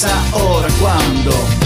Si 0.00 0.06
no 0.06 0.64
es 0.66 1.59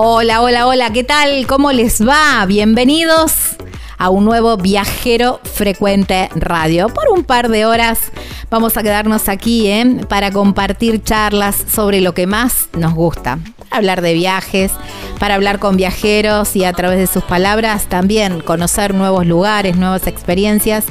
Hola, 0.00 0.42
hola, 0.42 0.68
hola, 0.68 0.92
¿qué 0.92 1.02
tal? 1.02 1.44
¿Cómo 1.48 1.72
les 1.72 2.06
va? 2.06 2.46
Bienvenidos 2.46 3.56
a 3.98 4.10
un 4.10 4.24
nuevo 4.24 4.56
Viajero 4.56 5.40
Frecuente 5.42 6.30
Radio. 6.36 6.86
Por 6.88 7.08
un 7.08 7.24
par 7.24 7.48
de 7.48 7.66
horas 7.66 8.12
vamos 8.48 8.76
a 8.76 8.84
quedarnos 8.84 9.28
aquí 9.28 9.66
¿eh? 9.66 10.02
para 10.08 10.30
compartir 10.30 11.02
charlas 11.02 11.56
sobre 11.68 12.00
lo 12.00 12.14
que 12.14 12.28
más 12.28 12.68
nos 12.78 12.94
gusta. 12.94 13.40
Hablar 13.72 14.00
de 14.00 14.14
viajes, 14.14 14.70
para 15.18 15.34
hablar 15.34 15.58
con 15.58 15.76
viajeros 15.76 16.54
y 16.54 16.62
a 16.62 16.72
través 16.72 17.00
de 17.00 17.08
sus 17.08 17.24
palabras 17.24 17.86
también 17.86 18.40
conocer 18.40 18.94
nuevos 18.94 19.26
lugares, 19.26 19.76
nuevas 19.76 20.06
experiencias 20.06 20.84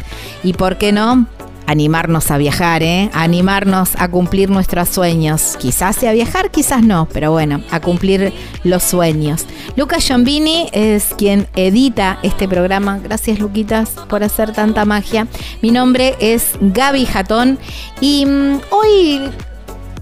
y, 0.43 0.51
¿por 0.51 0.77
qué 0.77 0.91
no? 0.91 1.27
Animarnos 1.67 2.31
a 2.31 2.37
viajar, 2.37 2.81
¿eh? 2.81 3.11
animarnos 3.13 3.91
a 3.97 4.09
cumplir 4.09 4.49
nuestros 4.49 4.89
sueños. 4.89 5.57
Quizás 5.59 5.97
sea 5.97 6.13
viajar, 6.13 6.49
quizás 6.49 6.81
no, 6.81 7.07
pero 7.13 7.31
bueno, 7.31 7.61
a 7.69 7.79
cumplir 7.81 8.33
los 8.63 8.83
sueños. 8.83 9.45
Lucas 9.75 10.03
Giombini 10.05 10.69
es 10.71 11.13
quien 11.17 11.47
edita 11.55 12.17
este 12.23 12.47
programa. 12.47 12.99
Gracias, 13.03 13.39
Luquitas, 13.39 13.91
por 14.09 14.23
hacer 14.23 14.53
tanta 14.53 14.85
magia. 14.85 15.27
Mi 15.61 15.69
nombre 15.71 16.15
es 16.19 16.53
Gaby 16.61 17.05
Jatón 17.05 17.59
y 18.01 18.25
mm, 18.25 18.61
hoy 18.71 19.29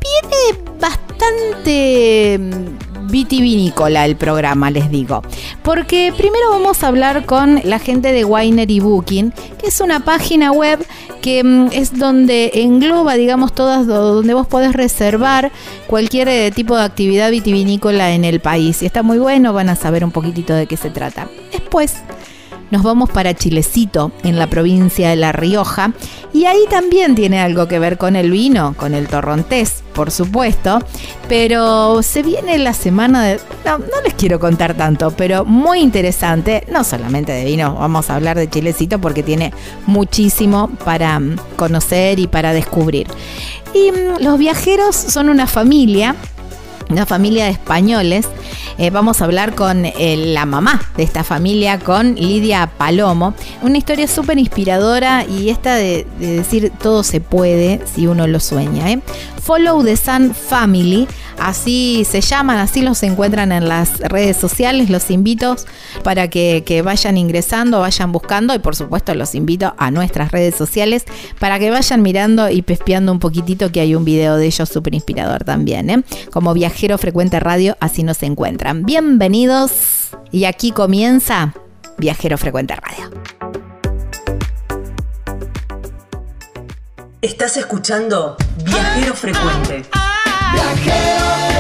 viene 0.06 0.64
bastante 0.80 2.40
mm, 2.40 2.85
vitivinícola 3.06 4.06
el 4.06 4.16
programa, 4.16 4.72
les 4.72 4.90
digo. 4.90 5.22
Porque 5.64 6.14
primero 6.16 6.50
vamos 6.50 6.84
a 6.84 6.88
hablar 6.88 7.26
con 7.26 7.62
la 7.64 7.80
gente 7.80 8.12
de 8.12 8.26
Winery 8.26 8.80
Booking, 8.80 9.32
que 9.60 9.68
es 9.68 9.82
una 9.82 10.02
página 10.02 10.52
web 10.52 10.86
que 11.22 11.44
mm, 11.44 11.70
es 11.72 11.98
donde 11.98 12.52
engloba, 12.56 13.16
digamos, 13.16 13.54
todas, 13.54 13.88
donde 13.88 14.34
vos 14.34 14.48
podés 14.48 14.74
reservar 14.74 15.52
cualquier 15.88 16.28
eh, 16.30 16.52
tipo 16.52 16.76
de 16.76 16.84
actividad 16.84 17.32
vitivinícola 17.32 18.14
en 18.14 18.26
el 18.26 18.40
país. 18.40 18.82
Y 18.82 18.86
está 18.86 19.04
muy 19.04 19.18
bueno, 19.18 19.54
van 19.54 19.70
a 19.70 19.76
saber 19.76 20.04
un 20.04 20.12
poquitito 20.12 20.54
de 20.54 20.68
qué 20.68 20.78
se 20.78 20.90
trata. 20.90 21.28
Después 21.52 21.96
nos 22.72 22.84
vamos 22.84 23.10
para 23.10 23.34
Chilecito, 23.34 24.12
en 24.24 24.38
la 24.38 24.48
provincia 24.48 25.10
de 25.10 25.16
La 25.16 25.32
Rioja, 25.32 25.94
y 26.34 26.46
ahí 26.46 26.66
también 26.70 27.16
tiene 27.16 27.40
algo 27.40 27.68
que 27.68 27.80
ver 27.80 27.98
con 27.98 28.16
el 28.16 28.32
vino, 28.32 28.76
con 28.78 28.94
el 28.94 29.08
torrontés, 29.08 29.85
por 29.96 30.12
supuesto, 30.12 30.80
pero 31.28 32.04
se 32.04 32.22
viene 32.22 32.58
la 32.60 32.74
semana 32.74 33.24
de... 33.24 33.40
No, 33.66 33.80
no 33.80 34.02
les 34.04 34.14
quiero 34.14 34.40
contar 34.40 34.76
tanto, 34.76 35.12
pero 35.12 35.46
muy 35.46 35.80
interesante, 35.80 36.66
no 36.72 36.84
solamente 36.84 37.32
de 37.32 37.46
vino, 37.46 37.76
vamos 37.76 38.10
a 38.10 38.16
hablar 38.16 38.38
de 38.38 38.50
Chilecito 38.50 39.00
porque 39.00 39.24
tiene 39.24 39.54
muchísimo 39.88 40.70
para 40.84 41.20
mm, 41.20 41.38
conocer 41.56 42.20
y 42.20 42.28
para 42.28 42.54
descubrir. 42.54 43.08
Y 43.74 43.92
mm, 43.92 44.24
los 44.24 44.38
viajeros 44.38 44.96
son 44.96 45.30
una 45.30 45.48
familia 45.48 46.16
una 46.90 47.06
familia 47.06 47.46
de 47.46 47.52
españoles. 47.52 48.28
Eh, 48.78 48.90
vamos 48.90 49.22
a 49.22 49.26
hablar 49.26 49.56
con 49.56 49.86
eh, 49.86 50.18
la 50.18 50.46
mamá 50.46 50.82
de 50.98 51.04
esta 51.04 51.24
familia, 51.24 51.80
con 51.80 52.16
Lidia 52.16 52.70
Palomo. 52.78 53.34
Una 53.62 53.78
historia 53.78 54.08
súper 54.08 54.38
inspiradora 54.38 55.26
y 55.26 55.50
esta 55.50 55.76
de, 55.76 56.06
de 56.20 56.38
decir 56.38 56.72
todo 56.82 57.04
se 57.04 57.22
puede 57.22 57.82
si 57.86 58.08
uno 58.08 58.28
lo 58.28 58.40
sueña. 58.40 58.92
¿eh? 58.92 59.02
Follow 59.42 59.84
the 59.84 59.96
Sun 59.96 60.34
Family, 60.34 61.08
así 61.40 62.06
se 62.10 62.22
llaman, 62.22 62.58
así 62.58 62.82
los 62.82 63.04
encuentran 63.04 63.52
en 63.52 63.68
las 63.68 64.00
redes 64.00 64.38
sociales. 64.38 64.90
Los 64.90 65.12
invito 65.12 65.56
para 66.04 66.30
que, 66.30 66.82
vayan 66.84 67.18
ingresando, 67.18 67.80
vayan 67.80 68.12
buscando 68.12 68.54
y 68.54 68.60
por 68.60 68.76
supuesto 68.76 69.14
los 69.16 69.36
invito 69.36 69.74
a 69.78 69.92
nuestras 69.92 70.32
redes 70.32 70.56
sociales 70.56 71.06
para 71.40 71.60
que 71.60 71.72
vayan 71.72 72.02
mirando 72.02 72.50
y 72.50 72.62
pespeando 72.62 73.12
un 73.12 73.20
poquitito 73.20 73.72
que 73.72 73.80
hay 73.80 73.96
un 73.96 74.06
video 74.06 74.38
de 74.38 74.46
ellos 74.46 74.70
súper 74.70 74.94
inspirador 74.94 75.44
también. 75.44 75.90
¿eh? 75.90 76.04
Como 76.32 76.54
Viajero 76.54 76.98
Frecuente 76.98 77.40
Radio, 77.40 77.78
así 77.80 78.04
nos 78.04 78.22
encuentran. 78.24 78.84
Bienvenidos 78.84 80.10
y 80.32 80.46
aquí 80.46 80.72
comienza 80.72 81.54
Viajero 81.98 82.38
Frecuente 82.38 82.76
Radio. 82.76 83.10
Estás 87.22 87.58
escuchando 87.58 88.38
Viajero 88.64 89.16
Frecuente. 89.16 90.05
Viajero 90.56 91.55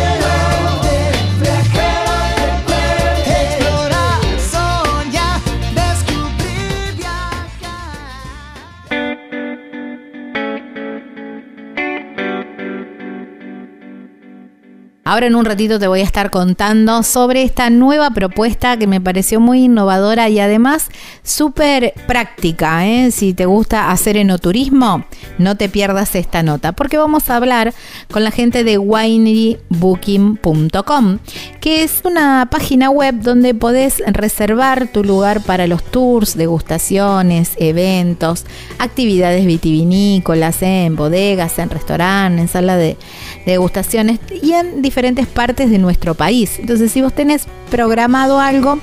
Ahora 15.07 15.27
en 15.27 15.35
un 15.35 15.45
ratito 15.45 15.77
te 15.77 15.87
voy 15.87 15.99
a 15.99 16.03
estar 16.03 16.31
contando 16.31 17.03
sobre 17.03 17.43
esta 17.43 17.69
nueva 17.69 18.09
propuesta 18.09 18.75
que 18.75 18.87
me 18.87 18.99
pareció 18.99 19.39
muy 19.39 19.65
innovadora 19.65 20.29
y 20.29 20.39
además 20.39 20.89
súper 21.21 21.93
práctica. 22.07 22.87
¿eh? 22.87 23.11
Si 23.11 23.35
te 23.35 23.45
gusta 23.45 23.91
hacer 23.91 24.17
enoturismo, 24.17 25.05
no 25.37 25.57
te 25.57 25.69
pierdas 25.69 26.15
esta 26.15 26.41
nota, 26.41 26.71
porque 26.71 26.97
vamos 26.97 27.29
a 27.29 27.35
hablar 27.35 27.71
con 28.11 28.23
la 28.23 28.31
gente 28.31 28.63
de 28.63 28.79
winerybooking.com, 28.79 31.19
que 31.61 31.83
es 31.83 32.01
una 32.03 32.47
página 32.49 32.89
web 32.89 33.21
donde 33.21 33.53
podés 33.53 34.01
reservar 34.07 34.87
tu 34.87 35.03
lugar 35.03 35.43
para 35.43 35.67
los 35.67 35.83
tours, 35.83 36.35
degustaciones, 36.35 37.51
eventos, 37.57 38.43
actividades 38.79 39.45
vitivinícolas, 39.45 40.63
en 40.63 40.95
bodegas, 40.95 41.59
en 41.59 41.69
restaurantes, 41.69 42.41
en 42.41 42.47
sala 42.47 42.75
de 42.75 42.97
degustaciones 43.45 44.19
y 44.41 44.53
en 44.53 44.81
diferentes 44.81 44.94
partes 45.27 45.69
de 45.69 45.77
nuestro 45.77 46.15
país. 46.15 46.59
Entonces, 46.59 46.91
si 46.91 47.01
vos 47.01 47.13
tenés 47.13 47.45
programado 47.69 48.39
algo 48.39 48.79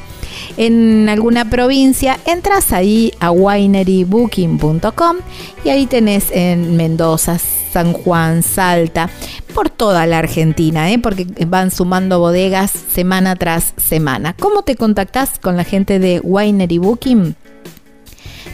en 0.56 1.08
alguna 1.08 1.48
provincia, 1.48 2.18
entras 2.26 2.72
ahí 2.72 3.12
a 3.20 3.30
winerybooking.com 3.30 5.16
y 5.64 5.68
ahí 5.70 5.86
tenés 5.86 6.30
en 6.30 6.76
Mendoza, 6.76 7.38
San 7.38 7.92
Juan, 7.92 8.42
Salta, 8.42 9.08
por 9.54 9.70
toda 9.70 10.06
la 10.06 10.18
Argentina, 10.18 10.90
¿eh? 10.92 10.98
porque 10.98 11.26
van 11.46 11.70
sumando 11.70 12.18
bodegas 12.18 12.70
semana 12.70 13.36
tras 13.36 13.74
semana. 13.76 14.34
¿Cómo 14.34 14.62
te 14.62 14.76
contactás 14.76 15.38
con 15.38 15.56
la 15.56 15.64
gente 15.64 15.98
de 15.98 16.20
Winery 16.20 16.78
Booking? 16.78 17.36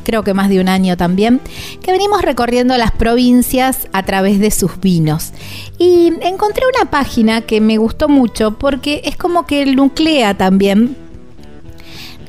creo 0.02 0.24
que 0.24 0.32
más 0.32 0.48
de 0.48 0.58
un 0.58 0.70
año 0.70 0.96
también, 0.96 1.42
que 1.82 1.92
venimos 1.92 2.22
recorriendo 2.22 2.74
las 2.78 2.92
provincias 2.92 3.86
a 3.92 4.02
través 4.02 4.40
de 4.40 4.50
sus 4.50 4.80
vinos. 4.80 5.32
Y 5.76 6.14
encontré 6.22 6.64
una 6.74 6.90
página 6.90 7.42
que 7.42 7.60
me 7.60 7.76
gustó 7.76 8.08
mucho 8.08 8.56
porque 8.56 9.02
es 9.04 9.18
como 9.18 9.44
que 9.44 9.66
nuclea 9.66 10.38
también 10.38 11.09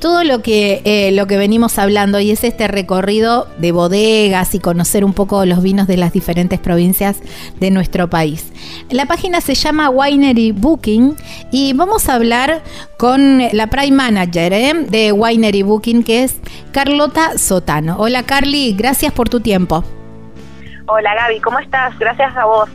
todo 0.01 0.23
lo 0.23 0.41
que, 0.41 0.81
eh, 0.83 1.11
lo 1.13 1.27
que 1.27 1.37
venimos 1.37 1.77
hablando 1.77 2.19
y 2.19 2.31
es 2.31 2.43
este 2.43 2.67
recorrido 2.67 3.47
de 3.59 3.71
bodegas 3.71 4.53
y 4.55 4.59
conocer 4.59 5.05
un 5.05 5.13
poco 5.13 5.45
los 5.45 5.61
vinos 5.61 5.87
de 5.87 5.95
las 5.95 6.11
diferentes 6.11 6.59
provincias 6.59 7.21
de 7.59 7.69
nuestro 7.69 8.09
país. 8.09 8.51
La 8.89 9.05
página 9.05 9.39
se 9.41 9.53
llama 9.53 9.89
Winery 9.89 10.53
Booking 10.53 11.15
y 11.51 11.73
vamos 11.73 12.09
a 12.09 12.15
hablar 12.15 12.63
con 12.97 13.43
la 13.53 13.67
Prime 13.67 13.95
Manager 13.95 14.51
¿eh? 14.51 14.73
de 14.89 15.11
Winery 15.11 15.61
Booking 15.61 16.03
que 16.03 16.23
es 16.23 16.35
Carlota 16.71 17.37
Sotano. 17.37 17.95
Hola 17.99 18.23
Carly, 18.23 18.73
gracias 18.73 19.13
por 19.13 19.29
tu 19.29 19.39
tiempo. 19.39 19.83
Hola 20.87 21.13
Gaby, 21.13 21.39
¿cómo 21.41 21.59
estás? 21.59 21.97
Gracias 21.99 22.35
a 22.35 22.45
vos. 22.45 22.69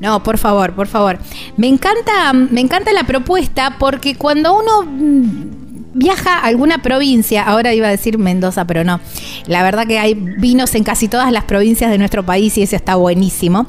No, 0.00 0.22
por 0.22 0.38
favor, 0.38 0.72
por 0.74 0.86
favor. 0.86 1.18
Me 1.56 1.66
encanta, 1.66 2.32
me 2.32 2.60
encanta 2.60 2.92
la 2.92 3.04
propuesta 3.04 3.76
porque 3.80 4.16
cuando 4.16 4.56
uno 4.56 5.63
viaja 5.94 6.38
a 6.38 6.46
alguna 6.46 6.82
provincia, 6.82 7.42
ahora 7.42 7.72
iba 7.72 7.88
a 7.88 7.90
decir 7.90 8.18
Mendoza, 8.18 8.66
pero 8.66 8.84
no. 8.84 9.00
La 9.46 9.62
verdad 9.62 9.86
que 9.86 9.98
hay 9.98 10.14
vinos 10.14 10.74
en 10.74 10.84
casi 10.84 11.08
todas 11.08 11.32
las 11.32 11.44
provincias 11.44 11.90
de 11.90 11.98
nuestro 11.98 12.24
país 12.24 12.58
y 12.58 12.62
ese 12.62 12.76
está 12.76 12.96
buenísimo. 12.96 13.66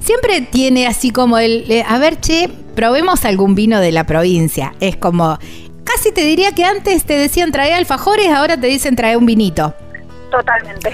Siempre 0.00 0.42
tiene 0.42 0.86
así 0.86 1.10
como 1.10 1.38
el, 1.38 1.64
a 1.86 1.98
ver, 1.98 2.20
che, 2.20 2.50
probemos 2.74 3.24
algún 3.24 3.54
vino 3.54 3.80
de 3.80 3.92
la 3.92 4.04
provincia. 4.04 4.74
Es 4.80 4.96
como, 4.96 5.38
casi 5.84 6.12
te 6.12 6.24
diría 6.24 6.52
que 6.52 6.64
antes 6.64 7.04
te 7.04 7.16
decían 7.16 7.52
traer 7.52 7.74
alfajores, 7.74 8.28
ahora 8.28 8.60
te 8.60 8.66
dicen 8.66 8.96
traer 8.96 9.16
un 9.16 9.26
vinito. 9.26 9.74
Totalmente. 10.30 10.92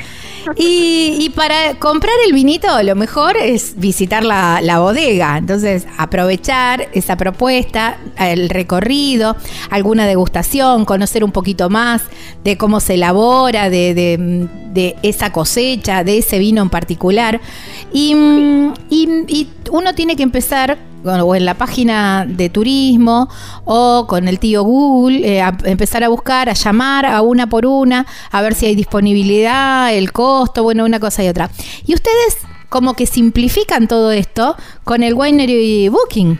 Y, 0.54 1.30
para 1.34 1.74
comprar 1.78 2.14
el 2.24 2.32
vinito, 2.32 2.68
lo 2.82 2.94
mejor 2.94 3.36
es 3.36 3.74
visitar 3.76 4.24
la, 4.24 4.78
bodega. 4.78 5.36
Entonces, 5.36 5.86
aprovechar 5.98 6.88
esa 6.92 7.16
propuesta, 7.16 7.98
el 8.18 8.48
recorrido, 8.48 9.36
alguna 9.70 10.06
degustación, 10.06 10.84
conocer 10.84 11.24
un 11.24 11.32
poquito 11.32 11.68
más 11.68 12.02
de 12.44 12.56
cómo 12.56 12.80
se 12.80 12.94
elabora, 12.94 13.68
de, 13.70 14.48
esa 15.02 15.32
cosecha, 15.32 16.04
de 16.04 16.18
ese 16.18 16.38
vino 16.38 16.62
en 16.62 16.70
particular. 16.70 17.40
y 17.92 18.14
uno 19.70 19.94
tiene 19.94 20.16
que 20.16 20.22
empezar 20.22 20.78
o 21.06 21.34
en 21.34 21.44
la 21.44 21.54
página 21.54 22.24
de 22.26 22.50
turismo 22.50 23.28
o 23.64 24.06
con 24.08 24.28
el 24.28 24.38
tío 24.38 24.62
Google, 24.62 25.38
eh, 25.38 25.44
empezar 25.64 26.04
a 26.04 26.08
buscar, 26.08 26.48
a 26.48 26.52
llamar 26.52 27.06
a 27.06 27.22
una 27.22 27.46
por 27.46 27.66
una, 27.66 28.06
a 28.30 28.42
ver 28.42 28.54
si 28.54 28.66
hay 28.66 28.74
disponibilidad, 28.74 29.92
el 29.92 30.12
costo, 30.12 30.62
bueno, 30.62 30.84
una 30.84 31.00
cosa 31.00 31.22
y 31.22 31.28
otra. 31.28 31.50
Y 31.84 31.94
ustedes 31.94 32.38
como 32.68 32.94
que 32.94 33.06
simplifican 33.06 33.88
todo 33.88 34.10
esto 34.10 34.56
con 34.84 35.02
el 35.02 35.14
Winery 35.14 35.88
Booking. 35.88 36.38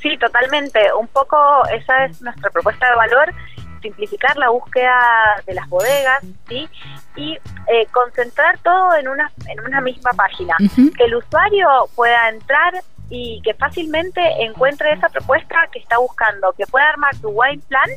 Sí, 0.00 0.16
totalmente. 0.18 0.80
Un 0.98 1.08
poco 1.08 1.36
esa 1.68 2.06
es 2.06 2.22
nuestra 2.22 2.50
propuesta 2.50 2.88
de 2.88 2.96
valor, 2.96 3.34
simplificar 3.82 4.36
la 4.36 4.50
búsqueda 4.50 5.42
de 5.46 5.54
las 5.54 5.68
bodegas, 5.68 6.22
¿sí? 6.48 6.68
Y 7.16 7.34
eh, 7.34 7.86
concentrar 7.92 8.58
todo 8.58 8.94
en 8.96 9.08
una, 9.08 9.30
en 9.46 9.60
una 9.60 9.80
misma 9.80 10.12
página. 10.12 10.56
Que 10.96 11.04
el 11.04 11.16
usuario 11.16 11.68
pueda 11.94 12.28
entrar 12.28 12.74
y 13.10 13.40
que 13.42 13.54
fácilmente 13.54 14.20
encuentre 14.38 14.92
esa 14.92 15.08
propuesta 15.08 15.56
que 15.72 15.80
está 15.80 15.98
buscando, 15.98 16.52
que 16.56 16.66
pueda 16.66 16.88
armar 16.88 17.14
tu 17.16 17.28
wine 17.28 17.60
plan 17.68 17.90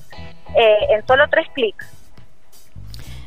eh, 0.58 0.96
en 0.96 1.06
solo 1.06 1.24
tres 1.30 1.48
clics. 1.54 1.86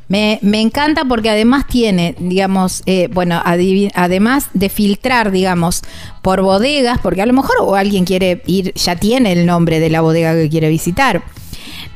Me, 0.09 0.39
me, 0.43 0.61
encanta 0.61 1.05
porque 1.05 1.31
además 1.31 1.67
tiene, 1.67 2.15
digamos, 2.19 2.85
eh, 2.87 3.09
bueno, 3.13 3.43
además 3.45 4.51
de 4.53 4.69
filtrar, 4.69 5.33
digamos, 5.33 5.83
por 6.23 6.43
bodegas, 6.43 7.01
porque 7.01 7.23
a 7.23 7.27
lo 7.27 7.33
mejor 7.33 7.57
o 7.61 7.75
alguien 7.75 8.05
quiere 8.05 8.41
ir, 8.47 8.73
ya 8.75 8.95
tiene 8.95 9.33
el 9.33 9.47
nombre 9.47 9.81
de 9.81 9.91
la 9.91 10.03
bodega 10.03 10.35
que 10.35 10.49
quiere 10.49 10.69
visitar. 10.69 11.23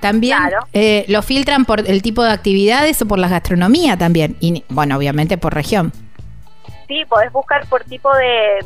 También 0.01 0.39
eh, 0.73 1.05
lo 1.09 1.23
filtran 1.23 1.65
por 1.65 1.89
el 1.89 2.03
tipo 2.03 2.25
de 2.25 2.33
actividades 2.33 3.01
o 3.03 3.07
por 3.07 3.19
la 3.19 3.29
gastronomía 3.29 3.97
también. 3.97 4.37
Y 4.41 4.65
bueno, 4.71 4.97
obviamente 4.97 5.39
por 5.39 5.55
región 5.55 5.93
sí, 6.91 7.05
podés 7.05 7.31
buscar 7.31 7.65
por 7.69 7.85
tipo 7.85 8.13
de, 8.17 8.59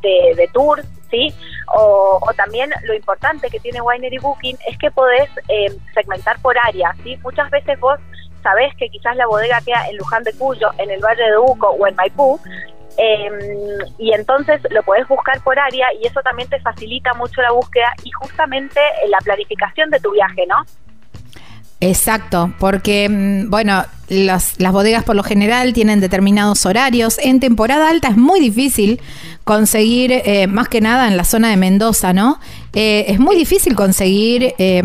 de, 0.00 0.48
tour, 0.52 0.82
¿sí? 1.10 1.34
O, 1.74 2.20
también 2.36 2.70
lo 2.84 2.94
importante 2.94 3.50
que 3.50 3.58
tiene 3.58 3.80
Winery 3.80 4.18
Booking 4.18 4.56
es 4.68 4.78
que 4.78 4.92
podés 4.92 5.28
eh, 5.48 5.76
segmentar 5.92 6.40
por 6.40 6.56
área, 6.56 6.94
¿sí? 7.02 7.18
Muchas 7.24 7.50
veces 7.50 7.78
vos 7.80 7.98
sabés 8.40 8.72
que 8.76 8.88
quizás 8.88 9.16
la 9.16 9.26
bodega 9.26 9.60
queda 9.66 9.88
en 9.88 9.96
Luján 9.96 10.22
de 10.22 10.32
Cuyo, 10.34 10.70
en 10.78 10.92
el 10.92 11.00
Valle 11.00 11.24
de 11.24 11.38
Uco 11.38 11.70
o 11.70 11.86
en 11.88 11.96
Maipú, 11.96 12.38
Em, 12.98 13.78
y 13.98 14.12
entonces 14.14 14.60
lo 14.70 14.82
podés 14.82 15.06
buscar 15.06 15.42
por 15.42 15.58
área 15.58 15.86
y 16.00 16.06
eso 16.06 16.20
también 16.22 16.48
te 16.48 16.58
facilita 16.60 17.12
mucho 17.14 17.42
la 17.42 17.52
búsqueda 17.52 17.92
y 18.02 18.10
justamente 18.10 18.80
la 19.08 19.18
planificación 19.18 19.90
de 19.90 20.00
tu 20.00 20.12
viaje, 20.12 20.46
¿no? 20.46 20.64
Exacto, 21.80 22.52
porque, 22.58 23.08
mm, 23.08 23.50
bueno, 23.50 23.84
las, 24.08 24.56
bodegas 24.58 25.04
por 25.04 25.16
lo 25.16 25.22
general 25.22 25.72
tienen 25.72 26.00
determinados 26.00 26.64
horarios. 26.64 27.18
En 27.22 27.40
temporada 27.40 27.90
alta 27.90 28.08
es 28.08 28.16
muy 28.16 28.40
difícil 28.40 29.00
conseguir, 29.44 30.12
eh, 30.12 30.46
más 30.46 30.68
que 30.68 30.80
nada 30.80 31.08
en 31.08 31.16
la 31.16 31.24
zona 31.24 31.50
de 31.50 31.56
Mendoza, 31.56 32.12
¿no? 32.12 32.38
Eh, 32.72 33.06
es 33.08 33.18
muy 33.18 33.36
difícil 33.36 33.74
conseguir, 33.74 34.54
eh, 34.58 34.82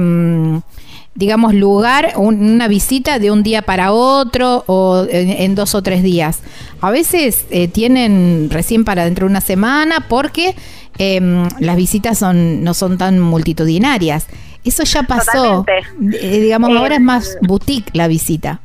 digamos, 1.15 1.53
lugar, 1.53 2.13
una 2.17 2.67
visita 2.67 3.19
de 3.19 3.31
un 3.31 3.43
día 3.43 3.61
para 3.61 3.93
otro 3.93 4.63
o 4.67 5.05
en, 5.09 5.29
en 5.29 5.55
dos 5.55 5.75
o 5.75 5.83
tres 5.83 6.03
días. 6.03 6.39
A 6.81 6.89
veces 6.89 7.45
eh, 7.51 7.67
tienen 7.67 8.49
recién 8.49 8.83
para 8.83 9.05
dentro 9.05 9.27
de 9.27 9.31
una 9.31 9.41
semana 9.41 10.07
porque 10.09 10.55
em, 10.97 11.47
las 11.59 11.75
visitas 11.75 12.17
son, 12.17 12.63
no 12.63 12.73
son 12.73 12.97
tan 12.97 13.19
multitudinarias. 13.19 14.25
Eso 14.63 14.83
ya 14.83 15.03
pasó. 15.03 15.65
Eh, 15.67 16.39
digamos, 16.39 16.75
ahora 16.75 16.95
es 16.95 17.01
más 17.01 17.37
boutique 17.41 17.89
la 17.93 18.07
visita 18.07 18.59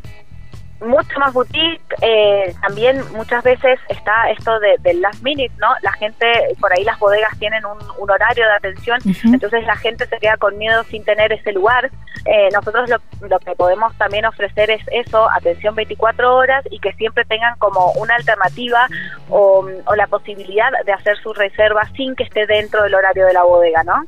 mucho 0.86 1.18
más 1.18 1.32
boutique, 1.32 1.80
eh, 2.02 2.54
también 2.60 3.00
muchas 3.12 3.42
veces 3.42 3.78
está 3.88 4.30
esto 4.30 4.58
de, 4.60 4.76
del 4.80 5.00
last 5.00 5.22
minute, 5.22 5.52
¿no? 5.58 5.68
La 5.82 5.92
gente, 5.92 6.26
por 6.60 6.72
ahí 6.72 6.84
las 6.84 6.98
bodegas 6.98 7.36
tienen 7.38 7.64
un, 7.64 7.76
horario 8.08 8.44
de 8.44 8.52
atención, 8.52 9.00
entonces 9.24 9.64
la 9.64 9.74
gente 9.76 10.06
se 10.06 10.18
queda 10.18 10.36
con 10.36 10.56
miedo 10.58 10.84
sin 10.84 11.04
tener 11.04 11.32
ese 11.32 11.52
lugar. 11.52 11.90
Eh, 12.24 12.48
nosotros 12.52 12.88
lo, 12.88 12.98
lo, 13.28 13.38
que 13.40 13.56
podemos 13.56 13.96
también 13.98 14.24
ofrecer 14.26 14.70
es 14.70 14.82
eso, 14.92 15.28
atención 15.30 15.74
24 15.74 16.34
horas 16.34 16.64
y 16.70 16.78
que 16.78 16.92
siempre 16.92 17.24
tengan 17.24 17.56
como 17.58 17.92
una 17.92 18.14
alternativa 18.14 18.86
o, 19.28 19.66
o 19.86 19.94
la 19.96 20.06
posibilidad 20.06 20.70
de 20.84 20.92
hacer 20.92 21.16
su 21.18 21.32
reserva 21.32 21.88
sin 21.96 22.14
que 22.14 22.24
esté 22.24 22.46
dentro 22.46 22.82
del 22.84 22.94
horario 22.94 23.26
de 23.26 23.32
la 23.32 23.42
bodega, 23.42 23.82
¿no? 23.82 24.04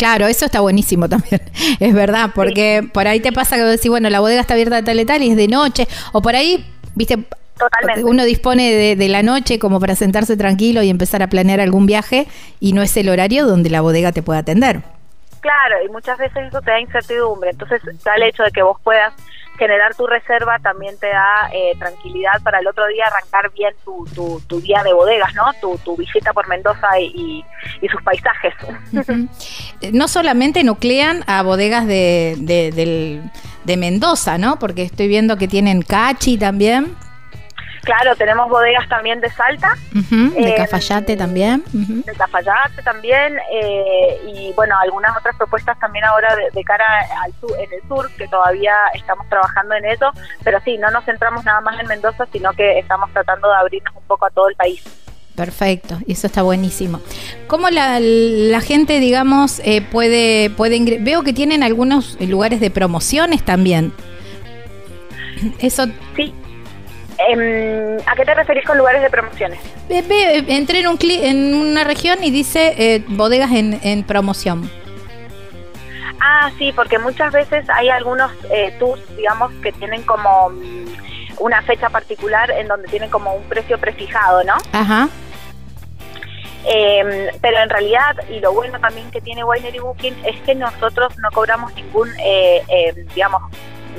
Claro, 0.00 0.26
eso 0.28 0.46
está 0.46 0.60
buenísimo 0.60 1.10
también, 1.10 1.42
es 1.78 1.94
verdad, 1.94 2.30
porque 2.34 2.88
por 2.90 3.06
ahí 3.06 3.20
te 3.20 3.32
pasa 3.32 3.56
que 3.56 3.64
decís, 3.64 3.90
bueno, 3.90 4.08
la 4.08 4.20
bodega 4.20 4.40
está 4.40 4.54
abierta 4.54 4.76
de 4.76 4.82
tal 4.82 4.98
y 4.98 5.04
tal 5.04 5.22
y 5.22 5.30
es 5.30 5.36
de 5.36 5.46
noche, 5.46 5.86
o 6.12 6.22
por 6.22 6.34
ahí, 6.34 6.66
viste, 6.94 7.18
Totalmente. 7.58 8.02
uno 8.04 8.24
dispone 8.24 8.72
de, 8.72 8.96
de, 8.96 9.08
la 9.10 9.22
noche 9.22 9.58
como 9.58 9.78
para 9.78 9.94
sentarse 9.94 10.38
tranquilo 10.38 10.82
y 10.82 10.88
empezar 10.88 11.22
a 11.22 11.26
planear 11.26 11.60
algún 11.60 11.84
viaje 11.84 12.26
y 12.60 12.72
no 12.72 12.80
es 12.80 12.96
el 12.96 13.10
horario 13.10 13.44
donde 13.44 13.68
la 13.68 13.82
bodega 13.82 14.10
te 14.10 14.22
pueda 14.22 14.38
atender. 14.38 14.80
Claro, 15.40 15.84
y 15.84 15.90
muchas 15.90 16.16
veces 16.16 16.48
eso 16.48 16.62
te 16.62 16.70
da 16.70 16.80
incertidumbre, 16.80 17.50
entonces 17.50 17.82
el 17.84 18.22
hecho 18.22 18.42
de 18.42 18.52
que 18.52 18.62
vos 18.62 18.78
puedas 18.82 19.12
generar 19.60 19.94
tu 19.94 20.06
reserva 20.06 20.58
también 20.58 20.98
te 20.98 21.08
da 21.08 21.50
eh, 21.52 21.74
tranquilidad 21.78 22.40
para 22.42 22.60
el 22.60 22.66
otro 22.66 22.86
día 22.86 23.04
arrancar 23.06 23.52
bien 23.52 23.74
tu, 23.84 24.06
tu, 24.14 24.40
tu 24.46 24.58
día 24.62 24.82
de 24.82 24.94
bodegas, 24.94 25.34
¿no? 25.34 25.44
Tu, 25.60 25.76
tu 25.84 25.98
visita 25.98 26.32
por 26.32 26.48
Mendoza 26.48 26.98
y, 26.98 27.44
sus 27.92 28.02
paisajes. 28.02 28.54
No 29.92 30.08
solamente 30.08 30.64
nuclean 30.64 31.24
a 31.26 31.42
bodegas 31.42 31.86
de, 31.86 32.36
de, 32.38 32.72
del, 32.72 33.22
de 33.64 33.76
Mendoza, 33.76 34.38
¿no? 34.38 34.58
Porque 34.58 34.82
estoy 34.82 35.08
viendo 35.08 35.36
que 35.36 35.46
tienen 35.46 35.82
Cachi 35.82 36.38
también. 36.38 36.96
Claro, 37.82 38.14
tenemos 38.16 38.48
bodegas 38.48 38.88
también 38.88 39.20
de 39.20 39.30
Salta. 39.30 39.74
Uh 39.94 39.98
-huh, 39.98 40.34
de 40.34 40.50
eh, 40.50 40.54
Cafayate 40.56 41.16
también. 41.16 41.64
Uh 41.72 41.78
-huh. 41.78 42.04
De 42.04 42.12
Cafayate 42.12 42.82
también. 42.82 43.38
Eh, 43.52 44.20
y 44.34 44.52
bueno, 44.54 44.76
algunas 44.78 45.16
otras 45.16 45.36
propuestas 45.36 45.78
también 45.78 46.04
ahora 46.04 46.34
de, 46.36 46.50
de, 46.52 46.64
cara 46.64 46.84
al 47.22 47.32
sur, 47.40 47.50
en 47.58 47.72
el 47.72 47.88
sur, 47.88 48.10
que 48.16 48.28
todavía 48.28 48.74
estamos 48.94 49.28
trabajando 49.28 49.74
en 49.74 49.86
eso. 49.86 50.10
Pero 50.44 50.60
sí, 50.64 50.76
no 50.78 50.90
nos 50.90 51.04
centramos 51.04 51.44
nada 51.44 51.60
más 51.60 51.80
en 51.80 51.86
Mendoza, 51.86 52.26
sino 52.32 52.52
que 52.52 52.78
estamos 52.78 53.10
tratando 53.12 53.48
de 53.48 53.54
abrirnos 53.56 53.94
un 53.96 54.04
poco 54.04 54.26
a 54.26 54.30
todo 54.30 54.48
el 54.48 54.56
país. 54.56 54.82
Perfecto, 55.34 55.96
y 56.06 56.12
eso 56.12 56.26
está 56.26 56.42
buenísimo. 56.42 57.00
¿Cómo 57.46 57.70
la, 57.70 57.98
la 57.98 58.60
gente, 58.60 59.00
digamos, 59.00 59.60
eh, 59.64 59.80
puede, 59.80 60.50
puede... 60.50 60.98
Veo 61.00 61.22
que 61.22 61.32
tienen 61.32 61.62
algunos 61.62 62.20
lugares 62.20 62.60
de 62.60 62.70
promociones 62.70 63.42
también. 63.42 63.94
Eso... 65.58 65.86
Sí, 66.14 66.34
¿A 68.06 68.14
qué 68.14 68.24
te 68.24 68.34
referís 68.34 68.64
con 68.64 68.78
lugares 68.78 69.02
de 69.02 69.10
promociones? 69.10 69.60
entré 69.88 70.80
en, 70.80 70.86
un 70.86 70.98
en 71.00 71.54
una 71.54 71.84
región 71.84 72.22
y 72.22 72.30
dice 72.30 72.74
eh, 72.78 73.04
bodegas 73.08 73.50
en, 73.52 73.78
en, 73.82 74.04
promoción. 74.04 74.70
Ah, 76.20 76.50
sí, 76.58 76.72
porque 76.72 76.98
muchas 76.98 77.32
veces 77.32 77.68
hay 77.70 77.88
algunos 77.88 78.30
eh, 78.50 78.74
tours, 78.78 79.02
digamos, 79.16 79.52
que 79.62 79.72
tienen 79.72 80.02
como 80.02 80.50
mm, 80.50 80.86
una 81.38 81.62
fecha 81.62 81.88
particular 81.88 82.50
en 82.50 82.68
donde 82.68 82.88
tienen 82.88 83.10
como 83.10 83.34
un 83.34 83.42
precio 83.44 83.78
prefijado, 83.78 84.44
¿no? 84.44 84.54
Ajá. 84.72 85.08
Eh, 86.64 87.30
pero 87.40 87.58
en 87.58 87.70
realidad, 87.70 88.16
y 88.28 88.38
lo 88.40 88.52
bueno 88.52 88.78
también 88.80 89.10
que 89.10 89.20
tiene 89.20 89.44
Winery 89.44 89.78
Booking 89.78 90.14
es 90.24 90.40
que 90.42 90.54
nosotros 90.54 91.16
no 91.18 91.30
cobramos 91.30 91.74
ningún, 91.74 92.10
eh, 92.22 92.62
eh, 92.68 93.06
digamos, 93.14 93.42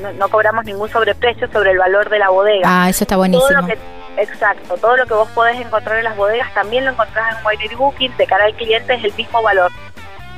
no, 0.00 0.12
no, 0.12 0.28
cobramos 0.28 0.64
ningún 0.64 0.88
sobreprecio 0.88 1.50
sobre 1.52 1.72
el 1.72 1.78
valor 1.78 2.08
de 2.08 2.18
la 2.18 2.30
bodega. 2.30 2.62
Ah, 2.66 2.88
eso 2.88 3.04
está 3.04 3.16
buenísimo. 3.16 3.48
Todo 3.48 3.66
que, 3.66 3.78
exacto, 4.16 4.76
todo 4.76 4.96
lo 4.96 5.06
que 5.06 5.14
vos 5.14 5.28
podés 5.30 5.60
encontrar 5.60 5.98
en 5.98 6.04
las 6.04 6.16
bodegas 6.16 6.52
también 6.54 6.84
lo 6.84 6.92
encontrás 6.92 7.36
en 7.36 7.46
Winery 7.46 7.74
Booking, 7.74 8.16
de 8.16 8.26
cara 8.26 8.44
al 8.44 8.54
cliente 8.54 8.94
es 8.94 9.04
el 9.04 9.14
mismo 9.14 9.42
valor. 9.42 9.70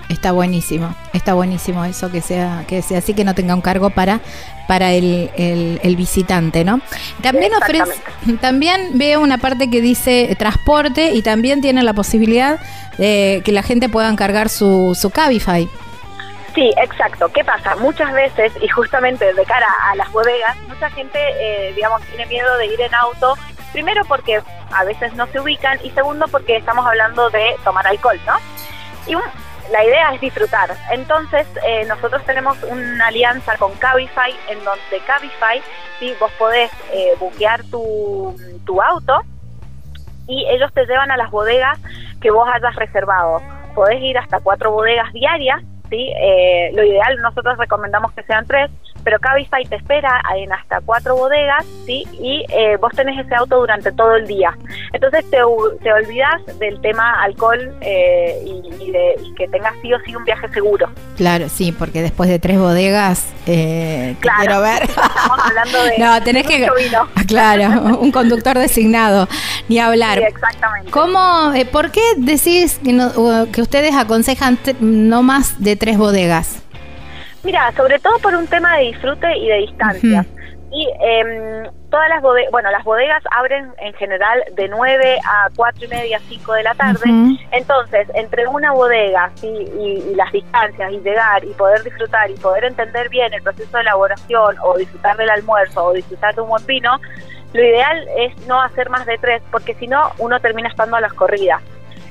Está 0.09 0.33
buenísimo, 0.33 0.95
está 1.13 1.33
buenísimo 1.33 1.85
eso 1.85 2.11
que 2.11 2.21
sea, 2.21 2.65
que 2.69 2.83
sea 2.83 2.99
así 2.99 3.15
que 3.15 3.25
no 3.25 3.35
tenga 3.35 3.55
un 3.55 3.63
cargo 3.63 3.91
para, 3.91 4.21
para 4.69 4.93
el, 4.93 5.31
el, 5.37 5.81
el 5.83 5.97
visitante, 5.97 6.63
¿no? 6.63 6.81
También 7.23 7.53
ofrece, 7.55 7.95
también 8.41 8.91
veo 8.95 9.21
una 9.21 9.39
parte 9.39 9.71
que 9.71 9.81
dice 9.81 10.37
transporte 10.39 11.13
y 11.13 11.23
también 11.23 11.63
tiene 11.63 11.83
la 11.83 11.95
posibilidad 11.95 12.61
de 12.99 13.43
que 13.45 13.53
la 13.53 13.63
gente 13.63 13.89
pueda 13.89 14.09
encargar 14.11 14.51
su, 14.51 14.97
su 14.99 15.11
Cabify. 15.11 15.69
Sí, 16.55 16.73
exacto. 16.77 17.29
¿Qué 17.33 17.45
pasa? 17.45 17.75
Muchas 17.77 18.13
veces, 18.13 18.53
y 18.61 18.69
justamente 18.69 19.35
de 19.35 19.45
cara 19.45 19.67
a 19.91 19.97
las 19.97 20.11
bodegas, 20.13 20.57
mucha 20.69 20.89
gente, 20.91 21.19
eh, 21.19 21.73
digamos, 21.75 22.01
tiene 22.03 22.27
miedo 22.27 22.57
de 22.59 22.67
ir 22.67 22.81
en 22.81 22.95
auto, 22.95 23.35
primero 23.73 24.05
porque 24.05 24.41
a 24.73 24.85
veces 24.85 25.15
no 25.15 25.27
se 25.27 25.41
ubican 25.41 25.79
y 25.83 25.91
segundo 25.91 26.27
porque 26.29 26.57
estamos 26.57 26.87
hablando 26.87 27.29
de 27.31 27.57
tomar 27.65 27.85
alcohol, 27.89 28.21
¿no? 28.25 28.37
Y 29.09 29.17
un, 29.17 29.23
la 29.73 29.85
idea 29.85 30.15
es 30.15 30.21
disfrutar. 30.21 30.77
Entonces, 30.93 31.45
eh, 31.67 31.85
nosotros 31.87 32.25
tenemos 32.25 32.57
una 32.63 33.09
alianza 33.09 33.57
con 33.57 33.73
Cabify, 33.75 34.33
en 34.49 34.63
donde 34.63 35.01
Cabify, 35.05 35.61
¿sí? 35.99 36.15
vos 36.21 36.31
podés 36.39 36.71
eh, 36.93 37.15
buquear 37.19 37.65
tu, 37.65 38.37
tu 38.65 38.81
auto 38.81 39.23
y 40.29 40.47
ellos 40.49 40.73
te 40.73 40.87
llevan 40.87 41.11
a 41.11 41.17
las 41.17 41.33
bodegas 41.33 41.81
que 42.21 42.31
vos 42.31 42.49
hayas 42.53 42.77
reservado. 42.77 43.43
Podés 43.75 44.01
ir 44.03 44.17
hasta 44.17 44.39
cuatro 44.39 44.71
bodegas 44.71 45.13
diarias 45.13 45.61
Eh, 45.97 46.71
lo 46.75 46.85
ideal 46.85 47.17
nosotros 47.21 47.59
recomendamos 47.59 48.13
que 48.13 48.23
sean 48.23 48.47
tres, 48.47 48.71
pero 49.05 49.19
Cabify 49.19 49.65
te 49.65 49.77
espera 49.77 50.21
en 50.37 50.53
hasta 50.53 50.81
cuatro 50.81 51.15
bodegas, 51.17 51.65
¿sí? 51.85 52.05
Y 52.19 52.45
eh, 52.49 52.77
vos 52.81 52.91
tenés 52.97 53.25
ese 53.25 53.35
auto 53.35 53.59
durante 53.59 53.93
todo 53.93 54.17
el 54.17 54.27
día. 54.27 54.57
Entonces 54.93 55.29
te, 55.31 55.39
te 55.83 55.93
olvidas 55.93 56.59
del 56.59 56.81
tema 56.81 57.23
alcohol 57.23 57.75
eh, 57.83 58.43
y, 58.45 58.83
y, 58.83 58.91
de, 58.91 59.17
y, 59.23 59.35
que 59.35 59.47
tengas 59.49 59.75
sí 59.83 59.93
o 59.93 60.01
sí 60.01 60.17
un 60.17 60.25
viaje 60.25 60.49
seguro. 60.49 60.89
Claro, 61.17 61.49
sí, 61.49 61.73
porque 61.73 62.03
después 62.03 62.29
de 62.31 62.39
tres 62.39 62.59
bodegas, 62.59 63.33
eh, 63.47 64.17
claro, 64.21 64.41
quiero 64.41 64.61
ver. 64.63 64.83
Estamos 64.85 65.39
hablando 65.39 65.85
de. 65.85 65.99
no, 65.99 66.23
tenés 66.23 66.47
que. 66.47 66.69
Vino. 66.77 67.09
Claro, 67.27 67.99
un 67.99 68.13
conductor 68.13 68.59
designado, 68.59 69.27
ni 69.69 69.79
hablar. 69.79 70.19
Sí, 70.19 70.25
exactamente. 70.25 70.91
¿Cómo, 70.91 71.53
eh, 71.55 71.65
¿Por 71.65 71.91
qué 71.91 72.03
decís 72.19 72.79
que, 72.85 72.93
no, 72.93 73.11
que 73.51 73.63
ustedes 73.63 73.95
aconsejan 73.95 74.59
no 74.81 75.23
más 75.23 75.63
de 75.63 75.75
tres 75.75 75.97
bodegas? 75.97 76.64
Mira, 77.45 77.71
sobre 77.73 77.99
todo 77.99 78.19
por 78.19 78.35
un 78.35 78.47
tema 78.47 78.77
de 78.77 78.85
disfrute 78.85 79.37
y 79.37 79.49
de 79.49 79.57
distancia. 79.59 80.21
Uh 80.21 80.25
-huh. 80.25 80.45
Y 80.77 80.89
eh, 81.01 81.71
todas 81.89 82.09
las 82.09 82.21
bodegas, 82.21 82.51
bueno, 82.51 82.69
las 82.73 82.83
bodegas 82.83 83.23
abren 83.31 83.73
en 83.79 83.95
general 83.95 84.43
de 84.57 84.67
9 84.67 85.21
a 85.25 85.49
4 85.55 85.85
y 85.85 85.89
media, 85.89 86.19
5 86.29 86.53
de 86.55 86.63
la 86.65 86.75
tarde. 86.75 87.03
Uh 87.05 87.13
-huh. 87.13 87.49
Entonces, 87.53 88.09
entre 88.15 88.49
una 88.49 88.73
bodega 88.73 89.31
¿sí? 89.37 89.47
y, 89.47 90.11
y, 90.11 90.15
las 90.17 90.33
distancias 90.33 90.91
y 90.91 90.99
llegar 90.99 91.45
y 91.45 91.53
poder 91.55 91.85
disfrutar 91.85 92.29
y 92.31 92.35
poder 92.35 92.65
entender 92.65 93.09
bien 93.09 93.33
el 93.33 93.43
proceso 93.43 93.77
de 93.77 93.83
elaboración 93.83 94.57
o 94.63 94.77
disfrutar 94.77 95.17
del 95.17 95.31
almuerzo 95.31 95.85
o 95.85 95.93
disfrutar 95.93 96.35
de 96.35 96.41
un 96.41 96.49
buen 96.49 96.67
vino, 96.67 96.99
lo 97.53 97.63
ideal 97.63 98.09
es 98.19 98.37
no 98.49 98.61
hacer 98.61 98.91
más 98.91 99.07
de 99.07 99.17
tres, 99.19 99.41
porque 99.53 99.75
si 99.75 99.87
no, 99.87 100.11
uno 100.19 100.41
termina 100.41 100.69
estando 100.69 100.97
a 100.97 101.01
las 101.01 101.13
corridas. 101.13 101.63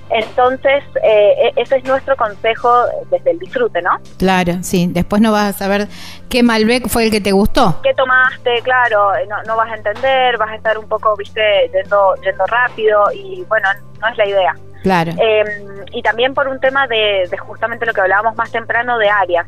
Entonces, 0.09 0.83
eh, 1.03 1.51
ese 1.55 1.77
es 1.77 1.83
nuestro 1.85 2.15
consejo 2.15 2.69
desde 3.09 3.31
el 3.31 3.39
disfrute, 3.39 3.81
¿no? 3.81 3.97
Claro, 4.17 4.53
sí. 4.61 4.87
Después 4.91 5.21
no 5.21 5.31
vas 5.31 5.55
a 5.55 5.57
saber 5.57 5.87
qué 6.29 6.43
Malbec 6.43 6.87
fue 6.87 7.05
el 7.05 7.11
que 7.11 7.21
te 7.21 7.31
gustó. 7.31 7.79
¿Qué 7.81 7.93
tomaste? 7.93 8.61
Claro, 8.63 9.11
no, 9.29 9.41
no 9.43 9.55
vas 9.57 9.71
a 9.71 9.75
entender, 9.75 10.37
vas 10.37 10.49
a 10.51 10.55
estar 10.55 10.77
un 10.77 10.87
poco, 10.87 11.15
viste, 11.17 11.41
yendo, 11.73 12.15
yendo 12.23 12.45
rápido 12.45 13.05
y 13.13 13.43
bueno, 13.49 13.67
no 13.99 14.07
es 14.09 14.17
la 14.17 14.27
idea. 14.27 14.55
Claro. 14.83 15.13
Eh, 15.17 15.43
y 15.93 16.01
también 16.01 16.33
por 16.33 16.47
un 16.49 16.59
tema 16.59 16.85
de, 16.87 17.25
de 17.31 17.37
justamente 17.37 17.85
lo 17.85 17.93
que 17.93 18.01
hablábamos 18.01 18.35
más 18.35 18.51
temprano 18.51 18.97
de 18.97 19.09
áreas. 19.09 19.47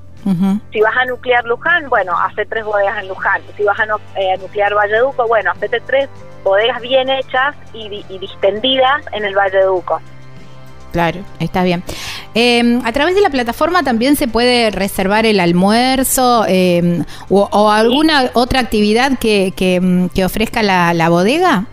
Si 0.72 0.82
vas 0.82 0.98
a 0.98 1.06
nuclear 1.06 1.46
Luján, 1.46 1.88
bueno, 1.88 2.18
hace 2.20 2.48
tres 2.48 2.66
bodegas 2.66 2.98
en 2.98 3.10
Luján. 3.10 3.44
Si 3.56 3.64
vas 3.64 3.80
a, 3.80 3.86
nu- 3.86 4.00
eh, 4.16 4.34
a 4.34 4.38
nuclear 4.38 4.74
Valleduco, 4.74 5.28
bueno, 5.28 5.52
hacete 5.52 5.80
tres 5.82 6.10
bodegas 6.44 6.82
bien 6.82 7.08
hechas 7.12 7.56
y, 7.74 8.04
y 8.10 8.18
distendidas 8.18 9.04
en 9.12 9.24
el 9.24 9.36
Valleduco. 9.36 10.02
Claro, 10.96 11.20
está 11.42 11.64
bien. 11.64 11.84
Eh, 12.36 12.80
a 12.86 12.94
través 12.94 13.16
de 13.16 13.22
la 13.22 13.30
plataforma 13.30 13.84
también 13.84 14.16
se 14.16 14.30
puede 14.30 14.72
reservar 14.72 15.25
el 15.25 15.42
almuerzo 15.42 16.46
eh, 16.48 17.04
o, 17.30 17.50
o 17.52 17.70
alguna 17.70 18.30
otra 18.34 18.62
actividad 18.62 19.20
que, 19.20 19.52
que, 19.58 19.82
mm, 19.82 20.08
que 20.16 20.24
ofrezca 20.24 20.64
la, 20.64 20.94
la 20.94 21.10
bodega. 21.10 21.66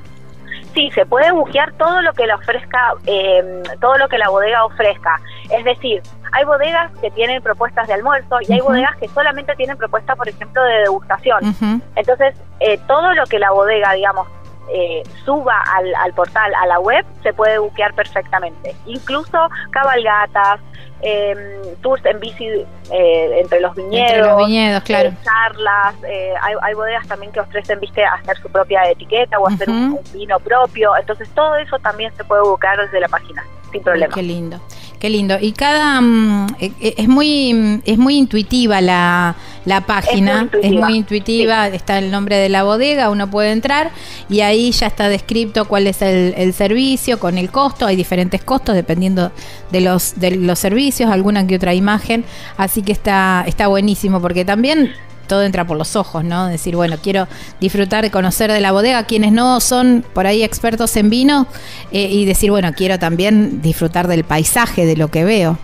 Sí, 0.74 0.90
se 0.92 1.06
puede 1.06 1.30
buquear 1.30 1.72
todo 1.74 2.02
lo 2.02 2.12
que 2.14 2.26
le 2.26 2.34
ofrezca, 2.34 2.94
eh, 3.06 3.62
todo 3.80 3.96
lo 3.96 4.08
que 4.08 4.18
la 4.18 4.28
bodega 4.28 4.64
ofrezca. 4.64 5.20
Es 5.56 5.64
decir, 5.64 6.02
hay 6.32 6.44
bodegas 6.44 6.90
que 7.00 7.12
tienen 7.12 7.40
propuestas 7.40 7.86
de 7.86 7.94
almuerzo 7.94 8.38
y 8.40 8.52
hay 8.52 8.60
bodegas 8.60 8.96
que 8.96 9.06
solamente 9.06 9.54
tienen 9.54 9.76
propuestas, 9.76 10.16
por 10.16 10.28
ejemplo, 10.28 10.64
de 10.64 10.78
degustación. 10.78 11.80
Entonces, 11.94 12.34
eh, 12.58 12.76
todo 12.88 13.14
lo 13.14 13.24
que 13.26 13.38
la 13.38 13.52
bodega, 13.52 13.92
digamos, 13.92 14.26
eh, 14.72 15.02
suba 15.24 15.62
al, 15.76 15.94
al 15.94 16.12
portal, 16.14 16.52
a 16.54 16.66
la 16.66 16.80
web, 16.80 17.04
se 17.22 17.32
puede 17.32 17.58
buquear 17.58 17.94
perfectamente. 17.94 18.74
Incluso 18.86 19.48
cabalgatas, 19.70 20.60
eh, 21.02 21.74
tours 21.82 22.04
en 22.06 22.20
bici 22.20 22.46
eh, 22.46 23.40
entre 23.40 23.60
los 23.60 23.74
viñedos. 23.74 24.10
Entre 24.10 24.22
los 24.22 24.46
viñedos, 24.46 24.82
claro. 24.84 25.08
eh, 25.08 25.16
charlas, 25.24 25.94
eh, 26.08 26.34
hay, 26.40 26.54
hay 26.62 26.74
bodegas 26.74 27.06
también 27.08 27.32
que 27.32 27.40
ofrecen, 27.40 27.80
viste, 27.80 28.04
hacer 28.04 28.36
su 28.38 28.48
propia 28.48 28.88
etiqueta 28.88 29.38
o 29.38 29.48
hacer 29.48 29.68
un, 29.68 29.98
vino 30.12 30.38
propio. 30.38 30.96
Entonces, 30.96 31.28
todo 31.34 31.56
eso 31.56 31.78
también 31.80 32.12
se 32.16 32.24
puede 32.24 32.42
buscar 32.42 32.78
desde 32.78 33.00
la 33.00 33.08
página, 33.08 33.44
sin 33.72 33.82
problema. 33.82 34.14
Qué 34.14 34.22
lindo, 34.22 34.60
qué 35.02 35.10
lindo. 35.10 35.36
Y 35.40 35.50
cada 35.50 36.00
mm, 36.00 36.46
eh, 36.60 36.72
eh, 36.80 36.94
es 36.96 37.08
muy 37.08 37.80
es 37.84 37.98
muy 37.98 38.16
intuitiva 38.16 38.80
la, 38.80 39.34
la 39.64 39.80
página, 39.80 40.48
Es 40.62 40.70
muy 40.70 40.94
intuitiva, 40.94 40.94
intuitiva, 40.94 41.66
está 41.66 41.98
el 41.98 42.12
nombre 42.12 42.36
de 42.36 42.48
la 42.48 42.62
bodega, 42.62 43.10
uno 43.10 43.28
puede 43.28 43.50
entrar 43.50 43.90
y 44.28 44.42
ahí 44.42 44.70
ya 44.70 44.86
está 44.86 45.08
descrito 45.08 45.64
cuál 45.64 45.88
es 45.88 46.02
el, 46.02 46.34
el 46.36 46.52
servicio 46.52 47.18
con 47.18 47.36
el 47.36 47.50
costo, 47.50 47.84
hay 47.84 47.96
diferentes 47.96 48.44
costos 48.44 48.76
dependiendo 48.76 49.32
de 49.72 49.80
los 49.80 50.20
de 50.20 50.36
los 50.36 50.60
servicios, 50.60 51.10
alguna 51.10 51.48
que 51.48 51.56
otra 51.56 51.74
imagen, 51.74 52.24
así 52.56 52.82
que 52.82 52.92
está 52.92 53.42
está 53.48 53.66
buenísimo 53.66 54.20
porque 54.20 54.44
también 54.44 54.92
todo 55.32 55.44
entra 55.44 55.64
por 55.64 55.78
los 55.78 55.96
ojos, 55.96 56.24
¿no? 56.24 56.46
Decir, 56.48 56.76
bueno, 56.76 56.96
quiero 57.02 57.26
disfrutar, 57.58 58.10
conocer 58.10 58.52
de 58.52 58.60
la 58.60 58.70
bodega, 58.70 59.04
quienes 59.04 59.32
no 59.32 59.60
son 59.60 60.04
por 60.12 60.26
ahí 60.26 60.42
expertos 60.42 60.94
en 60.98 61.08
vino, 61.08 61.46
eh, 61.90 62.02
y 62.02 62.26
decir, 62.26 62.50
bueno, 62.50 62.74
quiero 62.76 62.98
también 62.98 63.62
disfrutar 63.62 64.08
del 64.08 64.24
paisaje, 64.24 64.84
de 64.84 64.94
lo 64.94 65.08
que 65.08 65.24
veo. 65.24 65.56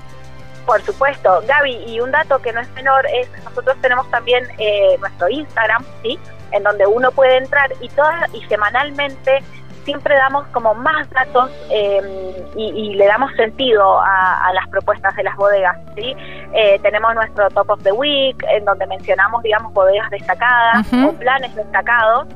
Por 0.65 0.83
supuesto, 0.87 1.43
Gaby, 1.47 1.85
y 1.87 2.01
un 2.01 2.11
dato 2.11 2.39
que 2.39 2.51
no 2.51 2.63
es 2.63 2.71
menor 2.71 3.05
es 3.15 3.29
nosotros 3.45 3.77
tenemos 3.83 4.11
también 4.11 4.43
eh, 4.57 4.97
nuestro 5.01 5.29
Instagram, 5.29 5.85
¿sí? 6.03 6.19
En 6.53 6.63
donde 6.63 6.87
uno 6.87 7.13
puede 7.13 7.37
entrar 7.37 7.71
y 7.83 7.91
toda, 7.91 8.27
y 8.33 8.43
semanalmente 8.49 9.43
siempre 9.85 10.15
damos 10.17 10.47
como 10.49 10.75
más 10.75 11.09
datos 11.11 11.51
eh, 11.71 12.01
y, 12.57 12.65
y 12.71 12.95
le 12.95 13.07
damos 13.07 13.33
sentido 13.37 14.01
a, 14.01 14.47
a 14.49 14.53
las 14.53 14.67
propuestas 14.69 15.15
de 15.17 15.23
las 15.25 15.37
bodegas, 15.37 15.77
¿sí? 15.97 16.15
Eh, 16.55 16.79
tenemos 16.83 17.15
nuestro 17.15 17.49
Top 17.51 17.71
of 17.71 17.83
the 17.83 17.93
Week, 17.93 18.37
en 18.51 18.65
donde 18.65 18.87
mencionamos, 18.87 19.43
digamos, 19.43 19.73
bodegas 19.73 20.11
destacadas 20.11 20.87
o 20.93 21.13
planes 21.15 21.55
destacados. 21.55 22.27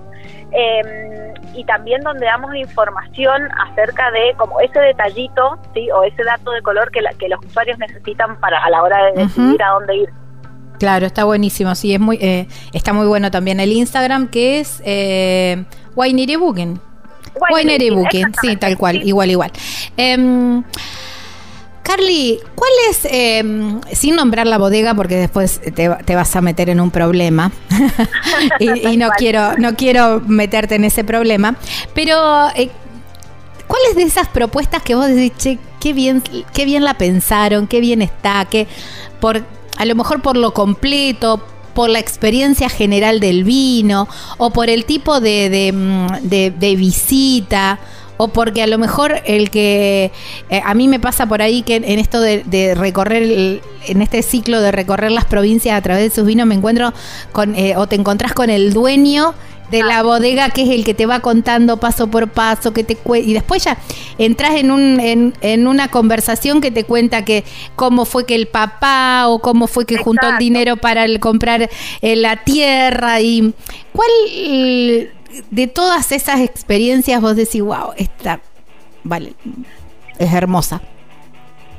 eh, 0.52 1.32
y 1.54 1.64
también 1.64 2.00
donde 2.02 2.24
damos 2.24 2.54
información 2.54 3.42
acerca 3.68 4.10
de 4.10 4.34
como 4.38 4.58
ese 4.60 4.78
detallito, 4.80 5.58
¿sí? 5.74 5.90
O 5.90 6.02
ese 6.04 6.22
dato 6.24 6.50
de 6.52 6.62
color 6.62 6.90
que, 6.90 7.02
la- 7.02 7.12
que 7.14 7.28
los 7.28 7.44
usuarios 7.44 7.78
necesitan 7.78 8.36
para 8.40 8.62
a 8.64 8.70
la 8.70 8.82
hora 8.82 9.04
de 9.06 9.12
decidir 9.24 9.62
a 9.62 9.68
dónde 9.70 9.96
ir. 9.96 10.08
Claro, 10.78 11.04
está 11.06 11.24
buenísimo, 11.24 11.74
sí, 11.74 11.94
es 11.94 12.00
muy, 12.00 12.16
eh, 12.20 12.48
está 12.72 12.92
muy 12.92 13.06
bueno 13.06 13.30
también 13.30 13.60
el 13.60 13.70
Instagram, 13.72 14.28
que 14.28 14.60
es 14.60 14.82
eh, 14.84 15.64
Winery 15.94 16.36
Booking. 16.36 16.80
Winery 17.50 17.90
Booking, 17.90 18.32
sí, 18.40 18.56
tal 18.56 18.76
cual, 18.76 19.00
Sí. 19.02 19.08
igual, 19.08 19.30
igual. 19.30 19.52
Em, 19.96 20.62
Carly, 21.82 22.38
¿cuál 22.54 22.70
es, 22.90 23.00
em, 23.10 23.80
sin 23.92 24.14
nombrar 24.14 24.46
la 24.46 24.56
bodega, 24.56 24.94
porque 24.94 25.16
después 25.16 25.60
te, 25.74 25.90
te 26.04 26.14
vas 26.14 26.36
a 26.36 26.40
meter 26.40 26.70
en 26.70 26.80
un 26.80 26.90
problema, 26.92 27.50
y, 28.60 28.86
y 28.88 28.96
no 28.96 29.10
quiero, 29.16 29.56
no 29.58 29.74
quiero 29.74 30.20
meterte 30.20 30.76
en 30.76 30.84
ese 30.84 31.02
problema, 31.02 31.56
pero 31.92 32.48
eh, 32.54 32.70
¿cuáles 33.66 33.96
de 33.96 34.02
esas 34.04 34.28
propuestas 34.28 34.82
que 34.82 34.94
vos 34.94 35.08
decís, 35.08 35.32
che, 35.36 35.58
qué 35.80 35.92
bien, 35.92 36.22
qué 36.54 36.64
bien 36.64 36.84
la 36.84 36.94
pensaron, 36.94 37.66
qué 37.66 37.80
bien 37.80 38.00
está, 38.00 38.44
que 38.44 38.68
por, 39.20 39.42
a 39.76 39.84
lo 39.84 39.94
mejor 39.96 40.22
por 40.22 40.36
lo 40.36 40.54
completo, 40.54 41.44
por 41.74 41.90
la 41.90 41.98
experiencia 41.98 42.68
general 42.68 43.20
del 43.20 43.44
vino, 43.44 44.08
o 44.38 44.50
por 44.50 44.68
el 44.70 44.84
tipo 44.84 45.20
de, 45.20 45.48
de, 45.50 45.72
mm, 45.72 46.28
de- 46.28 46.76
visita, 46.76 47.78
o 48.18 48.28
porque 48.28 48.62
a 48.62 48.66
lo 48.66 48.78
mejor 48.78 49.20
el 49.26 49.50
que 49.50 50.12
eh, 50.48 50.62
a 50.64 50.74
mí 50.74 50.86
me 50.86 51.00
pasa 51.00 51.26
por 51.26 51.42
ahí 51.42 51.62
que 51.62 51.76
en, 51.76 51.84
en 51.84 51.98
esto 51.98 52.20
de, 52.20 52.42
de 52.44 52.74
recorrer, 52.74 53.22
el- 53.22 53.60
en 53.86 54.00
este 54.02 54.22
ciclo 54.22 54.60
de 54.60 54.70
recorrer 54.70 55.10
las 55.10 55.24
provincias 55.24 55.76
a 55.76 55.80
través 55.82 56.04
de 56.10 56.14
sus 56.14 56.24
vinos, 56.26 56.46
me 56.46 56.54
encuentro 56.54 56.92
con, 57.32 57.56
eh, 57.56 57.74
o 57.76 57.86
te 57.86 57.96
encontrás 57.96 58.32
con 58.32 58.48
el 58.50 58.72
dueño 58.72 59.34
de 59.72 59.82
la 59.82 60.02
bodega 60.02 60.50
que 60.50 60.62
es 60.62 60.68
el 60.68 60.84
que 60.84 60.92
te 60.92 61.06
va 61.06 61.20
contando 61.20 61.78
paso 61.78 62.08
por 62.08 62.28
paso 62.28 62.72
que 62.72 62.84
te 62.84 62.96
y 63.16 63.32
después 63.32 63.64
ya 63.64 63.78
entras 64.18 64.54
en 64.56 64.70
un 64.70 65.00
en, 65.00 65.32
en 65.40 65.66
una 65.66 65.88
conversación 65.88 66.60
que 66.60 66.70
te 66.70 66.84
cuenta 66.84 67.24
que 67.24 67.42
cómo 67.74 68.04
fue 68.04 68.26
que 68.26 68.34
el 68.34 68.46
papá 68.46 69.28
o 69.28 69.40
cómo 69.40 69.66
fue 69.66 69.86
que 69.86 69.96
juntó 69.96 70.28
el 70.28 70.38
dinero 70.38 70.76
para 70.76 71.06
el 71.06 71.18
comprar 71.20 71.70
eh, 72.02 72.16
la 72.16 72.44
tierra 72.44 73.20
y 73.22 73.54
cuál 73.92 74.10
eh, 74.28 75.10
de 75.50 75.66
todas 75.66 76.12
esas 76.12 76.40
experiencias 76.40 77.22
vos 77.22 77.34
decís 77.34 77.62
wow 77.62 77.92
esta 77.96 78.40
vale 79.02 79.32
es 80.18 80.32
hermosa 80.32 80.82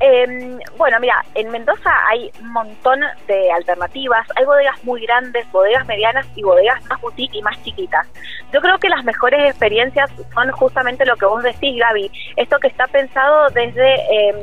Eh, 0.05 0.59
bueno, 0.77 0.99
mira, 0.99 1.23
en 1.33 1.49
Mendoza 1.49 1.89
hay 2.09 2.29
un 2.41 2.51
montón 2.51 2.99
de 3.25 3.51
alternativas. 3.53 4.27
Hay 4.35 4.43
bodegas 4.43 4.83
muy 4.83 5.01
grandes, 5.05 5.49
bodegas 5.53 5.85
medianas 5.87 6.25
y 6.35 6.43
bodegas 6.43 6.83
más 6.87 6.99
boutique 6.99 7.37
y 7.37 7.41
más 7.41 7.55
chiquitas. 7.63 8.05
Yo 8.51 8.59
creo 8.59 8.77
que 8.79 8.89
las 8.89 9.05
mejores 9.05 9.49
experiencias 9.49 10.11
son 10.33 10.51
justamente 10.51 11.05
lo 11.05 11.15
que 11.15 11.25
vos 11.25 11.41
decís, 11.41 11.79
Gaby. 11.79 12.11
Esto 12.35 12.59
que 12.59 12.67
está 12.67 12.87
pensado 12.87 13.49
desde 13.51 13.93
eh, 13.93 14.35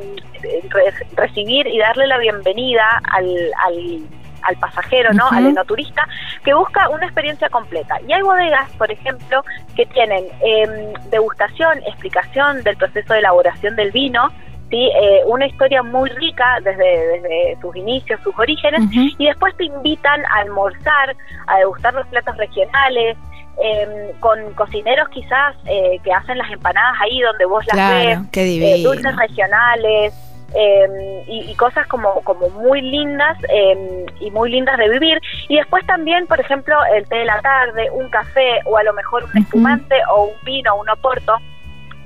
re- 0.70 0.94
recibir 1.14 1.66
y 1.66 1.78
darle 1.78 2.06
la 2.06 2.16
bienvenida 2.16 2.86
al, 3.12 3.28
al, 3.66 3.98
al 4.44 4.56
pasajero, 4.56 5.12
¿no? 5.12 5.28
Al 5.30 5.44
enoturista, 5.46 6.08
que 6.42 6.54
busca 6.54 6.88
una 6.88 7.04
experiencia 7.04 7.50
completa. 7.50 8.00
Y 8.08 8.12
hay 8.14 8.22
bodegas, 8.22 8.70
por 8.78 8.90
ejemplo, 8.90 9.44
que 9.76 9.84
tienen 9.84 10.24
eh, 10.40 10.94
degustación, 11.10 11.80
explicación 11.86 12.62
del 12.62 12.78
proceso 12.78 13.12
de 13.12 13.18
elaboración 13.18 13.76
del 13.76 13.90
vino, 13.92 14.32
¿sí? 14.70 14.90
Eh, 14.94 15.22
una 15.26 15.46
historia 15.46 15.82
muy 15.82 16.08
rica 16.10 16.58
desde, 16.62 17.06
desde 17.18 17.58
sus 17.60 17.74
inicios, 17.76 18.20
sus 18.22 18.38
orígenes, 18.38 18.82
y 18.92 19.26
después 19.26 19.56
te 19.56 19.64
invitan 19.64 20.24
a 20.26 20.38
almorzar, 20.40 21.16
a 21.46 21.58
degustar 21.58 21.92
los 21.94 22.06
platos 22.08 22.36
regionales, 22.36 23.16
eh, 23.62 24.14
con 24.20 24.54
cocineros 24.54 25.08
quizás 25.10 25.54
eh, 25.66 25.98
que 26.02 26.12
hacen 26.12 26.38
las 26.38 26.50
empanadas 26.50 26.94
ahí 27.00 27.20
donde 27.20 27.44
vos 27.44 27.64
las 27.66 27.74
Claro, 27.74 28.22
ves, 28.32 28.36
eh, 28.36 28.82
dulces 28.82 29.14
regionales. 29.16 30.14
eh, 30.54 31.22
y, 31.28 31.50
y 31.50 31.54
cosas 31.54 31.86
como, 31.86 32.22
como 32.22 32.48
muy 32.50 32.80
lindas 32.80 33.36
eh, 33.50 34.04
y 34.20 34.30
muy 34.32 34.50
lindas 34.50 34.76
de 34.78 34.88
vivir 34.88 35.20
y 35.48 35.56
después 35.56 35.86
también 35.86 36.26
por 36.26 36.40
ejemplo 36.40 36.74
el 36.96 37.06
té 37.08 37.16
de 37.18 37.24
la 37.24 37.40
tarde 37.40 37.88
un 37.92 38.08
café 38.10 38.60
o 38.64 38.76
a 38.76 38.82
lo 38.82 38.92
mejor 38.94 39.24
un 39.32 39.42
espumante 39.42 39.94
o 40.12 40.24
un 40.24 40.34
vino 40.44 40.74
un 40.74 40.88
oporto 40.88 41.34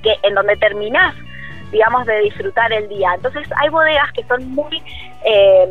que 0.03 0.14
en 0.24 0.35
donde 0.35 0.57
terminás 0.57 1.14
digamos 1.74 2.06
de 2.06 2.16
disfrutar 2.20 2.72
el 2.72 2.88
día. 2.88 3.10
Entonces 3.16 3.46
hay 3.60 3.68
bodegas 3.68 4.10
que 4.12 4.22
son 4.24 4.48
muy 4.54 4.82
eh, 5.24 5.66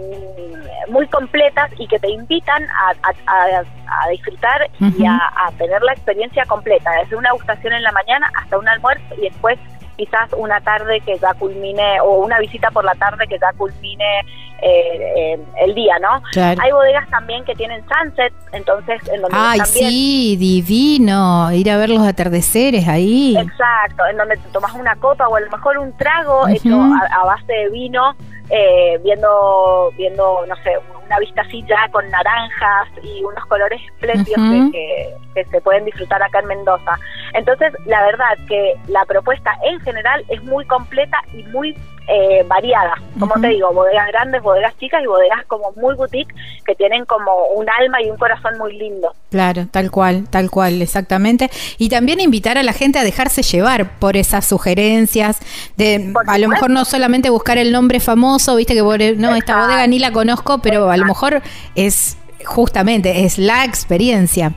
muy 0.89 1.07
completas 1.07 1.71
y 1.77 1.87
que 1.87 1.97
te 1.99 2.09
invitan 2.09 2.61
a, 2.69 2.91
a- 3.09 3.13
a- 3.59 3.63
a 4.05 4.09
disfrutar 4.09 4.69
y 4.79 5.05
a 5.05 5.51
tener 5.57 5.81
la 5.81 5.93
experiencia 5.93 6.45
completa 6.45 6.91
desde 7.01 7.15
una 7.15 7.31
gustación 7.31 7.73
en 7.73 7.83
la 7.83 7.91
mañana 7.91 8.29
hasta 8.35 8.57
un 8.57 8.67
almuerzo 8.67 9.03
y 9.17 9.21
después 9.29 9.57
quizás 9.95 10.29
una 10.35 10.59
tarde 10.61 10.99
que 11.01 11.17
ya 11.19 11.33
culmine 11.35 12.01
o 12.01 12.19
una 12.25 12.39
visita 12.39 12.69
por 12.71 12.83
la 12.83 12.95
tarde 12.95 13.27
que 13.27 13.37
ya 13.39 13.51
culmine 13.57 14.21
eh, 14.63 15.13
eh, 15.33 15.39
el 15.61 15.75
día, 15.75 15.99
¿no? 15.99 16.21
Claro. 16.31 16.61
Hay 16.61 16.71
bodegas 16.71 17.07
también 17.09 17.43
que 17.45 17.53
tienen 17.55 17.83
sunset, 17.87 18.33
entonces 18.51 19.01
en 19.09 19.21
donde 19.21 19.37
Ay, 19.37 19.59
también 19.59 19.89
sí, 19.89 20.35
divino. 20.37 21.51
Ir 21.51 21.69
a 21.71 21.77
ver 21.77 21.89
los 21.89 22.05
atardeceres 22.07 22.87
ahí. 22.87 23.35
Exacto, 23.37 24.05
en 24.09 24.17
donde 24.17 24.37
te 24.37 24.49
tomas 24.49 24.73
una 24.73 24.95
copa 24.95 25.27
o 25.27 25.35
a 25.35 25.39
lo 25.41 25.49
mejor 25.51 25.77
un 25.77 25.95
trago 25.97 26.47
hecho 26.47 26.75
a, 26.81 27.21
a 27.21 27.25
base 27.25 27.51
de 27.51 27.69
vino, 27.69 28.15
eh, 28.49 28.99
viendo, 29.03 29.91
viendo, 29.97 30.45
no 30.47 30.55
sé, 30.57 30.71
una 31.05 31.19
vista 31.19 31.41
así 31.41 31.63
ya 31.67 31.89
con 31.91 32.09
naranjas 32.09 32.87
y 33.03 33.23
unos 33.23 33.45
colores 33.45 33.81
espléndidos 33.93 34.39
Ujú. 34.39 34.71
que, 34.71 34.77
que- 34.77 35.23
que 35.33 35.45
se 35.45 35.61
pueden 35.61 35.83
disfrutar 35.83 36.21
acá 36.21 36.39
en 36.41 36.45
Mendoza. 36.45 36.95
Entonces, 37.33 37.73
la 37.87 38.03
verdad 38.05 38.37
que 38.47 38.75
la 38.87 39.03
propuesta 39.05 39.51
en 39.63 39.79
general 39.79 40.23
es 40.29 40.43
muy 40.43 40.63
completa 40.67 41.17
y 41.33 41.41
muy 41.45 41.75
eh, 42.07 42.43
variada, 42.47 42.95
como 43.17 43.33
te 43.39 43.47
digo, 43.47 43.71
bodegas 43.73 44.07
grandes, 44.07 44.41
bodegas 44.41 44.77
chicas 44.77 45.01
y 45.03 45.07
bodegas 45.07 45.45
como 45.47 45.71
muy 45.77 45.95
boutique 45.95 46.33
que 46.65 46.75
tienen 46.75 47.05
como 47.05 47.31
un 47.55 47.65
alma 47.69 48.01
y 48.01 48.09
un 48.09 48.17
corazón 48.17 48.57
muy 48.57 48.77
lindo. 48.77 49.13
Claro, 49.29 49.67
tal 49.71 49.89
cual, 49.89 50.27
tal 50.29 50.51
cual, 50.51 50.81
exactamente. 50.81 51.49
Y 51.77 51.89
también 51.89 52.19
invitar 52.19 52.57
a 52.57 52.63
la 52.63 52.73
gente 52.73 52.99
a 52.99 53.03
dejarse 53.03 53.41
llevar 53.41 53.97
por 53.99 54.17
esas 54.17 54.45
sugerencias, 54.45 55.39
de 55.77 56.13
a 56.27 56.37
lo 56.37 56.49
mejor 56.49 56.69
no 56.69 56.83
solamente 56.85 57.29
buscar 57.29 57.57
el 57.57 57.71
nombre 57.71 57.99
famoso, 57.99 58.55
viste 58.57 58.73
que 58.73 58.81
no, 59.17 59.35
esta 59.35 59.61
bodega 59.61 59.87
ni 59.87 59.99
la 59.99 60.11
conozco, 60.11 60.59
pero 60.59 60.89
a 60.89 60.97
lo 60.97 61.05
mejor 61.05 61.41
es 61.75 62.17
justamente, 62.45 63.23
es 63.23 63.37
la 63.37 63.63
experiencia 63.63 64.53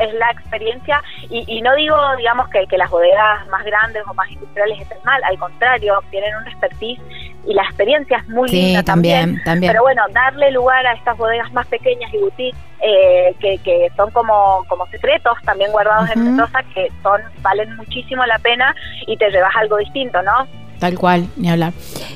es 0.00 0.14
la 0.14 0.30
experiencia 0.30 1.02
y, 1.28 1.60
no 1.62 1.74
digo, 1.76 1.96
digamos, 2.16 2.48
que, 2.48 2.66
que, 2.66 2.76
las 2.78 2.90
bodegas 2.90 3.46
más 3.48 3.64
grandes 3.64 4.02
o 4.06 4.14
más 4.14 4.30
industriales 4.30 4.80
estén 4.80 4.98
mal, 5.04 5.22
al 5.24 5.38
contrario, 5.38 6.02
tienen 6.10 6.34
un 6.36 6.48
expertise 6.48 7.00
y 7.46 7.54
la 7.54 7.62
experiencia 7.62 8.18
es 8.18 8.28
muy 8.28 8.48
linda 8.50 8.82
también, 8.82 9.40
también, 9.44 9.72
Pero 9.72 9.82
bueno, 9.82 10.02
darle 10.12 10.50
lugar 10.50 10.86
a 10.86 10.92
estas 10.94 11.16
bodegas 11.16 11.52
más 11.52 11.66
pequeñas 11.66 12.12
y 12.12 12.18
boutiques 12.18 12.60
eh, 12.82 13.34
que, 13.40 13.58
que, 13.58 13.90
son 13.96 14.10
como, 14.10 14.64
como 14.68 14.86
secretos 14.86 15.36
también 15.44 15.70
guardados 15.70 16.10
en 16.10 16.24
Mendoza, 16.24 16.60
que 16.74 16.88
son 17.02 17.20
valen 17.42 17.76
muchísimo 17.76 18.24
la 18.26 18.38
pena 18.38 18.74
y 19.06 19.16
te 19.16 19.30
llevas 19.30 19.54
algo 19.56 19.76
distinto, 19.78 20.22
¿no? 20.22 20.46
Tal 20.78 20.98
cual, 20.98 21.28
ni 21.36 21.50
hablar. 21.50 21.72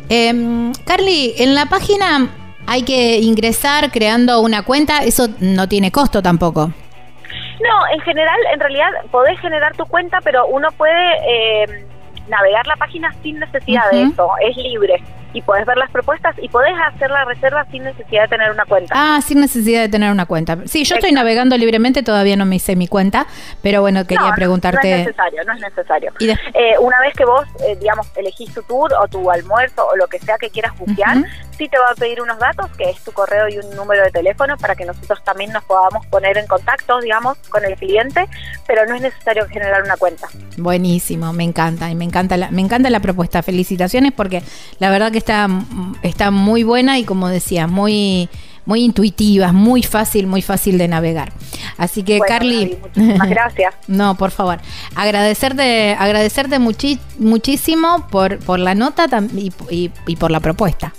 Eh, 0.09 0.73
Carly, 0.87 1.35
en 1.39 1.55
la 1.55 1.67
página 1.67 2.31
hay 2.67 2.83
que 2.83 3.19
ingresar 3.19 3.91
creando 3.91 4.41
una 4.41 4.63
cuenta, 4.63 5.05
eso 5.05 5.29
no 5.41 5.69
tiene 5.69 5.93
costo 5.93 6.23
tampoco. 6.23 6.73
No, 7.61 7.89
en 7.93 8.01
general, 8.01 8.39
en 8.53 8.61
realidad 8.61 8.89
podés 9.11 9.39
generar 9.41 9.77
tu 9.77 9.85
cuenta, 9.87 10.19
pero 10.23 10.47
uno 10.47 10.71
puede 10.73 10.93
eh, 11.27 11.87
navegar 12.29 12.67
la 12.67 12.77
página 12.77 13.13
sin 13.23 13.39
necesidad 13.39 13.91
de 13.91 14.05
eso, 14.05 14.31
es 14.41 14.57
libre 14.57 15.03
y 15.35 15.43
podés 15.43 15.67
ver 15.67 15.77
las 15.77 15.91
propuestas 15.91 16.37
y 16.41 16.49
podés 16.49 16.73
hacer 16.87 17.11
la 17.11 17.25
reserva 17.25 17.67
sin 17.71 17.83
necesidad 17.83 18.23
de 18.23 18.29
tener 18.29 18.51
una 18.53 18.65
cuenta. 18.65 18.95
Ah, 18.97 19.21
sin 19.21 19.41
necesidad 19.41 19.83
de 19.83 19.89
tener 19.89 20.11
una 20.13 20.27
cuenta. 20.27 20.59
Sí, 20.67 20.85
yo 20.85 20.95
estoy 20.95 21.11
navegando 21.11 21.59
libremente, 21.59 22.05
todavía 22.05 22.37
no 22.37 22.47
me 22.47 22.57
hice 22.57 22.77
mi 22.77 22.87
cuenta, 22.87 23.27
pero 23.61 23.81
bueno, 23.81 24.07
quería 24.07 24.33
preguntarte. 24.35 24.89
No 24.89 24.97
es 24.97 25.07
necesario, 25.07 25.45
no 25.45 25.53
es 25.53 25.61
necesario. 25.61 26.13
Eh, 26.21 26.79
una 26.81 27.01
vez 27.01 27.15
que 27.15 27.25
vos, 27.25 27.45
eh, 27.67 27.77
digamos, 27.81 28.07
elegís 28.17 28.55
tu 28.55 28.63
tour 28.63 28.93
o 28.95 29.09
tu 29.09 29.29
almuerzo 29.29 29.85
o 29.85 29.97
lo 29.97 30.07
que 30.07 30.21
sea 30.21 30.39
que 30.39 30.51
quieras 30.51 30.79
buquear, 30.79 31.25
sí 31.57 31.69
te 31.69 31.79
va 31.79 31.91
a 31.91 31.95
pedir 31.95 32.21
unos 32.21 32.39
datos, 32.39 32.71
que 32.77 32.91
es 32.91 33.01
tu 33.03 33.13
correo 33.13 33.49
y 33.49 33.59
un 33.59 33.75
número 33.77 34.03
de 34.05 34.11
teléfono, 34.11 34.57
para 34.57 34.75
que 34.75 34.85
nosotros 34.85 35.23
también 35.25 35.53
nos 35.53 35.65
podamos 35.65 36.05
poner 36.07 36.37
en 36.39 36.47
contacto, 36.47 37.01
digamos, 37.01 37.39
con 37.49 37.65
el 37.65 37.77
cliente, 37.77 38.29
pero 38.67 38.87
no 38.87 38.95
es 38.95 39.03
necesario 39.03 39.47
generar 39.47 39.83
una 39.83 39.97
cuenta. 39.97 40.29
Buenísimo, 40.57 41.33
me 41.33 41.45
encanta, 41.45 41.91
y 41.91 41.95
me 41.95 42.05
encanta 42.05 42.37
la, 42.37 42.51
me 42.51 42.63
encanta 42.63 42.91
la 42.91 43.01
propuesta. 43.01 43.43
Felicitaciones 43.43 44.13
porque 44.13 44.43
la 44.79 44.91
verdad 44.91 45.13
que 45.13 45.19
está, 45.19 45.49
está 46.03 46.31
muy 46.31 46.63
buena 46.63 46.99
y 46.99 47.05
como 47.05 47.29
decía, 47.29 47.67
muy 47.67 48.29
muy 48.67 48.83
intuitiva, 48.83 49.53
muy 49.53 49.83
fácil, 49.83 50.27
muy 50.27 50.43
fácil 50.43 50.79
de 50.79 50.89
navegar. 50.89 51.33
Así 51.77 52.03
que, 52.03 52.19
Carly. 52.21 52.79
muchísimas 52.81 53.29
gracias. 53.29 53.75
no, 53.89 54.17
por 54.17 54.31
favor. 54.31 54.59
Agradecerte, 54.95 55.95
agradecerte 55.99 56.59
muchísimo 56.59 58.07
por, 58.11 58.39
por 58.39 58.59
la 58.59 58.75
nota 58.75 59.07
y, 59.37 59.53
y 60.07 60.17
por 60.17 60.31
la 60.31 60.41
propuesta. 60.41 60.93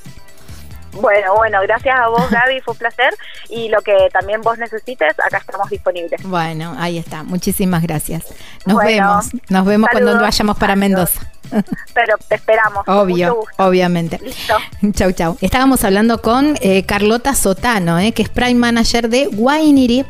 Bueno, 0.95 1.35
bueno, 1.35 1.59
gracias 1.63 1.95
a 1.99 2.07
vos, 2.07 2.29
Gaby, 2.29 2.61
fue 2.61 2.73
un 2.73 2.77
placer. 2.77 3.13
Y 3.49 3.69
lo 3.69 3.81
que 3.81 4.09
también 4.11 4.41
vos 4.41 4.57
necesites, 4.57 5.13
acá 5.19 5.37
estamos 5.37 5.69
disponibles. 5.69 6.21
Bueno, 6.23 6.75
ahí 6.77 6.97
está. 6.97 7.23
Muchísimas 7.23 7.83
gracias. 7.83 8.25
Nos 8.65 8.83
vemos. 8.83 9.29
Nos 9.49 9.65
vemos 9.65 9.89
cuando 9.91 10.19
vayamos 10.19 10.57
para 10.57 10.75
Mendoza. 10.75 11.21
Pero 11.93 12.17
te 12.27 12.35
esperamos. 12.35 12.87
Obvio, 12.87 13.43
obviamente. 13.57 14.19
Listo. 14.19 14.55
Chau, 14.93 15.11
chau. 15.11 15.37
Estábamos 15.41 15.83
hablando 15.83 16.21
con 16.21 16.55
eh, 16.61 16.85
Carlota 16.85 17.35
Sotano, 17.35 17.99
eh, 17.99 18.13
que 18.13 18.23
es 18.23 18.29
Prime 18.29 18.55
Manager 18.55 19.09
de 19.09 19.27
Winery 19.27 20.05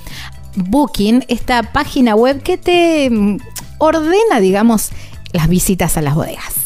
Booking, 0.56 1.26
esta 1.28 1.64
página 1.64 2.16
web 2.16 2.42
que 2.42 2.58
te 2.58 3.10
mm, 3.10 3.38
ordena, 3.80 4.40
digamos, 4.40 4.92
las 5.34 5.50
visitas 5.50 5.98
a 5.98 6.02
las 6.02 6.16
bodegas. 6.16 6.66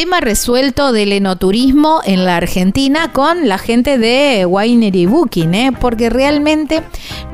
Tema 0.00 0.20
resuelto 0.20 0.92
del 0.92 1.12
enoturismo 1.12 2.00
en 2.06 2.24
la 2.24 2.38
Argentina 2.38 3.12
con 3.12 3.46
la 3.50 3.58
gente 3.58 3.98
de 3.98 4.46
Winery 4.46 5.04
Booking, 5.04 5.54
¿eh? 5.54 5.72
porque 5.78 6.08
realmente 6.08 6.82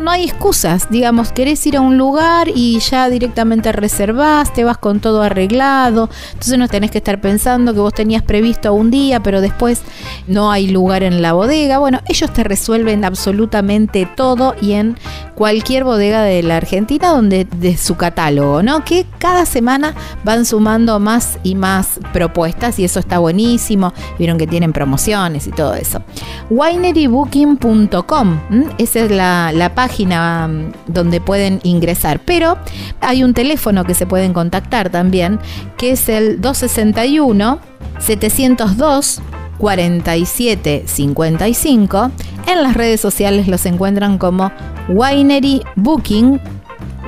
no 0.00 0.10
hay 0.10 0.24
excusas. 0.24 0.90
Digamos, 0.90 1.30
querés 1.30 1.64
ir 1.68 1.76
a 1.76 1.80
un 1.80 1.96
lugar 1.96 2.48
y 2.52 2.80
ya 2.80 3.08
directamente 3.08 3.70
reservás, 3.70 4.52
te 4.52 4.64
vas 4.64 4.78
con 4.78 4.98
todo 4.98 5.22
arreglado, 5.22 6.10
entonces 6.32 6.58
no 6.58 6.66
tenés 6.66 6.90
que 6.90 6.98
estar 6.98 7.20
pensando 7.20 7.72
que 7.72 7.78
vos 7.78 7.94
tenías 7.94 8.24
previsto 8.24 8.74
un 8.74 8.90
día, 8.90 9.22
pero 9.22 9.40
después 9.40 9.82
no 10.26 10.50
hay 10.50 10.66
lugar 10.66 11.04
en 11.04 11.22
la 11.22 11.34
bodega. 11.34 11.78
Bueno, 11.78 12.00
ellos 12.08 12.32
te 12.32 12.42
resuelven 12.42 13.04
absolutamente 13.04 14.08
todo 14.12 14.56
y 14.60 14.72
en 14.72 14.96
cualquier 15.36 15.84
bodega 15.84 16.22
de 16.22 16.42
la 16.42 16.56
Argentina 16.56 17.10
donde 17.10 17.44
de 17.44 17.76
su 17.76 17.96
catálogo, 17.96 18.64
¿no? 18.64 18.84
Que 18.84 19.06
cada 19.18 19.46
semana 19.46 19.94
van 20.24 20.46
sumando 20.46 20.98
más 20.98 21.38
y 21.44 21.54
más 21.54 22.00
propuestas 22.12 22.55
y 22.78 22.84
eso 22.84 23.00
está 23.00 23.18
buenísimo. 23.18 23.92
Vieron 24.18 24.38
que 24.38 24.46
tienen 24.46 24.72
promociones 24.72 25.46
y 25.46 25.50
todo 25.50 25.74
eso. 25.74 26.02
winerybooking.com, 26.50 28.40
esa 28.78 29.00
es 29.00 29.10
la, 29.10 29.52
la 29.52 29.74
página 29.74 30.48
mm, 30.48 30.72
donde 30.86 31.20
pueden 31.20 31.60
ingresar. 31.62 32.20
Pero 32.24 32.56
hay 33.00 33.22
un 33.22 33.34
teléfono 33.34 33.84
que 33.84 33.92
se 33.94 34.06
pueden 34.06 34.32
contactar 34.32 34.88
también, 34.90 35.38
que 35.76 35.90
es 35.92 36.08
el 36.08 36.40
261 36.40 37.60
702 37.98 39.20
4755. 39.58 42.10
En 42.46 42.62
las 42.62 42.74
redes 42.74 43.00
sociales 43.00 43.48
los 43.48 43.66
encuentran 43.66 44.18
como 44.18 44.52
Winery 44.88 45.62
Booking. 45.76 46.40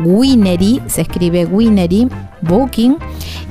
Winery, 0.05 0.81
se 0.87 1.01
escribe 1.03 1.45
Winery 1.45 2.09
Booking. 2.43 2.99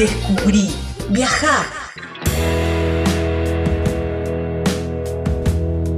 descubrí, 0.02 0.68
viajar. 1.10 1.64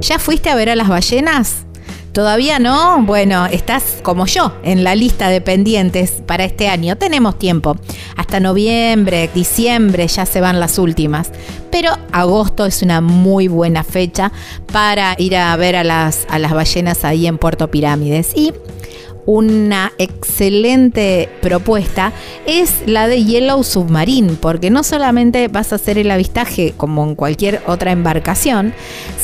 ¿Ya 0.02 0.18
fuiste 0.18 0.50
a 0.50 0.54
ver 0.54 0.68
a 0.68 0.76
las 0.76 0.88
ballenas? 0.88 1.64
¿Todavía 2.12 2.58
no? 2.58 3.02
Bueno, 3.02 3.46
estás 3.46 4.00
como 4.02 4.26
yo 4.26 4.52
en 4.62 4.84
la 4.84 4.94
lista 4.94 5.30
de 5.30 5.40
pendientes 5.40 6.22
para 6.26 6.44
este 6.44 6.68
año. 6.68 6.98
Tenemos 6.98 7.38
tiempo. 7.38 7.76
Hasta 8.16 8.40
noviembre, 8.40 9.30
diciembre 9.34 10.06
ya 10.06 10.26
se 10.26 10.42
van 10.42 10.60
las 10.60 10.78
últimas. 10.78 11.30
Pero 11.72 11.96
agosto 12.12 12.66
es 12.66 12.82
una 12.82 13.00
muy 13.00 13.48
buena 13.48 13.84
fecha 13.84 14.32
para 14.70 15.14
ir 15.16 15.34
a 15.34 15.56
ver 15.56 15.76
a 15.76 15.82
las, 15.82 16.26
a 16.28 16.38
las 16.38 16.52
ballenas 16.52 17.06
ahí 17.06 17.26
en 17.26 17.38
Puerto 17.38 17.70
Pirámides. 17.70 18.32
Y 18.36 18.52
una 19.26 19.92
excelente 19.98 21.28
propuesta 21.40 22.12
es 22.46 22.82
la 22.86 23.08
de 23.08 23.24
Yellow 23.24 23.62
Submarine, 23.62 24.34
porque 24.40 24.70
no 24.70 24.82
solamente 24.82 25.48
vas 25.48 25.72
a 25.72 25.76
hacer 25.76 25.98
el 25.98 26.10
avistaje 26.10 26.74
como 26.76 27.04
en 27.04 27.14
cualquier 27.14 27.62
otra 27.66 27.92
embarcación, 27.92 28.74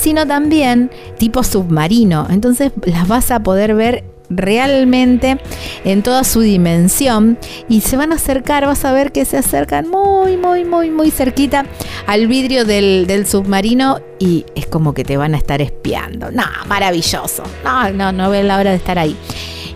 sino 0.01 0.27
también 0.27 0.91
tipo 1.19 1.43
submarino. 1.43 2.27
Entonces 2.31 2.73
las 2.85 3.07
vas 3.09 3.31
a 3.31 3.43
poder 3.43 3.75
ver 3.75 4.05
realmente 4.31 5.39
en 5.85 6.03
toda 6.03 6.25
su 6.25 6.41
dimensión 6.41 7.37
y 7.69 7.81
se 7.81 7.97
van 7.97 8.13
a 8.13 8.15
acercar, 8.15 8.65
vas 8.65 8.85
a 8.85 8.93
ver 8.93 9.13
que 9.13 9.25
se 9.25 9.37
acercan 9.37 9.89
muy, 9.89 10.37
muy, 10.37 10.65
muy, 10.65 10.91
muy 10.91 11.11
cerquita 11.11 11.67
al 12.07 12.29
vidrio 12.29 12.65
del, 12.65 13.27
submarino 13.27 13.99
y 14.19 14.47
es 14.55 14.67
como 14.67 14.95
que 14.95 15.05
te 15.05 15.17
van 15.17 15.35
a 15.35 15.39
estar 15.39 15.61
espiando. 15.61 16.31
No, 16.31 16.45
maravilloso. 16.69 17.43
No, 17.65 17.91
no, 17.91 18.13
no 18.13 18.31
veo 18.31 18.43
la 18.45 18.59
hora 18.59 18.71
de 18.71 18.77
estar 18.77 18.99
ahí. 18.99 19.17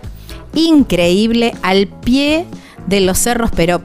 increíble 0.55 1.55
al 1.63 1.87
pie 1.87 2.47
de 2.87 3.01
los 3.03 3.19
cerros, 3.19 3.51
pero 3.55 3.83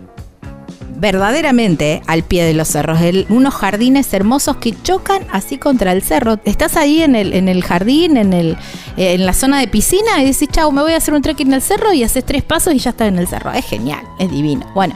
verdaderamente 1.01 2.03
al 2.05 2.21
pie 2.21 2.45
de 2.45 2.53
los 2.53 2.67
cerros, 2.67 2.99
unos 3.29 3.55
jardines 3.55 4.13
hermosos 4.13 4.57
que 4.57 4.79
chocan 4.83 5.25
así 5.31 5.57
contra 5.57 5.91
el 5.93 6.03
cerro. 6.03 6.39
Estás 6.45 6.77
ahí 6.77 7.01
en 7.01 7.15
el, 7.15 7.33
en 7.33 7.49
el 7.49 7.63
jardín, 7.63 8.17
en, 8.17 8.33
el, 8.33 8.51
eh, 8.97 9.15
en 9.15 9.25
la 9.25 9.33
zona 9.33 9.59
de 9.59 9.67
piscina 9.67 10.21
y 10.21 10.25
decís, 10.25 10.47
chau, 10.49 10.71
me 10.71 10.83
voy 10.83 10.93
a 10.93 10.97
hacer 10.97 11.15
un 11.15 11.23
trekking 11.23 11.47
en 11.47 11.53
el 11.53 11.61
cerro 11.63 11.91
y 11.91 12.03
haces 12.03 12.23
tres 12.23 12.43
pasos 12.43 12.75
y 12.75 12.77
ya 12.77 12.91
estás 12.91 13.07
en 13.07 13.17
el 13.17 13.27
cerro. 13.27 13.51
Es 13.51 13.65
genial, 13.65 14.01
es 14.19 14.29
divino. 14.29 14.67
Bueno, 14.75 14.93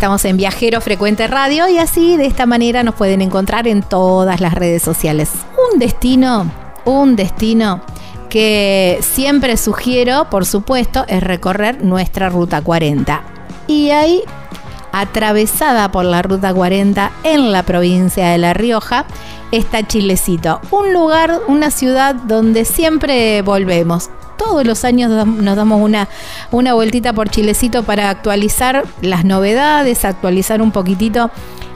Estamos 0.00 0.24
en 0.24 0.38
Viajero 0.38 0.80
Frecuente 0.80 1.26
Radio 1.26 1.68
y 1.68 1.76
así 1.76 2.16
de 2.16 2.24
esta 2.24 2.46
manera 2.46 2.82
nos 2.82 2.94
pueden 2.94 3.20
encontrar 3.20 3.68
en 3.68 3.82
todas 3.82 4.40
las 4.40 4.54
redes 4.54 4.82
sociales. 4.82 5.28
Un 5.74 5.78
destino, 5.78 6.50
un 6.86 7.16
destino 7.16 7.82
que 8.30 8.98
siempre 9.02 9.58
sugiero, 9.58 10.30
por 10.30 10.46
supuesto, 10.46 11.04
es 11.06 11.22
recorrer 11.22 11.84
nuestra 11.84 12.30
Ruta 12.30 12.62
40. 12.62 13.20
Y 13.66 13.90
ahí, 13.90 14.22
atravesada 14.90 15.92
por 15.92 16.06
la 16.06 16.22
Ruta 16.22 16.54
40 16.54 17.12
en 17.22 17.52
la 17.52 17.62
provincia 17.62 18.30
de 18.30 18.38
La 18.38 18.54
Rioja, 18.54 19.04
está 19.52 19.86
Chilecito, 19.86 20.62
un 20.70 20.94
lugar, 20.94 21.42
una 21.46 21.70
ciudad 21.70 22.14
donde 22.14 22.64
siempre 22.64 23.42
volvemos 23.42 24.08
todos 24.40 24.66
los 24.66 24.84
años 24.86 25.10
nos 25.26 25.56
damos 25.56 25.82
una, 25.82 26.08
una 26.50 26.72
vueltita 26.72 27.12
por 27.12 27.28
Chilecito 27.28 27.82
para 27.82 28.08
actualizar 28.08 28.84
las 29.02 29.22
novedades, 29.26 30.06
actualizar 30.06 30.62
un 30.62 30.72
poquitito 30.72 31.30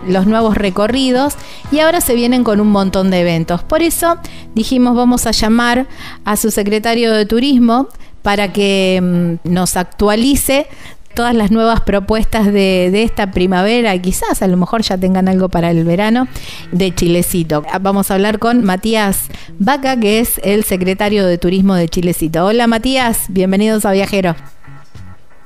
los 0.08 0.26
nuevos 0.26 0.56
recorridos 0.56 1.34
y 1.70 1.80
ahora 1.80 2.00
se 2.00 2.14
vienen 2.14 2.42
con 2.42 2.60
un 2.60 2.68
montón 2.68 3.10
de 3.10 3.20
eventos. 3.20 3.62
Por 3.62 3.82
eso 3.82 4.16
dijimos 4.54 4.96
vamos 4.96 5.26
a 5.26 5.32
llamar 5.32 5.86
a 6.24 6.36
su 6.36 6.50
secretario 6.50 7.12
de 7.12 7.26
turismo 7.26 7.88
para 8.22 8.50
que 8.50 8.98
mm, 9.44 9.52
nos 9.52 9.76
actualice 9.76 10.66
todas 11.14 11.34
las 11.34 11.50
nuevas 11.50 11.80
propuestas 11.80 12.52
de, 12.52 13.02
esta 13.02 13.30
primavera, 13.30 13.96
quizás 13.98 14.42
a 14.42 14.48
lo 14.48 14.56
mejor 14.56 14.82
ya 14.82 14.98
tengan 14.98 15.28
algo 15.28 15.48
para 15.48 15.70
el 15.70 15.84
verano, 15.84 16.26
de 16.72 16.94
Chilecito. 16.94 17.62
Vamos 17.80 18.10
a 18.10 18.14
hablar 18.14 18.38
con 18.38 18.64
Matías 18.64 19.28
Vaca, 19.58 19.98
que 19.98 20.18
es 20.18 20.40
el 20.44 20.64
secretario 20.64 21.26
de 21.26 21.38
Turismo 21.38 21.74
de 21.74 21.88
Chilecito. 21.88 22.44
Hola 22.44 22.66
Matías, 22.66 23.26
bienvenidos 23.28 23.84
a 23.86 23.92
Viajero. 23.92 24.34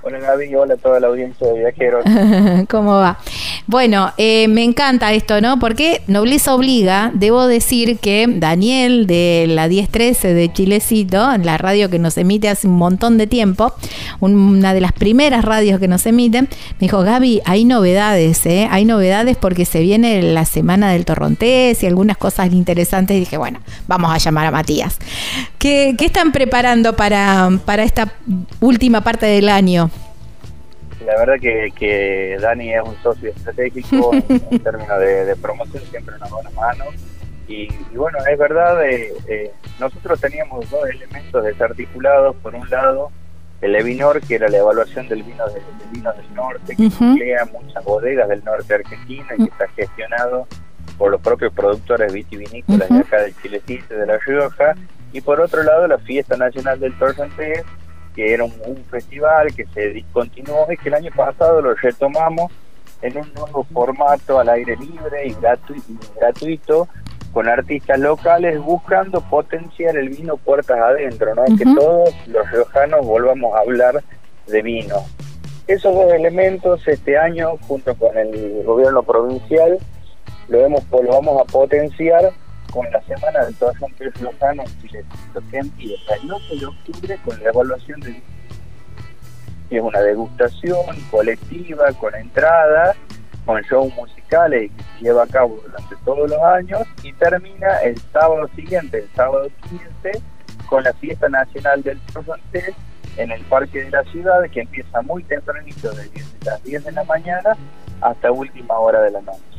Hola 0.03 0.21
Gaby, 0.21 0.55
hola 0.55 0.75
a 0.75 0.77
toda 0.79 1.01
la 1.01 1.09
audiencia 1.09 1.47
de 1.47 1.59
Viajeros. 1.59 2.05
¿Cómo 2.71 2.95
va? 2.95 3.19
Bueno, 3.69 4.15
eh, 4.17 4.49
me 4.49 4.65
encanta 4.65 5.13
esto, 5.13 5.43
¿no? 5.43 5.59
Porque 5.59 6.01
Nobleza 6.07 6.55
Obliga, 6.55 7.11
debo 7.13 7.47
decir 7.47 7.99
que 7.99 8.25
Daniel 8.27 9.07
de 9.07 9.45
la 9.47 9.69
1013 9.69 10.33
de 10.33 10.51
Chilecito, 10.51 11.37
la 11.37 11.59
radio 11.59 11.91
que 11.91 11.99
nos 11.99 12.17
emite 12.17 12.49
hace 12.49 12.67
un 12.67 12.77
montón 12.79 13.19
de 13.19 13.27
tiempo, 13.27 13.75
una 14.21 14.73
de 14.73 14.81
las 14.81 14.93
primeras 14.93 15.45
radios 15.45 15.79
que 15.79 15.87
nos 15.87 16.07
emiten, 16.07 16.49
me 16.81 16.87
dijo, 16.87 17.03
Gaby, 17.03 17.43
hay 17.45 17.67
novedades, 17.67 18.47
¿eh? 18.47 18.69
Hay 18.71 18.87
novedades 18.87 19.37
porque 19.37 19.67
se 19.67 19.81
viene 19.81 20.23
la 20.23 20.47
semana 20.47 20.91
del 20.91 21.05
Torrontés 21.05 21.83
y 21.83 21.87
algunas 21.87 22.17
cosas 22.17 22.51
interesantes. 22.55 23.19
Y 23.19 23.21
dije, 23.21 23.37
bueno, 23.37 23.61
vamos 23.87 24.11
a 24.11 24.17
llamar 24.17 24.47
a 24.47 24.51
Matías. 24.51 24.97
¿Qué, 25.59 25.95
qué 25.99 26.07
están 26.07 26.33
preparando 26.33 26.97
para, 26.97 27.51
para 27.67 27.83
esta 27.83 28.15
última 28.61 29.03
parte 29.03 29.27
del 29.27 29.51
año? 29.51 29.91
La 31.09 31.17
verdad 31.17 31.41
que, 31.41 31.73
que 31.75 32.37
Dani 32.39 32.75
es 32.75 32.83
un 32.83 32.95
socio 33.03 33.31
estratégico 33.31 34.11
en, 34.29 34.61
términos 34.61 35.01
de, 35.01 35.37
promoción, 35.41 35.83
siempre 35.85 36.19
nos 36.19 36.31
da 36.31 36.37
una 36.37 36.51
mano. 36.51 36.85
Y, 37.49 37.69
bueno, 37.95 38.19
es 38.31 38.39
verdad, 38.39 38.85
eh, 38.87 39.15
eh, 39.27 39.51
nosotros 39.81 40.21
teníamos 40.21 40.69
dos 40.69 40.87
elementos 40.87 41.43
desarticulados. 41.43 42.37
Por 42.37 42.55
un 42.55 42.69
lado, 42.69 43.11
el 43.63 43.75
Evinor, 43.75 44.21
que 44.21 44.35
era 44.35 44.51
la 44.51 44.59
evaluación 44.59 45.09
del 45.09 45.23
vino, 45.23 45.49
del 45.49 45.63
vino 45.93 46.13
del 46.13 46.35
norte, 46.35 46.77
que 46.77 46.85
emplea 46.85 47.47
muchas 47.47 47.83
bodegas 47.85 48.29
del 48.29 48.45
norte 48.45 48.75
argentino 48.75 49.27
y 49.39 49.45
que 49.45 49.51
está 49.51 49.67
gestionado 49.69 50.47
por 50.99 51.11
los 51.11 51.23
propios 51.23 51.55
productores 51.55 52.13
vitivinícolas 52.13 52.87
de 52.87 52.99
acá 52.99 53.23
del 53.23 53.35
Chilecito 53.41 53.95
de 53.95 54.05
La 54.05 54.19
Rioja. 54.19 54.75
Y 55.15 55.23
por 55.23 55.41
otro 55.41 55.63
lado, 55.63 55.87
la 55.87 55.97
Fiesta 55.97 56.37
Nacional 56.37 56.79
del 56.79 56.93
Torrentés, 56.99 57.65
que 58.19 58.35
era 58.35 58.43
un, 58.43 58.85
festival 58.91 59.55
que 59.55 59.65
se 59.67 59.91
discontinuó 59.91 60.67
y 60.73 60.77
que 60.77 60.89
el 60.89 60.97
año 60.97 61.13
pasado 61.15 61.63
lo 61.63 61.73
retomamos 61.75 62.51
en 63.01 63.17
un 63.17 63.33
nuevo 63.33 63.63
formato 63.73 64.41
al 64.41 64.49
aire 64.49 64.77
libre 64.77 65.29
y 65.29 65.37
gratuito, 66.17 66.89
con 67.33 67.47
artistas 67.49 67.97
locales 68.01 68.59
buscando 68.59 69.21
potenciar 69.21 69.97
el 69.97 70.09
vino 70.09 70.37
puertas 70.37 70.81
adentro, 70.81 71.33
¿no? 71.37 71.45
que 71.57 71.65
todos 71.65 72.13
los 72.27 72.51
riojanos 72.51 73.07
volvamos 73.07 73.55
a 73.55 73.61
hablar 73.61 74.03
de 74.49 74.63
vino. 74.63 74.97
Esos 75.69 75.95
dos 75.95 76.13
elementos 76.13 76.89
este 76.89 77.17
año, 77.17 77.53
junto 77.69 77.95
con 77.95 78.19
el 78.19 78.65
gobierno 78.65 79.05
provincial, 79.05 79.79
lo, 80.49 80.67
hemos, 80.67 80.83
lo 80.91 81.13
vamos 81.13 81.41
a 81.41 81.45
potenciar 81.45 82.33
con 82.73 82.91
la 82.91 83.01
semana 83.03 83.45
del 83.45 83.55
Torrente 83.57 84.11
Riojano 84.11 84.63
en 84.63 84.81
Chile, 84.81 85.05
que 85.51 85.59
empieza 85.59 86.15
el 86.15 86.29
12 86.29 86.57
de 86.57 86.67
octubre 86.67 87.19
con 87.25 87.43
la 87.43 87.49
evaluación 87.51 88.01
de 88.01 88.23
es 89.71 89.83
una 89.83 90.01
degustación 90.01 90.81
colectiva 91.11 91.93
con 92.01 92.15
entrada, 92.15 92.95
con 93.45 93.61
shows 93.63 93.95
musicales 93.95 94.71
que 94.77 94.83
se 94.83 95.05
lleva 95.05 95.25
a 95.25 95.27
cabo 95.27 95.61
durante 95.63 95.97
todos 96.05 96.31
los 96.31 96.43
años 96.43 96.83
y 97.03 97.13
termina 97.13 97.79
el 97.81 97.99
sábado 98.13 98.49
siguiente, 98.57 98.99
el 99.01 99.11
sábado 99.15 99.49
15, 99.69 100.23
con 100.69 100.85
la 100.85 100.93
fiesta 100.95 101.29
nacional 101.29 101.83
del 101.83 102.01
Torrontés 102.13 102.75
en 103.19 103.31
el 103.31 103.43
Parque 103.43 103.85
de 103.85 103.91
la 103.91 104.05
Ciudad, 104.05 104.43
que 104.51 104.61
empieza 104.61 105.03
muy 105.03 105.23
tempranito, 105.25 105.91
desde 105.93 106.23
las 106.45 106.63
10 106.63 106.85
de 106.85 106.93
la 106.93 107.05
mañana 107.05 107.57
hasta 108.01 108.33
última 108.33 108.79
hora 108.79 109.03
de 109.03 109.11
la 109.11 109.21
noche. 109.21 109.58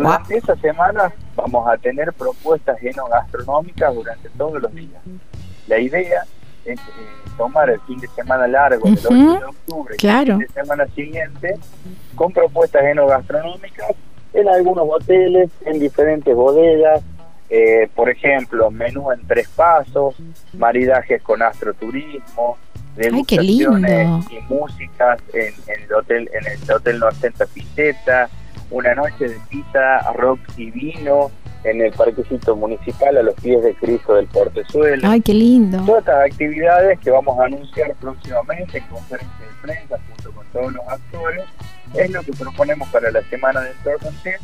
Durante 0.00 0.38
esa 0.38 0.56
semana 0.56 1.12
vamos 1.36 1.68
a 1.68 1.76
tener 1.76 2.12
propuestas 2.14 2.78
gastronómicas 2.80 3.94
durante 3.94 4.30
todos 4.30 4.62
los 4.62 4.74
días. 4.74 5.02
La 5.66 5.78
idea 5.78 6.24
es 6.64 6.78
eh, 6.78 6.82
tomar 7.36 7.68
el 7.68 7.80
fin 7.82 7.98
de 7.98 8.08
semana 8.08 8.46
largo 8.46 8.88
del 8.88 8.98
8 8.98 9.14
de 9.14 9.44
octubre 9.44 9.96
claro. 9.96 10.26
y 10.26 10.30
el 10.30 10.38
fin 10.38 10.46
de 10.46 10.62
semana 10.62 10.86
siguiente 10.94 11.58
con 12.14 12.32
propuestas 12.32 12.82
gastronómicas 12.82 13.94
en 14.32 14.48
algunos 14.48 14.86
hoteles, 14.88 15.50
en 15.64 15.78
diferentes 15.78 16.34
bodegas, 16.34 17.02
eh, 17.48 17.88
por 17.94 18.08
ejemplo, 18.08 18.70
menú 18.70 19.10
en 19.10 19.26
tres 19.26 19.48
pasos, 19.48 20.14
maridajes 20.54 21.20
con 21.20 21.42
astroturismo, 21.42 22.56
degustaciones 22.96 24.08
y 24.30 24.40
músicas 24.52 25.20
en, 25.32 25.52
el 25.66 25.92
hotel 25.92 26.30
en 26.32 26.46
el 26.46 26.72
hotel 26.72 27.00
90 27.00 27.46
Piseta, 27.46 28.30
una 28.70 28.94
noche 28.94 29.28
de 29.28 29.38
pizza, 29.48 30.12
rock 30.14 30.40
y 30.56 30.70
vino 30.70 31.30
en 31.64 31.82
el 31.82 31.92
parquecito 31.92 32.56
municipal 32.56 33.16
a 33.16 33.22
los 33.22 33.34
pies 33.34 33.62
de 33.62 33.74
Cristo 33.74 34.14
del 34.14 34.26
Portezuelo. 34.28 35.08
Ay, 35.08 35.20
qué 35.20 35.34
lindo. 35.34 35.84
Todas 35.84 36.00
estas 36.00 36.32
actividades 36.32 36.98
que 37.00 37.10
vamos 37.10 37.38
a 37.38 37.44
anunciar 37.44 37.94
próximamente 37.96 38.78
en 38.78 38.86
conferencia 38.86 39.46
de 39.46 39.62
prensa 39.62 39.98
junto 40.08 40.32
con 40.32 40.46
todos 40.52 40.72
los 40.72 40.88
actores 40.88 41.44
es 41.94 42.10
lo 42.10 42.22
que 42.22 42.32
proponemos 42.32 42.88
para 42.88 43.10
la 43.10 43.22
semana 43.24 43.60
del 43.60 43.76
Torrente, 43.78 44.38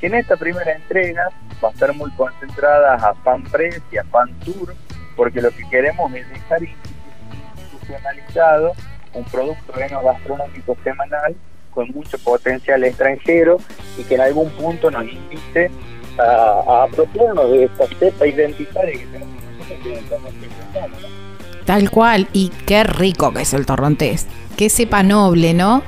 que 0.00 0.06
en 0.06 0.14
esta 0.14 0.36
primera 0.36 0.72
entrega 0.72 1.28
va 1.62 1.68
a 1.68 1.72
estar 1.72 1.94
muy 1.94 2.10
concentrada 2.12 2.94
a 2.94 3.14
Fan 3.14 3.44
Press 3.44 3.80
y 3.92 3.98
a 3.98 4.04
Fan 4.04 4.30
Tour, 4.40 4.74
porque 5.14 5.40
lo 5.40 5.50
que 5.50 5.68
queremos 5.70 6.12
es 6.14 6.28
dejar 6.28 6.60
institucionalizado 6.62 8.72
un 9.14 9.24
producto 9.24 9.72
gastronómico 9.74 10.76
semanal 10.82 11.36
con 11.76 11.88
mucho 11.94 12.18
potencial 12.18 12.82
extranjero 12.82 13.58
y 13.98 14.02
que 14.02 14.14
en 14.14 14.22
algún 14.22 14.48
punto 14.50 14.90
nos 14.90 15.04
invite 15.04 15.70
a, 16.18 16.62
a 16.66 16.84
apropiarnos 16.84 17.52
de 17.52 17.64
esta 17.64 17.86
cepa 17.98 18.26
identitaria 18.26 18.92
que 18.92 19.06
tenemos 19.06 19.34
nosotros 19.58 20.20
Tal 21.66 21.90
cual, 21.90 22.28
y 22.32 22.50
qué 22.64 22.84
rico 22.84 23.34
que 23.34 23.42
es 23.42 23.52
el 23.52 23.66
torrontés, 23.66 24.26
qué 24.56 24.70
cepa 24.70 25.02
noble, 25.02 25.52
¿no? 25.52 25.82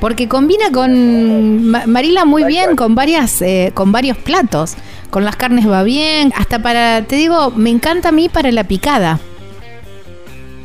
Porque 0.00 0.28
combina 0.28 0.70
con 0.72 1.70
Marila 1.70 2.24
muy 2.24 2.44
bien 2.44 2.74
con 2.74 2.94
varias 2.94 3.40
eh, 3.40 3.70
con 3.72 3.92
varios 3.92 4.18
platos. 4.18 4.74
Con 5.10 5.24
las 5.24 5.36
carnes 5.36 5.70
va 5.70 5.84
bien, 5.84 6.32
hasta 6.36 6.58
para, 6.58 7.02
te 7.02 7.16
digo, 7.16 7.50
me 7.50 7.70
encanta 7.70 8.08
a 8.08 8.12
mí 8.12 8.28
para 8.28 8.50
la 8.50 8.64
picada. 8.64 9.20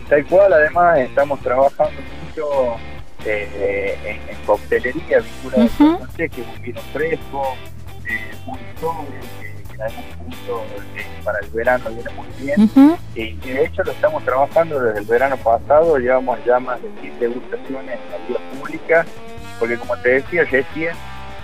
Tal 0.09 0.25
cual, 0.25 0.53
además 0.53 0.99
estamos 0.99 1.39
trabajando 1.41 2.01
mucho 2.25 2.77
eh, 3.25 3.97
en, 4.05 4.35
en, 4.35 4.45
coctelería 4.45 5.19
vinculada 5.19 5.69
uh 5.79 5.97
que 6.15 6.25
es 6.25 6.31
un 6.37 6.61
vino 6.61 6.81
fresco, 6.93 7.55
eh, 8.07 8.31
muy 8.45 8.59
sobre, 8.79 9.19
que, 9.39 9.75
en 9.75 9.81
algún 9.81 10.03
punto 10.17 10.63
eh, 10.95 11.05
para 11.23 11.39
el 11.39 11.49
verano 11.49 11.89
viene 11.91 12.09
muy 12.11 12.27
bien. 12.39 12.97
y, 13.15 13.33
de 13.35 13.65
hecho 13.65 13.83
lo 13.83 13.91
estamos 13.91 14.23
trabajando 14.23 14.79
desde 14.79 14.99
el 14.99 15.05
verano 15.05 15.37
pasado, 15.37 15.97
llevamos 15.97 16.39
ya 16.45 16.59
más 16.59 16.81
de 16.81 16.89
10 17.01 17.19
degustaciones 17.19 17.99
en 17.99 18.11
la 18.11 18.27
vía 18.27 18.51
pública, 18.57 19.05
porque 19.59 19.77
como 19.77 19.95
te 19.97 20.09
decía 20.09 20.43
recién, 20.45 20.95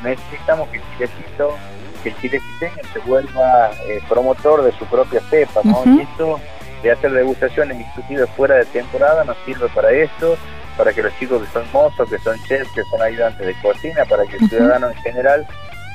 necesitamos 0.03 0.69
que 0.69 0.77
el 0.77 0.83
chilecito, 0.93 1.55
que 2.01 2.09
el 2.09 2.17
chileciteño 2.17 2.81
se 2.93 2.99
vuelva 2.99 3.71
eh, 3.87 4.01
promotor 4.09 4.63
de 4.63 4.71
su 4.73 4.85
propia 4.85 5.21
cepa, 5.29 5.61
¿no? 5.63 5.83
Y 5.85 6.01
esto 6.01 6.39
de 6.81 6.91
hacer 6.91 7.11
degustaciones 7.11 7.79
inclusive 7.79 8.27
fuera 8.27 8.55
de 8.55 8.65
temporada 8.65 9.23
nos 9.23 9.37
sirve 9.45 9.69
para 9.69 9.91
esto 9.91 10.37
para 10.77 10.93
que 10.93 11.03
los 11.03 11.17
chicos 11.17 11.43
que 11.43 11.51
son 11.51 11.65
mozos, 11.71 12.09
que 12.09 12.17
son 12.19 12.41
chefs, 12.43 12.71
que 12.73 12.83
son 12.83 13.01
ayudantes 13.01 13.45
de 13.45 13.53
cocina, 13.61 14.05
para 14.05 14.25
que 14.25 14.37
el 14.37 14.49
ciudadano 14.49 14.89
en 14.89 14.95
general 14.97 15.47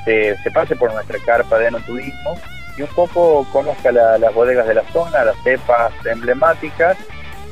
se, 0.05 0.35
pase 0.53 0.75
por 0.75 0.93
nuestra 0.93 1.19
carpa 1.19 1.59
de 1.59 1.67
enoturismo 1.67 2.39
y 2.77 2.81
un 2.81 2.89
poco 2.89 3.45
conozca 3.51 3.91
las 3.91 4.33
bodegas 4.33 4.67
de 4.67 4.75
la 4.75 4.83
zona, 4.91 5.23
las 5.23 5.35
cepas 5.43 5.91
emblemáticas 6.05 6.97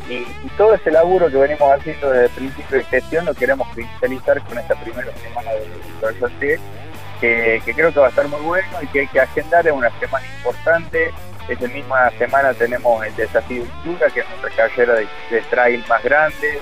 y, 0.10 0.26
todo 0.58 0.74
ese 0.74 0.90
laburo 0.90 1.30
que 1.30 1.38
venimos 1.38 1.70
haciendo 1.72 2.10
desde 2.10 2.26
el 2.26 2.32
principio 2.32 2.78
de 2.78 2.84
gestión 2.86 3.26
lo 3.26 3.34
queremos 3.34 3.68
cristalizar 3.76 4.42
con 4.44 4.58
esta 4.58 4.76
primera 4.76 5.12
semana 5.18 5.52
de 5.52 6.60
que, 7.20 7.62
que 7.66 7.74
creo 7.74 7.92
que 7.92 8.00
va 8.00 8.08
a 8.08 8.10
estar 8.10 8.28
muy 8.28 8.40
bueno 8.42 8.68
y 8.82 8.88
que 8.88 9.02
hay 9.02 9.08
que 9.08 9.20
agendar, 9.20 9.66
es 9.66 9.74
una 9.74 9.90
semana 10.00 10.26
importante. 10.38 11.12
Esa 11.48 11.68
misma 11.68 12.10
semana 12.18 12.54
tenemos 12.54 13.06
el 13.06 13.16
desafío 13.16 13.64
Cultura, 13.66 14.10
que 14.10 14.20
es 14.20 14.26
nuestra 14.30 14.68
carrera 14.68 14.96
de, 14.96 15.08
de 15.32 15.42
trail 15.50 15.84
más 15.88 16.04
grande, 16.04 16.60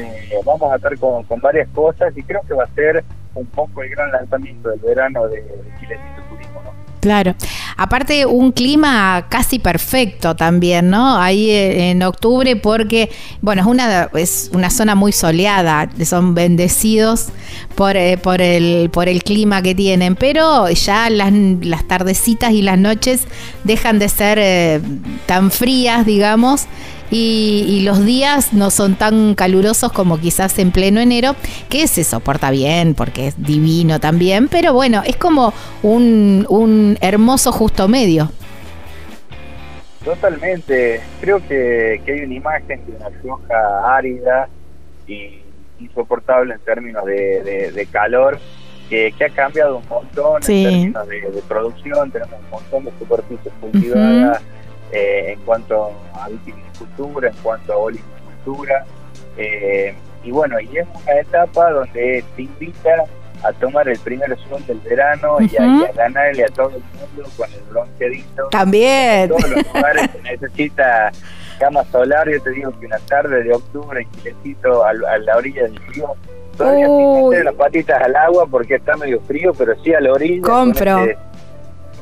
eh, 0.00 0.40
vamos 0.44 0.72
a 0.72 0.76
estar 0.76 0.96
con, 0.98 1.24
varias 1.40 1.68
cosas 1.70 2.16
y 2.16 2.22
creo 2.22 2.40
que 2.46 2.54
va 2.54 2.64
a 2.64 2.74
ser 2.74 3.04
un 3.34 3.46
poco 3.46 3.82
el 3.82 3.90
gran 3.90 4.10
lanzamiento 4.12 4.70
del 4.70 4.80
verano 4.80 5.26
de, 5.28 5.42
de 5.42 5.98
Turismo, 6.28 6.62
¿no? 6.64 6.86
Claro. 7.06 7.36
Aparte, 7.76 8.26
un 8.26 8.50
clima 8.50 9.26
casi 9.28 9.60
perfecto 9.60 10.34
también, 10.34 10.90
¿no? 10.90 11.16
Ahí 11.16 11.50
eh, 11.50 11.90
en 11.90 12.02
octubre, 12.02 12.56
porque, 12.56 13.10
bueno, 13.42 13.62
es 13.62 13.68
una, 13.68 14.10
es 14.14 14.50
una 14.52 14.70
zona 14.70 14.96
muy 14.96 15.12
soleada, 15.12 15.88
son 16.04 16.34
bendecidos 16.34 17.28
por, 17.76 17.96
eh, 17.96 18.18
por, 18.18 18.40
el, 18.40 18.90
por 18.90 19.08
el 19.08 19.22
clima 19.22 19.62
que 19.62 19.74
tienen, 19.74 20.16
pero 20.16 20.68
ya 20.70 21.08
las, 21.08 21.32
las 21.32 21.86
tardecitas 21.86 22.50
y 22.50 22.62
las 22.62 22.78
noches 22.78 23.28
dejan 23.62 24.00
de 24.00 24.08
ser 24.08 24.80
tan 25.26 25.52
frías, 25.52 26.06
digamos, 26.06 26.66
y, 27.10 27.82
los 27.84 28.04
días 28.04 28.52
no 28.52 28.70
son 28.70 28.96
tan 28.96 29.34
calurosos 29.34 29.92
como 29.92 30.18
quizás 30.18 30.58
en 30.58 30.72
pleno 30.72 31.00
enero, 31.00 31.36
que 31.68 31.86
se 31.86 32.02
soporta 32.02 32.50
bien 32.50 32.94
porque 32.94 33.28
es 33.28 33.42
divino 33.42 34.00
también, 34.00 34.48
pero 34.48 34.72
bueno, 34.72 35.02
es 35.06 35.16
como 35.16 35.52
un, 35.82 36.46
un 36.48 36.98
hermoso 37.00 37.52
justo 37.52 37.86
medio. 37.86 38.30
Totalmente, 40.04 41.00
creo 41.20 41.44
que, 41.46 42.00
hay 42.06 42.20
una 42.20 42.34
imagen 42.34 42.80
de 42.86 42.92
una 42.96 43.08
Rioja 43.08 43.96
árida 43.96 44.48
y 45.08 45.40
insoportable 45.80 46.54
en 46.54 46.60
términos 46.60 47.04
de, 47.04 47.88
calor, 47.90 48.38
que, 48.88 49.12
ha 49.20 49.28
cambiado 49.30 49.78
un 49.78 49.88
montón 49.88 50.42
en 50.48 50.92
términos 50.92 51.08
de, 51.08 51.42
producción, 51.48 52.10
tenemos 52.10 52.34
un 52.34 52.50
montón 52.50 52.84
de 52.84 52.92
superficies 52.98 53.54
cultivadas. 53.60 54.42
Eh, 54.92 55.32
en 55.32 55.40
cuanto 55.40 55.92
a 56.14 56.28
viticultura, 56.28 57.28
en 57.28 57.36
cuanto 57.36 57.72
a 57.72 57.76
olivicultura. 57.76 58.84
Eh, 59.36 59.94
y 60.22 60.30
bueno, 60.30 60.60
y 60.60 60.78
es 60.78 60.86
una 61.02 61.20
etapa 61.20 61.70
donde 61.70 62.24
te 62.36 62.42
invita 62.42 63.04
a 63.42 63.52
tomar 63.52 63.88
el 63.88 63.98
primer 63.98 64.36
sol 64.48 64.64
del 64.66 64.78
verano 64.80 65.38
y, 65.40 65.56
a, 65.56 65.92
ganarle 65.92 66.44
a 66.44 66.48
todo 66.48 66.68
el 66.68 66.82
mundo 66.98 67.30
con 67.36 67.52
el 67.52 67.60
bronceadito. 67.70 68.48
También. 68.50 69.22
En 69.22 69.28
todos 69.28 69.50
los 69.50 69.74
lugares 69.74 70.10
se 70.12 70.22
necesita 70.22 71.12
cama 71.58 71.84
solar. 71.90 72.28
Yo 72.30 72.40
te 72.42 72.50
digo 72.50 72.72
que 72.78 72.86
una 72.86 72.98
tarde 73.00 73.42
de 73.42 73.52
octubre, 73.52 74.06
quilecito 74.12 74.84
a, 74.84 74.92
la 74.94 75.36
orilla 75.36 75.64
del 75.64 75.76
río, 75.76 76.14
todavía 76.56 76.86
sin 76.86 77.28
meter 77.28 77.44
las 77.44 77.54
patitas 77.54 78.02
al 78.02 78.16
agua 78.16 78.46
porque 78.46 78.76
está 78.76 78.96
medio 78.96 79.20
frío, 79.22 79.52
pero 79.52 79.74
sí 79.82 79.92
a 79.92 80.00
la 80.00 80.12
orilla. 80.12 80.42
Compro. 80.42 81.06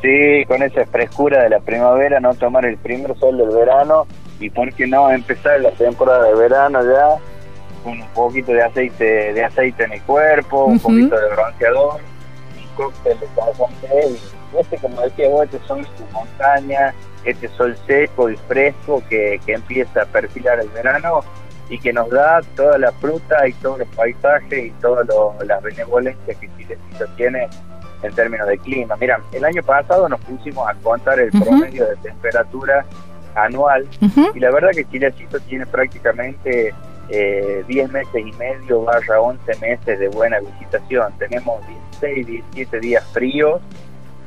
Sí, 0.04 0.44
con 0.44 0.62
esa 0.62 0.84
frescura 0.84 1.44
de 1.44 1.48
la 1.48 1.60
primavera, 1.60 2.20
no 2.20 2.34
tomar 2.34 2.66
el 2.66 2.76
primer 2.76 3.16
sol 3.18 3.38
del 3.38 3.48
verano 3.48 4.06
y 4.38 4.50
por 4.50 4.70
qué 4.74 4.86
no 4.86 5.10
empezar 5.10 5.58
la 5.62 5.70
temporada 5.70 6.24
de 6.24 6.34
verano 6.34 6.84
ya 6.84 7.16
con 7.82 8.02
un 8.02 8.08
poquito 8.08 8.52
de 8.52 8.62
aceite 8.62 9.32
de 9.32 9.42
aceite 9.42 9.84
en 9.84 9.92
el 9.92 10.02
cuerpo, 10.02 10.66
un 10.66 10.78
poquito 10.78 11.18
de 11.18 11.28
bronceador, 11.30 12.00
un 12.54 12.76
cóctel 12.76 13.18
de 13.18 13.26
y 14.10 14.58
este 14.58 14.76
como 14.76 15.00
decía 15.00 15.30
vos, 15.30 15.44
este 15.44 15.66
sol 15.66 15.80
de 15.80 16.12
montaña, 16.12 16.94
este 17.24 17.48
sol 17.48 17.74
seco 17.86 18.28
y 18.28 18.36
fresco 18.36 19.02
que, 19.08 19.40
que 19.46 19.54
empieza 19.54 20.02
a 20.02 20.04
perfilar 20.04 20.60
el 20.60 20.68
verano, 20.68 21.22
y 21.70 21.78
que 21.78 21.92
nos 21.92 22.10
da 22.10 22.40
toda 22.56 22.76
la 22.78 22.92
fruta 22.92 23.48
y 23.48 23.52
todos 23.54 23.78
los 23.78 23.88
paisajes 23.88 24.66
y 24.66 24.70
todas 24.82 25.06
las 25.46 25.62
benevolencias 25.62 26.36
que 26.36 26.48
Chilecito 26.58 27.06
tiene 27.16 27.48
en 28.04 28.14
términos 28.14 28.46
de 28.46 28.58
clima. 28.58 28.96
Mira, 29.00 29.20
el 29.32 29.44
año 29.44 29.62
pasado 29.62 30.08
nos 30.08 30.20
pusimos 30.20 30.68
a 30.68 30.74
contar 30.74 31.18
el 31.18 31.30
promedio 31.30 31.86
de 31.86 31.96
temperatura 31.96 32.84
anual 33.34 33.86
y 34.34 34.38
la 34.38 34.50
verdad 34.50 34.70
que 34.72 34.84
Chilecito 34.84 35.40
tiene 35.40 35.66
prácticamente 35.66 36.72
eh, 37.08 37.64
10 37.66 37.92
meses 37.92 38.14
y 38.14 38.32
medio 38.32 38.82
barra 38.82 39.20
11 39.20 39.58
meses 39.60 39.98
de 39.98 40.08
buena 40.08 40.38
visitación. 40.40 41.12
Tenemos 41.18 41.60
16, 42.00 42.26
17 42.26 42.80
días 42.80 43.04
fríos, 43.12 43.60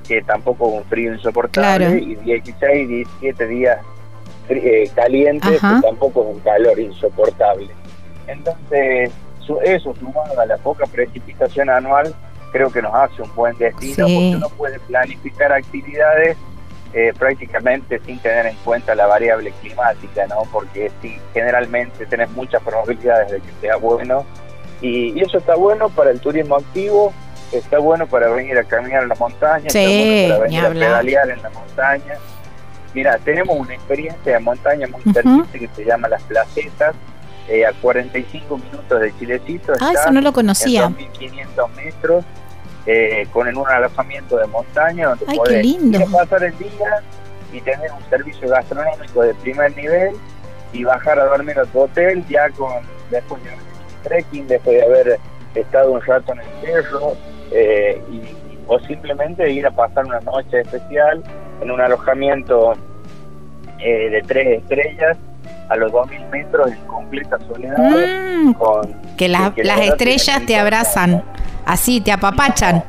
que 0.07 0.21
tampoco 0.21 0.67
un 0.67 0.83
frío 0.85 1.13
insoportable, 1.13 1.99
y 1.99 2.15
16, 2.15 2.87
17 2.87 3.47
días 3.47 3.79
eh, 4.49 4.89
calientes, 4.95 5.59
que 5.61 5.81
tampoco 5.81 6.23
es 6.23 6.35
un 6.35 6.39
calor 6.41 6.79
insoportable. 6.79 7.69
Entonces, 8.27 9.11
eso 9.63 9.95
sumado 9.95 10.39
a 10.39 10.45
la 10.45 10.57
poca 10.57 10.85
precipitación 10.85 11.69
anual, 11.69 12.13
creo 12.51 12.71
que 12.71 12.81
nos 12.81 12.93
hace 12.93 13.21
un 13.21 13.33
buen 13.35 13.57
destino, 13.57 14.05
porque 14.05 14.33
uno 14.35 14.49
puede 14.49 14.79
planificar 14.79 15.51
actividades 15.51 16.37
eh, 16.93 17.13
prácticamente 17.17 17.99
sin 18.05 18.17
tener 18.19 18.45
en 18.47 18.55
cuenta 18.63 18.95
la 18.95 19.05
variable 19.07 19.51
climática, 19.61 20.25
¿no? 20.27 20.43
Porque 20.51 20.89
si 21.01 21.17
generalmente 21.33 22.05
tenés 22.05 22.29
muchas 22.31 22.63
probabilidades 22.63 23.31
de 23.31 23.39
que 23.39 23.51
sea 23.61 23.75
bueno 23.75 24.25
y, 24.81 25.19
eso 25.21 25.39
está 25.39 25.55
bueno 25.55 25.89
para 25.89 26.11
el 26.11 26.19
turismo 26.19 26.55
activo, 26.55 27.13
está 27.51 27.79
bueno 27.79 28.07
para 28.07 28.29
venir 28.29 28.57
a 28.57 28.63
caminar 28.63 29.03
en 29.03 29.09
la 29.09 29.15
montaña, 29.15 29.67
está 29.67 29.79
bueno 29.79 30.27
para 30.29 30.43
venir 30.43 30.65
a 30.65 30.69
pedalear 30.69 31.29
en 31.29 31.41
la 31.41 31.49
montaña. 31.49 32.15
Mira, 32.93 33.17
tenemos 33.19 33.57
una 33.57 33.73
experiencia 33.73 34.33
de 34.33 34.39
montaña 34.39 34.87
muy 34.87 35.01
interesante 35.05 35.59
que 35.59 35.67
se 35.75 35.85
llama 35.85 36.07
Las 36.07 36.23
Placetas, 36.23 36.95
eh, 37.47 37.65
a 37.65 37.73
45 37.73 38.57
minutos 38.57 39.01
de 39.01 39.17
Chilecito. 39.17 39.73
Ah, 39.79 39.93
eso 39.93 40.11
no 40.11 40.21
lo 40.21 40.33
conocía. 40.33 40.85
En 40.85 40.97
2.500 40.97 41.69
metros 41.75 42.25
eh, 42.85 43.27
con 43.31 43.47
un 43.47 43.67
alojamiento 43.67 44.37
de 44.37 44.47
montaña 44.47 45.09
donde 45.09 45.25
Ay, 45.27 45.37
podés 45.37 46.09
pasar 46.09 46.43
el 46.43 46.57
día 46.57 47.03
y 47.51 47.61
tener 47.61 47.91
un 47.91 48.09
servicio 48.09 48.49
gastronómico 48.49 49.23
de 49.23 49.33
primer 49.35 49.75
nivel 49.75 50.15
y 50.73 50.83
bajar 50.83 51.19
a 51.19 51.25
dormir 51.25 51.57
a 51.59 51.65
tu 51.65 51.81
hotel 51.81 52.25
ya 52.29 52.49
con 52.51 52.71
después 53.09 53.43
de 53.43 53.51
trekking, 54.03 54.47
después 54.47 54.77
de 54.77 54.83
haber 54.83 55.19
estado 55.55 55.91
un 55.91 56.01
rato 56.01 56.33
en 56.33 56.39
el 56.39 56.45
cerro 56.61 57.13
eh, 57.51 58.01
y, 58.11 58.21
o 58.67 58.79
simplemente 58.79 59.49
ir 59.49 59.65
a 59.65 59.71
pasar 59.71 60.05
una 60.05 60.19
noche 60.21 60.61
especial 60.61 61.23
en 61.61 61.71
un 61.71 61.79
alojamiento 61.79 62.73
eh, 63.79 64.09
de 64.09 64.21
tres 64.23 64.61
estrellas 64.61 65.17
a 65.69 65.75
los 65.75 65.91
2000 65.91 66.25
metros 66.29 66.71
en 66.71 66.85
completa 66.85 67.37
soledad. 67.47 67.77
Mm, 67.77 68.53
que, 69.17 69.27
las 69.27 69.79
estrellas 69.81 70.45
te 70.45 70.57
abrazan. 70.57 71.23
Así, 71.65 72.01
te 72.01 72.11
apapachan. 72.11 72.83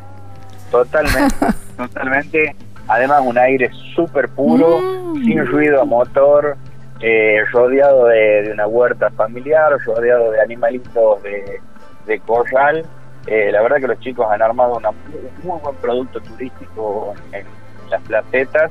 Totalmente, 0.71 1.35
totalmente. 1.77 2.57
Además, 2.87 3.23
un 3.25 3.37
aire 3.39 3.71
súper 3.95 4.29
puro, 4.29 4.79
mm. 4.81 5.25
sin 5.25 5.47
ruido 5.47 5.83
a 5.83 5.85
motor, 5.85 6.57
eh, 7.01 7.41
rodeado 7.53 8.07
de, 8.07 8.51
una 8.53 8.67
huerta 8.67 9.11
familiar, 9.11 9.73
rodeado 9.85 10.31
de 10.33 10.41
animalitos 10.41 11.23
de, 11.23 11.61
de 12.07 12.21
corral. 12.21 12.85
Eh, 13.27 13.51
la 13.53 13.61
verdad 13.61 13.77
que 13.77 13.89
los 13.89 14.01
chicos 14.01 14.27
han 14.31 14.41
armado 14.41 14.77
un 14.77 14.83
muy 15.43 15.61
buen 15.61 15.77
producto 15.77 16.21
turístico 16.21 17.15
en, 17.33 17.45
las 17.91 18.03
placetas. 18.03 18.71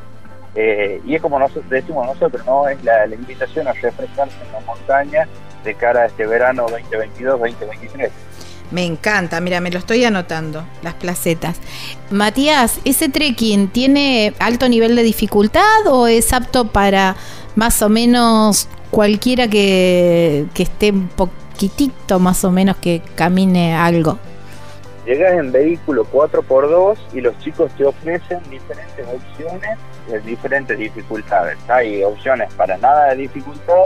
Eh, 0.59 0.99
y 1.05 1.13
es 1.13 1.21
como 1.21 1.37
nosotros 1.37 1.69
decimos 1.69 2.07
nosotros, 2.07 2.43
¿no? 2.47 2.67
Es 2.67 2.83
la, 2.83 3.05
invitación 3.05 3.67
a 3.67 3.73
refrescarse 3.73 4.35
en 4.43 4.51
la 4.51 4.59
montaña 4.61 5.27
de 5.63 5.75
cara 5.75 6.01
a 6.01 6.05
este 6.07 6.25
verano 6.25 6.65
2022-2023. 6.67 8.09
Me 8.71 8.83
encanta, 8.83 9.39
mira, 9.39 9.61
me 9.61 9.69
lo 9.69 9.77
estoy 9.77 10.03
anotando, 10.03 10.65
las 10.81 10.95
placetas. 10.95 11.57
Matías, 12.09 12.79
¿ese 12.85 13.07
trekking 13.07 13.67
tiene 13.67 14.33
alto 14.39 14.67
nivel 14.67 14.95
de 14.95 15.03
dificultad 15.03 15.85
o 15.85 16.07
es 16.07 16.33
apto 16.33 16.65
para 16.65 17.15
más 17.55 17.83
o 17.83 17.89
menos 17.89 18.67
cualquiera 18.89 19.47
que, 19.47 20.47
esté 20.55 20.89
un 20.89 21.07
poquitito 21.07 22.19
más 22.19 22.43
o 22.43 22.51
menos 22.51 22.77
que 22.77 23.03
camine 23.13 23.75
algo? 23.75 24.17
Llegas 25.07 25.33
en 25.33 25.51
vehículo 25.51 26.05
4x2 26.11 26.97
y 27.13 27.21
los 27.21 27.35
chicos 27.39 27.71
te 27.77 27.85
ofrecen 27.85 28.39
diferentes 28.49 29.07
opciones 29.07 29.79
de 30.07 30.19
diferentes 30.19 30.77
dificultades. 30.77 31.57
Hay 31.67 32.03
opciones 32.03 32.53
para 32.53 32.77
nada 32.77 33.09
de 33.09 33.23
dificultad, 33.23 33.85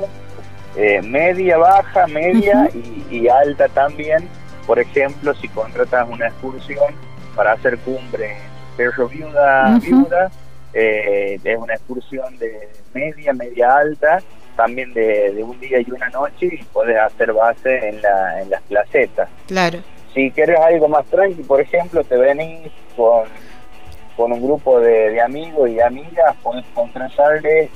eh, 0.76 1.02
media, 1.02 1.58
baja, 1.58 2.08
media 2.08 2.70
y 3.10 3.28
alta 3.30 3.70
también 3.70 4.28
por 4.66 4.80
ejemplo, 4.80 5.34
si 5.36 5.48
contratas 5.50 6.08
una 6.10 6.28
excursión 6.28 6.94
para 7.36 7.54
hacer 7.54 7.78
cumbre 7.80 8.32
en 8.32 8.78
Cerro 8.78 9.08
Viuda, 9.10 9.80
Viuda 9.80 10.32
eh, 10.74 11.40
es 11.44 11.58
una 11.58 11.74
excursión 11.74 12.38
de 12.38 12.70
media, 12.94 13.34
media 13.34 13.78
alta, 13.78 14.20
también 14.56 14.94
de, 14.94 15.42
un 15.44 15.60
día 15.60 15.80
y 15.80 15.92
una 15.92 16.10
noche 16.10 16.46
y 16.46 16.64
puedes 16.72 16.98
hacer 16.98 17.34
base 17.34 17.90
en, 17.90 18.02
la, 18.02 18.42
en 18.42 18.50
las 18.50 18.62
placetas. 18.64 19.30
Claro. 19.48 19.80
Si 20.14 20.32
quieres 20.32 20.60
algo 20.60 20.88
más 20.88 21.06
tranqui, 21.06 21.44
por 21.44 21.62
ejemplo, 21.62 22.04
te 22.04 22.18
venís 22.18 22.70
con, 22.96 23.24
con 24.18 24.32
un 24.32 24.42
grupo 24.42 24.80
de, 24.80 25.12
de 25.12 25.22
amigos 25.22 25.70
y 25.70 25.80
amigas, 25.80 26.36
puedes 26.44 26.66
contratarle 26.74 27.70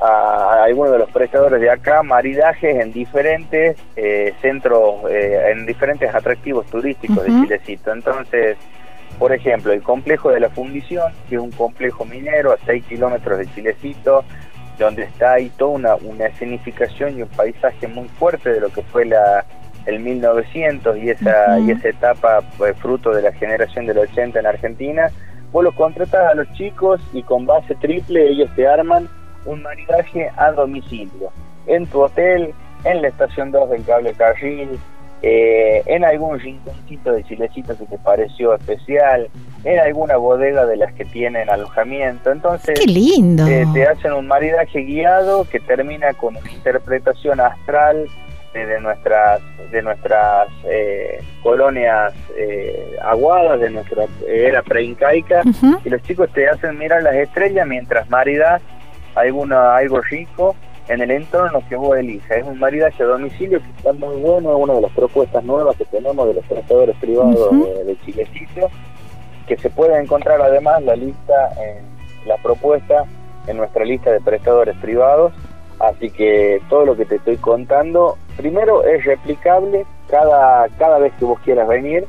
a, 0.00 0.64
algunos 0.64 0.92
de 0.92 0.98
los 0.98 1.10
prestadores 1.10 1.60
de 1.60 1.70
acá 1.70 2.02
maridajes 2.02 2.76
en 2.80 2.92
diferentes 2.92 3.76
eh, 3.96 4.34
centros, 4.40 5.10
eh, 5.10 5.52
en 5.52 5.66
diferentes 5.66 6.14
atractivos 6.14 6.66
turísticos 6.66 7.24
de 7.24 7.30
Chilecito. 7.30 7.92
Entonces, 7.92 8.56
por 9.18 9.32
ejemplo, 9.32 9.72
el 9.72 9.82
complejo 9.82 10.30
de 10.30 10.40
la 10.40 10.50
Fundición, 10.50 11.12
que 11.28 11.36
es 11.36 11.40
un 11.40 11.50
complejo 11.50 12.04
minero 12.04 12.52
a 12.52 12.58
6 12.64 12.84
kilómetros 12.86 13.38
de 13.38 13.46
Chilecito, 13.54 14.24
donde 14.78 15.02
está 15.04 15.34
ahí 15.34 15.50
toda 15.50 15.72
una, 15.72 15.94
una 15.96 16.26
escenificación 16.26 17.18
y 17.18 17.22
un 17.22 17.28
paisaje 17.28 17.86
muy 17.86 18.08
fuerte 18.08 18.50
de 18.50 18.60
lo 18.60 18.70
que 18.70 18.82
fue 18.82 19.04
la, 19.04 19.44
el 19.86 20.00
1900 20.00 20.96
y 20.98 21.10
esa, 21.10 21.58
y 21.60 21.70
esa 21.70 21.88
etapa 21.88 22.40
pues, 22.58 22.76
fruto 22.78 23.10
de 23.10 23.22
la 23.22 23.32
generación 23.32 23.86
del 23.86 23.98
80 23.98 24.38
en 24.38 24.46
Argentina. 24.46 25.10
Vos 25.52 25.64
los 25.64 25.74
contratás 25.74 26.30
a 26.30 26.34
los 26.34 26.52
chicos 26.52 27.00
y 27.12 27.22
con 27.22 27.46
base 27.46 27.74
triple 27.76 28.28
ellos 28.28 28.50
te 28.54 28.66
arman 28.66 29.08
un 29.46 29.62
maridaje 29.62 30.30
a 30.36 30.52
domicilio, 30.52 31.32
en 31.66 31.86
tu 31.86 32.02
hotel, 32.02 32.52
en 32.84 33.02
la 33.02 33.08
estación 33.08 33.50
2 33.50 33.70
del 33.70 33.84
cable 33.84 34.12
carril, 34.12 34.78
eh, 35.22 35.82
en 35.86 36.04
algún 36.04 36.38
rinconcito 36.38 37.12
de 37.12 37.24
chilecito 37.24 37.76
que 37.76 37.84
te 37.84 37.98
pareció 37.98 38.54
especial, 38.54 39.28
en 39.64 39.78
alguna 39.78 40.16
bodega 40.16 40.64
de 40.64 40.76
las 40.76 40.92
que 40.94 41.04
tienen 41.04 41.50
alojamiento. 41.50 42.30
Entonces, 42.30 42.78
¡Qué 42.78 42.86
lindo! 42.86 43.46
Eh, 43.46 43.66
te 43.74 43.86
hacen 43.86 44.12
un 44.12 44.26
maridaje 44.26 44.80
guiado 44.80 45.44
que 45.44 45.60
termina 45.60 46.14
con 46.14 46.36
una 46.36 46.50
interpretación 46.50 47.40
astral 47.40 48.06
de, 48.54 48.80
nuestras 48.80 49.40
de 49.70 49.82
nuestras 49.82 50.48
eh, 50.64 51.22
colonias 51.42 52.12
aguadas, 53.02 53.60
de 53.60 53.70
nuestra 53.70 54.06
era 54.26 54.62
preincaica, 54.62 55.42
y 55.84 55.88
los 55.88 56.02
chicos 56.02 56.30
te 56.32 56.48
hacen 56.48 56.78
mirar 56.78 57.02
las 57.02 57.14
estrellas 57.14 57.66
mientras 57.66 58.08
maridas 58.10 58.62
alguna, 59.14 59.76
algo 59.76 60.00
rico 60.00 60.54
en 60.88 61.00
el 61.00 61.10
entorno 61.10 61.62
que 61.68 61.76
vos 61.76 61.96
elijas. 61.96 62.38
Es 62.38 62.44
un 62.44 62.58
maridaje 62.58 63.02
a 63.02 63.06
domicilio 63.06 63.60
que 63.60 63.70
está 63.76 63.92
muy 63.92 64.16
bueno, 64.20 64.50
es 64.50 64.62
una 64.62 64.74
de 64.74 64.80
las 64.80 64.92
propuestas 64.92 65.44
nuevas 65.44 65.76
que 65.76 65.84
tenemos 65.84 66.26
de 66.26 66.34
los 66.34 66.44
prestadores 66.46 66.96
privados 66.96 67.50
de, 67.52 67.84
de, 67.84 67.96
Chilecito, 68.04 68.68
que 69.46 69.56
se 69.56 69.70
puede 69.70 70.00
encontrar 70.00 70.40
además 70.42 70.82
la 70.82 70.96
lista, 70.96 71.34
en, 71.62 71.84
la 72.26 72.36
propuesta 72.38 73.04
en 73.46 73.56
nuestra 73.56 73.84
lista 73.84 74.10
de 74.10 74.20
prestadores 74.20 74.76
privados. 74.78 75.32
Así 75.78 76.10
que 76.10 76.60
todo 76.68 76.84
lo 76.84 76.96
que 76.96 77.06
te 77.06 77.16
estoy 77.16 77.36
contando, 77.36 78.18
primero 78.40 78.84
es 78.84 79.04
replicable 79.04 79.84
cada, 80.08 80.68
cada 80.78 80.98
vez 80.98 81.12
que 81.18 81.24
vos 81.24 81.38
quieras 81.40 81.68
venir 81.68 82.06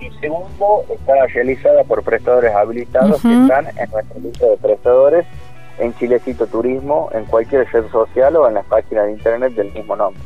y 0.00 0.10
segundo 0.20 0.84
está 0.90 1.26
realizada 1.26 1.84
por 1.84 2.02
prestadores 2.02 2.54
habilitados 2.54 3.20
que 3.22 3.32
están 3.32 3.66
en 3.76 3.90
nuestra 3.90 4.18
lista 4.20 4.46
de 4.46 4.56
prestadores 4.56 5.26
en 5.78 5.94
Chilecito 5.94 6.46
Turismo, 6.46 7.10
en 7.12 7.26
cualquier 7.26 7.70
red 7.70 7.86
social 7.90 8.36
o 8.36 8.48
en 8.48 8.54
las 8.54 8.64
páginas 8.66 9.06
de 9.06 9.12
internet 9.12 9.52
del 9.54 9.72
mismo 9.72 9.94
nombre. 9.94 10.22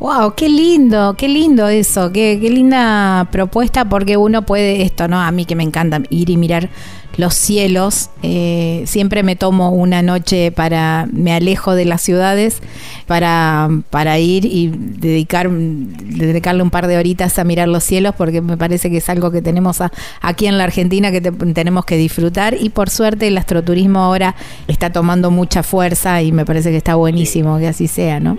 Wow, 0.00 0.34
qué 0.34 0.48
lindo, 0.48 1.14
qué 1.16 1.28
lindo 1.28 1.68
eso, 1.68 2.10
qué, 2.12 2.38
qué 2.40 2.50
linda 2.50 3.28
propuesta 3.30 3.84
porque 3.84 4.16
uno 4.16 4.42
puede 4.42 4.82
esto, 4.82 5.08
¿no? 5.08 5.20
A 5.20 5.30
mí 5.30 5.44
que 5.44 5.54
me 5.54 5.62
encanta 5.62 6.02
ir 6.10 6.30
y 6.30 6.36
mirar 6.36 6.68
los 7.16 7.34
cielos. 7.34 8.10
Eh, 8.22 8.82
siempre 8.86 9.22
me 9.22 9.36
tomo 9.36 9.70
una 9.70 10.02
noche 10.02 10.50
para, 10.52 11.06
me 11.12 11.32
alejo 11.32 11.74
de 11.74 11.84
las 11.84 12.02
ciudades 12.02 12.58
para, 13.06 13.68
para 13.90 14.18
ir 14.18 14.44
y 14.44 14.72
dedicar, 14.74 15.48
dedicarle 15.50 16.62
un 16.62 16.70
par 16.70 16.86
de 16.86 16.98
horitas 16.98 17.38
a 17.38 17.44
mirar 17.44 17.68
los 17.68 17.84
cielos 17.84 18.14
porque 18.16 18.40
me 18.40 18.56
parece 18.56 18.90
que 18.90 18.98
es 18.98 19.08
algo 19.08 19.30
que 19.30 19.42
tenemos 19.42 19.78
aquí 20.20 20.46
en 20.46 20.58
la 20.58 20.64
Argentina 20.64 21.10
que 21.12 21.20
tenemos 21.20 21.84
que 21.84 21.96
disfrutar 21.96 22.56
y 22.58 22.70
por 22.70 22.90
suerte 22.90 23.28
el 23.28 23.38
astroturismo 23.38 24.00
ahora 24.00 24.34
está 24.68 24.90
tomando 24.90 25.30
mucha 25.30 25.62
fuerza 25.62 26.20
y 26.22 26.32
me 26.32 26.44
parece 26.44 26.70
que 26.70 26.76
está 26.76 26.94
buenísimo 26.94 27.58
que 27.58 27.68
así 27.68 27.88
sea, 27.88 28.20
¿no? 28.20 28.38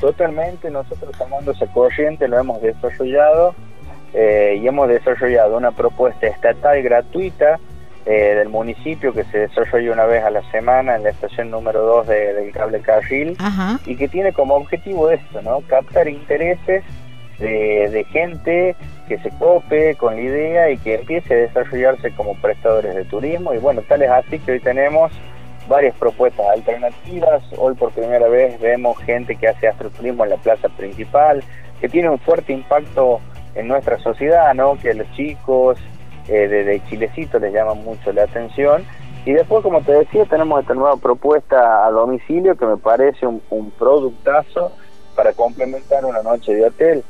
Totalmente, 0.00 0.70
nosotros 0.70 1.16
tomando 1.16 1.52
esa 1.52 1.66
corriente 1.66 2.28
lo 2.28 2.38
hemos 2.38 2.60
desarrollado 2.60 3.54
eh, 4.12 4.58
y 4.60 4.66
hemos 4.66 4.88
desarrollado 4.88 5.56
una 5.56 5.72
propuesta 5.72 6.26
estatal 6.26 6.82
gratuita 6.82 7.58
eh, 8.04 8.34
del 8.36 8.48
municipio 8.50 9.12
que 9.12 9.24
se 9.24 9.38
desarrolla 9.38 9.92
una 9.92 10.04
vez 10.04 10.22
a 10.22 10.30
la 10.30 10.42
semana 10.50 10.96
en 10.96 11.02
la 11.02 11.10
estación 11.10 11.50
número 11.50 11.82
2 11.82 12.06
del 12.06 12.52
cable 12.52 12.80
carril 12.80 13.36
y 13.84 13.96
que 13.96 14.08
tiene 14.08 14.32
como 14.32 14.54
objetivo 14.54 15.10
esto, 15.10 15.42
¿no? 15.42 15.60
Captar 15.62 16.08
intereses 16.08 16.84
de, 17.38 17.88
de, 17.90 18.04
gente 18.04 18.76
que 19.08 19.18
se 19.18 19.30
cope 19.38 19.96
con 19.96 20.14
la 20.14 20.22
idea 20.22 20.70
y 20.70 20.78
que 20.78 20.94
empiece 20.94 21.34
a 21.34 21.36
desarrollarse 21.38 22.12
como 22.12 22.34
prestadores 22.40 22.94
de 22.94 23.04
turismo 23.04 23.52
y 23.52 23.58
bueno, 23.58 23.82
tal 23.88 24.02
es 24.02 24.10
así 24.10 24.38
que 24.38 24.52
hoy 24.52 24.60
tenemos 24.60 25.12
varias 25.68 25.96
propuestas 25.96 26.46
alternativas. 26.48 27.42
Hoy 27.58 27.74
por 27.74 27.92
primera 27.92 28.28
vez 28.28 28.58
vemos 28.60 28.98
gente 28.98 29.36
que 29.36 29.48
hace 29.48 29.68
astroturismo 29.68 30.24
en 30.24 30.30
la 30.30 30.36
plaza 30.36 30.68
principal, 30.70 31.42
que 31.80 31.88
tiene 31.88 32.08
un 32.08 32.18
fuerte 32.18 32.52
impacto 32.52 33.20
en 33.54 33.68
nuestra 33.68 33.98
sociedad, 33.98 34.54
¿no? 34.54 34.76
Que 34.78 34.90
a 34.90 34.94
los 34.94 35.10
chicos 35.12 35.78
eh, 36.28 36.48
de, 36.48 36.82
Chilecito 36.88 37.38
les 37.38 37.52
llama 37.52 37.74
mucho 37.74 38.12
la 38.12 38.24
atención. 38.24 38.84
Y 39.24 39.32
después, 39.32 39.62
como 39.62 39.80
te 39.82 39.92
decía, 39.92 40.24
tenemos 40.24 40.60
esta 40.60 40.74
nueva 40.74 40.96
propuesta 40.96 41.84
a 41.84 41.90
domicilio 41.90 42.56
que 42.56 42.66
me 42.66 42.76
parece 42.76 43.26
un, 43.26 43.42
un 43.50 43.70
productazo 43.72 44.72
para 45.16 45.32
complementar 45.32 46.04
una 46.04 46.22
noche 46.22 46.54
de 46.54 46.66
hotel. 46.66 47.04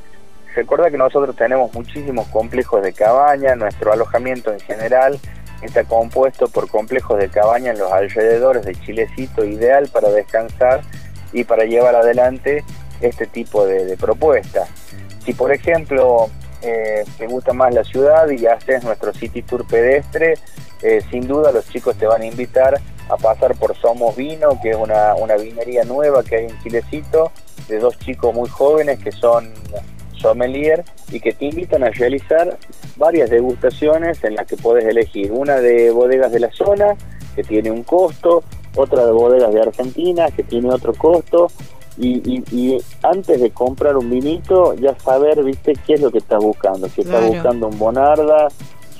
Recuerda 0.55 0.89
que 0.89 0.97
nosotros 0.97 1.35
tenemos 1.35 1.71
muchísimos 1.75 2.27
complejos 2.29 2.81
de 2.81 2.91
cabaña, 2.91 3.55
nuestro 3.55 3.93
alojamiento 3.93 4.51
en 4.51 4.59
general 4.59 5.19
Está 5.61 5.83
compuesto 5.83 6.47
por 6.47 6.69
complejos 6.69 7.17
de 7.19 7.29
cabaña 7.29 7.71
en 7.71 7.79
los 7.79 7.91
alrededores 7.91 8.63
de 8.65 8.75
Chilecito, 8.75 9.43
ideal 9.43 9.89
para 9.91 10.09
descansar 10.09 10.81
y 11.33 11.43
para 11.43 11.65
llevar 11.65 11.95
adelante 11.95 12.63
este 13.01 13.25
tipo 13.25 13.65
de, 13.65 13.97
propuestas. 13.97 14.69
Si 15.25 15.33
por 15.33 15.51
ejemplo 15.51 16.29
eh, 16.61 17.03
te 17.17 17.27
gusta 17.27 17.53
más 17.53 17.73
la 17.73 17.83
ciudad 17.83 18.29
y 18.29 18.45
haces 18.45 18.83
nuestro 18.83 19.13
City 19.13 19.41
Tour 19.41 19.67
pedestre, 19.67 20.35
eh, 20.81 21.01
sin 21.11 21.27
duda 21.27 21.51
los 21.51 21.67
chicos 21.69 21.95
te 21.97 22.05
van 22.05 22.21
a 22.21 22.25
invitar 22.25 22.79
a 23.09 23.17
pasar 23.17 23.55
por 23.55 23.75
Somos 23.77 24.15
Vino, 24.15 24.59
que 24.61 24.71
es 24.71 24.75
una, 24.75 25.15
una 25.15 25.35
vinería 25.37 25.83
nueva 25.83 26.23
que 26.23 26.35
hay 26.37 26.45
en 26.45 26.59
Chilecito, 26.61 27.31
de 27.67 27.79
dos 27.79 27.97
chicos 27.99 28.33
muy 28.33 28.49
jóvenes 28.49 28.99
que 28.99 29.11
son 29.11 29.51
sommelier 30.19 30.83
y 31.11 31.19
que 31.19 31.33
te 31.33 31.45
invitan 31.45 31.83
a 31.83 31.89
realizar 31.89 32.57
varias 32.95 33.29
degustaciones 33.29 34.23
en 34.23 34.35
las 34.35 34.47
que 34.47 34.57
puedes 34.57 34.85
elegir. 34.85 35.31
Una 35.31 35.57
de 35.57 35.91
bodegas 35.91 36.31
de 36.31 36.39
la 36.39 36.51
zona 36.51 36.95
que 37.35 37.43
tiene 37.43 37.71
un 37.71 37.83
costo, 37.83 38.43
otra 38.75 39.05
de 39.05 39.11
bodegas 39.11 39.53
de 39.53 39.61
Argentina 39.61 40.27
que 40.31 40.43
tiene 40.43 40.69
otro 40.69 40.93
costo. 40.93 41.47
Y, 41.99 42.43
y, 42.51 42.77
antes 43.01 43.41
de 43.41 43.49
comprar 43.49 43.97
un 43.97 44.07
vinito 44.07 44.75
ya 44.75 44.95
saber, 44.99 45.43
viste, 45.43 45.73
qué 45.87 45.95
es 45.95 46.01
lo 46.01 46.11
que 46.11 46.19
estás 46.19 46.43
buscando, 46.43 46.87
si 46.89 47.01
estás 47.01 47.25
buscando 47.25 47.67
un 47.67 47.79
Bonarda 47.79 48.49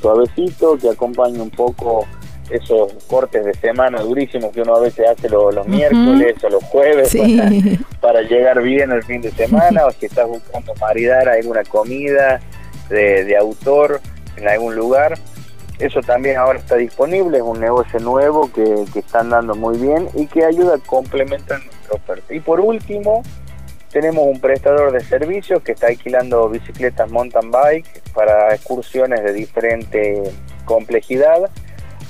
suavecito 0.02 0.78
que 0.78 0.90
acompañe 0.90 1.40
un 1.42 1.50
poco 1.50 2.06
esos 2.50 2.94
cortes 3.08 3.46
de 3.46 3.54
semana 3.54 4.02
durísimos 4.02 4.52
que 4.52 4.62
uno 4.62 4.76
a 4.76 4.80
veces 4.80 5.08
hace 5.10 5.30
los, 5.30 5.68
miércoles 5.68 6.36
o 6.44 6.50
los 6.50 6.64
jueves 6.66 7.16
para, 8.02 8.22
llegar 8.22 8.62
bien 8.62 8.92
el 8.92 9.04
fin 9.04 9.22
de 9.22 9.32
semana 9.32 9.86
o 9.86 9.92
si 9.92 10.06
estás 10.06 10.28
buscando 10.28 10.74
maridar 10.76 11.28
alguna 11.28 11.64
comida 11.64 12.40
de, 12.90 13.36
autor 13.38 14.02
en 14.38 14.48
algún 14.48 14.76
lugar. 14.76 15.18
Eso 15.80 16.02
también 16.02 16.38
ahora 16.38 16.58
está 16.58 16.76
disponible, 16.76 17.38
es 17.38 17.44
un 17.44 17.60
negocio 17.60 18.00
nuevo 18.00 18.52
que, 18.52 18.64
que 18.92 19.00
están 19.00 19.30
dando 19.30 19.54
muy 19.54 19.78
bien 19.78 20.08
y 20.16 20.26
que 20.26 20.44
ayuda 20.44 20.76
a 20.76 20.80
complementar 20.80 21.64
nuestra 21.64 21.96
oferta. 21.96 22.34
Y 22.34 22.40
por 22.40 22.60
último, 22.60 23.22
tenemos 23.92 24.26
un 24.26 24.40
prestador 24.40 24.92
de 24.92 25.02
servicios 25.02 25.62
que 25.62 25.74
está 25.74 25.88
alquilando 25.88 26.50
bicicletas 26.50 27.12
mountain 27.12 27.52
bike 27.52 28.02
para 28.14 28.56
excursiones 28.56 29.24
de 29.24 29.34
diferente 29.34 30.24
complejidad 30.66 31.50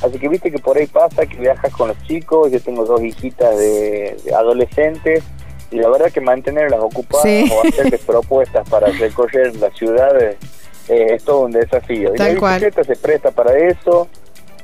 Así 0.01 0.19
que 0.19 0.29
viste 0.29 0.51
que 0.51 0.59
por 0.59 0.77
ahí 0.77 0.87
pasa 0.87 1.25
que 1.25 1.37
viajas 1.37 1.73
con 1.73 1.89
los 1.89 2.03
chicos, 2.03 2.51
yo 2.51 2.59
tengo 2.61 2.85
dos 2.85 3.01
hijitas 3.01 3.57
de, 3.57 4.15
adolescentes 4.35 5.23
y 5.71 5.77
la 5.77 5.89
verdad 5.89 6.11
que 6.11 6.21
mantenerlas 6.21 6.79
ocupadas 6.79 7.51
o 7.51 7.67
hacerles 7.67 8.01
propuestas 8.05 8.69
para 8.69 8.87
recorrer 8.87 9.55
las 9.55 9.75
ciudades 9.75 10.37
eh, 10.87 11.15
es 11.15 11.23
todo 11.23 11.41
un 11.41 11.51
desafío. 11.51 12.13
y 12.13 12.17
la 12.17 12.29
bicicleta 12.29 12.83
se 12.83 12.95
presta 12.95 13.31
para 13.31 13.57
eso, 13.57 14.07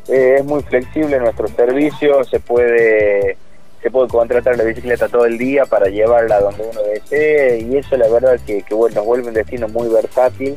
eh, 0.07 0.35
es 0.39 0.45
muy 0.45 0.61
flexible 0.63 1.19
nuestro 1.19 1.47
servicio, 1.47 2.23
se 2.23 2.39
puede 2.39 3.37
se 3.81 3.91
puede 3.91 4.07
contratar 4.07 4.55
la 4.55 4.63
bicicleta 4.63 5.09
todo 5.09 5.25
el 5.25 5.37
día 5.37 5.65
para 5.65 5.87
llevarla 5.87 6.39
donde 6.39 6.63
uno 6.63 6.81
desee 6.83 7.59
y 7.59 7.75
eso 7.75 7.97
la 7.97 8.07
verdad 8.07 8.39
que, 8.45 8.61
que 8.61 8.73
bueno, 8.73 8.95
nos 8.95 9.05
vuelve 9.05 9.27
un 9.27 9.33
destino 9.33 9.67
muy 9.67 9.89
versátil 9.89 10.55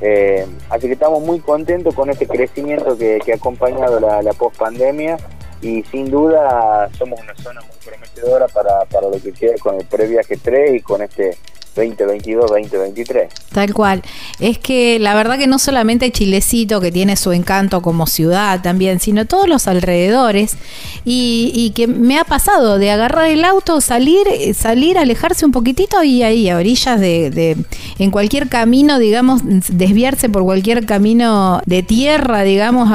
eh, 0.00 0.46
así 0.70 0.86
que 0.86 0.92
estamos 0.92 1.22
muy 1.22 1.40
contentos 1.40 1.94
con 1.94 2.10
este 2.10 2.26
crecimiento 2.26 2.96
que, 2.98 3.20
ha 3.32 3.36
acompañado 3.36 3.98
la, 4.00 4.22
la 4.22 4.32
post-pandemia 4.32 5.16
y 5.62 5.82
sin 5.84 6.10
duda 6.10 6.88
somos 6.98 7.20
una 7.20 7.34
zona 7.36 7.60
muy 7.62 7.76
prometedora 7.84 8.46
para, 8.48 8.84
para 8.84 9.08
lo 9.08 9.20
que 9.20 9.32
queda 9.32 9.54
con 9.58 9.76
el 9.76 9.86
previaje 9.86 10.36
3 10.36 10.74
y 10.74 10.80
con 10.80 11.02
este 11.02 11.36
2022-2023. 11.76 13.28
Tal 13.52 13.74
cual. 13.74 14.02
Es 14.40 14.58
que 14.58 14.98
la 14.98 15.14
verdad 15.14 15.38
que 15.38 15.46
no 15.46 15.58
solamente 15.58 16.10
Chilecito, 16.10 16.80
que 16.80 16.90
tiene 16.90 17.16
su 17.16 17.32
encanto 17.32 17.82
como 17.82 18.06
ciudad 18.06 18.62
también, 18.62 19.00
sino 19.00 19.26
todos 19.26 19.48
los 19.48 19.68
alrededores. 19.68 20.56
Y, 21.04 21.72
que 21.76 21.86
me 21.86 22.18
ha 22.18 22.24
pasado 22.24 22.78
de 22.78 22.90
agarrar 22.90 23.28
el 23.28 23.44
auto, 23.44 23.80
salir, 23.80 24.26
salir, 24.54 24.98
alejarse 24.98 25.44
un 25.44 25.52
poquitito 25.52 26.02
y 26.02 26.22
ahí 26.22 26.48
a 26.48 26.56
orillas 26.56 26.98
de, 26.98 27.30
de, 27.30 27.56
en 27.98 28.10
cualquier 28.10 28.48
camino, 28.48 28.98
digamos, 28.98 29.42
desviarse 29.44 30.28
por 30.28 30.44
cualquier 30.44 30.86
camino 30.86 31.60
de 31.66 31.82
tierra, 31.82 32.42
digamos, 32.42 32.88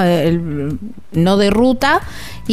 no 1.11 1.37
de 1.37 1.49
ruta 1.49 2.01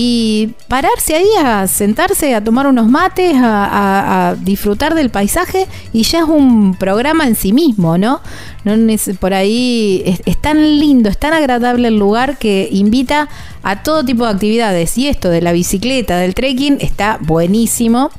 y 0.01 0.55
pararse 0.69 1.17
ahí 1.17 1.27
a 1.43 1.67
sentarse, 1.67 2.33
a 2.33 2.45
tomar 2.45 2.69
unos 2.69 2.87
mates, 2.87 3.35
a, 3.37 4.37
disfrutar 4.39 4.95
del 4.95 5.11
paisaje 5.11 5.67
y 5.93 6.05
ya 6.05 6.21
es 6.21 6.25
un 6.25 6.77
programa 6.77 7.27
en 7.27 7.35
sí 7.35 7.53
mismo, 7.53 7.99
¿no? 7.99 8.21
no 8.63 8.97
por 9.19 9.35
ahí 9.35 10.05
es, 10.25 10.37
tan 10.37 10.79
lindo, 10.79 11.09
es 11.09 11.19
tan 11.19 11.33
agradable 11.33 11.89
el 11.89 11.99
lugar 11.99 12.39
que 12.39 12.69
invita 12.71 13.29
a 13.65 13.83
todo 13.83 14.05
tipo 14.05 14.25
de 14.25 14.31
actividades 14.31 14.97
y 14.97 15.09
esto 15.09 15.31
de 15.31 15.41
la 15.41 15.51
bicicleta, 15.51 16.17
del 16.19 16.33
trekking 16.33 16.79
está 16.81 17.19
buenísimo. 17.21 18.13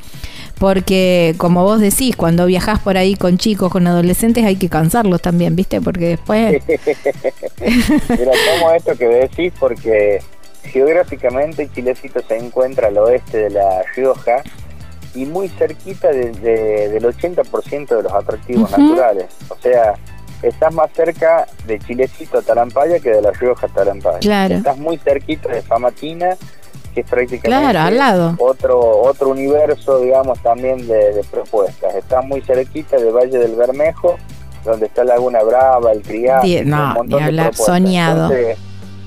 Porque, 0.58 1.36
como 1.38 1.64
vos 1.64 1.80
decís, 1.80 2.18
cuando 2.18 2.46
viajás 2.46 2.80
por 2.80 2.98
ahí 2.98 3.16
con 3.16 3.38
chicos, 3.38 3.72
con 3.72 3.88
adolescentes, 3.88 4.44
hay 4.44 4.58
que 4.58 4.68
cansarlos 4.68 5.22
también, 5.22 5.56
¿viste? 5.56 5.80
Porque 5.80 6.10
después. 6.10 6.62
Mira, 8.10 8.32
como 8.60 8.72
esto 8.74 8.98
que 8.98 9.08
decís, 9.08 9.54
porque 9.58 10.20
Geográficamente 10.64 11.70
Chilecito 11.74 12.22
se 12.28 12.38
encuentra 12.38 12.88
al 12.88 12.98
oeste 12.98 13.38
de 13.38 13.50
La 13.50 13.84
Rioja 13.96 14.44
y 15.16 15.26
muy 15.26 15.50
cerquita 15.50 16.10
de, 16.10 16.32
del 16.32 17.04
80% 17.04 17.88
de 17.88 18.04
los 18.04 18.14
atractivos 18.14 18.72
naturales. 18.72 19.26
O 19.50 19.56
sea, 19.56 19.96
estás 20.44 20.74
más 20.74 20.92
cerca 20.94 21.48
de 21.66 21.80
Chilecito 21.80 22.38
a 22.40 22.42
Talampaya 22.42 23.00
que 23.00 23.10
de 23.10 23.22
La 23.22 23.32
Rioja 23.32 23.68
a 23.68 23.70
Talampaya. 23.70 24.46
Estás 24.48 24.78
muy 24.78 24.98
cerquita 24.98 25.50
de 25.50 25.62
Famatina, 25.62 26.38
que 26.94 27.02
es 27.02 27.10
prácticamente 27.10 28.36
otro 28.38 28.80
otro 29.02 29.30
universo, 29.30 30.00
digamos, 30.00 30.40
también 30.42 30.88
de, 30.88 31.24
propuestas. 31.32 31.96
Estás 31.96 32.26
muy 32.26 32.42
cerquita 32.42 32.98
de 32.98 33.12
Valle 33.12 33.40
del 33.40 33.56
Bermejo, 33.56 34.18
donde 34.64 34.86
está 34.86 35.04
Laguna 35.04 35.42
Brava, 35.42 35.92
el 35.92 36.02
Criado, 36.02 36.44
no, 36.66 36.78
un 36.78 36.94
montón 36.94 37.24
hablar, 37.24 37.56
soñado 37.56 38.30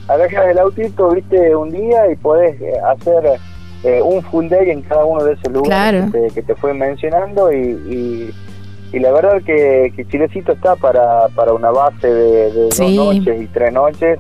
agarras 0.09 0.51
el 0.51 0.59
autito, 0.59 1.11
viste, 1.11 1.55
un 1.55 1.71
día 1.71 2.11
y 2.11 2.17
podés 2.17 2.61
eh, 2.61 2.73
hacer 2.81 3.39
eh, 3.85 4.01
un 4.03 4.23
full 4.23 4.49
day 4.49 4.71
en 4.71 4.83
cada 4.83 5.05
uno 5.05 5.25
de 5.25 5.35
esos 5.35 5.53
lugares 5.53 6.07
que, 6.35 6.43
te, 6.43 6.55
fue 6.55 6.75
mencionando 6.75 7.53
y, 7.53 8.33
y, 8.93 8.99
la 8.99 9.11
verdad 9.11 9.43
que, 9.43 9.93
que, 9.97 10.07
Chilecito 10.07 10.53
está 10.53 10.77
para, 10.77 11.29
para 11.29 11.55
una 11.55 11.71
base 11.71 12.07
de, 12.13 12.51
dos 12.51 12.79
noches 12.79 13.41
y 13.41 13.47
tres 13.47 13.73
noches. 13.73 14.19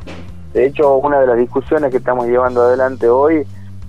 De 0.55 0.67
hecho, 0.67 0.97
una 0.97 1.21
de 1.21 1.27
las 1.27 1.37
discusiones 1.37 1.91
que 1.91 1.99
estamos 1.99 2.27
llevando 2.27 2.63
adelante 2.63 3.09
hoy 3.09 3.47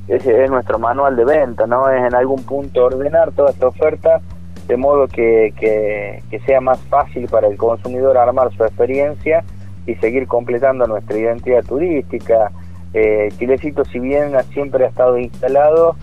es, 0.07 0.25
es 0.25 0.49
nuestro 0.49 0.79
manual 0.79 1.15
de 1.15 1.25
venta, 1.25 1.65
¿no? 1.67 1.89
Es 1.89 2.03
en 2.05 2.13
algún 2.13 2.43
punto 2.43 2.85
ordenar 2.85 3.31
toda 3.31 3.51
esta 3.51 3.67
oferta 3.67 4.21
de 4.67 4.77
modo 4.77 5.07
que, 5.07 5.53
que, 5.59 6.23
que 6.29 6.39
sea 6.41 6.61
más 6.61 6.79
fácil 6.89 7.27
para 7.27 7.47
el 7.47 7.57
consumidor 7.57 8.17
armar 8.17 8.53
su 8.55 8.63
experiencia 8.63 9.43
y 9.85 9.95
seguir 9.95 10.27
completando 10.27 10.87
nuestra 10.87 11.17
identidad 11.17 11.63
turística. 11.63 12.51
Eh, 12.93 13.29
Chilecito, 13.37 13.85
si 13.85 13.99
bien 13.99 14.33
siempre 14.53 14.85
ha 14.85 14.87
estado 14.87 15.17
instalado 15.17 15.95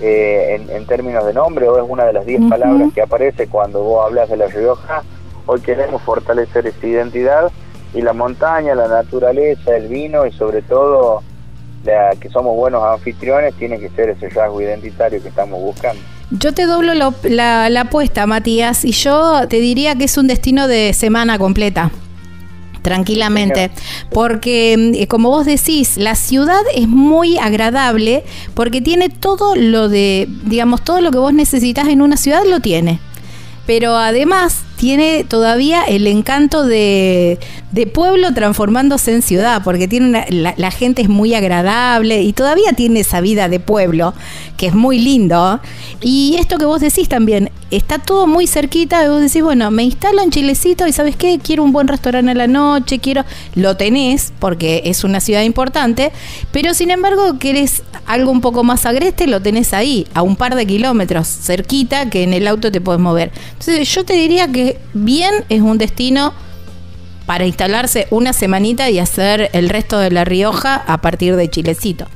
eh, 0.00 0.60
en, 0.70 0.86
términos 0.86 1.26
de 1.26 1.34
nombre, 1.34 1.68
o 1.68 1.76
es 1.76 1.84
una 1.88 2.04
de 2.04 2.12
las 2.12 2.26
10 2.26 2.42
palabras 2.48 2.92
que 2.94 3.02
aparece 3.02 3.48
cuando 3.48 3.82
vos 3.82 4.06
hablas 4.06 4.28
de 4.28 4.36
La 4.36 4.46
Rioja, 4.46 5.02
hoy 5.46 5.60
queremos 5.60 6.02
fortalecer 6.02 6.66
esa 6.66 6.86
identidad 6.86 7.52
y 7.94 8.02
la 8.02 8.12
montaña, 8.12 8.74
la 8.74 8.88
naturaleza, 8.88 9.76
el 9.76 9.88
vino 9.88 10.26
y 10.26 10.32
sobre 10.32 10.62
todo 10.62 11.22
la, 11.84 12.10
que 12.20 12.28
somos 12.28 12.56
buenos 12.56 12.82
anfitriones 12.84 13.54
tiene 13.54 13.78
que 13.78 13.88
ser 13.90 14.10
ese 14.10 14.28
rasgo 14.30 14.60
identitario 14.60 15.22
que 15.22 15.28
estamos 15.28 15.60
buscando. 15.60 16.02
Yo 16.30 16.52
te 16.52 16.66
doblo 16.66 16.92
la, 16.94 17.70
la 17.70 17.80
apuesta, 17.80 18.26
Matías, 18.26 18.84
y 18.84 18.92
yo 18.92 19.48
te 19.48 19.60
diría 19.60 19.96
que 19.96 20.04
es 20.04 20.18
un 20.18 20.26
destino 20.26 20.68
de 20.68 20.92
semana 20.92 21.38
completa 21.38 21.90
tranquilamente. 22.82 23.70
Porque, 24.10 24.92
eh, 24.94 25.06
como 25.06 25.30
vos 25.30 25.46
decís, 25.46 25.96
la 25.96 26.14
ciudad 26.14 26.60
es 26.74 26.88
muy 26.88 27.38
agradable 27.38 28.24
porque 28.54 28.80
tiene 28.80 29.08
todo 29.08 29.56
lo 29.56 29.88
de, 29.88 30.28
digamos, 30.44 30.82
todo 30.84 31.00
lo 31.00 31.10
que 31.10 31.18
vos 31.18 31.32
necesitas 31.32 31.88
en 31.88 32.02
una 32.02 32.16
ciudad 32.16 32.42
lo 32.48 32.60
tiene. 32.60 33.00
Pero 33.66 33.96
además 33.96 34.62
tiene 34.78 35.24
todavía 35.24 35.82
el 35.82 36.06
encanto 36.06 36.64
de, 36.64 37.38
pueblo 37.92 38.32
transformándose 38.32 39.12
en 39.12 39.22
ciudad, 39.22 39.62
porque 39.64 39.88
tiene 39.88 40.24
la, 40.30 40.70
gente 40.70 41.02
es 41.02 41.08
muy 41.08 41.34
agradable 41.34 42.22
y 42.22 42.32
todavía 42.32 42.72
tiene 42.72 43.00
esa 43.00 43.20
vida 43.20 43.48
de 43.48 43.58
pueblo, 43.58 44.14
que 44.56 44.68
es 44.68 44.74
muy 44.74 45.00
lindo. 45.00 45.60
Y 46.00 46.36
esto 46.38 46.58
que 46.58 46.64
vos 46.64 46.80
decís 46.80 47.08
también, 47.08 47.50
está 47.72 47.98
todo 47.98 48.26
muy 48.26 48.46
cerquita, 48.46 49.04
y 49.04 49.08
vos 49.08 49.20
decís, 49.20 49.42
bueno, 49.42 49.70
me 49.72 49.82
instalo 49.82 50.22
en 50.22 50.30
Chilecito 50.30 50.86
y 50.86 50.92
sabes 50.92 51.16
qué, 51.16 51.40
quiero 51.42 51.64
un 51.64 51.72
buen 51.72 51.88
restaurante 51.88 52.30
a 52.30 52.34
la 52.34 52.46
noche, 52.46 53.00
quiero, 53.00 53.24
lo 53.56 53.76
tenés, 53.76 54.32
porque 54.38 54.82
es 54.84 55.02
una 55.02 55.20
ciudad 55.20 55.42
importante, 55.42 56.12
pero 56.52 56.72
sin 56.72 56.90
embargo 56.90 57.38
querés 57.40 57.82
algo 58.06 58.30
un 58.30 58.40
poco 58.40 58.64
más 58.64 58.86
agreste, 58.86 59.26
lo 59.26 59.42
tenés 59.42 59.74
ahí, 59.74 60.06
a 60.14 60.22
un 60.22 60.36
par 60.36 60.54
de 60.54 60.66
kilómetros, 60.66 61.26
cerquita, 61.26 62.08
que 62.10 62.22
en 62.22 62.32
el 62.32 62.46
auto 62.46 62.70
te 62.70 62.80
podés 62.80 63.00
mover. 63.00 63.32
Entonces 63.58 63.88
yo 63.92 64.04
te 64.04 64.14
diría 64.14 64.48
que 64.48 64.67
bien 64.94 65.44
es 65.48 65.60
un 65.60 65.78
destino 65.78 66.32
para 67.26 67.44
instalarse 67.44 68.06
una 68.10 68.32
semanita 68.32 68.88
y 68.88 68.98
hacer 68.98 69.50
el 69.52 69.68
resto 69.68 69.98
de 69.98 70.10
La 70.10 70.24
Rioja 70.24 70.82
a 70.86 70.98
partir 70.98 71.36
de 71.36 71.48
Chilecito. 71.48 72.06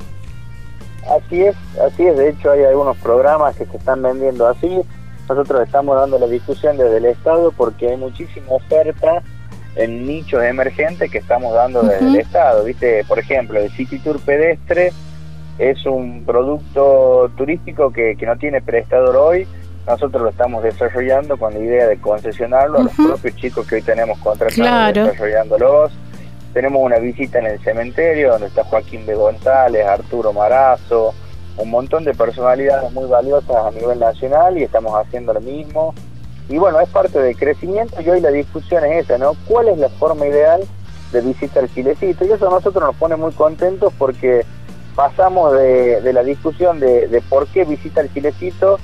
Así 1.09 1.43
es, 1.43 1.55
así 1.85 2.03
es. 2.03 2.17
De 2.17 2.29
hecho, 2.29 2.51
hay 2.51 2.63
algunos 2.63 2.97
programas 2.97 3.55
que 3.55 3.65
se 3.65 3.77
están 3.77 4.01
vendiendo 4.01 4.47
así. 4.47 4.81
Nosotros 5.29 5.61
estamos 5.63 5.95
dando 5.97 6.17
la 6.17 6.27
discusión 6.27 6.77
desde 6.77 6.97
el 6.97 7.05
Estado 7.05 7.51
porque 7.51 7.89
hay 7.89 7.97
muchísima 7.97 8.47
oferta 8.49 9.21
en 9.75 10.05
nichos 10.05 10.43
emergentes 10.43 11.11
que 11.11 11.17
estamos 11.17 11.53
dando 11.53 11.83
desde 11.83 12.07
el 12.07 12.15
Estado. 12.15 12.63
Viste, 12.63 13.03
por 13.05 13.19
ejemplo, 13.19 13.59
el 13.59 13.71
City 13.71 13.99
Tour 13.99 14.19
pedestre 14.19 14.91
es 15.59 15.85
un 15.85 16.23
producto 16.25 17.29
turístico 17.37 17.91
que, 17.91 18.15
que 18.17 18.25
no 18.25 18.37
tiene 18.37 18.61
prestador 18.61 19.15
hoy, 19.15 19.47
nosotros 19.87 20.23
lo 20.23 20.29
estamos 20.29 20.63
desarrollando 20.63 21.37
con 21.37 21.53
la 21.53 21.59
idea 21.59 21.87
de 21.87 21.99
concesionarlo 21.99 22.79
a 22.79 22.83
los 22.83 22.93
propios 22.93 23.35
chicos 23.35 23.67
que 23.67 23.75
hoy 23.75 23.81
tenemos 23.81 24.17
contratados 24.19 24.93
desarrollándolos. 24.93 25.91
Tenemos 26.53 26.81
una 26.83 26.99
visita 26.99 27.39
en 27.39 27.47
el 27.47 27.59
cementerio 27.61 28.31
donde 28.31 28.47
está 28.47 28.63
Joaquín 28.63 29.05
de 29.05 29.15
González, 29.15 29.85
Arturo 29.85 30.31
Marazo, 30.33 31.13
un 31.57 31.69
montón 31.69 32.03
de 32.03 32.13
personalidades 32.13 32.91
muy 32.91 33.09
valiosas 33.09 33.55
a 33.65 33.71
nivel 33.71 33.99
nacional 33.99 34.57
y 34.57 34.63
estamos 34.63 34.93
haciendo 34.93 35.33
lo 35.33 35.41
mismo. 35.41 35.93
Y 36.49 36.57
bueno, 36.57 36.79
es 36.79 36.89
parte 36.89 37.19
del 37.19 37.35
crecimiento 37.35 38.01
y 38.01 38.09
hoy 38.09 38.21
la 38.21 38.29
discusión 38.29 38.85
es 38.85 39.05
esa, 39.05 39.17
¿no? 39.17 39.33
¿Cuál 39.47 39.69
es 39.69 39.77
la 39.77 39.89
forma 39.89 40.27
ideal 40.27 40.61
de 41.11 41.21
visitar 41.21 41.67
Chilecito? 41.73 42.25
Y 42.25 42.31
eso 42.31 42.47
a 42.47 42.51
nosotros 42.51 42.83
nos 42.83 42.95
pone 42.95 43.15
muy 43.15 43.31
contentos 43.31 43.91
porque 43.97 44.45
pasamos 44.95 45.53
de, 45.53 46.13
la 46.13 46.23
discusión 46.23 46.79
de, 46.79 47.07
de 47.07 47.21
por 47.21 47.47
qué 47.47 47.65
visita 47.65 48.01
el 48.01 48.13
Chilecito 48.13 48.77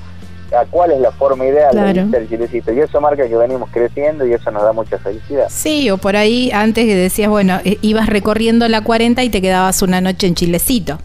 a 0.52 0.64
cuál 0.66 0.92
es 0.92 1.00
la 1.00 1.12
forma 1.12 1.46
ideal 1.46 2.10
del 2.10 2.28
chilecito. 2.28 2.72
Y 2.72 2.80
eso 2.80 3.00
marca 3.00 3.28
que 3.28 3.36
venimos 3.36 3.68
creciendo 3.70 4.26
y 4.26 4.32
eso 4.32 4.50
nos 4.50 4.62
da 4.62 4.72
mucha 4.72 4.98
felicidad. 4.98 5.46
Sí, 5.48 5.90
o 5.90 5.98
por 5.98 6.16
ahí 6.16 6.50
antes 6.52 6.84
que 6.84 6.94
decías, 6.94 7.28
bueno, 7.28 7.58
eh, 7.64 7.78
ibas 7.82 8.08
recorriendo 8.08 8.68
la 8.68 8.82
40 8.82 9.22
y 9.22 9.28
te 9.28 9.40
quedabas 9.40 9.82
una 9.82 10.00
noche 10.00 10.26
en 10.26 10.34
Chilecito. 10.34 10.98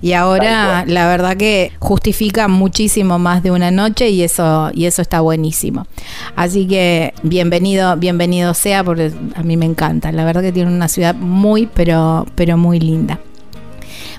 Y 0.00 0.12
ahora 0.12 0.84
la 0.86 1.08
verdad 1.08 1.36
que 1.36 1.72
justifica 1.80 2.46
muchísimo 2.46 3.18
más 3.18 3.42
de 3.42 3.50
una 3.50 3.72
noche 3.72 4.10
y 4.10 4.22
eso 4.22 4.70
y 4.72 4.84
eso 4.84 5.02
está 5.02 5.20
buenísimo. 5.20 5.86
Así 6.36 6.68
que 6.68 7.14
bienvenido, 7.24 7.96
bienvenido 7.96 8.54
sea 8.54 8.84
porque 8.84 9.12
a 9.34 9.42
mí 9.42 9.56
me 9.56 9.66
encanta. 9.66 10.12
La 10.12 10.24
verdad 10.24 10.42
que 10.42 10.52
tiene 10.52 10.70
una 10.70 10.86
ciudad 10.86 11.16
muy 11.16 11.66
pero 11.66 12.26
pero 12.36 12.56
muy 12.56 12.78
linda. 12.78 13.18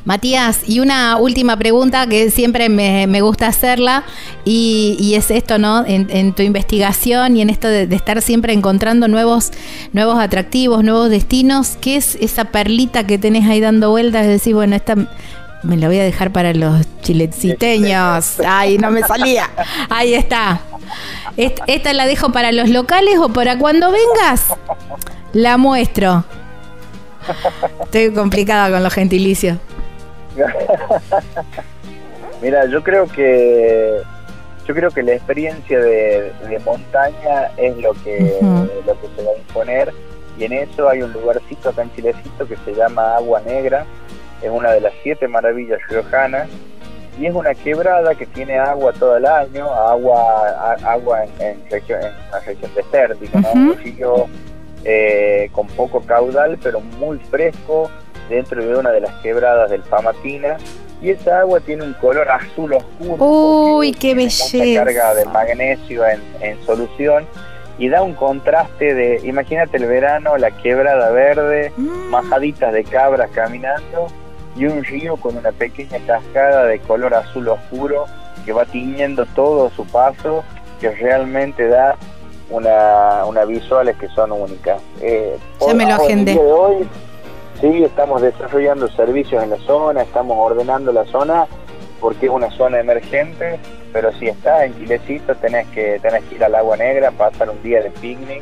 Matías, 0.05 0.61
y 0.67 0.79
una 0.79 1.17
última 1.17 1.57
pregunta 1.57 2.07
que 2.07 2.31
siempre 2.31 2.69
me, 2.69 3.21
gusta 3.21 3.47
hacerla, 3.47 4.03
y, 4.45 5.13
es 5.15 5.31
esto, 5.31 5.57
¿no? 5.57 5.83
En, 5.85 6.33
tu 6.33 6.41
investigación 6.43 7.37
y 7.37 7.41
en 7.41 7.49
esto 7.49 7.67
de, 7.67 7.83
estar 7.95 8.21
siempre 8.21 8.53
encontrando 8.53 9.07
nuevos, 9.07 9.51
nuevos 9.93 10.19
atractivos, 10.19 10.83
nuevos 10.83 11.09
destinos, 11.09 11.77
¿qué 11.81 11.97
es 11.97 12.15
esa 12.15 12.45
perlita 12.45 13.05
que 13.05 13.17
tenés 13.17 13.47
ahí 13.47 13.59
dando 13.59 13.89
vueltas? 13.89 14.23
Es 14.23 14.29
decir, 14.29 14.55
bueno, 14.55 14.75
esta 14.75 14.95
me 15.63 15.77
la 15.77 15.87
voy 15.87 15.99
a 15.99 16.03
dejar 16.03 16.31
para 16.31 16.53
los 16.53 16.85
chileciteños. 17.01 18.39
Ay, 18.45 18.77
no 18.77 18.91
me 18.91 19.01
salía. 19.01 19.49
Ahí 19.89 20.13
está. 20.13 20.61
Esta 21.37 21.93
la 21.93 22.05
dejo 22.05 22.31
para 22.31 22.51
los 22.51 22.69
locales 22.69 23.17
o 23.19 23.29
para 23.29 23.57
cuando 23.57 23.91
vengas. 23.91 24.45
La 25.33 25.57
muestro. 25.57 26.23
Estoy 27.83 28.13
complicada 28.13 28.71
con 28.71 28.83
los 28.83 28.93
gentilicios. 28.93 29.57
Mira, 32.41 32.65
yo 32.65 32.83
creo 32.83 33.07
que 33.07 34.01
yo 34.65 34.75
creo 34.75 34.91
que 34.91 35.01
la 35.01 35.13
experiencia 35.13 35.79
de, 35.79 36.31
montaña 36.63 37.47
es 37.57 37.75
lo 37.77 37.93
que 37.93 38.37
lo 38.85 39.01
que 39.01 39.07
se 39.15 39.23
va 39.23 39.31
a 39.31 39.37
imponer. 39.37 39.91
Y 40.37 40.45
en 40.45 40.53
eso 40.53 40.87
hay 40.87 41.01
un 41.01 41.11
lugarcito 41.11 41.69
acá 41.69 41.81
en 41.81 41.93
Chilecito 41.95 42.47
que 42.47 42.55
se 42.57 42.73
llama 42.73 43.15
Agua 43.15 43.41
Negra, 43.41 43.85
es 44.41 44.49
una 44.49 44.71
de 44.71 44.79
las 44.79 44.93
siete 45.03 45.27
maravillas 45.27 45.79
riojanas. 45.89 46.47
Y 47.19 47.25
es 47.25 47.35
una 47.35 47.53
quebrada 47.53 48.15
que 48.15 48.25
tiene 48.25 48.57
agua 48.57 48.93
todo 48.93 49.17
el 49.17 49.25
año, 49.25 49.69
agua 49.73 50.77
agua 50.85 51.25
en, 51.25 51.45
en, 51.45 51.69
región, 51.69 51.99
en 52.01 52.13
una 52.29 52.39
región 52.39 52.71
desértica, 52.73 53.39
un 53.53 53.77
río 53.77 54.27
eh, 54.85 55.49
con 55.51 55.67
poco 55.67 55.99
caudal 55.99 56.57
pero 56.63 56.79
muy 56.79 57.19
fresco 57.29 57.91
dentro 58.29 58.63
de 58.63 58.75
una 58.75 58.91
de 58.91 59.01
las 59.01 59.13
quebradas 59.21 59.69
del 59.69 59.81
Pamatina 59.81 60.57
y 61.01 61.11
esa 61.11 61.39
agua 61.39 61.59
tiene 61.59 61.83
un 61.83 61.93
color 61.93 62.29
azul 62.29 62.73
oscuro. 62.73 63.25
Uy, 63.25 63.93
qué 63.93 64.13
belleza. 64.13 64.83
carga 64.83 65.13
de 65.15 65.25
magnesio 65.25 66.03
en, 66.05 66.65
solución 66.65 67.25
y 67.77 67.87
da 67.87 68.01
un 68.01 68.13
contraste 68.13 68.93
de, 68.93 69.21
imagínate 69.23 69.77
el 69.77 69.85
verano, 69.85 70.37
la 70.37 70.51
quebrada 70.51 71.11
verde, 71.11 71.71
mm. 71.77 72.09
majaditas 72.09 72.73
de 72.73 72.83
cabras 72.83 73.29
caminando 73.31 74.07
y 74.57 74.65
un 74.65 74.83
río 74.83 75.15
con 75.15 75.37
una 75.37 75.53
pequeña 75.53 75.99
cascada 76.05 76.65
de 76.65 76.79
color 76.79 77.13
azul 77.13 77.47
oscuro 77.47 78.05
que 78.45 78.51
va 78.51 78.65
tiñendo 78.65 79.25
todo 79.27 79.69
su 79.69 79.85
paso, 79.85 80.43
que 80.81 80.91
realmente 80.91 81.67
da 81.67 81.95
una, 82.49 83.25
una 83.25 83.45
visuales 83.45 83.95
que 83.97 84.09
son 84.09 84.31
únicas. 84.31 84.81
Eh, 85.01 85.37
ya 85.65 85.73
me 85.73 85.85
lo 85.85 85.93
agendé. 85.93 86.37
hoy, 86.37 86.87
Sí, 87.61 87.83
estamos 87.83 88.21
desarrollando 88.21 88.87
servicios 88.87 89.43
en 89.43 89.49
la 89.49 89.57
zona, 89.57 90.03
estamos 90.03 90.37
ordenando 90.39 90.93
la 90.93 91.03
zona 91.05 91.45
porque 91.99 92.27
es 92.27 92.31
una 92.31 92.49
zona 92.51 92.79
emergente, 92.79 93.59
pero 93.91 94.13
si 94.13 94.29
estás 94.29 94.63
en 94.63 94.77
Chilecito 94.77 95.35
tenés 95.35 95.67
que, 95.67 95.99
tenés 95.99 96.23
que 96.23 96.35
ir 96.35 96.43
al 96.45 96.55
Agua 96.55 96.77
Negra, 96.77 97.11
pasar 97.11 97.49
un 97.49 97.61
día 97.61 97.81
de 97.81 97.91
picnic 97.91 98.41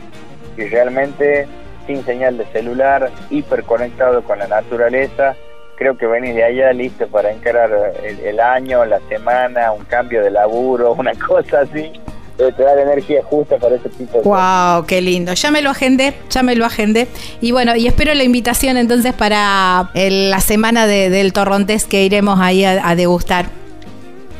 y 0.55 0.65
realmente 0.65 1.47
sin 1.87 2.05
señal 2.05 2.37
de 2.37 2.45
celular, 2.47 3.09
hiperconectado 3.31 4.23
con 4.23 4.37
la 4.37 4.47
naturaleza, 4.47 5.35
creo 5.77 5.97
que 5.97 6.05
venís 6.05 6.35
de 6.35 6.43
allá 6.43 6.71
listo 6.73 7.07
para 7.07 7.31
encarar 7.31 7.71
el 8.03 8.39
año, 8.39 8.85
la 8.85 8.99
semana, 9.09 9.71
un 9.71 9.85
cambio 9.85 10.23
de 10.23 10.29
laburo, 10.29 10.93
una 10.97 11.13
cosa 11.15 11.61
así 11.61 11.91
te 12.37 12.63
da 12.63 12.75
la 12.75 12.83
energía 12.83 13.23
justa 13.23 13.57
para 13.57 13.75
ese 13.75 13.89
tipo 13.89 14.19
de 14.19 14.23
Wow, 14.23 14.85
qué 14.85 15.01
lindo. 15.01 15.33
Ya 15.33 15.51
me 15.51 15.61
lo 15.61 15.71
agendé, 15.71 16.13
ya 16.29 16.43
me 16.43 16.55
lo 16.55 16.65
agendé. 16.65 17.07
Y 17.41 17.51
bueno, 17.51 17.75
y 17.75 17.87
espero 17.87 18.13
la 18.13 18.23
invitación 18.23 18.77
entonces 18.77 19.13
para 19.13 19.89
la 19.93 20.39
semana 20.39 20.87
del 20.87 21.33
Torrontés 21.33 21.85
que 21.85 22.03
iremos 22.03 22.39
ahí 22.39 22.63
a, 22.63 22.95
degustar. 22.95 23.45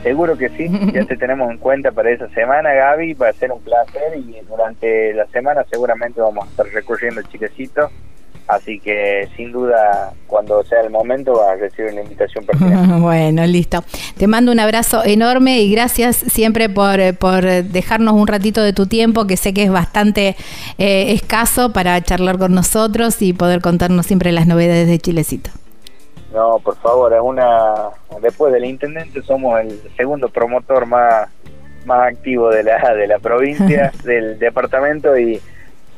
Seguro 0.04 0.38
que 0.38 0.50
sí, 0.50 0.68
ya 0.94 1.06
te 1.06 1.18
tenemos 1.18 1.50
en 1.52 1.58
cuenta 1.58 1.92
para 1.92 2.12
esa 2.12 2.30
semana, 2.30 2.72
Gaby, 2.72 3.14
va 3.16 3.30
a 3.30 3.34
ser 3.34 3.52
un 3.52 3.62
placer 3.62 4.16
y 4.16 4.38
durante 4.48 5.14
la 5.14 5.26
semana 5.28 5.66
seguramente 5.70 6.22
vamos 6.22 6.48
a 6.48 6.50
estar 6.50 6.66
recorriendo 6.68 7.20
el 7.20 7.28
chiquecito 7.28 7.90
Así 8.48 8.80
que 8.80 9.28
sin 9.36 9.52
duda, 9.52 10.14
cuando 10.26 10.64
sea 10.64 10.80
el 10.82 10.90
momento, 10.90 11.34
vas 11.34 11.50
a 11.50 11.56
recibir 11.56 11.92
una 11.92 12.02
invitación 12.02 12.46
personal. 12.46 13.02
bueno, 13.02 13.46
listo. 13.46 13.84
Te 14.18 14.28
mando 14.28 14.54
un 14.54 14.60
abrazo 14.60 15.04
enorme 15.04 15.60
y 15.60 15.72
gracias 15.72 16.16
siempre 16.16 16.70
por, 16.70 17.18
por 17.18 17.44
dejarnos 17.44 18.14
un 18.14 18.26
ratito 18.26 18.62
de 18.62 18.72
tu 18.72 18.88
tiempo, 18.88 19.28
que 19.28 19.36
sé 19.36 19.54
que 19.54 19.64
es 19.64 19.72
bastante 19.72 20.38
eh, 20.78 21.12
escaso 21.12 21.74
para 21.74 22.02
charlar 22.02 22.38
con 22.38 22.54
nosotros 22.54 23.22
y 23.22 23.34
poder 23.34 23.62
contarnos 23.62 24.06
siempre 24.06 24.32
las 24.32 24.48
novedades 24.48 24.88
de 24.88 24.98
Chilecito. 24.98 25.50
No, 26.34 26.60
por 26.60 26.78
favor, 26.78 27.14
es 27.14 27.22
una 27.22 27.90
después 28.22 28.54
del 28.54 28.66
intendente 28.66 29.22
somos 29.24 29.60
el 29.60 29.80
segundo 29.96 30.30
promotor 30.30 30.86
más 30.86 31.30
más 31.86 32.14
activo 32.14 32.50
de 32.50 32.64
la 32.64 32.94
de 32.94 33.08
la 33.08 33.20
provincia, 33.20 33.92
del 34.04 34.38
departamento 34.40 35.18
y 35.18 35.42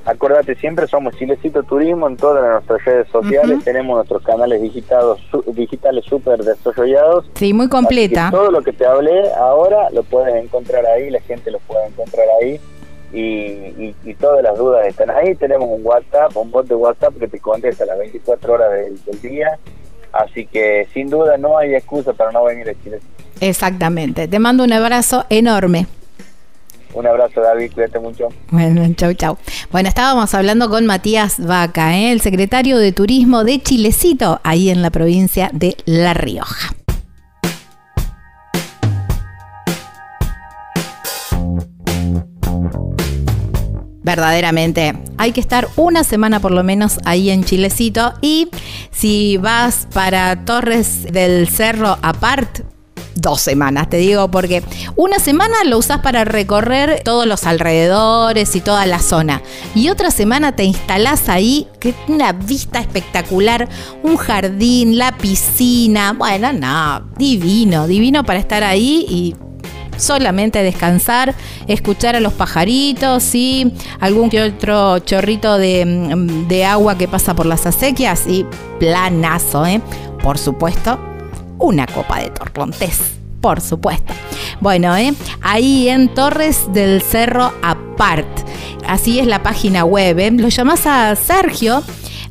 Acordate, 0.09 0.55
siempre 0.55 0.87
somos 0.87 1.15
Chilecito 1.17 1.61
Turismo 1.61 2.07
en 2.07 2.17
todas 2.17 2.43
nuestras 2.43 2.83
redes 2.83 3.07
sociales, 3.09 3.63
tenemos 3.63 3.95
nuestros 3.95 4.23
canales 4.23 4.59
digitados, 4.59 5.21
digitales 5.53 6.03
súper 6.05 6.43
desarrollados. 6.43 7.29
Sí, 7.35 7.53
muy 7.53 7.69
completa. 7.69 8.29
Todo 8.31 8.49
lo 8.49 8.63
que 8.63 8.73
te 8.73 8.87
hablé 8.87 9.31
ahora 9.33 9.91
lo 9.91 10.01
puedes 10.01 10.33
encontrar 10.43 10.83
ahí, 10.87 11.11
la 11.11 11.21
gente 11.21 11.51
lo 11.51 11.59
puede 11.59 11.85
encontrar 11.85 12.25
ahí. 12.41 12.59
Y, 13.13 13.95
y, 14.03 14.13
todas 14.19 14.43
las 14.43 14.57
dudas 14.57 14.87
están 14.87 15.11
ahí. 15.11 15.35
Tenemos 15.35 15.67
un 15.69 15.83
WhatsApp, 15.83 16.35
un 16.35 16.49
bot 16.51 16.67
de 16.67 16.75
WhatsApp 16.75 17.17
que 17.19 17.27
te 17.27 17.39
contesta 17.39 17.83
a 17.83 17.87
las 17.87 17.99
24 17.99 18.53
horas 18.53 18.69
del, 18.71 19.21
día. 19.21 19.57
Así 20.11 20.45
que 20.45 20.87
sin 20.93 21.09
duda 21.09 21.37
no 21.37 21.57
hay 21.57 21.75
excusa 21.75 22.13
para 22.13 22.31
no 22.31 22.43
venir 22.43 22.69
a 22.69 22.73
Chile. 22.83 22.99
Exactamente. 23.41 24.27
Te 24.27 24.39
mando 24.39 24.63
un 24.63 24.73
abrazo 24.73 25.25
enorme. 25.29 25.87
Un 26.93 27.07
abrazo, 27.07 27.41
David, 27.41 27.71
cuídate 27.73 27.99
mucho. 27.99 28.29
Bueno, 28.49 28.81
chau, 28.95 29.13
chau. 29.13 29.37
Bueno, 29.71 29.89
estábamos 29.89 30.33
hablando 30.33 30.69
con 30.69 30.85
Matías 30.85 31.45
Vaca, 31.45 31.95
¿eh? 31.97 32.11
el 32.11 32.21
secretario 32.21 32.77
de 32.77 32.91
Turismo 32.91 33.43
de 33.43 33.61
Chilecito, 33.61 34.39
ahí 34.43 34.69
en 34.69 34.81
la 34.81 34.89
provincia 34.89 35.49
de 35.53 35.77
La 35.85 36.13
Rioja. 36.13 36.71
verdaderamente 44.09 44.95
hay 45.17 45.33
que 45.33 45.39
estar 45.39 45.67
una 45.75 46.03
semana 46.03 46.39
por 46.39 46.51
lo 46.51 46.63
menos 46.63 46.99
ahí 47.05 47.29
en 47.29 47.43
Chilecito 47.43 48.13
y 48.21 48.49
si 48.89 49.37
vas 49.37 49.87
para 49.93 50.45
Torres 50.45 51.03
del 51.11 51.47
Cerro 51.47 51.95
apart 52.01 52.61
dos 53.21 53.41
semanas, 53.41 53.89
te 53.89 53.97
digo, 53.97 54.29
porque 54.29 54.63
una 54.95 55.19
semana 55.19 55.63
lo 55.65 55.77
usas 55.77 55.99
para 55.99 56.25
recorrer 56.25 57.01
todos 57.03 57.25
los 57.25 57.45
alrededores 57.45 58.55
y 58.55 58.61
toda 58.61 58.85
la 58.85 58.99
zona. 58.99 59.41
Y 59.75 59.89
otra 59.89 60.11
semana 60.11 60.55
te 60.55 60.63
instalás 60.63 61.29
ahí, 61.29 61.67
que 61.79 61.93
una 62.07 62.33
vista 62.33 62.79
espectacular, 62.79 63.69
un 64.03 64.17
jardín, 64.17 64.97
la 64.97 65.17
piscina. 65.17 66.13
Bueno, 66.13 66.53
no, 66.53 67.09
divino, 67.17 67.87
divino 67.87 68.23
para 68.23 68.39
estar 68.39 68.63
ahí 68.63 69.05
y 69.09 69.35
solamente 69.97 70.63
descansar, 70.63 71.35
escuchar 71.67 72.15
a 72.15 72.19
los 72.19 72.33
pajaritos 72.33 73.35
y 73.35 73.73
algún 73.99 74.29
que 74.29 74.41
otro 74.41 74.99
chorrito 74.99 75.57
de, 75.57 75.85
de 76.47 76.65
agua 76.65 76.97
que 76.97 77.07
pasa 77.07 77.35
por 77.35 77.45
las 77.45 77.65
acequias 77.65 78.25
y 78.27 78.45
planazo, 78.79 79.65
¿eh? 79.65 79.81
Por 80.23 80.37
supuesto, 80.37 80.99
una 81.59 81.85
copa 81.85 82.19
de 82.19 82.29
torrontés, 82.31 82.99
por 83.41 83.61
supuesto. 83.61 84.13
Bueno, 84.59 84.95
¿eh? 84.95 85.13
ahí 85.41 85.89
en 85.89 86.13
Torres 86.13 86.71
del 86.73 87.01
Cerro 87.01 87.53
Apart. 87.61 88.27
Así 88.87 89.19
es 89.19 89.27
la 89.27 89.43
página 89.43 89.85
web. 89.85 90.19
¿eh? 90.19 90.31
Lo 90.31 90.49
llamás 90.49 90.87
a 90.87 91.15
Sergio 91.15 91.83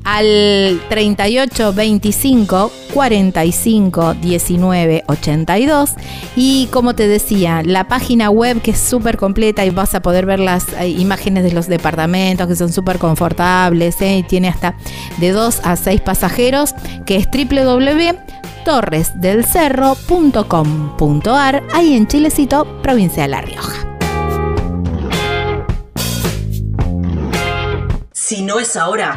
al 0.05 0.81
38 0.89 1.73
25 1.73 2.73
45 2.95 4.15
19 4.15 5.05
82 5.07 5.91
y 6.37 6.69
como 6.73 6.95
te 6.95 7.09
decía 7.09 7.63
la 7.65 7.89
página 7.89 8.31
web 8.31 8.61
que 8.63 8.73
es 8.73 8.81
súper 8.81 9.17
completa 9.17 9.65
y 9.65 9.71
vas 9.71 9.95
a 9.95 10.03
poder 10.03 10.27
ver 10.27 10.41
las 10.41 10.67
eh, 10.81 10.89
imágenes 10.89 11.45
de 11.45 11.53
los 11.53 11.67
departamentos 11.67 12.47
que 12.47 12.57
son 12.57 12.73
súper 12.73 12.99
confortables 12.99 14.01
¿eh? 14.01 14.19
y 14.19 14.23
tiene 14.23 14.49
hasta 14.49 14.77
de 15.19 15.33
2 15.33 15.61
a 15.65 15.77
6 15.77 16.01
pasajeros 16.01 16.75
que 17.05 17.17
es 17.17 17.27
www 17.27 18.39
torresdelcerro.com.ar, 18.69 21.63
ahí 21.73 21.95
en 21.95 22.07
Chilecito, 22.07 22.67
provincia 22.83 23.23
de 23.23 23.29
La 23.31 23.41
Rioja. 23.41 23.97
Si 28.13 28.43
no 28.43 28.59
es 28.59 28.77
ahora, 28.77 29.17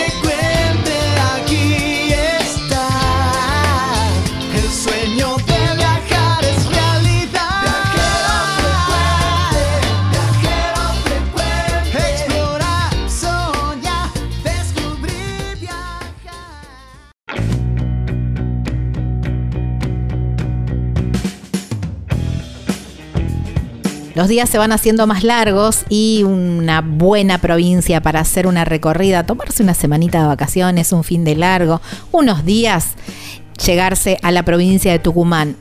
Los 24.13 24.27
días 24.27 24.49
se 24.49 24.57
van 24.57 24.71
haciendo 24.73 25.07
más 25.07 25.23
largos 25.23 25.85
y 25.87 26.23
una 26.23 26.81
buena 26.81 27.37
provincia 27.37 28.01
para 28.01 28.19
hacer 28.19 28.45
una 28.45 28.65
recorrida, 28.65 29.25
tomarse 29.25 29.63
una 29.63 29.73
semanita 29.73 30.21
de 30.21 30.27
vacaciones, 30.27 30.91
un 30.91 31.03
fin 31.03 31.23
de 31.23 31.35
largo, 31.35 31.81
unos 32.11 32.43
días, 32.43 32.95
llegarse 33.65 34.17
a 34.21 34.31
la 34.31 34.43
provincia 34.43 34.91
de 34.91 34.99
Tucumán. 34.99 35.55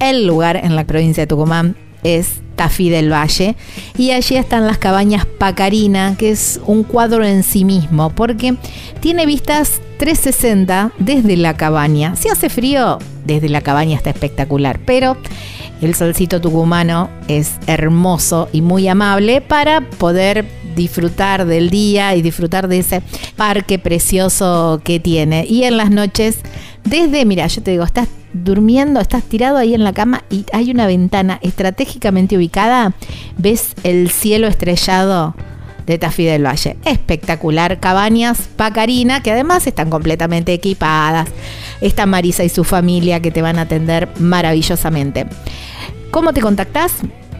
El 0.00 0.26
lugar 0.26 0.56
en 0.56 0.76
la 0.76 0.84
provincia 0.84 1.22
de 1.22 1.26
Tucumán 1.26 1.76
es 2.02 2.40
Tafí 2.56 2.90
del 2.90 3.10
Valle 3.12 3.56
y 3.96 4.10
allí 4.10 4.36
están 4.36 4.66
las 4.66 4.78
cabañas 4.78 5.24
Pacarina, 5.24 6.16
que 6.18 6.30
es 6.30 6.60
un 6.66 6.82
cuadro 6.82 7.24
en 7.24 7.42
sí 7.42 7.64
mismo, 7.64 8.10
porque 8.10 8.56
tiene 9.00 9.24
vistas 9.26 9.80
360 9.98 10.92
desde 10.98 11.36
la 11.36 11.56
cabaña. 11.56 12.16
Si 12.16 12.28
hace 12.28 12.50
frío, 12.50 12.98
desde 13.24 13.48
la 13.48 13.62
cabaña 13.62 13.96
está 13.96 14.10
espectacular, 14.10 14.78
pero 14.84 15.16
el 15.80 15.94
solcito 15.94 16.40
tucumano 16.40 17.08
es 17.28 17.52
hermoso 17.66 18.48
y 18.52 18.62
muy 18.62 18.88
amable 18.88 19.40
para 19.40 19.80
poder 19.80 20.46
disfrutar 20.74 21.44
del 21.44 21.70
día 21.70 22.14
y 22.14 22.22
disfrutar 22.22 22.68
de 22.68 22.78
ese 22.78 23.02
parque 23.36 23.78
precioso 23.78 24.80
que 24.84 25.00
tiene. 25.00 25.44
Y 25.46 25.64
en 25.64 25.76
las 25.76 25.90
noches, 25.90 26.38
desde, 26.84 27.24
mira, 27.24 27.46
yo 27.48 27.62
te 27.62 27.72
digo, 27.72 27.84
estás 27.84 28.08
durmiendo, 28.32 29.00
estás 29.00 29.24
tirado 29.24 29.56
ahí 29.56 29.74
en 29.74 29.84
la 29.84 29.92
cama 29.92 30.24
y 30.30 30.44
hay 30.52 30.70
una 30.70 30.86
ventana 30.86 31.38
estratégicamente 31.42 32.36
ubicada, 32.36 32.94
ves 33.36 33.74
el 33.82 34.10
cielo 34.10 34.46
estrellado 34.46 35.34
de 35.88 35.98
Tafí 35.98 36.24
del 36.24 36.46
Valle. 36.46 36.76
Espectacular. 36.84 37.80
Cabañas 37.80 38.48
Pacarina, 38.56 39.22
que 39.22 39.32
además 39.32 39.66
están 39.66 39.90
completamente 39.90 40.52
equipadas. 40.52 41.28
Está 41.80 42.06
Marisa 42.06 42.44
y 42.44 42.50
su 42.50 42.62
familia 42.62 43.20
que 43.20 43.30
te 43.30 43.40
van 43.42 43.58
a 43.58 43.62
atender 43.62 44.08
maravillosamente. 44.18 45.26
¿Cómo 46.10 46.32
te 46.32 46.42
contactás? 46.42 46.92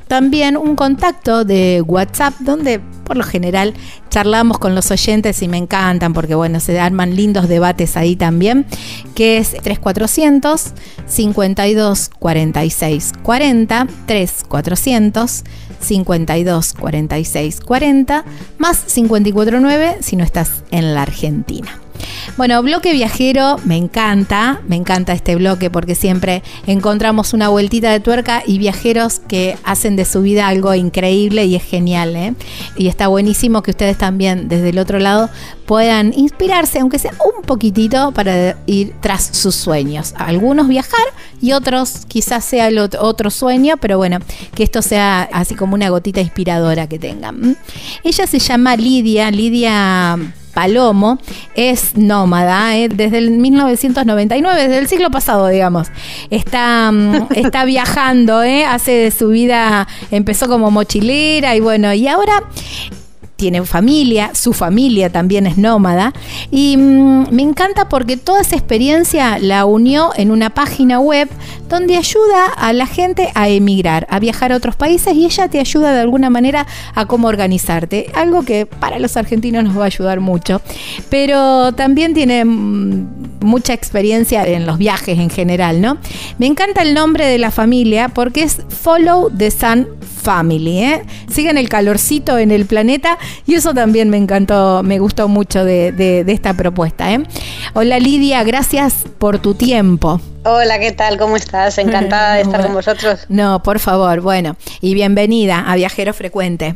También 0.08 0.58
un 0.58 0.76
contacto 0.76 1.46
de 1.46 1.84
WhatsApp 1.86 2.34
donde 2.40 2.82
por 3.06 3.18
lo 3.18 3.24
general 3.24 3.74
charlamos 4.10 4.58
con 4.60 4.76
los 4.76 4.92
oyentes 4.92 5.42
y 5.42 5.48
me 5.48 5.58
encantan 5.58 6.14
porque 6.14 6.36
bueno, 6.36 6.60
se 6.60 6.80
arman 6.80 7.16
lindos 7.16 7.48
debates 7.48 7.96
ahí 7.96 8.16
también, 8.16 8.66
que 9.16 9.38
es 9.38 9.52
3400 9.52 10.74
52 11.06 12.10
46 12.20 13.12
40 13.24 13.88
3400 14.06 15.44
52 15.82 16.74
46 16.74 17.60
40 17.62 18.26
más 18.58 18.80
549 18.94 19.98
si 20.02 20.16
no 20.16 20.24
estás 20.24 20.64
en 20.72 20.94
la 20.94 21.02
Argentina. 21.02 21.80
Bueno, 22.38 22.62
bloque 22.64 22.94
viajero, 22.94 23.58
me 23.66 23.78
encanta, 23.78 24.62
me 24.68 24.76
encanta 24.76 25.14
este 25.14 25.36
bloque 25.36 25.70
porque 25.70 25.96
siempre 25.96 26.44
encontramos 26.66 27.34
una 27.34 27.50
vueltita 27.50 27.92
de 27.92 28.00
tuerca 28.00 28.42
y 28.46 28.58
viajeros 28.58 29.20
que 29.20 29.58
hacen 29.64 29.96
de 29.96 30.06
su 30.06 30.22
vida 30.22 30.48
algo 30.48 30.74
increíble 30.74 31.46
y 31.46 31.56
es 31.56 31.64
genial. 31.64 32.16
¿eh? 32.16 32.34
Y 32.78 32.88
está 32.88 33.08
buenísimo 33.08 33.62
que 33.62 33.72
ustedes 33.72 33.98
también 33.98 34.48
desde 34.48 34.70
el 34.70 34.80
otro 34.80 35.00
lado 35.00 35.30
puedan 35.66 36.14
inspirarse, 36.18 36.80
aunque 36.80 37.00
sea 37.00 37.14
un 37.24 37.44
poquitito, 37.44 38.12
para 38.12 38.58
ir 38.66 38.94
tras 39.02 39.30
sus 39.32 39.56
sueños. 39.56 40.14
Algunos 40.18 40.68
viajar 40.68 41.06
y 41.42 41.54
otros 41.54 42.06
quizás 42.08 42.44
sea 42.44 42.68
el 42.68 42.78
otro 42.80 43.30
sueño, 43.30 43.76
pero 43.78 43.98
bueno, 43.98 44.20
que 44.56 44.64
esto 44.64 44.82
sea 44.82 45.24
así 45.32 45.56
como 45.56 45.76
una 45.76 45.90
gotita 45.90 46.22
inspiradora 46.22 46.88
que 46.88 47.00
tengan. 47.00 47.58
Ella 48.04 48.28
se 48.28 48.40
llama 48.40 48.76
Lidia, 48.76 49.32
Lidia 49.32 50.18
Palomo 50.54 51.20
es 51.56 51.98
nómada 51.98 52.78
¿eh? 52.78 52.90
desde 52.90 53.18
el 53.18 53.32
1999, 53.32 54.62
desde 54.62 54.78
el 54.78 54.88
siglo 54.88 55.10
pasado, 55.12 55.48
digamos. 55.48 55.88
Está, 56.30 56.92
mm, 56.92 57.28
está 57.36 57.66
viajando, 57.66 58.44
¿eh? 58.44 58.66
hace 58.66 58.92
de 58.92 59.12
su 59.12 59.30
vida, 59.30 59.88
empezó 60.12 60.48
como 60.48 60.72
mochilera 60.72 61.56
y 61.56 61.60
bueno, 61.60 61.94
y 61.94 62.08
ahora 62.08 62.44
tiene 63.42 63.66
familia, 63.66 64.36
su 64.36 64.54
familia 64.54 65.10
también 65.10 65.48
es 65.48 65.58
nómada 65.58 66.14
y 66.52 66.78
mm, 66.78 67.32
me 67.32 67.42
encanta 67.42 67.90
porque 67.90 68.16
toda 68.16 68.42
esa 68.42 68.56
experiencia 68.56 69.40
la 69.40 69.66
unió 69.66 70.12
en 70.16 70.30
una 70.30 70.52
página 70.52 71.00
web 71.00 71.28
donde 71.68 71.98
ayuda 71.98 72.46
a 72.56 72.72
la 72.72 72.86
gente 72.86 73.32
a 73.34 73.50
emigrar, 73.50 74.06
a 74.12 74.20
viajar 74.20 74.52
a 74.52 74.58
otros 74.58 74.76
países 74.76 75.16
y 75.16 75.26
ella 75.26 75.48
te 75.48 75.60
ayuda 75.60 75.92
de 75.92 76.02
alguna 76.02 76.30
manera 76.30 76.68
a 76.94 77.08
cómo 77.08 77.30
organizarte, 77.30 78.12
algo 78.14 78.44
que 78.44 78.68
para 78.68 79.00
los 79.00 79.18
argentinos 79.18 79.64
nos 79.64 79.76
va 79.76 79.84
a 79.84 79.88
ayudar 79.88 80.20
mucho, 80.20 80.62
pero 81.10 81.72
también 81.72 82.14
tiene 82.14 82.46
mm, 82.46 83.40
mucha 83.40 83.74
experiencia 83.74 84.46
en 84.46 84.68
los 84.68 84.78
viajes 84.78 85.18
en 85.18 85.32
general, 85.32 85.82
¿no? 85.82 85.98
Me 86.38 86.46
encanta 86.46 86.84
el 86.84 86.94
nombre 86.94 87.26
de 87.26 87.40
la 87.40 87.50
familia 87.50 88.10
porque 88.10 88.44
es 88.44 88.60
Follow 88.70 89.32
the 89.36 89.50
Sun 89.50 89.88
Family, 90.22 90.84
¿eh? 90.84 91.02
Siguen 91.30 91.58
el 91.58 91.68
calorcito 91.68 92.38
en 92.38 92.52
el 92.52 92.66
planeta 92.66 93.18
y 93.46 93.56
eso 93.56 93.74
también 93.74 94.10
me 94.10 94.18
encantó, 94.18 94.84
me 94.84 95.00
gustó 95.00 95.28
mucho 95.28 95.66
de, 95.66 96.24
esta 96.28 96.54
propuesta, 96.54 97.12
¿eh? 97.12 97.24
Hola 97.74 98.00
Lidia, 98.00 98.44
gracias 98.44 99.06
por 99.18 99.40
tu 99.40 99.54
tiempo. 99.54 100.22
Hola, 100.44 100.80
¿qué 100.80 100.92
tal? 100.92 101.18
¿Cómo 101.18 101.36
estás? 101.36 101.78
Encantada 101.78 102.36
de 102.36 102.42
estar 102.44 102.64
con 102.64 102.74
vosotros. 102.74 103.26
No, 103.30 103.62
por 103.64 103.80
favor, 103.80 104.22
bueno, 104.22 104.56
y 104.82 104.94
bienvenida 104.94 105.60
a 105.60 105.76
Viajero 105.76 106.14
Frecuente. 106.14 106.76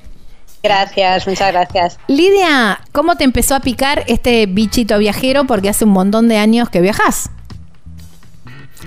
Gracias, 0.64 1.28
muchas 1.28 1.52
gracias. 1.52 1.98
Lidia, 2.08 2.80
¿cómo 2.92 3.16
te 3.16 3.24
empezó 3.24 3.54
a 3.54 3.60
picar 3.60 4.04
este 4.08 4.48
bichito 4.48 4.98
viajero? 4.98 5.46
Porque 5.46 5.70
hace 5.70 5.86
un 5.86 5.92
montón 5.92 6.28
de 6.28 6.38
años 6.38 6.70
que 6.70 6.82
viajas. 6.82 7.30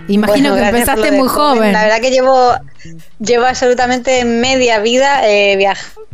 Imagino 0.08 0.54
que 0.54 0.62
empezaste 0.62 1.12
muy 1.12 1.28
joven. 1.28 1.72
La 1.72 1.82
verdad 1.82 2.00
que 2.00 2.10
llevo, 2.10 2.52
llevo 3.20 3.44
absolutamente 3.44 4.24
media 4.24 4.80
vida 4.80 5.28
eh, 5.28 5.56
viajando 5.56 6.08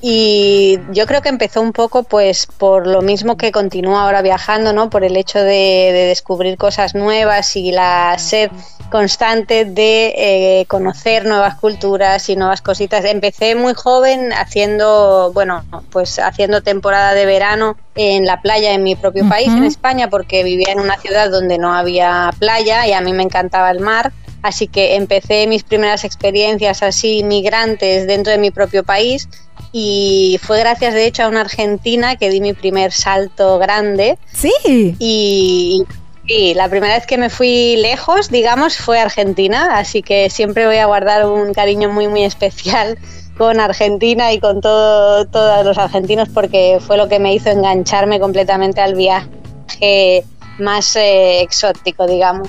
y 0.00 0.78
yo 0.92 1.06
creo 1.06 1.22
que 1.22 1.28
empezó 1.28 1.60
un 1.60 1.72
poco 1.72 2.02
pues 2.02 2.46
por 2.46 2.86
lo 2.86 3.02
mismo 3.02 3.36
que 3.36 3.52
continúa 3.52 4.04
ahora 4.04 4.22
viajando, 4.22 4.72
¿no? 4.72 4.90
Por 4.90 5.04
el 5.04 5.16
hecho 5.16 5.38
de, 5.38 5.90
de 5.92 6.06
descubrir 6.06 6.56
cosas 6.56 6.94
nuevas 6.94 7.56
y 7.56 7.72
la 7.72 8.16
sed 8.18 8.50
constante 8.90 9.64
de 9.64 10.12
eh, 10.16 10.66
conocer 10.68 11.24
nuevas 11.24 11.56
culturas 11.56 12.28
y 12.28 12.36
nuevas 12.36 12.62
cositas. 12.62 13.04
Empecé 13.04 13.54
muy 13.54 13.74
joven 13.74 14.32
haciendo, 14.32 15.32
bueno, 15.32 15.64
pues 15.90 16.18
haciendo 16.18 16.62
temporada 16.62 17.14
de 17.14 17.26
verano 17.26 17.76
en 17.94 18.24
la 18.24 18.40
playa 18.40 18.72
en 18.72 18.82
mi 18.82 18.96
propio 18.96 19.28
país, 19.28 19.48
en 19.48 19.64
España, 19.64 20.08
porque 20.08 20.44
vivía 20.44 20.72
en 20.72 20.80
una 20.80 20.96
ciudad 20.98 21.30
donde 21.30 21.58
no 21.58 21.74
había 21.74 22.30
playa 22.38 22.86
y 22.86 22.92
a 22.92 23.00
mí 23.00 23.12
me 23.12 23.22
encantaba 23.22 23.70
el 23.70 23.80
mar. 23.80 24.12
Así 24.42 24.66
que 24.66 24.96
empecé 24.96 25.46
mis 25.46 25.62
primeras 25.62 26.04
experiencias 26.04 26.82
así 26.82 27.22
migrantes 27.22 28.08
dentro 28.08 28.32
de 28.32 28.38
mi 28.38 28.50
propio 28.50 28.82
país 28.82 29.28
y 29.72 30.38
fue 30.42 30.58
gracias 30.58 30.94
de 30.94 31.06
hecho 31.06 31.22
a 31.22 31.28
una 31.28 31.40
argentina 31.40 32.16
que 32.16 32.28
di 32.28 32.40
mi 32.40 32.52
primer 32.52 32.92
salto 32.92 33.58
grande. 33.58 34.18
Sí. 34.32 34.52
Y 34.98 35.84
Sí, 36.26 36.54
la 36.54 36.68
primera 36.68 36.94
vez 36.94 37.06
que 37.06 37.18
me 37.18 37.30
fui 37.30 37.76
lejos, 37.76 38.30
digamos, 38.30 38.76
fue 38.76 39.00
Argentina, 39.00 39.76
así 39.76 40.02
que 40.02 40.30
siempre 40.30 40.66
voy 40.66 40.76
a 40.76 40.86
guardar 40.86 41.26
un 41.26 41.52
cariño 41.52 41.90
muy, 41.90 42.06
muy 42.06 42.22
especial 42.22 42.96
con 43.36 43.58
Argentina 43.58 44.32
y 44.32 44.38
con 44.38 44.60
todo, 44.60 45.26
todos 45.26 45.64
los 45.64 45.78
argentinos 45.78 46.28
porque 46.28 46.78
fue 46.80 46.96
lo 46.96 47.08
que 47.08 47.18
me 47.18 47.34
hizo 47.34 47.50
engancharme 47.50 48.20
completamente 48.20 48.80
al 48.80 48.94
viaje 48.94 50.24
más 50.58 50.94
eh, 50.94 51.40
exótico, 51.40 52.06
digamos. 52.06 52.48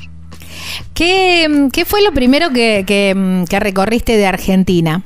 ¿Qué, 0.93 1.71
fue 1.88 2.03
lo 2.03 2.11
primero 2.11 2.51
que 2.51 3.45
recorriste 3.59 4.17
de 4.17 4.28
Argentina? 4.28 5.01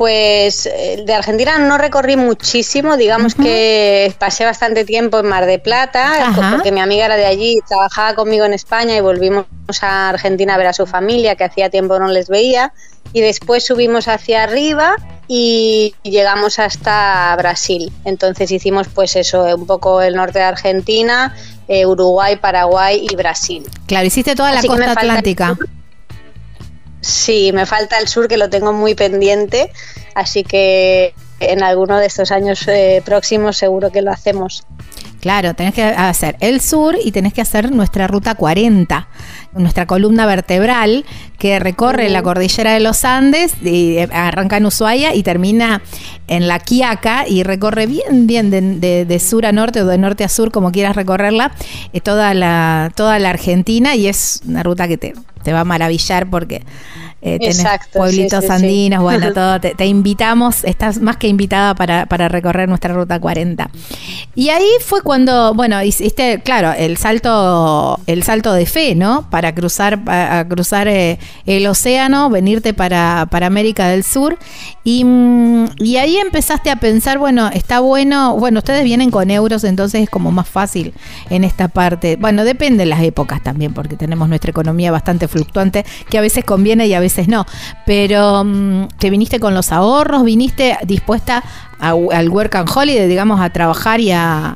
Pues 0.00 0.64
eh, 0.64 1.02
de 1.04 1.12
Argentina 1.12 1.58
no 1.58 1.76
recorrí 1.76 2.16
muchísimo, 2.16 2.96
digamos 2.96 3.34
que 3.34 4.14
pasé 4.18 4.46
bastante 4.46 4.86
tiempo 4.86 5.18
en 5.18 5.26
Mar 5.26 5.44
de 5.44 5.58
Plata, 5.58 6.32
porque 6.56 6.72
mi 6.72 6.80
amiga 6.80 7.04
era 7.04 7.16
de 7.16 7.26
allí, 7.26 7.58
trabajaba 7.68 8.14
conmigo 8.14 8.46
en 8.46 8.54
España 8.54 8.96
y 8.96 9.02
volvimos 9.02 9.44
a 9.82 10.08
Argentina 10.08 10.54
a 10.54 10.56
ver 10.56 10.68
a 10.68 10.72
su 10.72 10.86
familia, 10.86 11.36
que 11.36 11.44
hacía 11.44 11.68
tiempo 11.68 11.98
no 11.98 12.08
les 12.08 12.30
veía, 12.30 12.72
y 13.12 13.20
después 13.20 13.66
subimos 13.66 14.08
hacia 14.08 14.42
arriba 14.44 14.96
y 15.28 15.94
llegamos 16.02 16.58
hasta 16.58 17.36
Brasil. 17.36 17.92
Entonces 18.06 18.50
hicimos 18.50 18.88
pues 18.88 19.16
eso, 19.16 19.54
un 19.54 19.66
poco 19.66 20.00
el 20.00 20.14
norte 20.14 20.38
de 20.38 20.46
Argentina, 20.46 21.36
eh, 21.68 21.84
Uruguay, 21.84 22.36
Paraguay 22.36 23.06
y 23.06 23.14
Brasil. 23.16 23.68
Claro, 23.84 24.06
hiciste 24.06 24.34
toda 24.34 24.50
la 24.52 24.62
costa 24.62 24.92
atlántica. 24.92 25.58
Sí, 27.00 27.52
me 27.52 27.66
falta 27.66 27.98
el 27.98 28.08
sur 28.08 28.28
que 28.28 28.36
lo 28.36 28.50
tengo 28.50 28.72
muy 28.72 28.94
pendiente, 28.94 29.72
así 30.14 30.44
que 30.44 31.14
en 31.40 31.62
alguno 31.62 31.98
de 31.98 32.06
estos 32.06 32.30
años 32.30 32.66
eh, 32.68 33.02
próximos 33.04 33.56
seguro 33.56 33.90
que 33.90 34.02
lo 34.02 34.10
hacemos. 34.10 34.64
Claro, 35.20 35.54
tenés 35.54 35.74
que 35.74 35.82
hacer 35.82 36.36
el 36.40 36.60
sur 36.60 36.96
y 37.02 37.12
tenés 37.12 37.34
que 37.34 37.42
hacer 37.42 37.70
nuestra 37.72 38.06
ruta 38.06 38.34
40, 38.34 39.08
nuestra 39.54 39.86
columna 39.86 40.26
vertebral 40.26 41.04
que 41.38 41.58
recorre 41.58 42.08
la 42.08 42.22
cordillera 42.22 42.72
de 42.72 42.80
los 42.80 43.04
Andes, 43.04 43.54
y 43.62 43.98
eh, 43.98 44.08
arranca 44.12 44.58
en 44.58 44.66
Ushuaia 44.66 45.14
y 45.14 45.22
termina 45.22 45.82
en 46.28 46.46
la 46.48 46.60
Quiaca 46.60 47.26
y 47.26 47.42
recorre 47.42 47.86
bien, 47.86 48.26
bien 48.26 48.50
de, 48.50 49.18
sur 49.18 49.46
a 49.46 49.52
norte 49.52 49.82
o 49.82 49.86
de 49.86 49.98
norte 49.98 50.24
a 50.24 50.28
sur, 50.28 50.52
como 50.52 50.70
quieras 50.70 50.96
recorrerla, 50.96 51.52
eh, 51.92 52.00
toda, 52.00 52.34
la, 52.34 52.92
toda 52.94 53.18
la 53.18 53.30
Argentina 53.30 53.96
y 53.96 54.06
es 54.06 54.42
una 54.46 54.62
ruta 54.62 54.86
que 54.86 54.98
te, 54.98 55.14
te 55.42 55.52
va 55.52 55.60
a 55.60 55.64
maravillar 55.64 56.28
porque 56.28 56.62
eh, 57.22 57.38
pueblitos 57.92 58.48
andinos, 58.48 59.02
bueno, 59.02 59.32
todo. 59.34 59.60
Te, 59.60 59.86
invitamos, 59.86 60.64
estás 60.64 61.00
más 61.00 61.18
que 61.18 61.28
invitada 61.28 61.74
para, 61.74 62.06
para, 62.06 62.28
recorrer 62.28 62.68
nuestra 62.68 62.94
ruta 62.94 63.20
40. 63.20 63.70
Y 64.34 64.48
ahí 64.48 64.68
fue 64.80 65.02
cuando, 65.02 65.52
bueno, 65.54 65.82
hiciste, 65.82 66.40
claro, 66.42 66.72
el 66.72 66.96
salto, 66.96 68.00
el 68.06 68.22
salto 68.22 68.52
de 68.54 68.64
fe, 68.64 68.94
¿no? 68.94 69.28
Para 69.28 69.54
cruzar, 69.54 70.02
para 70.02 70.48
cruzar 70.48 70.88
eh, 70.88 71.18
el 71.44 71.66
océano, 71.66 72.30
venirte 72.30 72.72
para, 72.72 73.26
para 73.30 73.46
América 73.46 73.88
del 73.88 74.02
Sur. 74.02 74.38
Y, 74.82 75.04
mm, 75.04 75.66
y 75.78 75.98
ahí 75.98 76.16
empezaste 76.16 76.70
a 76.70 76.76
pensar, 76.76 77.18
bueno, 77.18 77.50
está 77.52 77.80
bueno, 77.80 78.36
bueno, 78.38 78.58
ustedes 78.58 78.84
vienen 78.84 79.10
con 79.10 79.30
euros, 79.30 79.64
entonces 79.64 80.04
es 80.04 80.10
como 80.10 80.32
más 80.32 80.48
fácil 80.48 80.94
en 81.28 81.44
esta 81.44 81.68
parte. 81.68 82.16
Bueno, 82.16 82.44
depende 82.44 82.84
de 82.84 82.86
las 82.86 83.02
épocas 83.02 83.42
también, 83.42 83.74
porque 83.74 83.96
tenemos 83.96 84.28
nuestra 84.28 84.50
economía 84.50 84.90
bastante 84.90 85.28
fluctuante, 85.28 85.84
que 86.08 86.16
a 86.16 86.22
veces 86.22 86.44
conviene 86.44 86.86
y 86.86 86.94
a 86.94 87.00
veces 87.00 87.09
no. 87.28 87.46
Pero 87.86 88.44
mm, 88.44 88.88
te 88.98 89.10
viniste 89.10 89.40
con 89.40 89.54
los 89.54 89.72
ahorros, 89.72 90.24
viniste 90.24 90.78
dispuesta 90.84 91.42
al 91.78 92.28
work 92.28 92.54
and 92.56 92.68
holiday, 92.72 93.08
digamos, 93.08 93.40
a 93.40 93.50
trabajar 93.50 94.00
y 94.00 94.12
a... 94.12 94.54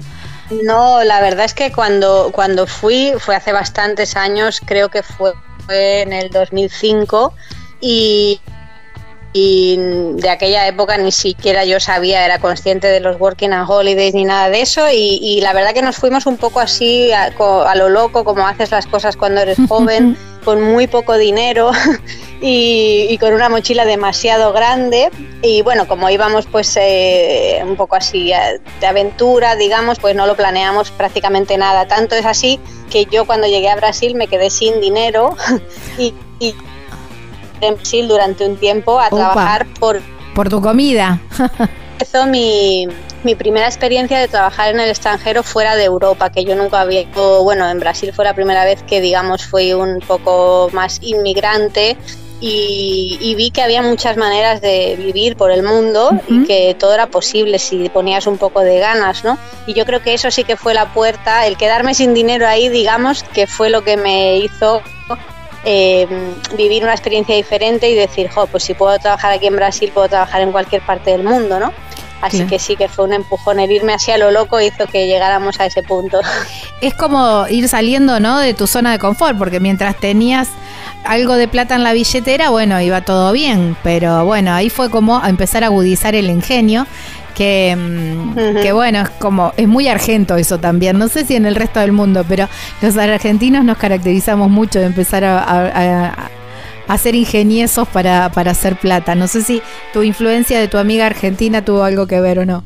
No, 0.62 1.02
la 1.04 1.20
verdad 1.20 1.46
es 1.46 1.54
que 1.54 1.72
cuando, 1.72 2.30
cuando 2.32 2.66
fui, 2.66 3.14
fue 3.18 3.34
hace 3.34 3.52
bastantes 3.52 4.14
años, 4.14 4.60
creo 4.64 4.90
que 4.90 5.02
fue 5.02 5.32
en 5.68 6.12
el 6.12 6.30
2005, 6.30 7.32
y, 7.80 8.40
y 9.36 9.76
de 9.76 10.30
aquella 10.30 10.68
época 10.68 10.96
ni 10.96 11.10
siquiera 11.10 11.64
yo 11.64 11.80
sabía, 11.80 12.24
era 12.24 12.38
consciente 12.38 12.86
de 12.86 13.00
los 13.00 13.20
working 13.20 13.52
and 13.52 13.68
holidays 13.68 14.14
ni 14.14 14.24
nada 14.24 14.48
de 14.48 14.62
eso 14.62 14.86
y, 14.92 15.40
la 15.40 15.52
verdad 15.52 15.74
que 15.74 15.82
nos 15.82 15.96
fuimos 15.96 16.26
un 16.26 16.36
poco 16.36 16.60
así 16.60 17.10
a, 17.10 17.30
lo 17.74 17.88
loco, 17.88 18.22
como 18.22 18.46
haces 18.46 18.70
las 18.70 18.86
cosas 18.86 19.16
cuando 19.16 19.40
eres 19.40 19.58
joven, 19.68 20.16
con 20.44 20.62
muy 20.62 20.86
poco 20.86 21.18
dinero 21.18 21.72
y, 22.40 23.18
con 23.18 23.34
una 23.34 23.48
mochila 23.48 23.84
demasiado 23.84 24.52
grande 24.52 25.10
y 25.42 25.62
bueno, 25.62 25.88
como 25.88 26.08
íbamos 26.08 26.46
pues 26.46 26.72
eh, 26.80 27.60
un 27.66 27.74
poco 27.74 27.96
así 27.96 28.32
eh, 28.32 28.60
de 28.80 28.86
aventura, 28.86 29.56
digamos, 29.56 29.98
pues 29.98 30.14
no 30.14 30.28
lo 30.28 30.36
planeamos 30.36 30.92
prácticamente 30.92 31.58
nada. 31.58 31.88
Tanto 31.88 32.14
es 32.14 32.24
así 32.24 32.60
que 32.88 33.06
yo 33.06 33.26
cuando 33.26 33.48
llegué 33.48 33.68
a 33.68 33.74
Brasil 33.74 34.14
me 34.14 34.28
quedé 34.28 34.48
sin 34.48 34.80
dinero 34.80 35.36
y 35.98 36.14
en 37.66 37.76
Brasil 37.76 38.08
durante 38.08 38.46
un 38.46 38.56
tiempo 38.56 39.00
a 39.00 39.08
trabajar 39.08 39.66
por... 39.78 40.00
Por 40.34 40.48
tu 40.48 40.60
comida. 40.60 41.20
Empezó 41.92 42.26
mi, 42.26 42.88
mi 43.22 43.34
primera 43.34 43.66
experiencia 43.66 44.18
de 44.18 44.28
trabajar 44.28 44.74
en 44.74 44.80
el 44.80 44.90
extranjero 44.90 45.42
fuera 45.42 45.76
de 45.76 45.84
Europa, 45.84 46.30
que 46.30 46.44
yo 46.44 46.54
nunca 46.54 46.80
había, 46.80 47.04
bueno, 47.42 47.68
en 47.68 47.80
Brasil 47.80 48.12
fue 48.12 48.24
la 48.24 48.34
primera 48.34 48.64
vez 48.64 48.82
que, 48.82 49.00
digamos, 49.00 49.46
fui 49.46 49.72
un 49.72 50.00
poco 50.00 50.68
más 50.72 50.98
inmigrante 51.02 51.96
y, 52.40 53.34
vi 53.36 53.50
que 53.50 53.62
había 53.62 53.80
muchas 53.80 54.16
maneras 54.16 54.60
de 54.60 54.96
vivir 54.98 55.36
por 55.36 55.50
el 55.50 55.62
mundo 55.62 56.10
y 56.28 56.44
que 56.44 56.76
todo 56.78 56.92
era 56.92 57.06
posible 57.06 57.58
si 57.58 57.88
ponías 57.88 58.26
un 58.26 58.36
poco 58.36 58.60
de 58.60 58.78
ganas, 58.78 59.24
¿no? 59.24 59.38
Y 59.66 59.72
yo 59.72 59.86
creo 59.86 60.02
que 60.02 60.12
eso 60.12 60.30
sí 60.30 60.44
que 60.44 60.56
fue 60.56 60.74
la 60.74 60.92
puerta, 60.92 61.46
el 61.46 61.56
quedarme 61.56 61.94
sin 61.94 62.12
dinero 62.12 62.46
ahí, 62.46 62.68
digamos, 62.68 63.22
que 63.22 63.46
fue 63.46 63.70
lo 63.70 63.82
que 63.82 63.96
me 63.96 64.38
hizo 64.38 64.82
eh, 65.64 66.06
vivir 66.56 66.82
una 66.82 66.92
experiencia 66.92 67.34
diferente 67.34 67.88
y 67.88 67.94
decir, 67.94 68.28
jo, 68.30 68.46
pues 68.46 68.64
si 68.64 68.74
puedo 68.74 68.98
trabajar 68.98 69.32
aquí 69.32 69.46
en 69.46 69.56
Brasil, 69.56 69.90
puedo 69.92 70.08
trabajar 70.08 70.42
en 70.42 70.52
cualquier 70.52 70.82
parte 70.82 71.10
del 71.10 71.24
mundo, 71.24 71.58
¿no? 71.58 71.72
Así 72.20 72.46
que 72.46 72.58
sí 72.58 72.74
que 72.74 72.88
fue 72.88 73.04
un 73.04 73.12
empujón, 73.12 73.60
el 73.60 73.70
irme 73.70 73.92
así 73.92 74.10
a 74.10 74.16
lo 74.16 74.30
loco 74.30 74.58
hizo 74.58 74.86
que 74.86 75.06
llegáramos 75.06 75.60
a 75.60 75.66
ese 75.66 75.82
punto. 75.82 76.20
Es 76.80 76.94
como 76.94 77.46
ir 77.48 77.68
saliendo, 77.68 78.18
¿no? 78.18 78.38
De 78.38 78.54
tu 78.54 78.66
zona 78.66 78.92
de 78.92 78.98
confort, 78.98 79.36
porque 79.36 79.60
mientras 79.60 79.96
tenías 79.96 80.48
algo 81.04 81.34
de 81.34 81.48
plata 81.48 81.74
en 81.74 81.84
la 81.84 81.92
billetera, 81.92 82.48
bueno, 82.48 82.80
iba 82.80 83.02
todo 83.02 83.30
bien, 83.32 83.76
pero 83.82 84.24
bueno, 84.24 84.54
ahí 84.54 84.70
fue 84.70 84.90
como 84.90 85.22
empezar 85.24 85.64
a 85.64 85.66
agudizar 85.66 86.14
el 86.14 86.30
ingenio 86.30 86.86
que, 87.34 87.76
mm, 87.76 88.62
que, 88.62 88.72
bueno, 88.72 89.00
es 89.02 89.10
como, 89.10 89.52
es 89.56 89.68
muy 89.68 89.88
argento 89.88 90.36
eso 90.36 90.58
también, 90.58 90.98
no 90.98 91.08
sé 91.08 91.24
si 91.24 91.36
en 91.36 91.46
el 91.46 91.54
resto 91.54 91.80
del 91.80 91.92
mundo, 91.92 92.24
pero 92.28 92.48
los 92.80 92.96
argentinos 92.96 93.64
nos 93.64 93.78
caracterizamos 93.78 94.50
mucho 94.50 94.78
de 94.80 94.86
empezar 94.86 95.24
a, 95.24 96.28
a, 96.88 96.98
ser 96.98 97.14
ingeniosos 97.14 97.88
para, 97.88 98.30
para 98.30 98.52
hacer 98.52 98.76
plata. 98.76 99.14
No 99.14 99.26
sé 99.26 99.42
si 99.42 99.62
tu 99.92 100.02
influencia 100.02 100.60
de 100.60 100.68
tu 100.68 100.78
amiga 100.78 101.06
argentina 101.06 101.64
tuvo 101.64 101.82
algo 101.82 102.06
que 102.06 102.20
ver 102.20 102.38
o 102.38 102.46
no. 102.46 102.62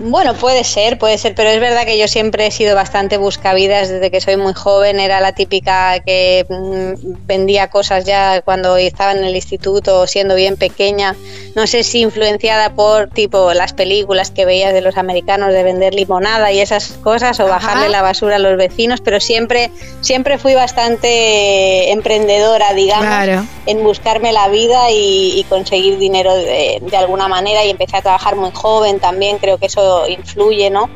Bueno, 0.00 0.34
puede 0.34 0.62
ser, 0.62 0.96
puede 0.96 1.18
ser, 1.18 1.34
pero 1.34 1.50
es 1.50 1.58
verdad 1.58 1.84
que 1.84 1.98
yo 1.98 2.06
siempre 2.06 2.46
he 2.46 2.50
sido 2.52 2.76
bastante 2.76 3.16
buscavidas 3.16 3.88
desde 3.88 4.12
que 4.12 4.20
soy 4.20 4.36
muy 4.36 4.54
joven. 4.54 5.00
Era 5.00 5.20
la 5.20 5.32
típica 5.32 5.98
que 5.98 6.46
mm, 6.48 7.26
vendía 7.26 7.68
cosas 7.68 8.04
ya 8.04 8.40
cuando 8.42 8.76
estaba 8.76 9.10
en 9.10 9.24
el 9.24 9.34
instituto, 9.34 10.06
siendo 10.06 10.36
bien 10.36 10.56
pequeña. 10.56 11.16
No 11.56 11.66
sé 11.66 11.82
si 11.82 12.02
influenciada 12.02 12.74
por 12.74 13.08
tipo 13.08 13.52
las 13.54 13.72
películas 13.72 14.30
que 14.30 14.44
veías 14.44 14.72
de 14.72 14.82
los 14.82 14.96
americanos 14.96 15.52
de 15.52 15.64
vender 15.64 15.94
limonada 15.94 16.52
y 16.52 16.60
esas 16.60 16.92
cosas, 17.02 17.40
o 17.40 17.48
bajarle 17.48 17.88
la 17.88 18.00
basura 18.00 18.36
a 18.36 18.38
los 18.38 18.56
vecinos, 18.56 19.00
pero 19.00 19.18
siempre, 19.18 19.72
siempre 20.00 20.38
fui 20.38 20.54
bastante 20.54 21.90
emprendedora, 21.90 22.72
digamos, 22.72 23.44
en 23.66 23.82
buscarme 23.82 24.32
la 24.32 24.46
vida 24.48 24.92
y, 24.92 25.44
conseguir 25.48 25.98
dinero 25.98 26.36
de, 26.36 26.78
de 26.82 26.96
alguna 26.96 27.26
manera. 27.26 27.64
Y 27.64 27.70
empecé 27.70 27.96
a 27.96 28.02
trabajar 28.02 28.36
muy 28.36 28.50
joven 28.52 29.00
también, 29.00 29.38
creo 29.38 29.58
que 29.58 29.66
eso 29.66 29.87
influye, 30.08 30.70
¿no? 30.70 30.88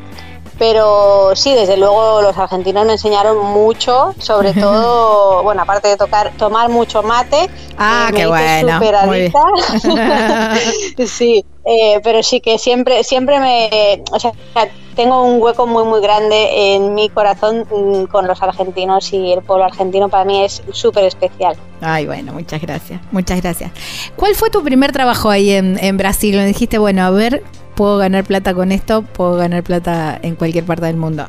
Pero 0.59 1.35
sí, 1.35 1.53
desde 1.53 1.77
luego 1.77 2.21
los 2.21 2.37
argentinos 2.37 2.85
me 2.85 2.93
enseñaron 2.93 3.37
mucho, 3.37 4.13
sobre 4.19 4.53
todo, 4.53 5.41
bueno, 5.43 5.63
aparte 5.63 5.87
de 5.87 5.97
tocar, 5.97 6.31
tomar 6.37 6.69
mucho 6.69 7.01
mate. 7.01 7.49
Ah, 7.77 8.11
qué 8.15 8.27
bueno. 8.27 8.79
sí, 11.07 11.43
eh, 11.65 11.99
pero 12.03 12.21
sí 12.21 12.39
que 12.39 12.59
siempre, 12.59 13.03
siempre 13.03 13.39
me, 13.39 14.03
o 14.11 14.19
sea, 14.19 14.31
tengo 14.95 15.23
un 15.23 15.41
hueco 15.41 15.65
muy, 15.65 15.85
muy 15.85 16.01
grande 16.01 16.75
en 16.75 16.93
mi 16.93 17.09
corazón 17.09 17.65
mm, 17.71 18.03
con 18.05 18.27
los 18.27 18.43
argentinos 18.43 19.11
y 19.11 19.33
el 19.33 19.41
pueblo 19.41 19.65
argentino 19.65 20.07
para 20.07 20.23
mí 20.23 20.43
es 20.43 20.61
súper 20.71 21.05
especial. 21.05 21.55
Ay, 21.81 22.05
bueno, 22.05 22.31
muchas 22.31 22.61
gracias, 22.61 23.01
muchas 23.11 23.41
gracias. 23.41 23.71
¿Cuál 24.15 24.35
fue 24.35 24.51
tu 24.51 24.63
primer 24.63 24.91
trabajo 24.91 25.31
ahí 25.31 25.51
en, 25.51 25.83
en 25.83 25.97
Brasil? 25.97 26.35
Me 26.35 26.45
dijiste, 26.45 26.77
bueno, 26.77 27.03
a 27.03 27.09
ver, 27.09 27.43
puedo 27.75 27.97
ganar 27.97 28.23
plata 28.23 28.53
con 28.53 28.71
esto, 28.71 29.01
puedo 29.01 29.35
ganar 29.35 29.63
plata 29.63 30.19
en 30.21 30.35
cualquier 30.35 30.65
parte 30.65 30.85
del 30.85 30.97
mundo. 30.97 31.27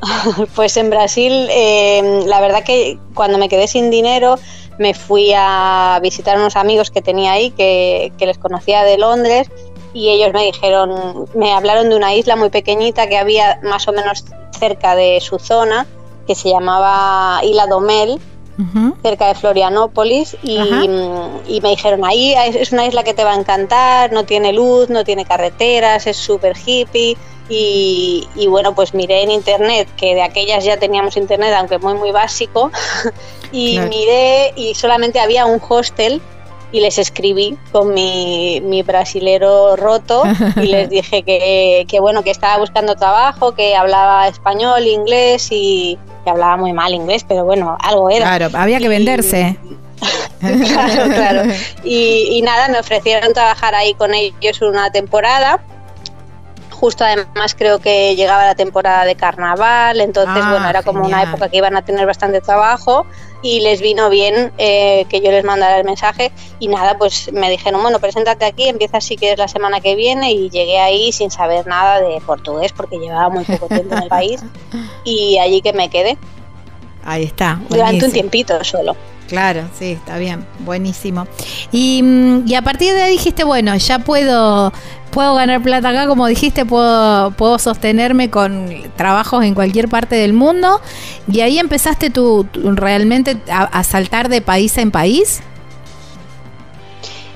Pues 0.54 0.76
en 0.76 0.90
Brasil, 0.90 1.48
eh, 1.50 2.24
la 2.26 2.40
verdad 2.40 2.62
que 2.64 2.98
cuando 3.14 3.38
me 3.38 3.48
quedé 3.48 3.66
sin 3.66 3.90
dinero, 3.90 4.36
me 4.78 4.94
fui 4.94 5.32
a 5.34 5.98
visitar 6.02 6.36
unos 6.36 6.56
amigos 6.56 6.90
que 6.90 7.02
tenía 7.02 7.32
ahí, 7.32 7.50
que, 7.50 8.12
que, 8.18 8.26
les 8.26 8.38
conocía 8.38 8.82
de 8.82 8.98
Londres, 8.98 9.48
y 9.94 10.10
ellos 10.10 10.32
me 10.34 10.44
dijeron, 10.44 11.26
me 11.34 11.52
hablaron 11.52 11.88
de 11.88 11.96
una 11.96 12.14
isla 12.14 12.36
muy 12.36 12.50
pequeñita 12.50 13.06
que 13.08 13.16
había 13.16 13.58
más 13.62 13.88
o 13.88 13.92
menos 13.92 14.24
cerca 14.58 14.94
de 14.94 15.20
su 15.20 15.38
zona, 15.38 15.86
que 16.26 16.34
se 16.34 16.50
llamaba 16.50 17.40
Isla 17.42 17.66
Domel, 17.66 18.20
cerca 19.02 19.28
de 19.28 19.34
Florianópolis 19.34 20.36
y, 20.42 20.58
y, 21.46 21.60
me 21.60 21.70
dijeron, 21.70 22.04
ahí 22.04 22.34
es 22.34 22.72
una 22.72 22.86
isla 22.86 23.04
que 23.04 23.12
te 23.12 23.22
va 23.22 23.32
a 23.32 23.36
encantar, 23.36 24.12
no 24.12 24.24
tiene 24.24 24.52
luz, 24.52 24.88
no 24.88 25.04
tiene 25.04 25.24
carreteras, 25.24 26.06
es 26.06 26.16
súper 26.16 26.56
hippie. 26.56 27.16
Y, 27.48 28.26
y, 28.34 28.48
bueno, 28.48 28.74
pues 28.74 28.92
miré 28.92 29.22
en 29.22 29.30
internet, 29.30 29.88
que 29.96 30.16
de 30.16 30.22
aquellas 30.22 30.64
ya 30.64 30.78
teníamos 30.78 31.16
internet, 31.16 31.54
aunque 31.56 31.78
muy, 31.78 31.94
muy 31.94 32.10
básico, 32.10 32.72
y 33.52 33.78
miré 33.78 34.52
y 34.56 34.74
solamente 34.74 35.20
había 35.20 35.46
un 35.46 35.60
hostel 35.68 36.20
y 36.72 36.80
les 36.80 36.98
escribí 36.98 37.56
con 37.72 37.94
mi, 37.94 38.60
mi 38.62 38.82
brasilero 38.82 39.76
roto 39.76 40.24
y 40.56 40.66
les 40.66 40.90
dije 40.90 41.22
que, 41.22 41.86
que, 41.88 42.00
bueno, 42.00 42.22
que 42.22 42.30
estaba 42.30 42.58
buscando 42.58 42.96
trabajo, 42.96 43.54
que 43.54 43.76
hablaba 43.76 44.28
español, 44.28 44.86
inglés 44.86 45.48
y, 45.50 45.98
que 46.26 46.30
hablaba 46.30 46.56
muy 46.56 46.72
mal 46.72 46.92
inglés, 46.92 47.24
pero 47.26 47.44
bueno, 47.44 47.78
algo 47.80 48.10
era. 48.10 48.36
Claro, 48.36 48.58
había 48.58 48.80
que 48.80 48.88
venderse. 48.88 49.56
claro, 50.40 51.14
claro. 51.14 51.42
Y, 51.84 52.42
nada, 52.42 52.68
me 52.68 52.80
ofrecieron 52.80 53.32
trabajar 53.32 53.76
ahí 53.76 53.94
con 53.94 54.12
ellos 54.12 54.60
una 54.60 54.90
temporada. 54.90 55.60
Justo 56.78 57.04
además 57.04 57.54
creo 57.56 57.78
que 57.78 58.14
llegaba 58.16 58.44
la 58.44 58.54
temporada 58.54 59.06
de 59.06 59.14
carnaval, 59.14 59.98
entonces 60.00 60.44
ah, 60.44 60.50
bueno, 60.50 60.68
era 60.68 60.82
como 60.82 61.06
una 61.06 61.22
época 61.22 61.48
que 61.48 61.56
iban 61.56 61.74
a 61.74 61.82
tener 61.82 62.04
bastante 62.04 62.42
trabajo 62.42 63.06
y 63.40 63.60
les 63.60 63.80
vino 63.80 64.10
bien 64.10 64.52
eh, 64.58 65.06
que 65.08 65.22
yo 65.22 65.30
les 65.30 65.42
mandara 65.42 65.78
el 65.78 65.84
mensaje 65.84 66.32
y 66.58 66.68
nada, 66.68 66.98
pues 66.98 67.32
me 67.32 67.48
dijeron, 67.48 67.80
bueno, 67.80 67.98
preséntate 67.98 68.44
aquí, 68.44 68.68
empieza 68.68 69.00
si 69.00 69.16
quieres 69.16 69.38
la 69.38 69.48
semana 69.48 69.80
que 69.80 69.94
viene 69.94 70.32
y 70.32 70.50
llegué 70.50 70.78
ahí 70.78 71.12
sin 71.12 71.30
saber 71.30 71.66
nada 71.66 72.02
de 72.02 72.20
portugués 72.20 72.72
porque 72.72 72.98
llevaba 72.98 73.30
muy 73.30 73.44
poco 73.44 73.68
tiempo 73.68 73.94
en 73.94 74.02
el 74.02 74.08
país 74.08 74.42
y 75.04 75.38
allí 75.38 75.62
que 75.62 75.72
me 75.72 75.88
quedé. 75.88 76.18
Ahí 77.04 77.24
está. 77.24 77.58
Durante 77.70 78.04
un 78.04 78.12
tiempito 78.12 78.62
solo. 78.64 78.94
Claro, 79.28 79.68
sí, 79.78 79.92
está 79.92 80.18
bien, 80.18 80.44
buenísimo. 80.60 81.26
Y, 81.72 82.02
mm, 82.02 82.44
y, 82.46 82.54
a 82.54 82.62
partir 82.62 82.94
de 82.94 83.02
ahí 83.02 83.12
dijiste, 83.12 83.44
bueno, 83.44 83.76
ya 83.76 83.98
puedo, 83.98 84.72
puedo 85.10 85.34
ganar 85.34 85.62
plata 85.62 85.88
acá, 85.88 86.06
como 86.06 86.26
dijiste, 86.26 86.64
puedo, 86.64 87.32
puedo 87.32 87.58
sostenerme 87.58 88.30
con 88.30 88.68
trabajos 88.96 89.44
en 89.44 89.54
cualquier 89.54 89.88
parte 89.88 90.16
del 90.16 90.32
mundo. 90.32 90.80
Y 91.30 91.40
ahí 91.40 91.58
empezaste 91.58 92.10
tú, 92.10 92.46
realmente 92.54 93.36
a 93.50 93.82
saltar 93.82 94.28
de 94.28 94.40
país 94.40 94.78
en 94.78 94.90
país. 94.90 95.42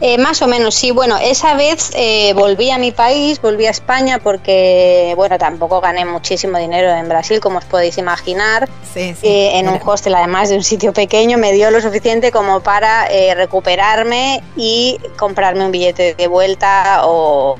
Eh, 0.01 0.17
más 0.17 0.41
o 0.41 0.47
menos, 0.47 0.75
sí. 0.75 0.93
Bueno, 0.93 1.19
esa 1.19 1.55
vez 1.55 1.91
eh, 1.95 2.33
volví 2.35 2.71
a 2.71 2.79
mi 2.79 2.91
país, 2.91 3.41
volví 3.41 3.67
a 3.67 3.71
España 3.71 4.19
porque, 4.19 5.13
bueno, 5.17 5.37
tampoco 5.37 5.81
gané 5.81 6.07
muchísimo 6.07 6.57
dinero 6.59 6.91
en 6.91 7.09
Brasil, 7.09 7.39
como 7.41 7.59
os 7.59 7.67
podéis 7.67 7.99
imaginar. 7.99 8.69
Sí, 8.95 9.15
sí, 9.21 9.27
eh, 9.27 9.59
en 9.59 9.69
un 9.69 9.79
hostel, 9.85 10.15
además 10.15 10.49
de 10.49 10.57
un 10.57 10.65
sitio 10.65 10.95
pequeño, 10.95 11.37
me 11.37 11.53
dio 11.53 11.71
lo 11.71 11.81
suficiente 11.83 12.33
como 12.33 12.61
para 12.61 13.09
recuperarme 13.35 14.43
y 14.57 14.99
comprarme 15.19 15.65
un 15.65 15.71
billete 15.71 16.15
de 16.15 16.27
vuelta 16.27 17.03
o, 17.05 17.57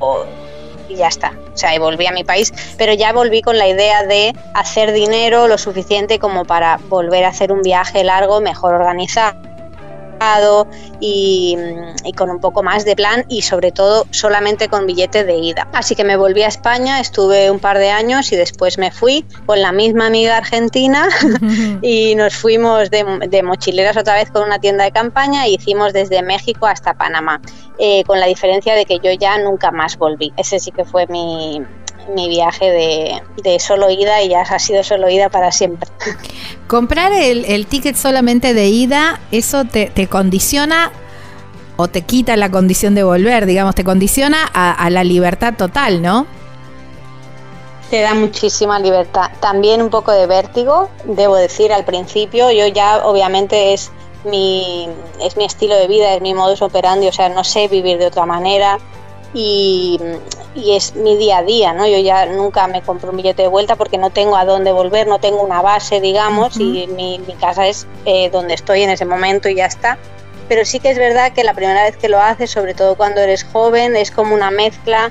o 0.00 0.24
y 0.88 0.96
ya 0.96 1.08
está. 1.08 1.32
O 1.54 1.56
sea, 1.56 1.74
y 1.74 1.78
volví 1.78 2.06
a 2.06 2.12
mi 2.12 2.24
país, 2.24 2.52
pero 2.76 2.92
ya 2.94 3.12
volví 3.12 3.42
con 3.42 3.58
la 3.58 3.68
idea 3.68 4.02
de 4.02 4.34
hacer 4.54 4.92
dinero 4.92 5.46
lo 5.46 5.56
suficiente 5.56 6.18
como 6.18 6.44
para 6.44 6.78
volver 6.88 7.24
a 7.24 7.28
hacer 7.28 7.52
un 7.52 7.62
viaje 7.62 8.02
largo, 8.02 8.40
mejor 8.40 8.74
organizado 8.74 9.53
y, 11.00 11.56
con 12.16 12.30
un 12.30 12.40
poco 12.40 12.62
más 12.62 12.84
de 12.84 12.94
plan 12.94 13.24
y 13.28 13.42
sobre 13.42 13.72
todo 13.72 14.06
solamente 14.10 14.68
con 14.68 14.86
billete 14.86 15.24
de 15.24 15.36
ida. 15.36 15.68
Así 15.72 15.94
que 15.94 16.04
me 16.04 16.16
volví 16.16 16.42
a 16.42 16.48
España, 16.48 17.00
estuve 17.00 17.50
un 17.50 17.58
par 17.58 17.78
de 17.78 17.90
años 17.90 18.32
y 18.32 18.36
después 18.36 18.78
me 18.78 18.90
fui 18.90 19.24
con 19.46 19.60
la 19.60 19.72
misma 19.72 20.06
amiga 20.06 20.36
argentina 20.36 21.08
y 21.82 22.14
nos 22.14 22.34
fuimos 22.36 22.90
de, 22.90 23.42
mochileras 23.42 23.96
otra 23.96 24.14
vez 24.14 24.30
con 24.30 24.44
una 24.44 24.58
tienda 24.58 24.84
de 24.84 24.92
campaña 24.92 25.44
e 25.46 25.50
hicimos 25.50 25.92
desde 25.92 26.22
México 26.22 26.66
hasta 26.66 26.94
Panamá, 26.94 27.40
eh, 27.78 28.04
con 28.04 28.20
la 28.20 28.26
diferencia 28.26 28.74
de 28.74 28.84
que 28.84 28.98
yo 28.98 29.10
ya 29.12 29.38
nunca 29.38 29.70
más 29.70 29.98
volví. 29.98 30.32
Ese 30.36 30.58
sí 30.58 30.70
que 30.70 30.84
fue 30.84 31.06
mi, 31.08 31.60
mi 32.08 32.28
viaje 32.28 33.22
de, 33.42 33.58
solo 33.58 33.90
ida 33.90 34.22
y 34.22 34.28
ya 34.28 34.42
ha 34.42 34.58
sido 34.58 34.82
solo 34.82 35.08
ida 35.08 35.28
para 35.28 35.52
siempre. 35.52 35.88
Comprar 36.66 37.12
el, 37.12 37.66
ticket 37.66 37.96
solamente 37.96 38.54
de 38.54 38.66
ida, 38.68 39.20
eso 39.30 39.64
te, 39.64 39.90
condiciona 40.08 40.92
o 41.76 41.88
te 41.88 42.02
quita 42.02 42.36
la 42.36 42.50
condición 42.50 42.94
de 42.94 43.02
volver, 43.02 43.46
digamos, 43.46 43.74
te 43.74 43.84
condiciona 43.84 44.44
a, 44.52 44.88
la 44.90 45.04
libertad 45.04 45.54
total, 45.56 46.02
¿no? 46.02 46.26
Te 47.90 48.00
da 48.00 48.14
muchísima 48.14 48.78
libertad. 48.78 49.30
También 49.40 49.82
un 49.82 49.90
poco 49.90 50.12
de 50.12 50.26
vértigo, 50.26 50.88
debo 51.04 51.36
decir, 51.36 51.72
al 51.72 51.84
principio. 51.84 52.50
Yo 52.50 52.66
ya, 52.66 53.06
obviamente, 53.06 53.74
es 53.74 53.92
mi, 54.24 54.88
es 55.20 55.36
mi 55.36 55.44
estilo 55.44 55.76
de 55.76 55.86
vida, 55.86 56.14
es 56.14 56.22
mi 56.22 56.32
modus 56.32 56.62
operandi, 56.62 57.08
o 57.08 57.12
sea, 57.12 57.28
no 57.28 57.44
sé 57.44 57.68
vivir 57.68 57.98
de 57.98 58.06
otra 58.06 58.24
manera 58.24 58.78
y, 59.34 60.00
es 60.56 60.94
mi 60.94 61.16
día 61.16 61.38
a 61.38 61.42
día, 61.42 61.72
¿no? 61.72 61.86
Yo 61.86 61.98
ya 61.98 62.26
nunca 62.26 62.66
me 62.68 62.80
compro 62.80 63.10
un 63.10 63.16
billete 63.16 63.42
de 63.42 63.48
vuelta 63.48 63.76
porque 63.76 63.98
no 63.98 64.10
tengo 64.10 64.36
a 64.36 64.44
dónde 64.44 64.72
volver, 64.72 65.06
no 65.06 65.18
tengo 65.18 65.42
una 65.42 65.60
base, 65.60 66.00
digamos, 66.00 66.58
y 66.58 66.86
mi, 66.86 67.20
casa 67.40 67.66
es 67.66 67.86
eh, 68.06 68.30
donde 68.30 68.54
estoy 68.54 68.82
en 68.82 68.90
ese 68.90 69.04
momento 69.04 69.48
y 69.48 69.56
ya 69.56 69.66
está. 69.66 69.98
Pero 70.48 70.64
sí 70.64 70.78
que 70.78 70.90
es 70.90 70.98
verdad 70.98 71.32
que 71.32 71.42
la 71.42 71.54
primera 71.54 71.82
vez 71.82 71.96
que 71.96 72.08
lo 72.08 72.20
haces, 72.20 72.50
sobre 72.50 72.74
todo 72.74 72.96
cuando 72.96 73.20
eres 73.20 73.44
joven, 73.44 73.96
es 73.96 74.10
como 74.10 74.34
una 74.34 74.50
mezcla 74.50 75.10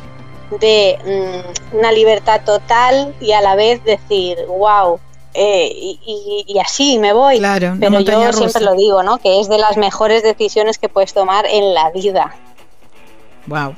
de 0.60 0.98
mm, 1.04 1.78
una 1.78 1.92
libertad 1.92 2.42
total 2.46 3.14
y 3.20 3.32
a 3.34 3.42
la 3.42 3.56
vez 3.56 3.84
decir, 3.84 4.38
wow, 4.48 5.00
eh, 5.34 5.98
y, 6.06 6.60
así 6.60 7.00
me 7.00 7.12
voy. 7.12 7.40
Claro, 7.40 7.76
Pero 7.80 8.00
yo 8.00 8.34
siempre 8.34 8.62
lo 8.62 8.76
digo, 8.76 9.02
¿no? 9.04 9.18
Que 9.18 9.40
es 9.40 9.50
de 9.50 9.58
las 9.58 9.78
mejores 9.78 10.24
decisiones 10.24 10.78
que 10.78 10.90
puedes 10.90 11.14
tomar 11.14 11.46
en 11.48 11.74
la 11.74 11.90
vida. 11.90 12.36
Wow. 13.48 13.76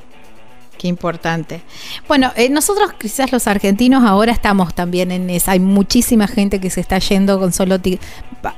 Qué 0.77 0.87
importante. 0.87 1.61
Bueno, 2.07 2.31
eh, 2.35 2.49
nosotros 2.49 2.91
quizás 2.99 3.31
los 3.31 3.47
argentinos 3.47 4.03
ahora 4.03 4.31
estamos 4.31 4.73
también 4.73 5.11
en 5.11 5.29
esa. 5.29 5.53
Hay 5.53 5.59
muchísima 5.59 6.27
gente 6.27 6.59
que 6.59 6.69
se 6.69 6.81
está 6.81 6.99
yendo 6.99 7.39
con 7.39 7.53
solo 7.53 7.77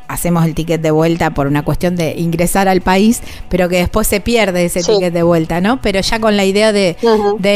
hacemos 0.08 0.46
el 0.46 0.56
ticket 0.56 0.82
de 0.82 0.92
vuelta 0.92 1.32
por 1.32 1.48
una 1.48 1.64
cuestión 1.64 1.96
de 1.96 2.16
ingresar 2.18 2.68
al 2.68 2.82
país, 2.82 3.22
pero 3.50 3.70
que 3.70 3.78
después 3.78 4.08
se 4.08 4.20
pierde 4.20 4.66
ese 4.66 4.84
ticket 4.84 5.14
de 5.14 5.24
vuelta, 5.24 5.62
¿no? 5.62 5.82
Pero 5.82 6.02
ya 6.02 6.20
con 6.20 6.36
la 6.36 6.46
idea 6.46 6.72
de, 6.72 6.98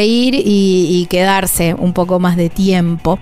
ir 0.05 0.35
y, 0.37 1.07
quedarse 1.09 1.73
un 1.73 1.93
poco 1.93 2.19
más 2.19 2.37
de 2.37 2.49
tiempo. 2.49 3.19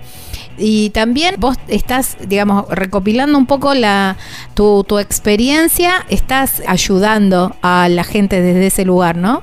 Y 0.58 0.90
también 0.90 1.36
vos 1.38 1.56
estás, 1.68 2.18
digamos, 2.26 2.68
recopilando 2.68 3.38
un 3.38 3.46
poco 3.46 3.74
la 3.74 4.16
tu, 4.54 4.84
tu 4.84 4.98
experiencia, 4.98 6.04
estás 6.10 6.62
ayudando 6.66 7.56
a 7.62 7.88
la 7.88 8.04
gente 8.04 8.42
desde 8.42 8.66
ese 8.66 8.84
lugar, 8.84 9.16
¿no? 9.16 9.42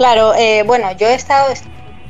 Claro, 0.00 0.32
eh, 0.34 0.62
bueno, 0.62 0.92
yo 0.92 1.08
he 1.08 1.14
estado 1.14 1.52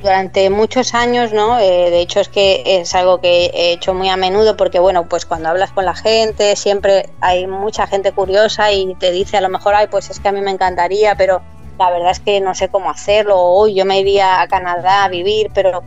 durante 0.01 0.49
muchos 0.49 0.95
años, 0.95 1.33
¿no? 1.33 1.59
Eh, 1.59 1.91
de 1.91 2.01
hecho 2.01 2.21
es 2.21 2.29
que 2.29 2.63
es 2.65 2.95
algo 2.95 3.21
que 3.21 3.47
he 3.47 3.73
hecho 3.73 3.95
muy 3.95 4.09
a 4.09 4.17
menudo 4.17 4.57
porque, 4.57 4.79
bueno, 4.79 5.09
pues 5.09 5.27
cuando 5.27 5.49
hablas 5.49 5.73
con 5.73 5.85
la 5.85 5.97
gente 5.97 6.55
siempre 6.55 7.07
hay 7.21 7.49
mucha 7.49 7.89
gente 7.89 8.13
curiosa 8.13 8.71
y 8.71 8.95
te 8.95 9.11
dice 9.11 9.39
a 9.39 9.41
lo 9.41 9.49
mejor, 9.49 9.75
ay, 9.75 9.89
pues 9.91 10.09
es 10.09 10.21
que 10.21 10.29
a 10.29 10.33
mí 10.33 10.41
me 10.41 10.53
encantaría, 10.53 11.17
pero 11.17 11.43
la 11.81 11.91
verdad 11.91 12.13
es 12.13 12.21
que 12.21 12.41
no 12.41 12.55
sé 12.55 12.69
cómo 12.69 12.93
hacerlo, 12.93 13.35
o 13.37 13.67
yo 13.67 13.85
me 13.85 13.99
iría 13.99 14.41
a 14.41 14.47
Canadá 14.47 15.03
a 15.03 15.09
vivir, 15.09 15.51
pero 15.53 15.83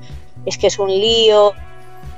es 0.46 0.58
que 0.58 0.68
es 0.68 0.80
un 0.80 0.90
lío, 0.90 1.54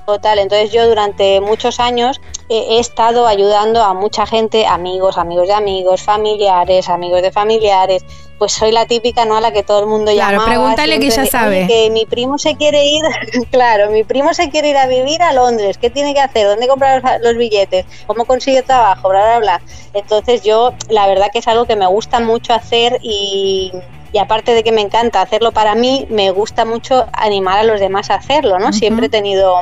Total, 0.05 0.37
entonces 0.37 0.71
yo 0.71 0.87
durante 0.87 1.41
muchos 1.41 1.79
años 1.79 2.21
he, 2.47 2.79
estado 2.79 3.25
ayudando 3.25 3.83
a 3.83 3.95
mucha 3.95 4.27
gente, 4.27 4.67
amigos, 4.67 5.17
amigos 5.17 5.47
de 5.47 5.53
amigos, 5.53 6.03
familiares, 6.03 6.89
amigos 6.89 7.23
de 7.23 7.31
familiares. 7.31 8.05
Pues 8.37 8.51
soy 8.51 8.71
la 8.71 8.85
típica, 8.85 9.25
¿no? 9.25 9.37
A 9.37 9.41
la 9.41 9.51
que 9.51 9.63
todo 9.63 9.79
el 9.79 9.87
mundo 9.87 10.11
claro, 10.11 10.37
Claro, 10.37 10.45
pregúntale 10.45 10.99
que 10.99 11.09
ya 11.09 11.25
sabe. 11.25 11.65
Que 11.67 11.89
mi 11.89 12.05
primo 12.05 12.37
se 12.37 12.55
quiere 12.55 12.85
ir, 12.85 13.03
claro, 13.51 13.89
mi 13.89 14.03
primo 14.03 14.33
se 14.35 14.49
quiere 14.49 14.69
ir 14.69 14.77
a 14.77 14.85
vivir 14.85 15.23
a 15.23 15.33
Londres. 15.33 15.79
¿Qué 15.79 15.89
tiene 15.89 16.13
que 16.13 16.19
hacer? 16.19 16.45
¿Dónde 16.45 16.67
comprar 16.67 17.01
los, 17.21 17.35
billetes? 17.35 17.85
¿Cómo 18.05 18.25
consigue 18.25 18.61
trabajo? 18.61 19.09
Bla, 19.09 19.25
bla, 19.25 19.39
bla. 19.39 19.61
Entonces 19.93 20.43
yo, 20.43 20.73
la 20.89 21.07
verdad 21.07 21.29
que 21.31 21.39
es 21.39 21.47
algo 21.47 21.65
que 21.65 21.75
me 21.75 21.87
gusta 21.87 22.19
mucho 22.19 22.53
hacer 22.53 22.99
y, 23.01 23.71
y 24.11 24.17
aparte 24.19 24.53
de 24.53 24.63
que 24.63 24.71
me 24.71 24.81
encanta 24.81 25.21
hacerlo 25.21 25.51
para 25.51 25.73
mí, 25.73 26.05
me 26.09 26.29
gusta 26.31 26.63
mucho 26.63 27.07
animar 27.13 27.59
a 27.59 27.63
los 27.63 27.79
demás 27.79 28.09
a 28.11 28.15
hacerlo, 28.15 28.59
¿no? 28.59 28.71
Siempre 28.71 29.07
he 29.07 29.09
tenido 29.09 29.55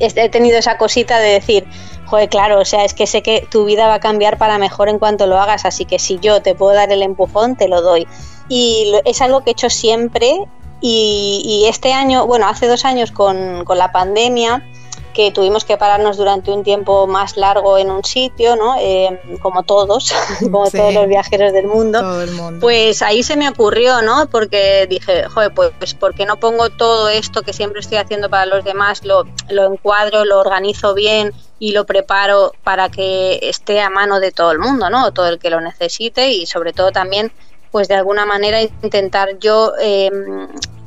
he 0.00 0.28
tenido 0.28 0.58
esa 0.58 0.78
cosita 0.78 1.18
de 1.18 1.30
decir, 1.30 1.66
joder, 2.06 2.28
claro, 2.28 2.60
o 2.60 2.64
sea, 2.64 2.84
es 2.84 2.94
que 2.94 3.06
sé 3.06 3.22
que 3.22 3.46
tu 3.50 3.64
vida 3.64 3.86
va 3.86 3.94
a 3.94 4.00
cambiar 4.00 4.38
para 4.38 4.58
mejor 4.58 4.88
en 4.88 4.98
cuanto 4.98 5.26
lo 5.26 5.38
hagas, 5.38 5.64
así 5.64 5.84
que 5.84 5.98
si 5.98 6.18
yo 6.18 6.42
te 6.42 6.54
puedo 6.54 6.74
dar 6.74 6.90
el 6.90 7.02
empujón, 7.02 7.56
te 7.56 7.68
lo 7.68 7.82
doy. 7.82 8.06
Y 8.48 8.92
es 9.04 9.20
algo 9.20 9.42
que 9.42 9.50
he 9.50 9.52
hecho 9.52 9.70
siempre 9.70 10.38
y, 10.80 11.66
este 11.68 11.92
año, 11.92 12.26
bueno, 12.26 12.48
hace 12.48 12.66
dos 12.66 12.84
años 12.84 13.10
con, 13.10 13.64
con 13.64 13.78
la 13.78 13.92
pandemia, 13.92 14.64
que 15.14 15.30
tuvimos 15.30 15.64
que 15.64 15.76
pararnos 15.76 16.16
durante 16.16 16.50
un 16.50 16.62
tiempo 16.62 17.06
más 17.06 17.36
largo 17.36 17.78
en 17.78 17.90
un 17.90 18.04
sitio, 18.04 18.56
¿no? 18.56 18.76
Eh, 18.78 19.20
como 19.40 19.62
todos, 19.62 20.12
como 20.40 20.70
todos 20.70 20.94
los 20.94 21.08
viajeros 21.08 21.52
del 21.52 21.66
mundo, 21.66 22.00
Pues 22.60 23.02
ahí 23.02 23.22
se 23.22 23.36
me 23.36 23.48
ocurrió, 23.48 24.02
¿no? 24.02 24.28
Porque 24.30 24.86
dije, 24.88 25.24
joder, 25.24 25.52
pues, 25.54 25.72
pues 25.78 25.94
¿por 25.94 26.14
qué 26.14 26.26
no 26.26 26.38
pongo 26.38 26.70
todo 26.70 27.08
esto 27.08 27.42
que 27.42 27.52
siempre 27.52 27.80
estoy 27.80 27.98
haciendo 27.98 28.30
para 28.30 28.46
los 28.46 28.64
demás, 28.64 29.04
lo, 29.04 29.24
lo 29.48 29.72
encuadro, 29.72 30.24
lo 30.24 30.38
organizo 30.38 30.94
bien 30.94 31.32
y 31.58 31.72
lo 31.72 31.84
preparo 31.84 32.52
para 32.62 32.88
que 32.88 33.40
esté 33.42 33.80
a 33.80 33.90
mano 33.90 34.20
de 34.20 34.32
todo 34.32 34.52
el 34.52 34.58
mundo, 34.58 34.90
¿no? 34.90 35.12
Todo 35.12 35.28
el 35.28 35.38
que 35.38 35.50
lo 35.50 35.60
necesite 35.60 36.30
y 36.30 36.46
sobre 36.46 36.72
todo 36.72 36.92
también, 36.92 37.32
pues 37.70 37.88
de 37.88 37.94
alguna 37.94 38.24
manera 38.26 38.62
intentar 38.62 39.38
yo 39.38 39.72
eh, 39.80 40.10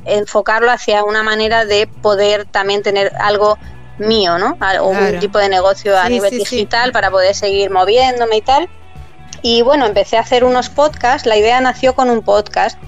enfocarlo 0.04 0.70
hacia 0.70 1.04
una 1.04 1.22
manera 1.22 1.64
de 1.64 1.86
poder 1.86 2.46
también 2.46 2.82
tener 2.82 3.12
algo 3.20 3.58
mío, 3.98 4.38
¿no? 4.38 4.56
O 4.80 4.88
un 4.88 5.18
tipo 5.18 5.38
de 5.38 5.48
negocio 5.48 5.98
a 5.98 6.08
nivel 6.08 6.30
digital 6.30 6.92
para 6.92 7.10
poder 7.10 7.34
seguir 7.34 7.70
moviéndome 7.70 8.36
y 8.36 8.40
tal. 8.42 8.68
Y 9.42 9.62
bueno, 9.62 9.86
empecé 9.86 10.16
a 10.16 10.20
hacer 10.20 10.44
unos 10.44 10.68
podcasts, 10.68 11.26
la 11.26 11.36
idea 11.36 11.60
nació 11.60 11.94
con 11.94 12.10
un 12.10 12.22
podcast. 12.22 12.78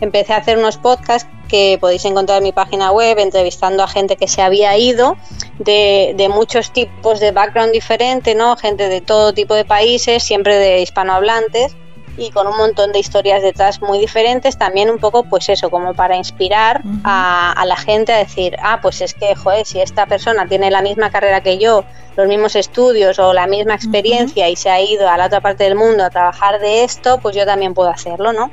Empecé 0.00 0.32
a 0.32 0.38
hacer 0.38 0.56
unos 0.56 0.78
podcasts 0.78 1.28
que 1.48 1.76
podéis 1.80 2.04
encontrar 2.04 2.38
en 2.38 2.44
mi 2.44 2.52
página 2.52 2.90
web, 2.90 3.18
entrevistando 3.18 3.82
a 3.82 3.88
gente 3.88 4.16
que 4.16 4.28
se 4.28 4.40
había 4.40 4.76
ido 4.78 5.16
de, 5.58 6.14
de 6.16 6.28
muchos 6.28 6.72
tipos 6.72 7.20
de 7.20 7.32
background 7.32 7.72
diferente, 7.72 8.34
¿no? 8.34 8.56
Gente 8.56 8.88
de 8.88 9.00
todo 9.00 9.34
tipo 9.34 9.54
de 9.54 9.64
países, 9.64 10.22
siempre 10.22 10.56
de 10.56 10.80
hispanohablantes 10.80 11.76
y 12.16 12.30
con 12.30 12.46
un 12.46 12.56
montón 12.56 12.92
de 12.92 12.98
historias 12.98 13.42
detrás 13.42 13.80
muy 13.80 13.98
diferentes, 13.98 14.56
también 14.58 14.90
un 14.90 14.98
poco 14.98 15.24
pues 15.24 15.48
eso, 15.48 15.70
como 15.70 15.94
para 15.94 16.16
inspirar 16.16 16.82
a, 17.04 17.64
la 17.66 17.76
gente 17.76 18.12
a 18.12 18.18
decir, 18.18 18.56
ah, 18.62 18.80
pues 18.82 19.00
es 19.00 19.14
que, 19.14 19.34
joder, 19.34 19.66
si 19.66 19.80
esta 19.80 20.06
persona 20.06 20.46
tiene 20.46 20.70
la 20.70 20.82
misma 20.82 21.10
carrera 21.10 21.40
que 21.40 21.58
yo, 21.58 21.84
los 22.16 22.28
mismos 22.28 22.56
estudios 22.56 23.18
o 23.18 23.32
la 23.32 23.46
misma 23.46 23.74
experiencia 23.74 24.48
y 24.48 24.56
se 24.56 24.70
ha 24.70 24.80
ido 24.80 25.08
a 25.08 25.16
la 25.16 25.26
otra 25.26 25.40
parte 25.40 25.64
del 25.64 25.74
mundo 25.74 26.04
a 26.04 26.10
trabajar 26.10 26.60
de 26.60 26.84
esto, 26.84 27.18
pues 27.18 27.36
yo 27.36 27.46
también 27.46 27.74
puedo 27.74 27.88
hacerlo, 27.88 28.32
¿no? 28.32 28.50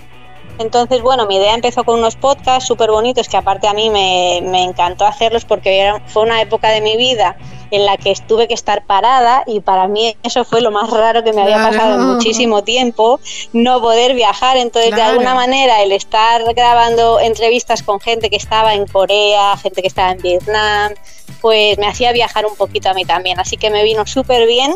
Entonces, 0.60 1.02
bueno, 1.02 1.28
mi 1.28 1.36
idea 1.36 1.54
empezó 1.54 1.84
con 1.84 2.00
unos 2.00 2.16
podcasts 2.16 2.68
súper 2.68 2.90
bonitos 2.90 3.28
que 3.28 3.38
aparte 3.38 3.68
a 3.68 3.74
mí 3.74 3.90
me, 3.90 4.42
me 4.44 4.64
encantó 4.64 5.06
hacerlos 5.06 5.46
porque 5.46 5.94
fue 6.08 6.24
una 6.24 6.42
época 6.42 6.70
de 6.70 6.82
mi 6.82 6.98
vida 6.98 7.38
en 7.72 7.86
la 7.86 7.98
que 7.98 8.14
tuve 8.28 8.48
que 8.48 8.54
estar 8.54 8.86
parada 8.86 9.44
y 9.46 9.60
para 9.60 9.88
mí 9.88 10.16
eso 10.24 10.46
fue 10.46 10.62
lo 10.62 10.72
más 10.72 10.90
raro 10.90 11.24
que 11.24 11.34
me 11.34 11.42
había 11.42 11.58
pasado 11.58 11.96
en 11.96 12.08
muchísimo 12.08 12.64
tiempo, 12.64 13.20
no 13.54 13.82
poder 13.82 14.16
viajar. 14.16 14.58
Entonces, 14.58 14.96
de 14.96 15.02
alguna 15.02 15.36
manera, 15.36 15.82
el 15.82 15.92
estar 15.92 16.42
grabando 16.54 17.20
entrevistas 17.20 17.84
con 17.84 18.00
gente 18.00 18.30
que 18.30 18.38
estaba 18.38 18.74
en 18.74 18.88
Corea, 18.88 19.58
gente 19.58 19.82
que 19.82 19.88
estaba 19.88 20.12
en 20.12 20.20
Vietnam, 20.20 20.94
pues 21.42 21.78
me 21.78 21.88
hacía 21.88 22.12
viajar 22.14 22.46
un 22.46 22.56
poquito 22.56 22.90
a 22.90 22.94
mí 22.94 23.06
también. 23.06 23.40
Así 23.40 23.58
que 23.58 23.70
me 23.70 23.84
vino 23.84 24.06
súper 24.06 24.48
bien 24.48 24.74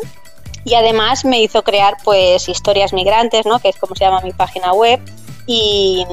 y 0.64 0.76
además 0.76 1.26
me 1.26 1.42
hizo 1.42 1.64
crear 1.64 1.98
pues 2.04 2.50
historias 2.50 2.94
migrantes, 2.94 3.46
¿no? 3.46 3.60
que 3.60 3.70
es 3.70 3.78
como 3.78 3.96
se 3.96 4.06
llama 4.06 4.22
mi 4.22 4.32
página 4.32 4.74
web 4.74 5.00
y, 5.48 6.06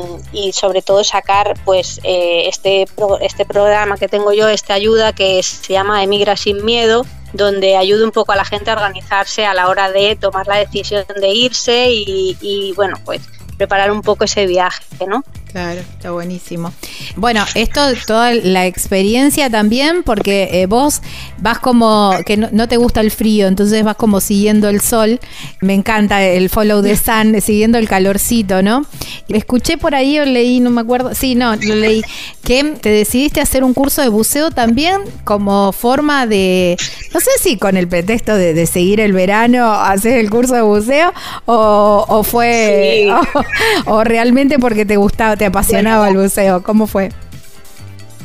sobre 0.52 0.82
todo 0.82 1.04
sacar 1.04 1.54
pues 1.64 2.00
eh, 2.02 2.48
este, 2.48 2.86
este 3.20 3.44
programa 3.44 3.96
que 3.96 4.08
tengo 4.08 4.32
yo, 4.32 4.48
esta 4.48 4.74
ayuda 4.74 5.12
que 5.12 5.42
se 5.42 5.72
llama 5.72 6.02
Emigra 6.02 6.36
sin 6.36 6.64
miedo, 6.64 7.04
donde 7.32 7.76
ayuda 7.76 8.04
un 8.04 8.12
poco 8.12 8.32
a 8.32 8.36
la 8.36 8.44
gente 8.44 8.70
a 8.70 8.74
organizarse 8.74 9.44
a 9.44 9.54
la 9.54 9.68
hora 9.68 9.90
de 9.90 10.16
tomar 10.16 10.46
la 10.46 10.56
decisión 10.56 11.04
de 11.20 11.28
irse 11.28 11.90
y, 11.90 12.36
y 12.40 12.72
bueno, 12.72 12.96
pues 13.04 13.22
preparar 13.56 13.90
un 13.90 14.02
poco 14.02 14.24
ese 14.24 14.46
viaje, 14.46 14.84
¿no? 15.06 15.24
Claro, 15.50 15.80
está 15.80 16.10
buenísimo. 16.10 16.74
Bueno, 17.16 17.42
esto, 17.54 17.80
toda 18.06 18.34
la 18.34 18.66
experiencia 18.66 19.48
también, 19.48 20.02
porque 20.02 20.50
eh, 20.52 20.66
vos 20.66 21.00
vas 21.38 21.58
como, 21.58 22.12
que 22.26 22.36
no, 22.36 22.68
te 22.68 22.76
gusta 22.76 23.00
el 23.00 23.10
frío, 23.10 23.46
entonces 23.46 23.82
vas 23.82 23.96
como 23.96 24.20
siguiendo 24.20 24.68
el 24.68 24.82
sol. 24.82 25.18
Me 25.62 25.72
encanta 25.72 26.22
el 26.22 26.50
follow 26.50 26.82
the 26.82 26.96
sun, 26.96 27.40
siguiendo 27.40 27.78
el 27.78 27.88
calorcito, 27.88 28.62
¿no? 28.62 28.84
Escuché 29.28 29.78
por 29.78 29.94
ahí 29.94 30.18
o 30.18 30.26
leí, 30.26 30.60
no 30.60 30.68
me 30.68 30.82
acuerdo, 30.82 31.14
sí, 31.14 31.34
no, 31.34 31.56
lo 31.56 31.74
leí, 31.74 32.02
que 32.44 32.64
te 32.80 32.90
decidiste 32.90 33.40
hacer 33.40 33.64
un 33.64 33.72
curso 33.72 34.02
de 34.02 34.08
buceo 34.08 34.50
también 34.50 35.00
como 35.24 35.72
forma 35.72 36.26
de, 36.26 36.76
no 37.14 37.20
sé 37.20 37.30
si 37.40 37.56
con 37.56 37.76
el 37.76 37.88
pretexto 37.88 38.34
de, 38.34 38.66
seguir 38.66 39.00
el 39.00 39.14
verano, 39.14 39.72
hacer 39.72 40.18
el 40.18 40.28
curso 40.28 40.54
de 40.54 40.62
buceo, 40.62 41.12
o, 41.46 42.22
fue, 42.22 43.08
o 43.86 44.04
realmente 44.04 44.58
porque 44.58 44.84
te 44.84 44.96
gustaba 44.96 45.37
te 45.38 45.46
apasionaba 45.46 46.08
el 46.08 46.16
buceo? 46.16 46.62
¿Cómo 46.62 46.86
fue? 46.86 47.10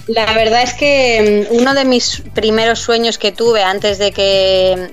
La 0.07 0.26
verdad 0.34 0.64
es 0.64 0.73
que 0.73 1.48
mm, 1.49 1.56
uno 1.56 1.73
de 1.73 1.85
mis 1.85 2.23
primeros 2.34 2.80
sueños 2.80 3.18
que 3.18 3.31
tuve 3.31 3.64
antes 3.64 3.98
de 3.98 4.11
que 4.11 4.90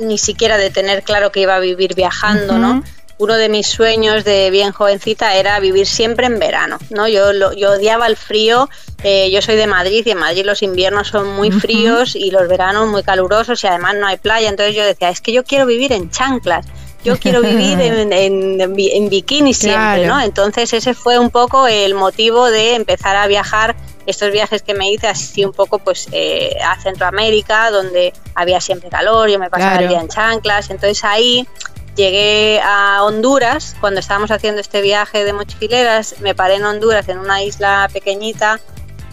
mm, 0.00 0.06
ni 0.06 0.18
siquiera 0.18 0.56
de 0.56 0.70
tener 0.70 1.02
claro 1.02 1.32
que 1.32 1.40
iba 1.40 1.56
a 1.56 1.60
vivir 1.60 1.94
viajando, 1.94 2.58
¿no? 2.58 2.84
Uno 3.18 3.34
de 3.34 3.48
mis 3.48 3.68
sueños 3.68 4.24
de 4.24 4.50
bien 4.50 4.72
jovencita 4.72 5.36
era 5.36 5.60
vivir 5.60 5.86
siempre 5.86 6.26
en 6.26 6.38
verano, 6.38 6.78
¿no? 6.90 7.06
Yo, 7.06 7.32
yo 7.52 7.72
odiaba 7.72 8.06
el 8.06 8.16
frío, 8.16 8.68
eh, 9.04 9.30
yo 9.30 9.40
soy 9.42 9.54
de 9.56 9.66
Madrid 9.66 10.02
y 10.04 10.10
en 10.10 10.18
Madrid 10.18 10.44
los 10.44 10.62
inviernos 10.62 11.08
son 11.08 11.28
muy 11.28 11.52
fríos 11.52 12.16
y 12.16 12.30
los 12.30 12.48
veranos 12.48 12.88
muy 12.88 13.02
calurosos 13.02 13.62
y 13.62 13.66
además 13.66 13.94
no 13.96 14.06
hay 14.06 14.16
playa, 14.16 14.48
entonces 14.48 14.74
yo 14.74 14.84
decía, 14.84 15.10
es 15.10 15.20
que 15.20 15.32
yo 15.32 15.44
quiero 15.44 15.66
vivir 15.66 15.92
en 15.92 16.10
chanclas 16.10 16.66
yo 17.04 17.18
quiero 17.18 17.40
vivir 17.40 17.80
en, 17.80 18.12
en, 18.70 19.08
bikini 19.08 19.54
siempre, 19.54 20.06
¿no? 20.06 20.20
Entonces 20.20 20.72
ese 20.72 20.94
fue 20.94 21.18
un 21.18 21.30
poco 21.30 21.66
el 21.66 21.94
motivo 21.94 22.50
de 22.50 22.74
empezar 22.74 23.16
a 23.16 23.26
viajar, 23.26 23.76
estos 24.06 24.32
viajes 24.32 24.62
que 24.62 24.74
me 24.74 24.90
hice 24.90 25.08
así 25.08 25.44
un 25.44 25.52
poco 25.52 25.78
pues 25.78 26.08
eh, 26.12 26.56
a 26.64 26.80
Centroamérica, 26.80 27.70
donde 27.70 28.12
había 28.34 28.60
siempre 28.60 28.88
calor, 28.88 29.28
yo 29.28 29.38
me 29.38 29.50
pasaba 29.50 29.76
el 29.76 29.88
día 29.88 30.00
en 30.00 30.08
chanclas, 30.08 30.70
entonces 30.70 31.04
ahí 31.04 31.46
llegué 31.94 32.60
a 32.64 33.04
Honduras, 33.04 33.76
cuando 33.80 34.00
estábamos 34.00 34.30
haciendo 34.30 34.60
este 34.60 34.80
viaje 34.80 35.24
de 35.24 35.32
mochileras, 35.32 36.16
me 36.20 36.34
paré 36.34 36.56
en 36.56 36.64
Honduras, 36.64 37.08
en 37.08 37.18
una 37.18 37.42
isla 37.42 37.88
pequeñita, 37.92 38.60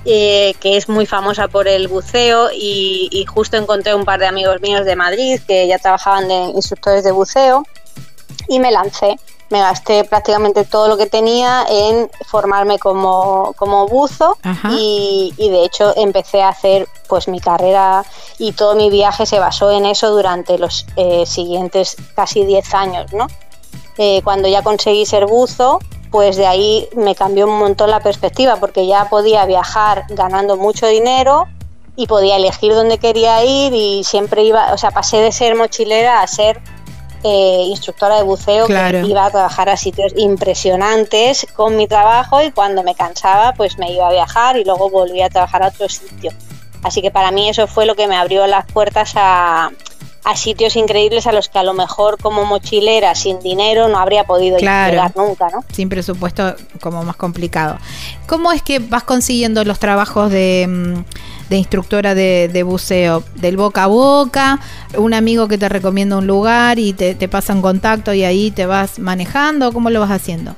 eh, 0.05 0.55
que 0.61 0.77
es 0.77 0.87
muy 0.87 1.05
famosa 1.05 1.49
por 1.49 1.67
el 1.67 1.89
buceo 1.89 2.49
y, 2.53 3.09
y, 3.11 3.25
justo 3.25 3.57
encontré 3.57 3.93
un 3.93 4.05
par 4.05 4.17
de 4.17 4.27
amigos 4.27 4.61
míos 4.61 4.85
de 4.85 4.95
Madrid 4.95 5.41
que 5.45 5.67
ya 5.67 5.77
trabajaban 5.77 6.29
de 6.29 6.35
instructores 6.55 7.03
de 7.03 7.11
buceo 7.11 7.65
y 8.49 8.59
me 8.59 8.71
lancé. 8.71 9.15
Me 9.49 9.61
gasté 9.61 10.03
prácticamente 10.03 10.63
todo 10.63 10.87
lo 10.87 10.97
que 10.97 11.07
tenía 11.07 11.65
en 11.67 12.09
formarme 12.27 12.77
como, 12.77 13.53
como 13.55 13.87
buzo 13.87 14.37
y, 14.77 15.33
de 15.37 15.63
hecho 15.63 15.91
empecé 15.95 16.43
a 16.43 16.49
hacer 16.49 16.87
pues 17.07 17.27
mi 17.27 17.39
carrera 17.39 18.05
y 18.37 18.51
todo 18.51 18.75
mi 18.75 18.91
viaje 18.91 19.25
se 19.25 19.39
basó 19.39 19.71
en 19.71 19.87
eso 19.87 20.11
durante 20.11 20.59
los 20.59 20.85
eh, 20.97 21.25
siguientes 21.25 21.95
casi 22.15 22.45
10 22.45 22.73
años, 22.75 23.11
¿no? 23.11 23.25
Eh, 23.97 24.21
cuando 24.23 24.47
ya 24.47 24.61
conseguí 24.61 25.05
ser 25.07 25.25
buzo, 25.25 25.79
pues 26.11 26.37
de 26.37 26.45
ahí 26.45 26.87
me 26.95 27.15
cambió 27.15 27.47
un 27.47 27.57
montón 27.57 27.89
la 27.89 28.01
perspectiva 28.01 28.57
porque 28.57 28.85
ya 28.85 29.09
podía 29.09 29.45
viajar 29.45 30.05
ganando 30.09 30.57
mucho 30.57 30.85
dinero 30.85 31.47
y 31.95 32.07
podía 32.07 32.37
elegir 32.37 32.73
dónde 32.73 32.97
quería 32.97 33.43
ir 33.43 33.73
y 33.73 34.03
siempre 34.03 34.43
iba, 34.43 34.73
o 34.73 34.77
sea, 34.77 34.91
pasé 34.91 35.17
de 35.17 35.31
ser 35.31 35.55
mochilera 35.55 36.21
a 36.21 36.27
ser 36.27 36.61
eh, 37.23 37.63
instructora 37.67 38.17
de 38.17 38.23
buceo 38.23 38.67
que 38.67 39.03
iba 39.05 39.25
a 39.25 39.31
trabajar 39.31 39.69
a 39.69 39.77
sitios 39.77 40.13
impresionantes 40.15 41.45
con 41.53 41.75
mi 41.75 41.87
trabajo 41.87 42.41
y 42.41 42.51
cuando 42.51 42.83
me 42.83 42.95
cansaba 42.95 43.53
pues 43.53 43.77
me 43.77 43.91
iba 43.91 44.07
a 44.07 44.11
viajar 44.11 44.57
y 44.57 44.63
luego 44.63 44.89
volvía 44.89 45.25
a 45.25 45.29
trabajar 45.29 45.63
a 45.63 45.67
otro 45.67 45.89
sitio. 45.89 46.31
Así 46.83 47.01
que 47.01 47.11
para 47.11 47.31
mí 47.31 47.49
eso 47.49 47.67
fue 47.67 47.85
lo 47.85 47.95
que 47.95 48.07
me 48.07 48.15
abrió 48.15 48.47
las 48.47 48.65
puertas 48.71 49.13
a, 49.15 49.71
sitios 50.35 50.75
increíbles 50.75 51.25
a 51.25 51.31
los 51.31 51.49
que 51.49 51.57
a 51.57 51.63
lo 51.63 51.73
mejor 51.73 52.21
como 52.21 52.45
mochilera 52.45 53.15
sin 53.15 53.39
dinero 53.39 53.87
no 53.87 53.97
habría 53.97 54.25
podido 54.25 54.59
llegar 54.59 55.11
nunca, 55.15 55.49
¿no? 55.49 55.65
Sin 55.71 55.89
presupuesto 55.89 56.55
como 56.79 57.03
más 57.03 57.15
complicado. 57.15 57.79
¿Cómo 58.27 58.51
es 58.51 58.61
que 58.61 58.77
vas 58.77 59.03
consiguiendo 59.03 59.63
los 59.63 59.79
trabajos 59.79 60.29
de 60.29 60.67
mm, 60.69 61.03
de 61.49 61.57
instructora 61.57 62.15
de, 62.15 62.63
buceo, 62.63 63.23
del 63.35 63.57
boca 63.57 63.85
a 63.85 63.87
boca, 63.87 64.59
un 64.97 65.13
amigo 65.13 65.47
que 65.47 65.57
te 65.57 65.69
recomienda 65.69 66.17
un 66.17 66.27
lugar 66.27 66.79
y 66.79 66.93
te, 66.93 67.15
te 67.15 67.27
pasa 67.27 67.53
en 67.53 67.61
contacto 67.61 68.13
y 68.13 68.23
ahí 68.23 68.51
te 68.51 68.65
vas 68.65 68.99
manejando, 68.99 69.71
¿cómo 69.71 69.89
lo 69.89 69.99
vas 69.99 70.11
haciendo? 70.11 70.55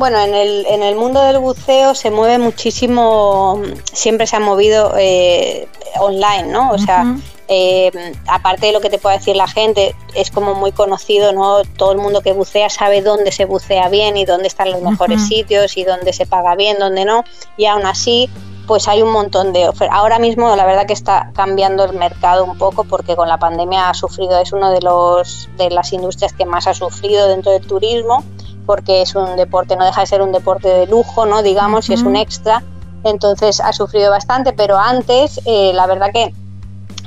Bueno, 0.00 0.18
en 0.18 0.34
el, 0.34 0.64
en 0.66 0.82
el 0.82 0.96
mundo 0.96 1.22
del 1.22 1.38
buceo 1.40 1.94
se 1.94 2.10
mueve 2.10 2.38
muchísimo, 2.38 3.60
siempre 3.92 4.26
se 4.26 4.36
ha 4.36 4.40
movido 4.40 4.94
eh, 4.98 5.68
online, 5.98 6.44
¿no? 6.44 6.70
O 6.70 6.78
sea, 6.78 7.16
eh, 7.48 7.90
aparte 8.26 8.68
de 8.68 8.72
lo 8.72 8.80
que 8.80 8.88
te 8.88 8.96
puede 8.96 9.18
decir 9.18 9.36
la 9.36 9.46
gente, 9.46 9.94
es 10.14 10.30
como 10.30 10.54
muy 10.54 10.72
conocido, 10.72 11.34
¿no? 11.34 11.64
Todo 11.76 11.92
el 11.92 11.98
mundo 11.98 12.22
que 12.22 12.32
bucea 12.32 12.70
sabe 12.70 13.02
dónde 13.02 13.30
se 13.30 13.44
bucea 13.44 13.90
bien 13.90 14.16
y 14.16 14.24
dónde 14.24 14.48
están 14.48 14.70
los 14.70 14.80
mejores 14.80 15.28
sitios 15.28 15.76
y 15.76 15.84
dónde 15.84 16.14
se 16.14 16.24
paga 16.24 16.54
bien, 16.54 16.78
dónde 16.78 17.04
no. 17.04 17.24
Y 17.58 17.66
aún 17.66 17.84
así, 17.84 18.30
pues 18.70 18.86
hay 18.86 19.02
un 19.02 19.10
montón 19.10 19.52
de 19.52 19.68
ofertas. 19.68 19.98
Ahora 19.98 20.20
mismo 20.20 20.54
la 20.54 20.64
verdad 20.64 20.86
que 20.86 20.92
está 20.92 21.32
cambiando 21.34 21.82
el 21.82 21.92
mercado 21.92 22.44
un 22.44 22.56
poco 22.56 22.84
porque 22.84 23.16
con 23.16 23.26
la 23.26 23.36
pandemia 23.36 23.90
ha 23.90 23.94
sufrido, 23.94 24.38
es 24.38 24.52
una 24.52 24.70
de, 24.70 24.80
los, 24.80 25.48
de 25.56 25.70
las 25.70 25.92
industrias 25.92 26.32
que 26.34 26.46
más 26.46 26.68
ha 26.68 26.74
sufrido 26.74 27.26
dentro 27.26 27.50
del 27.50 27.66
turismo 27.66 28.22
porque 28.66 29.02
es 29.02 29.16
un 29.16 29.34
deporte, 29.34 29.74
no 29.74 29.84
deja 29.84 30.02
de 30.02 30.06
ser 30.06 30.22
un 30.22 30.30
deporte 30.30 30.68
de 30.68 30.86
lujo, 30.86 31.26
¿no? 31.26 31.42
digamos, 31.42 31.90
y 31.90 31.94
es 31.94 32.02
un 32.02 32.14
extra. 32.14 32.62
Entonces 33.02 33.58
ha 33.58 33.72
sufrido 33.72 34.08
bastante, 34.12 34.52
pero 34.52 34.78
antes 34.78 35.40
eh, 35.46 35.72
la 35.74 35.88
verdad 35.88 36.12
que 36.12 36.32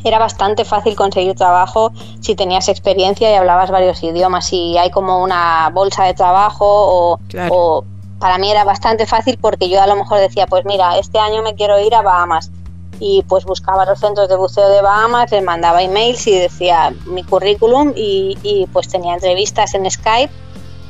era 0.03 0.19
bastante 0.19 0.65
fácil 0.65 0.97
conseguir 0.97 1.33
trabajo 1.35 1.93
si 2.19 2.35
tenías 2.35 2.67
experiencia 2.67 3.31
y 3.31 3.35
hablabas 3.35 3.71
varios 3.71 4.03
idiomas. 4.03 4.47
Si 4.47 4.77
hay 4.77 4.91
como 4.91 5.23
una 5.23 5.69
bolsa 5.73 6.03
de 6.03 6.13
trabajo 6.13 6.65
o, 6.67 7.19
o 7.49 7.85
para 8.23 8.37
mí 8.37 8.49
era 8.49 8.63
bastante 8.63 9.05
fácil 9.05 9.37
porque 9.37 9.67
yo 9.67 9.81
a 9.81 9.85
lo 9.85 9.97
mejor 9.97 10.17
decía, 10.17 10.47
pues 10.47 10.63
mira, 10.63 10.97
este 10.97 11.19
año 11.19 11.41
me 11.43 11.55
quiero 11.55 11.77
ir 11.81 11.93
a 11.93 12.01
Bahamas 12.01 12.51
y 12.97 13.21
pues 13.27 13.43
buscaba 13.43 13.83
los 13.85 13.99
centros 13.99 14.29
de 14.29 14.37
buceo 14.37 14.69
de 14.69 14.81
Bahamas, 14.81 15.29
les 15.29 15.43
mandaba 15.43 15.83
emails 15.83 16.25
y 16.27 16.39
decía 16.39 16.93
mi 17.05 17.25
currículum 17.25 17.91
y, 17.97 18.65
pues 18.71 18.87
tenía 18.87 19.15
entrevistas 19.15 19.73
en 19.73 19.91
Skype 19.91 20.31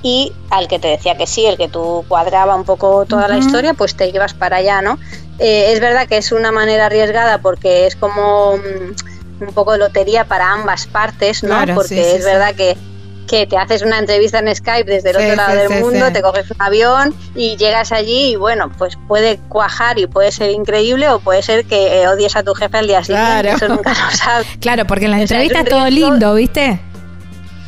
y 0.04 0.32
al 0.52 0.68
que 0.68 0.78
te 0.78 0.90
decía 0.90 1.18
que 1.18 1.26
sí, 1.26 1.48
el 1.48 1.58
que 1.58 1.68
tú 1.70 2.06
cuadraba 2.08 2.56
un 2.56 2.66
poco 2.66 3.04
toda 3.08 3.28
la 3.28 3.40
historia, 3.40 3.74
pues 3.74 3.96
te 3.96 4.12
llevas 4.12 4.36
para 4.36 4.58
allá, 4.58 4.84
¿no? 4.84 5.00
Eh, 5.40 5.72
es 5.74 5.80
verdad 5.80 6.08
que 6.08 6.18
es 6.18 6.32
una 6.32 6.52
manera 6.52 6.86
arriesgada 6.86 7.40
porque 7.40 7.88
es 7.88 7.96
como 7.96 8.58
mm, 8.58 9.44
un 9.48 9.54
poco 9.56 9.72
de 9.72 9.80
lotería 9.80 10.26
para 10.26 10.52
ambas 10.52 10.86
partes, 10.86 11.42
¿no? 11.42 11.56
porque 11.74 12.16
es 12.16 12.24
verdad 12.24 12.54
que 12.54 12.78
que 13.34 13.48
te 13.48 13.58
haces 13.58 13.82
una 13.82 13.98
entrevista 13.98 14.38
en 14.38 14.56
Skype 14.56 14.84
desde 14.84 15.10
el 15.10 15.16
otro 15.16 15.36
lado 15.36 15.56
del 15.56 15.82
mundo, 15.82 16.12
te 16.12 16.22
coges 16.22 16.52
un 16.52 16.62
avión 16.62 17.16
y 17.34 17.58
llegas 17.58 17.92
allí 17.92 18.34
y 18.34 18.36
bueno, 18.36 18.72
pues 18.78 18.96
puede 19.08 19.40
cuajar 19.50 19.98
y 19.98 20.06
puede 20.06 20.32
ser 20.32 20.52
increíble 20.52 21.10
o 21.10 21.20
puede 21.20 21.42
ser 21.42 21.66
que 21.66 22.04
eh, 22.04 22.08
odies 22.08 22.36
a 22.36 22.44
tu 22.44 22.54
jefe 22.54 22.78
al 22.78 22.86
día 22.86 23.04
siguiente, 23.04 23.42
claro. 23.42 23.50
eso 23.58 23.68
nunca 23.70 23.90
lo 23.90 24.12
sabes. 24.16 24.46
Claro, 24.60 24.86
porque 24.86 25.06
en 25.06 25.12
las 25.12 25.22
entrevistas 25.22 25.66
todo 25.66 25.90
lindo, 25.90 26.36
¿viste? 26.36 26.80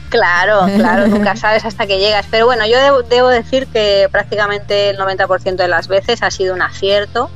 Claro, 0.10 0.68
claro, 0.76 1.08
nunca 1.08 1.36
sabes 1.36 1.66
hasta 1.66 1.88
que 1.88 1.98
llegas. 1.98 2.28
Pero 2.30 2.46
bueno, 2.46 2.68
yo 2.68 2.80
debo, 2.80 3.02
debo 3.02 3.30
decir 3.30 3.66
que 3.66 4.08
prácticamente 4.12 4.92
el 4.92 5.00
90% 5.00 5.56
de 5.56 5.68
las 5.68 5.88
veces 5.88 6.22
ha 6.22 6.30
sido 6.30 6.54
un 6.54 6.62
acierto 6.62 7.32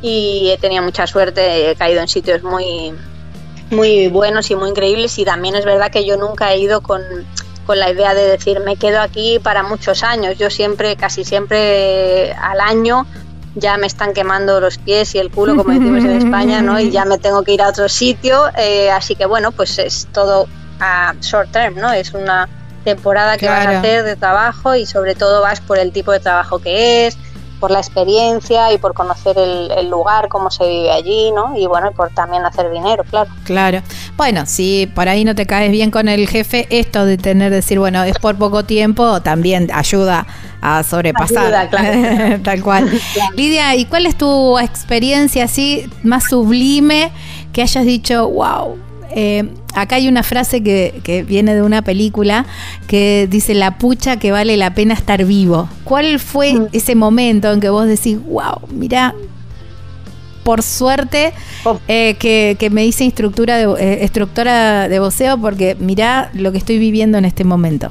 y 0.00 0.48
he 0.52 0.58
tenido 0.58 0.84
mucha 0.84 1.08
suerte, 1.08 1.72
he 1.72 1.74
caído 1.74 2.00
en 2.00 2.06
sitios 2.06 2.44
muy, 2.44 2.92
muy 3.72 4.06
buenos 4.06 4.48
y 4.52 4.54
muy 4.54 4.70
increíbles 4.70 5.18
y 5.18 5.24
también 5.24 5.56
es 5.56 5.64
verdad 5.64 5.90
que 5.90 6.04
yo 6.04 6.16
nunca 6.16 6.52
he 6.52 6.58
ido 6.58 6.80
con 6.80 7.02
con 7.64 7.78
la 7.78 7.90
idea 7.90 8.14
de 8.14 8.22
decir 8.28 8.60
me 8.60 8.76
quedo 8.76 9.00
aquí 9.00 9.38
para 9.38 9.62
muchos 9.62 10.02
años. 10.02 10.38
Yo 10.38 10.50
siempre, 10.50 10.96
casi 10.96 11.24
siempre 11.24 12.32
al 12.32 12.60
año 12.60 13.06
ya 13.54 13.76
me 13.76 13.86
están 13.86 14.12
quemando 14.12 14.60
los 14.60 14.78
pies 14.78 15.14
y 15.14 15.18
el 15.18 15.30
culo, 15.30 15.56
como 15.56 15.70
decimos 15.70 16.04
en 16.04 16.12
España, 16.12 16.60
¿no? 16.60 16.78
Y 16.80 16.90
ya 16.90 17.04
me 17.04 17.18
tengo 17.18 17.42
que 17.42 17.52
ir 17.52 17.62
a 17.62 17.68
otro 17.68 17.88
sitio. 17.88 18.48
Eh, 18.56 18.90
así 18.90 19.14
que 19.14 19.26
bueno, 19.26 19.52
pues 19.52 19.78
es 19.78 20.08
todo 20.12 20.48
a 20.80 21.14
short 21.20 21.50
term, 21.52 21.76
¿no? 21.76 21.92
Es 21.92 22.14
una 22.14 22.48
temporada 22.84 23.38
que 23.38 23.48
vas 23.48 23.66
a 23.66 23.78
hacer 23.78 24.04
de 24.04 24.16
trabajo 24.16 24.74
y 24.74 24.86
sobre 24.86 25.14
todo 25.14 25.40
vas 25.40 25.60
por 25.60 25.78
el 25.78 25.92
tipo 25.92 26.12
de 26.12 26.20
trabajo 26.20 26.58
que 26.58 27.06
es, 27.06 27.16
por 27.64 27.70
la 27.70 27.78
experiencia 27.78 28.74
y 28.74 28.76
por 28.76 28.92
conocer 28.92 29.38
el, 29.38 29.88
lugar, 29.88 30.28
cómo 30.28 30.50
se 30.50 30.68
vive 30.68 30.92
allí, 30.92 31.32
¿no? 31.32 31.56
Y 31.56 31.66
bueno, 31.66 31.92
por 31.92 32.10
también 32.10 32.44
hacer 32.44 32.70
dinero, 32.70 33.04
claro. 33.08 33.30
Claro. 33.44 33.80
Bueno, 34.18 34.44
si 34.44 34.86
por 34.94 35.08
ahí 35.08 35.24
no 35.24 35.34
te 35.34 35.46
caes 35.46 35.72
bien 35.72 35.90
con 35.90 36.06
el 36.08 36.28
jefe, 36.28 36.66
esto 36.68 37.06
de 37.06 37.16
tener, 37.16 37.50
decir, 37.50 37.78
bueno, 37.78 38.04
es 38.04 38.18
por 38.18 38.36
poco 38.36 38.66
tiempo, 38.66 39.22
también 39.22 39.70
ayuda 39.72 40.26
a 40.60 40.82
sobrepasar. 40.82 41.70
Tal 42.44 42.62
cual. 42.62 43.00
Lidia, 43.34 43.74
¿y 43.76 43.86
cuál 43.86 44.04
es 44.04 44.18
tu 44.18 44.58
experiencia 44.58 45.44
así 45.44 45.90
más 46.02 46.24
sublime 46.24 47.12
que 47.54 47.62
hayas 47.62 47.86
dicho, 47.86 48.28
wow? 48.28 48.76
Eh, 49.16 49.48
acá 49.74 49.96
hay 49.96 50.08
una 50.08 50.24
frase 50.24 50.62
que, 50.62 51.24
viene 51.26 51.54
de 51.54 51.62
una 51.62 51.82
película 51.82 52.46
que 52.88 53.28
dice 53.30 53.54
la 53.54 53.78
pucha 53.78 54.18
que 54.18 54.32
vale 54.32 54.56
la 54.56 54.74
pena 54.74 54.94
estar 54.94 55.24
vivo. 55.24 55.68
¿Cuál 55.84 56.18
fue 56.18 56.52
mm. 56.52 56.66
ese 56.72 56.94
momento 56.96 57.52
en 57.52 57.60
que 57.60 57.68
vos 57.68 57.86
decís, 57.86 58.18
wow, 58.26 58.60
mira, 58.70 59.14
por 60.42 60.62
suerte 60.62 61.32
oh. 61.64 61.78
eh, 61.88 62.16
que, 62.18 62.70
me 62.70 62.84
hice 62.84 63.04
instructora 63.04 63.56
de, 63.56 63.64
eh, 63.78 63.98
instructora 64.02 64.88
de 64.88 64.98
voceo 64.98 65.38
porque 65.38 65.76
mira 65.78 66.30
lo 66.34 66.52
que 66.52 66.58
estoy 66.58 66.78
viviendo 66.78 67.16
en 67.16 67.24
este 67.24 67.44
momento? 67.44 67.90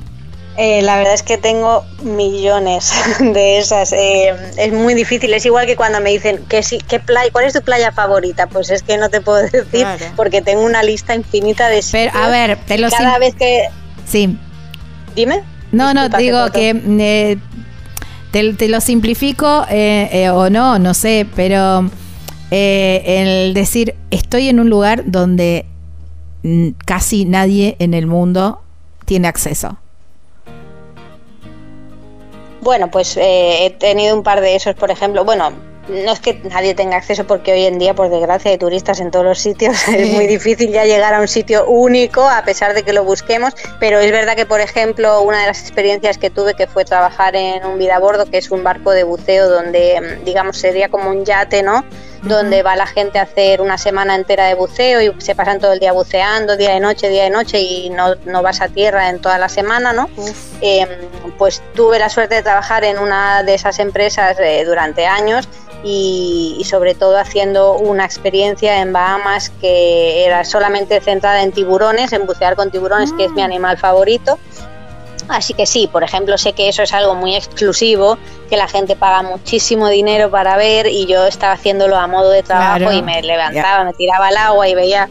Eh, 0.56 0.84
la 0.84 0.98
verdad 0.98 1.16
es 1.16 1.24
que 1.24 1.38
tengo 1.38 1.84
millones 2.04 2.94
de 3.20 3.58
esas. 3.58 3.92
Eh, 3.92 4.34
es 4.58 4.72
muy 4.72 4.94
difícil. 4.94 5.34
Es 5.34 5.46
igual 5.46 5.66
que 5.66 5.76
cuando 5.76 6.00
me 6.00 6.12
dicen 6.12 6.46
que 6.48 6.62
sí, 6.62 6.80
¿qué 6.88 7.00
playa, 7.00 7.32
¿cuál 7.32 7.46
es 7.46 7.54
tu 7.54 7.62
playa 7.62 7.92
favorita? 7.92 8.48
Pues 8.48 8.70
es 8.70 8.84
que 8.84 8.98
no 8.98 9.10
te 9.10 9.22
puedo 9.22 9.42
decir 9.52 9.88
porque 10.16 10.42
tengo 10.42 10.62
una 10.62 10.84
lista 10.84 11.16
infinita 11.16 11.70
de 11.70 11.84
Pero, 11.92 12.12
a 12.16 12.30
ver, 12.30 12.60
te 12.66 12.78
lo 12.78 12.90
cada 12.90 13.18
vez 13.18 13.36
que 13.36 13.68
sí. 14.06 14.38
Dime. 15.16 15.44
No, 15.72 15.94
no, 15.94 16.08
digo 16.10 16.52
que 16.52 16.70
eh, 17.00 17.38
te, 18.32 18.70
lo 18.70 18.80
simplifico 18.80 19.66
o 19.66 20.50
no, 20.50 20.78
no 20.78 20.94
sé, 20.94 21.26
pero 21.36 21.90
el 22.52 23.56
decir 23.56 23.96
estoy 24.12 24.50
en 24.50 24.60
un 24.60 24.70
lugar 24.70 25.04
donde 25.08 25.66
mm, 26.44 26.70
casi 26.86 27.26
nadie 27.26 27.76
en 27.80 27.96
el 27.96 28.06
mundo 28.06 28.62
tiene 29.06 29.28
acceso. 29.28 29.80
Bueno, 32.64 32.90
pues 32.90 33.18
eh, 33.18 33.66
he 33.66 33.70
tenido 33.72 34.16
un 34.16 34.24
par 34.24 34.40
de 34.40 34.56
esos, 34.56 34.74
por 34.76 34.90
ejemplo. 34.90 35.26
Bueno, 35.26 35.52
no 35.90 36.14
es 36.14 36.22
que 36.22 36.36
nadie 36.50 36.74
tenga 36.74 36.96
acceso 36.96 37.26
porque 37.28 37.52
hoy 37.52 37.66
en 37.66 37.78
día, 37.78 37.94
por 37.94 38.10
desgracia, 38.10 38.52
hay 38.52 38.58
turistas 38.58 39.02
en 39.02 39.12
todos 39.12 39.26
los 39.26 39.40
sitios. 39.40 39.76
Es 39.90 40.10
muy 40.12 40.28
difícil 40.28 40.72
ya 40.72 40.86
llegar 40.86 41.14
a 41.14 41.20
un 41.20 41.28
sitio 41.28 41.66
único 41.66 42.22
a 42.22 42.44
pesar 42.46 42.74
de 42.74 42.84
que 42.84 42.94
lo 42.94 43.04
busquemos. 43.04 43.54
Pero 43.82 44.00
es 44.00 44.12
verdad 44.12 44.38
que, 44.38 44.46
por 44.46 44.62
ejemplo, 44.62 45.22
una 45.24 45.42
de 45.42 45.48
las 45.48 45.60
experiencias 45.60 46.18
que 46.18 46.30
tuve 46.30 46.54
que 46.54 46.68
fue 46.68 46.86
trabajar 46.86 47.36
en 47.36 47.66
un 47.66 47.78
vida 47.78 47.98
a 47.98 48.00
bordo, 48.00 48.26
que 48.26 48.38
es 48.38 48.50
un 48.50 48.64
barco 48.64 48.92
de 48.92 49.04
buceo 49.04 49.50
donde, 49.50 50.00
mm, 50.00 50.24
digamos, 50.24 50.58
sería 50.58 50.88
como 50.88 51.10
un 51.10 51.26
yate, 51.26 51.64
¿no? 51.64 51.84
Donde 52.24 52.64
va 52.64 52.76
la 52.76 52.88
gente 52.88 53.20
a 53.20 53.24
hacer 53.24 53.62
una 53.62 53.78
semana 53.78 54.16
entera 54.16 54.48
de 54.48 54.56
buceo 54.56 55.02
y 55.02 55.22
se 55.22 55.36
pasan 55.36 55.60
todo 55.60 55.74
el 55.74 55.80
día 55.80 55.92
buceando, 55.92 56.56
día 56.56 56.74
de 56.74 56.80
noche, 56.80 57.10
día 57.10 57.24
de 57.26 57.30
noche 57.30 57.60
y 57.60 57.90
no, 57.90 58.16
no 58.26 58.42
vas 58.42 58.62
a 58.62 58.70
tierra 58.70 59.10
en 59.10 59.20
toda 59.20 59.38
la 59.38 59.50
semana, 59.50 59.94
¿no? 59.94 60.10
Em, 60.62 60.88
pues 61.38 61.62
tuve 61.76 62.00
la 62.00 62.10
suerte 62.10 62.36
de 62.36 62.44
trabajar 62.44 62.84
en 62.84 62.98
una 62.98 63.44
de 63.44 63.54
esas 63.54 63.80
empresas 63.80 64.38
eh, 64.40 64.64
durante 64.66 65.06
años 65.06 65.48
y, 65.84 66.56
y, 66.58 66.64
sobre 66.64 66.96
todo 66.96 67.18
haciendo 67.18 67.74
una 67.74 68.06
experiencia 68.06 68.80
en 68.80 68.94
Bahamas 68.94 69.50
que 69.60 70.26
era 70.26 70.46
solamente 70.46 71.02
centrada 71.02 71.44
en 71.44 71.52
tiburones, 71.52 72.14
en 72.14 72.26
bucear 72.26 72.56
con 72.56 72.72
tiburones, 72.72 73.12
que 73.12 73.26
es 73.26 73.32
mi 73.32 73.42
ah. 73.42 73.46
animal 73.46 73.78
favorito. 73.78 74.40
Así 75.30 75.54
que 75.54 75.66
sí, 75.66 75.88
por 75.88 76.04
ejemplo, 76.04 76.38
sé 76.38 76.54
que 76.54 76.68
eso 76.68 76.84
es 76.84 76.94
algo 76.94 77.16
muy 77.16 77.36
exclusivo, 77.36 78.18
que 78.50 78.58
la 78.58 78.68
gente 78.68 78.96
paga 78.96 79.24
muchísimo 79.24 79.88
dinero 79.88 80.30
para 80.30 80.58
ver 80.58 80.88
y 80.88 81.06
yo 81.06 81.26
estaba 81.26 81.54
haciéndolo 81.54 81.96
a 81.98 82.08
modo 82.08 82.30
de 82.30 82.44
trabajo 82.44 82.92
y 82.92 83.02
me 83.02 83.22
levantaba, 83.22 83.84
me 83.84 83.94
tiraba 83.94 84.28
al 84.28 84.38
agua 84.38 84.68
y 84.68 84.76
veía... 84.76 85.10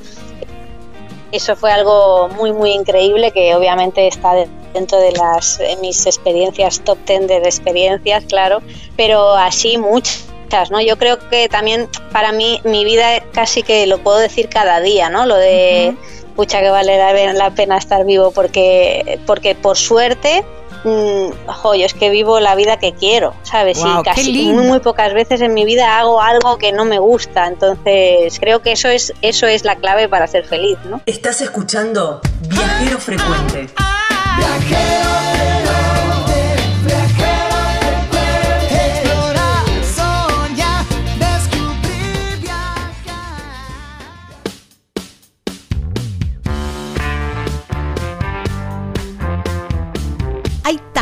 Eso 1.32 1.56
fue 1.56 1.72
algo 1.72 2.28
muy, 2.28 2.52
muy 2.52 2.72
increíble 2.72 3.30
que 3.30 3.54
obviamente 3.54 4.06
está 4.06 4.34
dentro 4.74 4.98
de 4.98 5.12
las 5.12 5.58
mis 5.80 6.04
experiencias 6.04 6.80
top 6.84 6.98
ten 7.06 7.26
de 7.26 7.38
experiencias, 7.38 8.24
claro, 8.24 8.60
pero 8.96 9.32
así 9.34 9.78
muchas. 9.78 10.26
¿no? 10.70 10.82
Yo 10.82 10.98
creo 10.98 11.18
que 11.30 11.48
también 11.48 11.88
para 12.12 12.30
mí 12.32 12.60
mi 12.64 12.84
vida 12.84 13.22
casi 13.32 13.62
que 13.62 13.86
lo 13.86 13.98
puedo 13.98 14.18
decir 14.18 14.50
cada 14.50 14.80
día, 14.80 15.08
¿no? 15.08 15.24
Lo 15.24 15.36
de 15.36 15.96
pucha 16.32 16.60
que 16.60 16.70
vale 16.70 16.98
la 17.34 17.50
pena 17.50 17.78
estar 17.78 18.04
vivo 18.04 18.30
porque, 18.32 19.20
porque 19.26 19.54
por 19.54 19.76
suerte 19.76 20.44
mmm, 20.84 21.30
yo 21.62 21.86
es 21.86 21.94
que 21.94 22.10
vivo 22.10 22.40
la 22.40 22.54
vida 22.54 22.78
que 22.78 22.92
quiero, 22.92 23.34
¿sabes? 23.42 23.78
y 23.78 24.02
casi 24.02 24.48
muy, 24.52 24.64
muy 24.64 24.80
pocas 24.80 25.14
veces 25.14 25.40
en 25.40 25.54
mi 25.54 25.64
vida 25.64 25.98
hago 25.98 26.20
algo 26.20 26.58
que 26.58 26.72
no 26.72 26.84
me 26.84 26.98
gusta, 26.98 27.46
entonces 27.46 28.38
creo 28.38 28.60
que 28.62 28.72
eso 28.72 28.88
es, 28.88 29.12
eso 29.22 29.46
es 29.46 29.64
la 29.64 29.76
clave 29.76 30.08
para 30.08 30.26
ser 30.26 30.44
feliz, 30.44 30.78
¿no? 30.88 31.00
Estás 31.06 31.40
escuchando 31.40 32.20
Viajero 32.48 32.98
Frecuente. 32.98 33.68
Viajero 34.36 35.10
Hay 35.34 35.41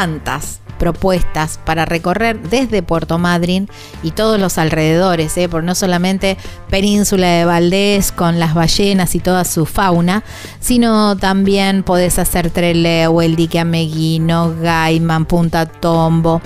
tantas 0.01 0.63
propuestas 0.81 1.61
para 1.65 1.85
recorrer 1.85 2.41
desde 2.41 2.83
Puerto 2.83 3.19
Madryn 3.19 3.69
y 4.03 4.13
todos 4.13 4.41
los 4.41 4.57
alrededores, 4.57 5.37
¿eh? 5.37 5.49
por 5.49 5.63
no 5.63 5.75
solamente 5.75 6.39
Península 6.71 7.29
de 7.29 7.45
Valdés 7.45 8.11
con 8.11 8.41
las 8.41 8.55
ballenas 8.55 9.15
y 9.15 9.21
toda 9.21 9.45
su 9.45 9.67
fauna, 9.67 10.25
sino 10.59 11.17
también 11.17 11.83
podés 11.83 12.19
hacer 12.19 12.51
Trelew, 12.51 13.21
el 13.21 13.37
dique 13.37 13.61
Ameguino, 13.61 14.55
Gaiman, 14.61 15.27
Punta 15.27 15.67
Tombo, 15.67 16.41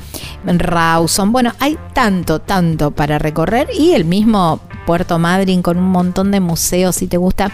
Rawson. 0.45 1.31
Bueno, 1.31 1.53
hay 1.61 1.79
tanto, 1.93 2.41
tanto 2.41 2.91
para 2.91 3.19
recorrer 3.19 3.69
y 3.73 3.93
el 3.93 4.05
mismo 4.05 4.61
Puerto 4.85 5.19
Madryn 5.19 5.63
con 5.63 5.79
un 5.79 5.89
montón 5.89 6.31
de 6.31 6.41
museos, 6.41 6.97
si 6.97 7.07
te 7.07 7.17
gusta 7.17 7.51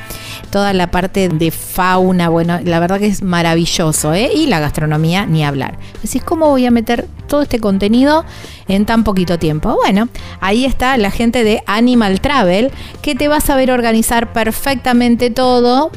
toda 0.50 0.72
la 0.72 0.90
parte 0.90 1.28
de 1.28 1.50
fauna, 1.50 2.28
bueno, 2.28 2.58
la 2.64 2.80
verdad 2.80 2.98
que 2.98 3.06
es 3.06 3.22
maravilloso, 3.22 4.14
¿eh? 4.14 4.30
Y 4.34 4.46
la 4.46 4.60
gastronomía, 4.60 5.26
ni 5.26 5.44
hablar. 5.44 5.78
Decís, 6.02 6.22
¿cómo 6.24 6.48
voy 6.48 6.66
a 6.66 6.69
meter 6.70 7.06
todo 7.26 7.42
este 7.42 7.60
contenido 7.60 8.24
en 8.68 8.86
tan 8.86 9.04
poquito 9.04 9.38
tiempo? 9.38 9.76
Bueno, 9.76 10.08
ahí 10.40 10.64
está 10.64 10.96
la 10.96 11.10
gente 11.10 11.44
de 11.44 11.62
Animal 11.66 12.20
Travel, 12.20 12.70
que 13.02 13.14
te 13.14 13.28
va 13.28 13.36
a 13.36 13.40
saber 13.40 13.70
organizar 13.70 14.32
perfectamente 14.32 15.30
todo 15.30 15.90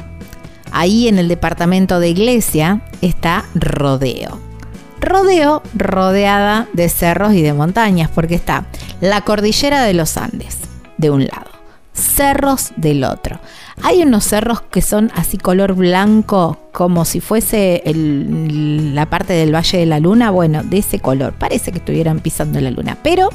ahí 0.73 1.07
en 1.07 1.19
el 1.19 1.29
departamento 1.29 1.99
de 1.99 2.09
Iglesia 2.09 2.81
está 3.01 3.45
Rodeo. 3.53 4.39
Rodeo 4.99 5.61
rodeada 5.75 6.67
de 6.73 6.89
cerros 6.89 7.33
y 7.33 7.41
de 7.41 7.53
montañas, 7.53 8.09
porque 8.13 8.35
está 8.35 8.65
la 8.99 9.21
cordillera 9.21 9.83
de 9.83 9.93
los 9.93 10.17
Andes, 10.17 10.57
de 10.97 11.09
un 11.09 11.25
lado, 11.25 11.51
cerros 11.93 12.71
del 12.75 13.03
otro. 13.03 13.39
Hay 13.81 14.01
unos 14.01 14.23
cerros 14.25 14.61
que 14.61 14.81
son 14.81 15.11
así 15.15 15.37
color 15.37 15.73
blanco, 15.73 16.57
como 16.71 17.05
si 17.05 17.19
fuese 17.19 17.83
la 17.85 19.09
parte 19.09 19.33
del 19.33 19.53
Valle 19.53 19.77
de 19.77 19.85
la 19.85 19.99
Luna, 19.99 20.31
bueno, 20.31 20.63
de 20.63 20.79
ese 20.79 20.99
color, 20.99 21.33
parece 21.33 21.71
que 21.71 21.79
estuvieran 21.79 22.19
pisando 22.19 22.59
la 22.61 22.71
luna, 22.71 22.97
pero 23.03 23.29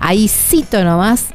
ahí 0.00 0.28
cito 0.28 0.82
nomás 0.84 1.28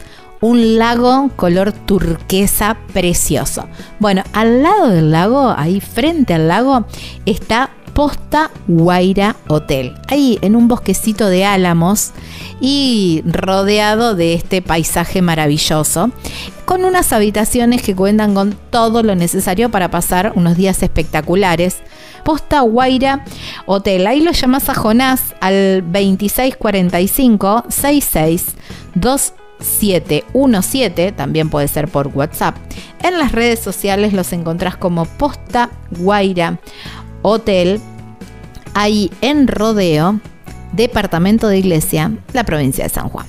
un 0.44 0.78
lago 0.78 1.30
color 1.38 1.72
turquesa 1.72 2.78
precioso. 2.92 3.70
Bueno, 4.00 4.24
al 4.34 4.62
lado 4.62 4.90
del 4.90 5.10
lago, 5.10 5.56
ahí 5.58 5.80
frente 5.80 6.34
al 6.34 6.50
lago, 6.50 6.86
está 7.26 7.70
Posta 7.94 8.52
Guaira 8.68 9.38
Hotel. 9.48 9.94
Ahí 10.10 10.40
en 10.42 10.58
un 10.58 10.68
bosquecito 10.68 11.28
de 11.28 11.46
álamos 11.46 12.12
y 12.60 13.24
rodeado 13.26 14.16
de 14.16 14.34
este 14.34 14.62
paisaje 14.62 15.22
maravilloso, 15.22 16.12
con 16.66 16.84
unas 16.84 17.14
habitaciones 17.14 17.82
que 17.82 17.96
cuentan 17.96 18.34
con 18.34 18.58
todo 18.70 19.02
lo 19.02 19.16
necesario 19.16 19.72
para 19.72 19.92
pasar 19.92 20.34
unos 20.36 20.58
días 20.58 20.84
espectaculares. 20.84 21.78
Posta 22.26 22.60
Guaira 22.62 23.24
Hotel. 23.66 24.08
Ahí 24.08 24.20
lo 24.20 24.32
llamas 24.32 24.68
a 24.68 24.74
Jonás 24.74 25.36
al 25.40 25.84
2645 25.84 27.64
66 27.70 28.46
2717, 29.64 31.12
también 31.14 31.50
puede 31.50 31.68
ser 31.68 31.88
por 31.88 32.08
WhatsApp. 32.08 32.56
En 33.02 33.18
las 33.18 33.32
redes 33.32 33.60
sociales 33.60 34.14
los 34.14 34.34
encontrás 34.34 34.78
como 34.78 35.06
Posta 35.06 35.70
Guaira 35.92 36.60
Hotel, 37.22 37.80
ahí 38.74 39.10
en 39.22 39.48
Rodeo, 39.48 40.20
departamento 40.74 41.48
de 41.48 41.60
Iglesia, 41.60 42.12
la 42.34 42.44
provincia 42.44 42.84
de 42.84 42.90
San 42.90 43.10
Juan. 43.10 43.26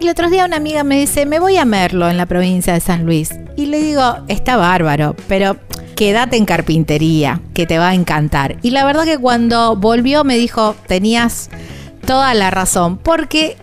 El 0.00 0.10
otro 0.10 0.28
día 0.28 0.44
una 0.44 0.56
amiga 0.56 0.84
me 0.84 0.98
dice, 0.98 1.24
me 1.24 1.40
voy 1.40 1.56
a 1.56 1.64
Merlo 1.64 2.10
en 2.10 2.18
la 2.18 2.26
provincia 2.26 2.74
de 2.74 2.80
San 2.80 3.06
Luis. 3.06 3.30
Y 3.56 3.66
le 3.66 3.80
digo, 3.80 4.18
está 4.28 4.56
bárbaro, 4.56 5.16
pero 5.28 5.56
quédate 5.94 6.36
en 6.36 6.44
carpintería, 6.44 7.40
que 7.54 7.66
te 7.66 7.78
va 7.78 7.90
a 7.90 7.94
encantar. 7.94 8.56
Y 8.62 8.70
la 8.70 8.84
verdad 8.84 9.04
que 9.04 9.18
cuando 9.18 9.76
volvió 9.76 10.24
me 10.24 10.36
dijo, 10.36 10.74
tenías 10.86 11.50
toda 12.06 12.34
la 12.34 12.50
razón, 12.50 12.98
porque 12.98 13.56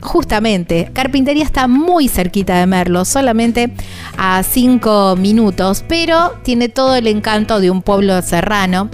justamente 0.00 0.90
carpintería 0.92 1.44
está 1.44 1.68
muy 1.68 2.08
cerquita 2.08 2.58
de 2.58 2.66
Merlo, 2.66 3.04
solamente 3.04 3.72
a 4.16 4.42
cinco 4.42 5.16
minutos, 5.16 5.84
pero 5.88 6.32
tiene 6.42 6.68
todo 6.68 6.96
el 6.96 7.06
encanto 7.06 7.60
de 7.60 7.70
un 7.70 7.82
pueblo 7.82 8.20
serrano. 8.22 8.90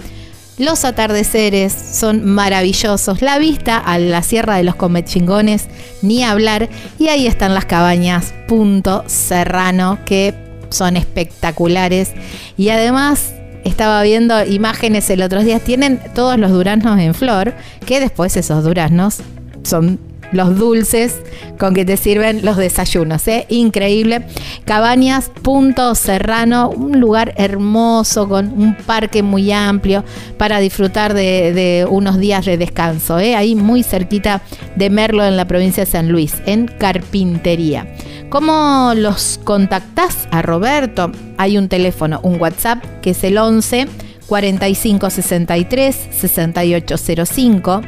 Los 0.58 0.84
atardeceres 0.84 1.72
son 1.72 2.24
maravillosos, 2.24 3.22
la 3.22 3.38
vista 3.38 3.78
a 3.78 3.98
la 3.98 4.22
Sierra 4.22 4.56
de 4.56 4.64
los 4.64 4.74
Comechingones, 4.74 5.68
ni 6.02 6.22
hablar, 6.22 6.68
y 6.98 7.08
ahí 7.08 7.26
están 7.26 7.54
las 7.54 7.64
cabañas 7.64 8.34
Punto 8.46 9.02
Serrano, 9.06 9.98
que 10.04 10.51
son 10.72 10.96
espectaculares. 10.96 12.12
Y 12.56 12.70
además 12.70 13.34
estaba 13.64 14.02
viendo 14.02 14.44
imágenes 14.44 15.08
el 15.10 15.22
otro 15.22 15.42
día, 15.42 15.60
tienen 15.60 16.00
todos 16.14 16.38
los 16.38 16.50
duraznos 16.50 16.98
en 16.98 17.14
flor, 17.14 17.54
que 17.86 18.00
después 18.00 18.36
esos 18.36 18.64
duraznos 18.64 19.18
son 19.62 19.98
los 20.32 20.58
dulces 20.58 21.20
con 21.58 21.74
que 21.74 21.84
te 21.84 21.96
sirven 21.96 22.44
los 22.44 22.56
desayunos. 22.56 23.28
¿eh? 23.28 23.46
Increíble. 23.48 24.24
Cabañas 24.64 25.30
Punto 25.42 25.94
Serrano, 25.94 26.70
un 26.70 27.00
lugar 27.00 27.34
hermoso 27.36 28.28
con 28.28 28.48
un 28.48 28.74
parque 28.74 29.22
muy 29.22 29.52
amplio 29.52 30.04
para 30.38 30.58
disfrutar 30.58 31.14
de, 31.14 31.86
unos 31.88 32.18
días 32.18 32.44
de 32.46 32.56
descanso. 32.56 33.18
¿eh? 33.18 33.36
Ahí 33.36 33.54
muy 33.54 33.82
cerquita 33.82 34.42
de 34.76 34.90
Merlo 34.90 35.24
en 35.24 35.36
la 35.36 35.46
provincia 35.46 35.84
de 35.84 35.90
San 35.90 36.08
Luis, 36.08 36.34
en 36.46 36.66
Carpintería. 36.66 37.86
¿Cómo 38.32 38.92
los 38.96 39.38
contactás 39.44 40.26
a 40.30 40.40
Roberto? 40.40 41.12
Hay 41.36 41.58
un 41.58 41.68
teléfono, 41.68 42.18
un 42.22 42.40
WhatsApp 42.40 42.82
que 43.02 43.10
es 43.10 43.22
el 43.24 43.36
11 43.36 43.86
4563 44.26 46.08
6805. 46.18 47.82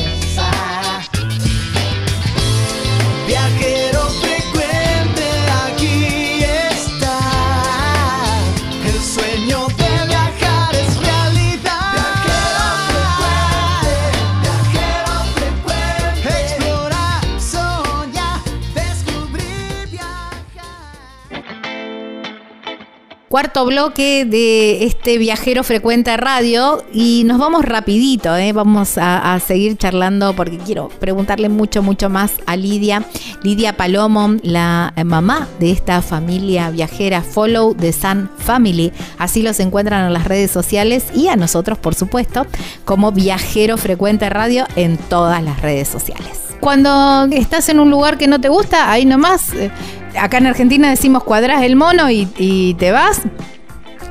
Cuarto 23.31 23.65
bloque 23.65 24.25
de 24.25 24.83
este 24.83 25.17
viajero 25.17 25.63
frecuente 25.63 26.17
radio 26.17 26.83
y 26.93 27.23
nos 27.23 27.39
vamos 27.39 27.63
rapidito, 27.63 28.35
¿eh? 28.35 28.51
vamos 28.51 28.97
a, 28.97 29.39
seguir 29.39 29.77
charlando 29.77 30.35
porque 30.35 30.57
quiero 30.57 30.89
preguntarle 30.99 31.47
mucho, 31.47 31.81
mucho 31.81 32.09
más 32.09 32.33
a 32.45 32.57
Lidia. 32.57 33.05
Lidia 33.41 33.77
Palomo, 33.77 34.35
la 34.43 34.93
mamá 35.05 35.47
de 35.61 35.71
esta 35.71 36.01
familia 36.01 36.71
viajera 36.71 37.21
Follow 37.21 37.73
the 37.73 37.93
Sun 37.93 38.29
Family. 38.37 38.91
Así 39.17 39.43
los 39.43 39.61
encuentran 39.61 40.07
en 40.07 40.11
las 40.11 40.25
redes 40.25 40.51
sociales 40.51 41.05
y 41.15 41.29
a 41.29 41.37
nosotros, 41.37 41.77
por 41.77 41.95
supuesto, 41.95 42.45
como 42.83 43.13
viajero 43.13 43.77
frecuente 43.77 44.29
radio 44.29 44.65
en 44.75 44.97
todas 44.97 45.41
las 45.41 45.61
redes 45.61 45.87
sociales. 45.87 46.51
Cuando 46.59 47.27
estás 47.31 47.69
en 47.69 47.79
un 47.79 47.89
lugar 47.89 48.17
que 48.17 48.27
no 48.27 48.39
te 48.39 48.49
gusta, 48.49 48.91
ahí 48.91 49.03
nomás, 49.03 49.53
eh, 49.53 49.71
acá 50.19 50.37
en 50.37 50.47
Argentina 50.47 50.89
decimos 50.89 51.23
cuadrás 51.23 51.63
el 51.63 51.75
mono 51.75 52.09
y, 52.09 52.27
y 52.37 52.73
te 52.75 52.91
vas, 52.91 53.21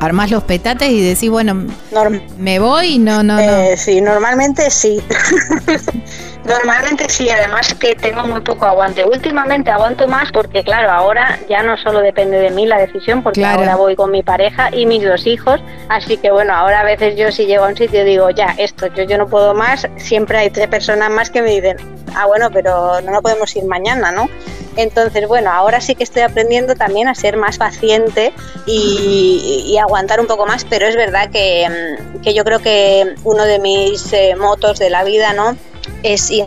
armás 0.01 0.31
los 0.31 0.43
petates 0.45 0.91
y 0.91 1.01
decís, 1.01 1.31
bueno, 1.31 1.67
Norm- 1.93 2.23
me 2.39 2.59
voy, 2.59 2.99
no, 2.99 3.23
no, 3.23 3.35
no. 3.37 3.41
Eh, 3.41 3.77
sí, 3.77 4.01
normalmente 4.01 4.71
sí. 4.71 5.01
Normalmente 6.45 7.09
sí, 7.09 7.29
además 7.29 7.75
que 7.75 7.95
tengo 7.95 8.23
muy 8.27 8.41
poco 8.41 8.65
aguante. 8.65 9.05
Últimamente 9.05 9.71
aguanto 9.71 10.09
más 10.09 10.33
porque, 10.33 10.65
claro, 10.65 10.91
ahora 10.91 11.39
ya 11.49 11.63
no 11.63 11.77
solo 11.77 12.01
depende 12.01 12.39
de 12.39 12.51
mí 12.51 12.67
la 12.67 12.79
decisión, 12.79 13.23
porque 13.23 13.41
Claro. 13.41 13.61
ahora 13.61 13.77
voy 13.77 13.95
con 13.95 14.11
mi 14.11 14.23
pareja 14.23 14.71
y 14.73 14.87
mis 14.87 15.05
dos 15.05 15.27
hijos. 15.27 15.61
Así 15.89 16.17
que, 16.17 16.31
bueno, 16.31 16.55
ahora 16.55 16.81
a 16.81 16.85
veces 16.85 17.15
yo 17.17 17.31
si 17.31 17.47
llego 17.47 17.65
a 17.65 17.69
un 17.69 17.77
sitio 17.77 18.05
digo, 18.05 18.31
ya, 18.31 18.55
esto, 18.59 18.87
yo, 18.89 19.05
yo 19.05 19.19
no 19.19 19.27
puedo 19.29 19.55
más. 19.55 19.87
Siempre 19.97 20.39
hay 20.39 20.51
tres 20.51 20.69
personas 20.69 21.11
más 21.11 21.31
que 21.31 21.43
me 21.43 21.51
dicen, 21.51 21.77
ah, 22.17 22.27
bueno, 22.27 22.51
pero 22.51 23.01
no, 23.03 23.11
no 23.13 23.23
podemos 23.23 23.55
ir 23.55 23.65
mañana, 23.65 24.11
¿no? 24.11 24.29
Entonces, 24.77 25.29
bueno, 25.29 25.51
ahora 25.53 25.81
sí 25.81 25.95
que 25.95 26.05
estoy 26.05 26.23
aprendiendo 26.23 26.75
también 26.75 27.09
a 27.09 27.15
ser 27.15 27.37
más 27.37 27.59
paciente 27.59 28.33
y, 28.67 29.65
y 29.67 29.79
aguantar 29.79 30.21
un 30.21 30.27
poco 30.27 30.47
más, 30.47 30.65
pero 30.65 30.87
es 30.87 30.97
verdad 30.97 31.29
que, 31.31 31.69
que 32.23 32.33
yo 32.35 32.45
creo 32.45 32.61
que 32.61 33.15
uno 33.25 33.45
de 33.45 33.59
mis 33.59 34.13
eh, 34.13 34.37
motos 34.37 34.79
de 34.79 34.89
la 34.91 35.05
vida, 35.05 35.33
¿no? 35.33 35.57
Es 36.03 36.31
y 36.31 36.45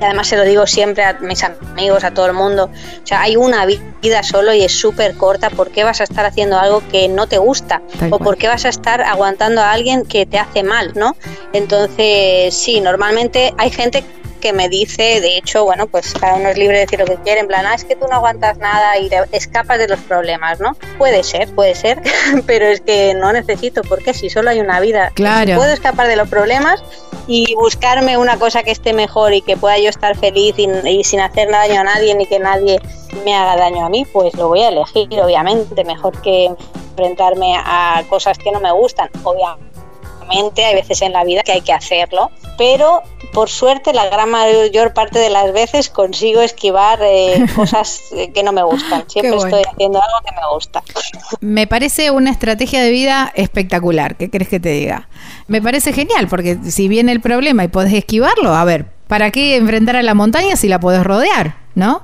además 0.00 0.28
se 0.28 0.36
lo 0.36 0.44
digo 0.44 0.66
siempre 0.66 1.04
a 1.04 1.14
mis 1.14 1.42
amigos, 1.42 2.04
a 2.04 2.12
todo 2.12 2.26
el 2.26 2.32
mundo, 2.32 2.64
o 2.64 3.06
sea, 3.06 3.22
hay 3.22 3.36
una 3.36 3.64
vida 3.64 4.22
solo 4.22 4.52
y 4.52 4.62
es 4.62 4.72
súper 4.72 5.16
corta, 5.16 5.50
¿por 5.50 5.70
qué 5.70 5.84
vas 5.84 6.00
a 6.00 6.04
estar 6.04 6.26
haciendo 6.26 6.58
algo 6.58 6.82
que 6.90 7.08
no 7.08 7.26
te 7.26 7.38
gusta? 7.38 7.80
o 8.10 8.18
por 8.18 8.36
qué 8.36 8.48
vas 8.48 8.64
a 8.64 8.68
estar 8.68 9.00
aguantando 9.02 9.62
a 9.62 9.72
alguien 9.72 10.04
que 10.04 10.26
te 10.26 10.38
hace 10.38 10.62
mal, 10.62 10.92
¿no? 10.94 11.16
Entonces, 11.52 12.54
sí, 12.54 12.80
normalmente 12.80 13.54
hay 13.56 13.70
gente 13.70 14.04
que 14.36 14.52
me 14.52 14.68
dice, 14.68 15.20
de 15.20 15.36
hecho, 15.36 15.64
bueno, 15.64 15.86
pues 15.86 16.14
cada 16.14 16.34
uno 16.34 16.48
es 16.48 16.58
libre 16.58 16.76
de 16.76 16.80
decir 16.84 16.98
lo 16.98 17.06
que 17.06 17.16
quiere, 17.16 17.40
en 17.40 17.46
plan, 17.46 17.66
ah, 17.66 17.74
es 17.74 17.84
que 17.84 17.96
tú 17.96 18.06
no 18.08 18.16
aguantas 18.16 18.58
nada 18.58 18.98
y 18.98 19.08
te 19.08 19.20
escapas 19.32 19.78
de 19.78 19.88
los 19.88 20.00
problemas, 20.00 20.60
¿no? 20.60 20.76
Puede 20.98 21.22
ser, 21.22 21.48
puede 21.54 21.74
ser, 21.74 22.02
pero 22.46 22.66
es 22.66 22.80
que 22.80 23.14
no 23.14 23.32
necesito, 23.32 23.82
porque 23.82 24.14
si 24.14 24.30
solo 24.30 24.50
hay 24.50 24.60
una 24.60 24.80
vida, 24.80 25.10
claro. 25.14 25.56
puedo 25.56 25.72
escapar 25.72 26.08
de 26.08 26.16
los 26.16 26.28
problemas 26.28 26.82
y 27.26 27.54
buscarme 27.56 28.16
una 28.16 28.38
cosa 28.38 28.62
que 28.62 28.70
esté 28.70 28.92
mejor 28.92 29.34
y 29.34 29.42
que 29.42 29.56
pueda 29.56 29.78
yo 29.78 29.88
estar 29.88 30.16
feliz 30.16 30.54
y, 30.58 31.04
sin 31.04 31.20
hacer 31.20 31.50
daño 31.50 31.80
a 31.80 31.84
nadie 31.84 32.14
ni 32.14 32.26
que 32.26 32.38
nadie 32.38 32.80
me 33.24 33.34
haga 33.34 33.56
daño 33.56 33.86
a 33.86 33.88
mí, 33.88 34.04
pues 34.12 34.34
lo 34.34 34.48
voy 34.48 34.62
a 34.62 34.68
elegir, 34.68 35.08
obviamente, 35.20 35.84
mejor 35.84 36.20
que 36.22 36.50
enfrentarme 36.90 37.56
a 37.56 38.02
cosas 38.08 38.38
que 38.38 38.50
no 38.52 38.60
me 38.60 38.72
gustan, 38.72 39.08
obviamente 39.22 39.65
hay 40.30 40.74
veces 40.74 41.02
en 41.02 41.12
la 41.12 41.24
vida 41.24 41.42
que 41.42 41.52
hay 41.52 41.60
que 41.60 41.72
hacerlo, 41.72 42.30
pero 42.58 43.02
por 43.32 43.48
suerte 43.48 43.92
la 43.92 44.06
gran 44.06 44.30
mayor 44.30 44.92
parte 44.94 45.18
de 45.18 45.30
las 45.30 45.52
veces 45.52 45.88
consigo 45.88 46.40
esquivar 46.40 46.98
eh, 47.02 47.44
cosas 47.56 48.00
que 48.34 48.42
no 48.42 48.52
me 48.52 48.62
gustan. 48.62 49.04
Siempre 49.08 49.36
estoy 49.36 49.62
haciendo 49.70 50.00
algo 50.00 50.18
que 50.24 50.34
me 50.34 50.54
gusta. 50.54 50.82
Me 51.40 51.66
parece 51.66 52.10
una 52.10 52.30
estrategia 52.30 52.82
de 52.82 52.90
vida 52.90 53.32
espectacular. 53.34 54.16
¿Qué 54.16 54.30
crees 54.30 54.48
que 54.48 54.60
te 54.60 54.70
diga? 54.70 55.08
Me 55.46 55.60
parece 55.60 55.92
genial 55.92 56.28
porque 56.28 56.58
si 56.64 56.88
viene 56.88 57.12
el 57.12 57.20
problema 57.20 57.64
y 57.64 57.68
podés 57.68 57.92
esquivarlo, 57.92 58.54
a 58.54 58.64
ver, 58.64 58.86
¿para 59.06 59.30
qué 59.30 59.56
enfrentar 59.56 59.96
a 59.96 60.02
la 60.02 60.14
montaña 60.14 60.56
si 60.56 60.68
la 60.68 60.80
podés 60.80 61.04
rodear? 61.04 61.56
¿No? 61.74 62.02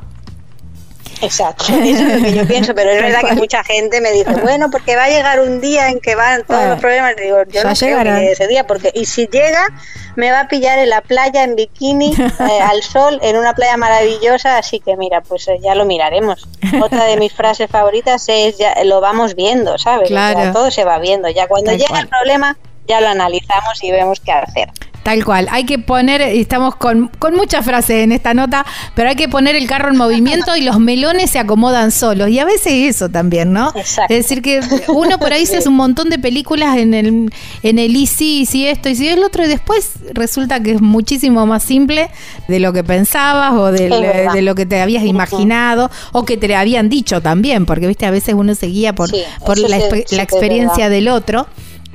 Exacto, 1.23 1.65
eso 1.69 2.07
es 2.07 2.17
lo 2.17 2.25
que 2.25 2.35
yo 2.35 2.47
pienso, 2.47 2.75
pero 2.75 2.91
es 2.91 3.03
verdad 3.03 3.21
que 3.29 3.35
mucha 3.37 3.63
gente 3.65 4.01
me 4.01 4.11
dice, 4.11 4.33
bueno, 4.43 4.71
porque 4.71 4.97
va 4.97 5.05
a 5.05 5.09
llegar 5.09 5.41
un 5.41 5.61
día 5.61 5.89
en 5.89 6.01
que 6.01 6.15
van 6.15 6.45
todos 6.45 6.67
los 6.67 6.81
problemas. 6.81 7.15
Digo, 7.17 7.45
yo 7.49 7.65
no 7.65 7.75
sé 7.75 8.33
ese 8.33 8.49
día, 8.49 8.67
porque 8.67 8.91
y 8.95 9.05
si 9.05 9.27
llega, 9.27 9.69
me 10.17 10.31
va 10.31 10.41
a 10.41 10.49
pillar 10.49 10.79
en 10.79 10.91
la 10.91 11.01
playa 11.01 11.45
en 11.45 11.57
bikini, 11.57 12.13
eh, 12.19 12.61
al 12.63 12.83
sol, 12.83 13.19
en 13.23 13.37
una 13.37 13.55
playa 13.55 13.77
maravillosa, 13.77 14.59
así 14.59 14.81
que 14.81 14.97
mira, 14.97 15.21
pues 15.21 15.49
eh, 15.49 15.59
ya 15.63 15.75
lo 15.75 15.85
miraremos. 15.85 16.49
Otra 16.81 17.05
de 17.05 17.17
mis 17.17 17.33
frases 17.37 17.71
favoritas 17.71 18.29
es, 18.29 18.59
ya 18.59 18.75
lo 18.85 19.01
vamos 19.01 19.35
viendo, 19.35 19.79
¿sabes? 19.79 20.09
Claro. 20.09 20.53
todo 20.53 20.71
se 20.71 20.85
va 20.85 20.99
viendo, 20.99 21.29
ya 21.29 21.47
cuando 21.47 21.73
llega 21.73 22.01
el 22.01 22.09
problema, 22.09 22.57
ya 22.89 23.01
lo 23.01 23.09
analizamos 23.09 23.83
y 23.83 23.91
vemos 23.91 24.21
qué 24.21 24.33
hacer. 24.33 24.71
Tal 25.03 25.25
cual. 25.25 25.49
Hay 25.51 25.65
que 25.65 25.81
poner, 25.81 26.23
estamos 26.23 26.77
con, 26.77 27.09
con 27.19 27.35
muchas 27.35 27.65
frases 27.65 28.05
en 28.05 28.13
esta 28.13 28.35
nota, 28.35 28.65
pero 28.95 29.09
hay 29.09 29.17
que 29.17 29.29
poner 29.29 29.57
el 29.57 29.67
carro 29.67 29.89
en 29.89 29.97
movimiento 29.97 30.55
y 30.55 30.61
los 30.61 30.79
melones 30.79 31.31
se 31.31 31.41
acomodan 31.41 31.91
solos. 31.91 32.29
Y 32.29 32.39
a 32.39 32.45
veces 32.45 32.73
eso 32.73 33.09
también, 33.09 33.53
¿no? 33.53 33.73
Exacto. 33.75 34.15
Es 34.15 34.23
decir, 34.23 34.43
que 34.43 34.61
uno 34.89 35.19
por 35.19 35.33
ahí 35.33 35.45
se 35.45 35.57
hace 35.57 35.69
un 35.69 35.75
montón 35.75 36.09
de 36.09 36.21
películas 36.21 36.77
en 36.77 36.95
el, 36.95 37.33
en 37.65 37.79
el 37.81 37.97
y 37.97 38.07
sí, 38.07 38.43
y 38.43 38.47
si 38.47 38.67
esto, 38.69 38.89
y 38.89 38.95
si 38.95 39.09
el 39.09 39.25
otro, 39.25 39.45
y 39.45 39.49
después 39.49 39.91
resulta 40.13 40.63
que 40.63 40.73
es 40.73 40.81
muchísimo 40.81 41.47
más 41.47 41.65
simple 41.65 42.09
de 42.47 42.61
lo 42.61 42.73
que 42.73 42.85
pensabas 42.85 43.55
o 43.55 43.73
de, 43.73 43.89
de 44.33 44.43
lo 44.43 44.55
que 44.55 44.67
te 44.67 44.81
habías 44.81 45.05
imaginado 45.05 45.91
o 46.13 46.25
que 46.25 46.37
te 46.37 46.55
habían 46.55 46.89
dicho 46.89 47.21
también, 47.21 47.67
porque, 47.67 47.89
viste, 47.89 48.07
a 48.07 48.13
veces 48.13 48.35
uno 48.35 48.55
se 48.55 48.67
guía 48.67 48.95
por, 48.95 49.11
por 49.45 49.59
la, 49.59 49.69
la 49.69 50.23
experiencia 50.23 50.89
del 50.89 51.09
otro 51.09 51.49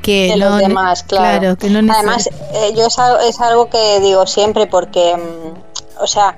que 0.08 0.30
de 0.30 0.38
los 0.38 0.58
demás, 0.60 1.04
claro. 1.04 1.58
que 1.58 1.70
no 1.70 1.94
Además, 1.94 2.30
eh, 2.54 2.74
yo 2.78 2.88
es 2.88 2.98
algo, 2.98 3.20
es 3.20 3.42
algo, 3.42 3.70
que 3.70 4.00
digo 4.00 4.26
siempre 4.26 4.66
porque, 4.66 5.18
mm, 5.18 6.02
o 6.02 6.08
sea, 6.08 6.38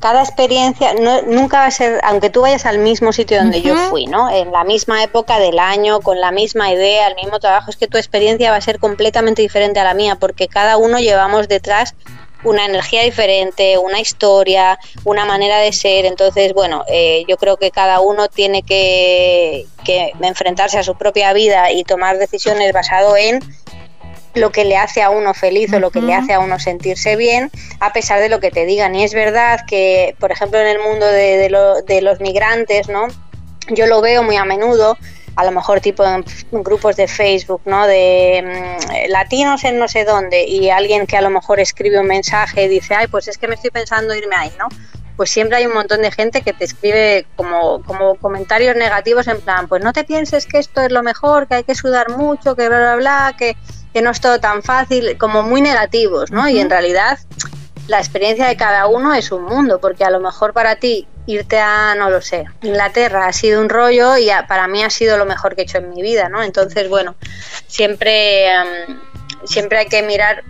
cada 0.00 0.22
experiencia 0.22 0.92
no, 0.92 1.22
nunca 1.22 1.60
va 1.60 1.66
a 1.66 1.70
ser, 1.70 1.98
aunque 2.04 2.28
tú 2.28 2.42
vayas 2.42 2.66
al 2.66 2.78
mismo 2.78 3.14
sitio 3.14 3.38
donde 3.38 3.62
yo 3.62 3.74
fui, 3.88 4.04
¿no? 4.04 4.28
En 4.28 4.52
la 4.52 4.64
misma 4.64 5.02
época 5.02 5.38
del 5.38 5.58
año, 5.58 6.00
con 6.00 6.20
la 6.20 6.30
misma 6.30 6.70
idea, 6.70 7.08
el 7.08 7.14
mismo 7.14 7.40
trabajo, 7.40 7.70
es 7.70 7.76
que 7.76 7.86
tu 7.86 7.96
experiencia 7.96 8.50
va 8.50 8.58
a 8.58 8.60
ser 8.60 8.78
completamente 8.78 9.40
diferente 9.40 9.80
a 9.80 9.84
la 9.84 9.94
mía, 9.94 10.16
porque 10.16 10.46
cada 10.46 10.76
uno 10.76 10.98
llevamos 10.98 11.48
detrás 11.48 11.94
una 12.46 12.64
energía 12.64 13.02
diferente, 13.02 13.76
una 13.76 14.00
historia, 14.00 14.78
una 15.04 15.24
manera 15.24 15.58
de 15.58 15.72
ser. 15.72 16.06
Entonces, 16.06 16.54
bueno, 16.54 16.84
eh, 16.88 17.24
yo 17.28 17.36
creo 17.36 17.56
que 17.56 17.72
cada 17.72 18.00
uno 18.00 18.28
tiene 18.28 18.62
que, 18.62 19.66
enfrentarse 20.22 20.78
a 20.78 20.82
su 20.82 20.96
propia 20.96 21.32
vida 21.32 21.70
y 21.72 21.84
tomar 21.84 22.18
decisiones 22.18 22.72
basado 22.72 23.16
en 23.16 23.40
lo 24.34 24.50
que 24.50 24.64
le 24.64 24.76
hace 24.76 25.02
a 25.02 25.10
uno 25.10 25.32
feliz 25.34 25.72
o 25.72 25.80
lo 25.80 25.90
que 25.90 26.02
le 26.02 26.14
hace 26.14 26.34
a 26.34 26.40
uno 26.40 26.58
sentirse 26.58 27.16
bien, 27.16 27.50
a 27.80 27.92
pesar 27.92 28.20
de 28.20 28.28
lo 28.28 28.38
que 28.38 28.50
te 28.50 28.64
digan. 28.64 28.94
Y 28.94 29.02
es 29.02 29.14
verdad 29.14 29.60
que, 29.66 30.14
por 30.20 30.30
ejemplo, 30.30 30.60
en 30.60 30.66
el 30.68 30.78
mundo 30.78 31.06
de, 31.06 31.50
de 31.86 32.02
los 32.02 32.20
migrantes, 32.20 32.88
¿no? 32.88 33.08
Yo 33.70 33.86
lo 33.86 34.00
veo 34.00 34.22
muy 34.22 34.36
a 34.36 34.44
menudo, 34.44 34.96
a 35.36 35.44
lo 35.44 35.52
mejor 35.52 35.80
tipo 35.80 36.02
en 36.04 36.24
grupos 36.50 36.96
de 36.96 37.06
Facebook, 37.06 37.60
¿no? 37.66 37.86
De 37.86 38.42
mm, 38.42 39.10
latinos 39.10 39.62
en 39.64 39.78
no 39.78 39.86
sé 39.86 40.04
dónde 40.04 40.44
y 40.44 40.70
alguien 40.70 41.06
que 41.06 41.16
a 41.16 41.20
lo 41.20 41.30
mejor 41.30 41.60
escribe 41.60 42.00
un 42.00 42.06
mensaje 42.06 42.64
y 42.64 42.68
dice, 42.68 42.94
ay, 42.94 43.06
pues 43.06 43.28
es 43.28 43.38
que 43.38 43.46
me 43.46 43.54
estoy 43.54 43.70
pensando 43.70 44.14
irme 44.14 44.34
ahí, 44.34 44.52
¿no? 44.58 44.68
Pues 45.16 45.30
siempre 45.30 45.58
hay 45.58 45.66
un 45.66 45.74
montón 45.74 46.02
de 46.02 46.10
gente 46.10 46.42
que 46.42 46.52
te 46.52 46.64
escribe 46.64 47.26
como, 47.36 47.82
como 47.84 48.16
comentarios 48.16 48.76
negativos 48.76 49.28
en 49.28 49.40
plan, 49.40 49.68
pues 49.68 49.82
no 49.82 49.92
te 49.92 50.04
pienses 50.04 50.46
que 50.46 50.58
esto 50.58 50.80
es 50.82 50.90
lo 50.90 51.02
mejor, 51.02 51.48
que 51.48 51.56
hay 51.56 51.64
que 51.64 51.74
sudar 51.74 52.10
mucho, 52.10 52.56
que 52.56 52.68
bla, 52.68 52.78
bla, 52.78 52.96
bla, 52.96 53.34
que, 53.38 53.56
que 53.92 54.02
no 54.02 54.10
es 54.10 54.20
todo 54.20 54.40
tan 54.40 54.62
fácil, 54.62 55.16
como 55.18 55.42
muy 55.42 55.62
negativos, 55.62 56.30
¿no? 56.30 56.48
Y 56.48 56.58
en 56.58 56.68
realidad 56.68 57.18
la 57.88 57.98
experiencia 57.98 58.46
de 58.46 58.56
cada 58.56 58.86
uno 58.86 59.14
es 59.14 59.30
un 59.32 59.44
mundo, 59.44 59.80
porque 59.80 60.04
a 60.04 60.10
lo 60.10 60.20
mejor 60.20 60.52
para 60.52 60.76
ti 60.76 61.06
irte 61.26 61.58
a, 61.58 61.94
no 61.96 62.10
lo 62.10 62.20
sé, 62.20 62.44
Inglaterra 62.62 63.26
ha 63.26 63.32
sido 63.32 63.60
un 63.60 63.68
rollo 63.68 64.16
y 64.16 64.28
para 64.48 64.68
mí 64.68 64.82
ha 64.82 64.90
sido 64.90 65.16
lo 65.18 65.26
mejor 65.26 65.54
que 65.54 65.62
he 65.62 65.64
hecho 65.64 65.78
en 65.78 65.90
mi 65.90 66.02
vida, 66.02 66.28
¿no? 66.28 66.42
Entonces, 66.42 66.88
bueno, 66.88 67.16
siempre, 67.66 68.48
em, 68.48 68.98
siempre 69.44 69.78
hay 69.78 69.86
que 69.86 70.02
mirar 70.02 70.44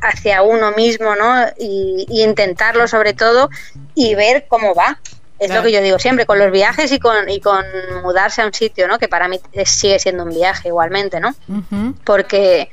hacia 0.00 0.42
uno 0.42 0.72
mismo, 0.72 1.14
¿no? 1.16 1.46
Y, 1.58 2.06
intentarlo 2.08 2.88
sobre 2.88 3.14
todo 3.14 3.50
y 3.94 4.14
ver 4.14 4.46
cómo 4.48 4.74
va. 4.74 4.98
Es 5.38 5.52
lo 5.52 5.60
que 5.62 5.72
yo 5.72 5.82
digo 5.82 5.98
siempre, 5.98 6.24
con 6.24 6.38
los 6.38 6.52
viajes 6.52 6.92
y 6.92 7.00
con, 7.00 7.28
y 7.28 7.40
con 7.40 7.64
mudarse 8.04 8.42
a 8.42 8.46
un 8.46 8.54
sitio, 8.54 8.86
¿no? 8.86 9.00
Que 9.00 9.08
para 9.08 9.26
mí 9.26 9.40
sigue 9.64 9.98
siendo 9.98 10.22
un 10.22 10.30
viaje 10.30 10.68
igualmente, 10.68 11.18
¿no? 11.18 11.34
Porque 12.04 12.70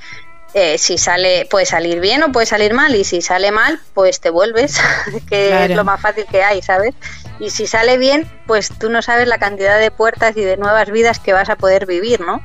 eh, 0.54 0.78
si 0.78 0.98
sale, 0.98 1.48
puede 1.50 1.66
salir 1.66 2.00
bien 2.00 2.24
o 2.24 2.32
puede 2.32 2.46
salir 2.46 2.74
mal, 2.74 2.96
y 2.96 3.04
si 3.04 3.22
sale 3.22 3.52
mal, 3.52 3.80
pues 3.94 4.20
te 4.20 4.30
vuelves, 4.30 4.80
que 5.30 5.66
es 5.66 5.76
lo 5.76 5.84
más 5.84 6.02
fácil 6.02 6.26
que 6.30 6.44
hay, 6.44 6.62
¿sabes? 6.62 6.96
Y 7.40 7.52
si 7.52 7.68
sale 7.68 7.98
bien, 7.98 8.30
pues 8.48 8.70
tú 8.78 8.90
no 8.90 9.02
sabes 9.02 9.28
la 9.28 9.38
cantidad 9.38 9.80
de 9.80 9.92
puertas 9.92 10.36
y 10.36 10.42
de 10.42 10.58
nuevas 10.58 10.90
vidas 10.92 11.20
que 11.20 11.34
vas 11.34 11.50
a 11.50 11.56
poder 11.56 11.86
vivir, 11.86 12.22
¿no? 12.22 12.42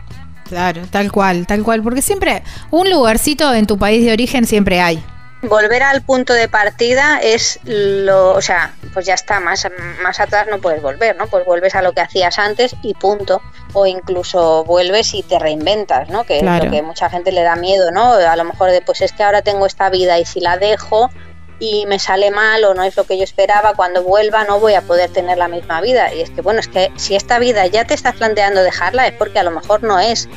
Claro, 0.48 0.82
tal 0.90 1.10
cual, 1.10 1.46
tal 1.46 1.62
cual, 1.62 1.82
porque 1.82 2.02
siempre 2.02 2.42
un 2.70 2.90
lugarcito 2.90 3.52
en 3.54 3.66
tu 3.66 3.78
país 3.78 4.04
de 4.04 4.12
origen 4.12 4.46
siempre 4.46 4.80
hay 4.80 5.02
volver 5.48 5.82
al 5.82 6.02
punto 6.02 6.32
de 6.32 6.48
partida 6.48 7.20
es 7.22 7.60
lo, 7.64 8.32
o 8.32 8.40
sea, 8.40 8.74
pues 8.92 9.06
ya 9.06 9.14
está, 9.14 9.40
más, 9.40 9.66
más 10.02 10.20
atrás 10.20 10.46
no 10.50 10.60
puedes 10.60 10.82
volver, 10.82 11.16
¿no? 11.16 11.26
Pues 11.26 11.44
vuelves 11.44 11.74
a 11.74 11.82
lo 11.82 11.92
que 11.92 12.00
hacías 12.00 12.38
antes 12.38 12.74
y 12.82 12.94
punto. 12.94 13.40
O 13.72 13.86
incluso 13.86 14.64
vuelves 14.64 15.14
y 15.14 15.22
te 15.22 15.38
reinventas, 15.38 16.08
¿no? 16.08 16.24
Que 16.24 16.38
es 16.38 16.42
lo 16.42 16.70
que 16.70 16.82
mucha 16.82 17.10
gente 17.10 17.32
le 17.32 17.42
da 17.42 17.56
miedo, 17.56 17.90
¿no? 17.90 18.12
A 18.12 18.36
lo 18.36 18.44
mejor 18.44 18.70
de, 18.70 18.82
pues 18.82 19.00
es 19.00 19.12
que 19.12 19.22
ahora 19.22 19.42
tengo 19.42 19.66
esta 19.66 19.90
vida 19.90 20.18
y 20.18 20.24
si 20.24 20.40
la 20.40 20.58
dejo 20.58 21.10
y 21.58 21.86
me 21.86 21.98
sale 21.98 22.30
mal 22.30 22.64
o 22.64 22.74
no 22.74 22.82
es 22.82 22.96
lo 22.96 23.04
que 23.04 23.16
yo 23.16 23.24
esperaba, 23.24 23.74
cuando 23.74 24.02
vuelva 24.02 24.44
no 24.44 24.60
voy 24.60 24.74
a 24.74 24.82
poder 24.82 25.10
tener 25.10 25.38
la 25.38 25.48
misma 25.48 25.80
vida. 25.80 26.12
Y 26.14 26.20
es 26.20 26.30
que, 26.30 26.40
bueno, 26.40 26.60
es 26.60 26.68
que 26.68 26.92
si 26.96 27.16
esta 27.16 27.38
vida 27.38 27.66
ya 27.66 27.84
te 27.84 27.94
estás 27.94 28.14
planteando 28.14 28.62
dejarla 28.62 29.06
es 29.06 29.14
porque 29.14 29.38
a 29.38 29.42
lo 29.42 29.50
mejor 29.50 29.82
no 29.82 29.98
es 29.98 30.28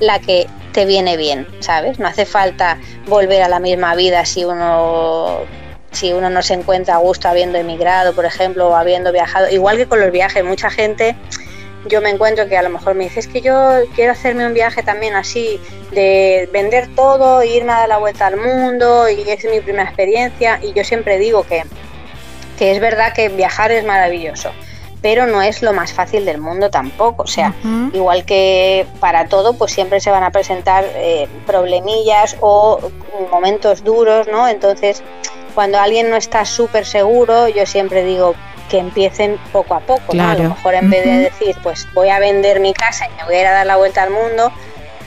la 0.00 0.18
que 0.20 0.48
te 0.72 0.84
viene 0.84 1.16
bien, 1.16 1.46
¿sabes? 1.60 1.98
No 1.98 2.08
hace 2.08 2.26
falta 2.26 2.78
volver 3.06 3.42
a 3.42 3.48
la 3.48 3.58
misma 3.58 3.94
vida 3.94 4.24
si 4.24 4.44
uno 4.44 5.40
si 5.92 6.12
uno 6.12 6.30
no 6.30 6.40
se 6.40 6.54
encuentra 6.54 6.94
a 6.94 6.98
gusto 6.98 7.28
habiendo 7.28 7.58
emigrado, 7.58 8.14
por 8.14 8.24
ejemplo, 8.24 8.68
o 8.68 8.76
habiendo 8.76 9.10
viajado, 9.10 9.50
igual 9.50 9.76
que 9.76 9.86
con 9.86 9.98
los 9.98 10.12
viajes, 10.12 10.44
mucha 10.44 10.70
gente 10.70 11.16
yo 11.86 12.00
me 12.00 12.10
encuentro 12.10 12.48
que 12.48 12.56
a 12.56 12.62
lo 12.62 12.70
mejor 12.70 12.94
me 12.94 13.04
dice, 13.04 13.20
es 13.20 13.28
que 13.28 13.40
yo 13.40 13.80
quiero 13.94 14.12
hacerme 14.12 14.46
un 14.46 14.54
viaje 14.54 14.82
también 14.82 15.14
así, 15.14 15.60
de 15.92 16.48
vender 16.52 16.88
todo, 16.94 17.42
irme 17.42 17.72
a 17.72 17.78
dar 17.80 17.88
la 17.88 17.98
vuelta 17.98 18.26
al 18.26 18.36
mundo, 18.36 19.08
y 19.08 19.28
es 19.28 19.44
mi 19.44 19.60
primera 19.60 19.84
experiencia, 19.84 20.60
y 20.62 20.72
yo 20.72 20.84
siempre 20.84 21.18
digo 21.18 21.42
que, 21.44 21.64
que 22.58 22.72
es 22.72 22.80
verdad 22.80 23.12
que 23.14 23.28
viajar 23.30 23.72
es 23.72 23.84
maravilloso, 23.84 24.52
pero 25.02 25.26
no 25.26 25.42
es 25.42 25.62
lo 25.62 25.72
más 25.72 25.92
fácil 25.92 26.24
del 26.24 26.38
mundo 26.38 26.70
tampoco. 26.70 27.24
O 27.24 27.26
sea, 27.26 27.54
igual 27.92 28.24
que 28.24 28.86
para 29.00 29.26
todo, 29.26 29.54
pues 29.54 29.72
siempre 29.72 30.00
se 30.00 30.10
van 30.10 30.22
a 30.22 30.30
presentar 30.30 30.84
eh, 30.94 31.28
problemillas 31.46 32.36
o 32.40 32.80
momentos 33.30 33.82
duros, 33.84 34.28
¿no? 34.28 34.48
Entonces, 34.48 35.02
cuando 35.54 35.78
alguien 35.78 36.10
no 36.10 36.16
está 36.16 36.44
súper 36.44 36.86
seguro, 36.86 37.48
yo 37.48 37.66
siempre 37.66 38.04
digo 38.04 38.34
que 38.68 38.78
empiecen 38.78 39.36
poco 39.52 39.74
a 39.74 39.80
poco, 39.80 40.14
¿no? 40.14 40.28
A 40.28 40.34
lo 40.34 40.50
mejor 40.50 40.74
en 40.74 40.90
vez 40.90 41.04
de 41.04 41.18
decir, 41.18 41.56
pues 41.62 41.88
voy 41.92 42.08
a 42.08 42.18
vender 42.20 42.60
mi 42.60 42.72
casa 42.72 43.06
y 43.06 43.16
me 43.16 43.24
voy 43.24 43.34
a 43.36 43.40
ir 43.40 43.46
a 43.46 43.52
dar 43.52 43.66
la 43.66 43.76
vuelta 43.76 44.02
al 44.02 44.10
mundo, 44.10 44.52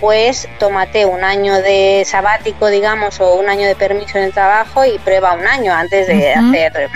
después 0.03 0.49
tómate 0.59 1.05
un 1.05 1.23
año 1.23 1.61
de 1.61 2.03
sabático, 2.05 2.67
digamos, 2.67 3.21
o 3.21 3.35
un 3.35 3.47
año 3.47 3.65
de 3.65 3.75
permiso 3.75 4.17
en 4.17 4.25
el 4.25 4.33
trabajo 4.33 4.83
y 4.83 4.97
prueba 4.99 5.33
un 5.33 5.47
año 5.47 5.73
antes 5.73 6.07
de 6.07 6.33
hacer 6.33 6.89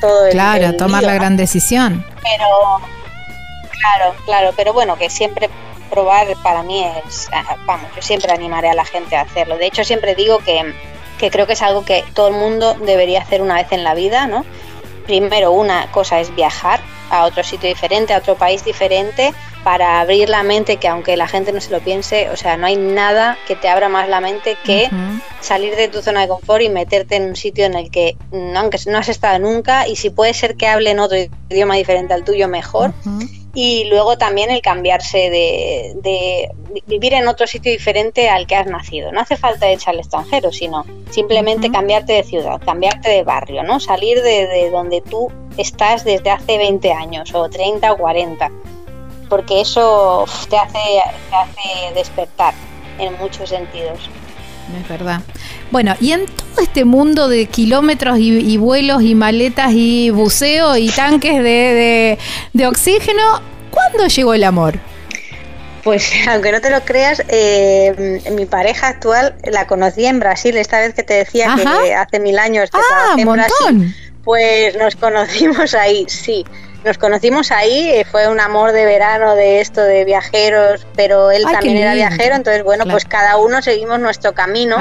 todo 0.00 0.26
el 0.26 0.32
Claro, 0.32 0.76
tomar 0.76 1.02
la 1.02 1.14
gran 1.14 1.36
decisión. 1.36 2.04
Pero 2.22 2.80
claro, 3.70 4.14
claro, 4.24 4.52
pero 4.56 4.72
bueno, 4.72 4.96
que 4.96 5.10
siempre 5.10 5.50
probar 5.90 6.26
para 6.42 6.62
mí 6.62 6.84
es, 7.06 7.28
ah, 7.32 7.56
vamos, 7.66 7.90
yo 7.94 8.02
siempre 8.02 8.32
animaré 8.32 8.70
a 8.70 8.74
la 8.74 8.84
gente 8.84 9.16
a 9.16 9.22
hacerlo. 9.22 9.56
De 9.56 9.66
hecho, 9.66 9.84
siempre 9.84 10.14
digo 10.14 10.38
que, 10.38 10.74
que 11.18 11.30
creo 11.30 11.46
que 11.46 11.52
es 11.52 11.62
algo 11.62 11.84
que 11.84 12.04
todo 12.14 12.28
el 12.28 12.34
mundo 12.34 12.74
debería 12.74 13.20
hacer 13.20 13.42
una 13.42 13.54
vez 13.54 13.70
en 13.72 13.84
la 13.84 13.94
vida, 13.94 14.26
¿no? 14.26 14.44
Primero, 15.06 15.52
una 15.52 15.90
cosa 15.92 16.20
es 16.20 16.34
viajar 16.34 16.80
a 17.14 17.24
otro 17.24 17.42
sitio 17.42 17.68
diferente, 17.68 18.12
a 18.12 18.18
otro 18.18 18.36
país 18.36 18.64
diferente, 18.64 19.32
para 19.62 20.00
abrir 20.00 20.28
la 20.28 20.42
mente, 20.42 20.76
que 20.76 20.88
aunque 20.88 21.16
la 21.16 21.26
gente 21.26 21.52
no 21.52 21.60
se 21.60 21.70
lo 21.70 21.80
piense, 21.80 22.28
o 22.30 22.36
sea, 22.36 22.56
no 22.56 22.66
hay 22.66 22.76
nada 22.76 23.38
que 23.46 23.56
te 23.56 23.68
abra 23.68 23.88
más 23.88 24.08
la 24.08 24.20
mente 24.20 24.56
que 24.62 24.90
salir 25.40 25.74
de 25.76 25.88
tu 25.88 26.02
zona 26.02 26.22
de 26.22 26.28
confort 26.28 26.62
y 26.62 26.68
meterte 26.68 27.16
en 27.16 27.24
un 27.24 27.36
sitio 27.36 27.64
en 27.64 27.74
el 27.74 27.90
que, 27.90 28.16
no, 28.30 28.60
aunque 28.60 28.78
no 28.86 28.98
has 28.98 29.08
estado 29.08 29.38
nunca, 29.38 29.88
y 29.88 29.96
si 29.96 30.10
puede 30.10 30.34
ser 30.34 30.56
que 30.56 30.66
hablen 30.66 30.98
otro 30.98 31.16
idioma 31.48 31.76
diferente 31.76 32.12
al 32.14 32.24
tuyo, 32.24 32.48
mejor. 32.48 32.92
Y 33.54 33.84
luego 33.84 34.18
también 34.18 34.50
el 34.50 34.60
cambiarse 34.60 35.30
de, 35.30 35.92
de, 36.02 36.50
vivir 36.86 37.14
en 37.14 37.28
otro 37.28 37.46
sitio 37.46 37.70
diferente 37.70 38.28
al 38.28 38.46
que 38.46 38.56
has 38.56 38.66
nacido. 38.66 39.12
No 39.12 39.20
hace 39.20 39.36
falta 39.36 39.68
echar 39.68 39.94
al 39.94 40.00
extranjero, 40.00 40.50
sino 40.50 40.84
simplemente 41.10 41.70
cambiarte 41.70 42.14
de 42.14 42.24
ciudad, 42.24 42.60
cambiarte 42.64 43.10
de 43.10 43.22
barrio, 43.22 43.62
¿no? 43.62 43.78
Salir 43.78 44.22
de, 44.22 44.48
de 44.48 44.70
donde 44.70 45.00
tú 45.02 45.30
estás 45.56 46.04
desde 46.04 46.30
hace 46.30 46.58
20 46.58 46.92
años 46.92 47.32
o 47.32 47.48
30 47.48 47.92
o 47.92 47.96
40 47.96 48.50
porque 49.28 49.60
eso 49.60 50.26
te 50.48 50.56
hace, 50.56 50.78
te 51.30 51.36
hace 51.36 51.94
despertar 51.94 52.54
en 52.98 53.16
muchos 53.18 53.48
sentidos. 53.48 54.08
Es 54.80 54.88
verdad. 54.88 55.20
Bueno, 55.70 55.94
y 56.00 56.12
en 56.12 56.26
todo 56.26 56.62
este 56.62 56.84
mundo 56.84 57.28
de 57.28 57.46
kilómetros 57.46 58.18
y, 58.18 58.56
vuelos 58.56 59.02
y 59.02 59.14
maletas 59.14 59.72
y 59.72 60.10
buceo 60.10 60.76
y 60.76 60.88
tanques 60.88 61.42
de, 61.42 62.18
de, 62.52 62.66
oxígeno, 62.66 63.42
¿cuándo 63.70 64.06
llegó 64.06 64.34
el 64.34 64.44
amor? 64.44 64.78
Pues 65.82 66.10
aunque 66.28 66.52
no 66.52 66.60
te 66.60 66.70
lo 66.70 66.80
creas, 66.84 67.22
eh, 67.28 68.22
mi 68.32 68.46
pareja 68.46 68.88
actual 68.88 69.34
la 69.44 69.66
conocí 69.66 70.06
en 70.06 70.20
Brasil, 70.20 70.56
esta 70.56 70.80
vez 70.80 70.94
que 70.94 71.02
te 71.02 71.14
decía 71.14 71.54
que 71.56 71.94
hace 71.94 72.20
mil 72.20 72.38
años 72.38 72.70
que 72.70 72.78
ah, 72.78 73.14
en 73.18 73.30
Brasil, 73.30 73.94
pues 74.24 74.76
nos 74.76 74.96
conocimos 74.96 75.74
ahí, 75.74 76.06
sí. 76.08 76.44
Nos 76.84 76.98
conocimos 76.98 77.50
ahí, 77.50 77.90
eh, 77.92 78.04
fue 78.04 78.28
un 78.28 78.40
amor 78.40 78.72
de 78.72 78.84
verano 78.84 79.34
de 79.34 79.60
esto 79.60 79.80
de 79.80 80.04
viajeros, 80.04 80.86
pero 80.94 81.30
él 81.30 81.42
también 81.50 81.78
era 81.78 81.94
viajero, 81.94 82.34
entonces 82.34 82.62
bueno, 82.62 82.84
pues 82.84 83.06
cada 83.06 83.38
uno 83.38 83.62
seguimos 83.62 83.98
nuestro 84.00 84.34
camino. 84.34 84.76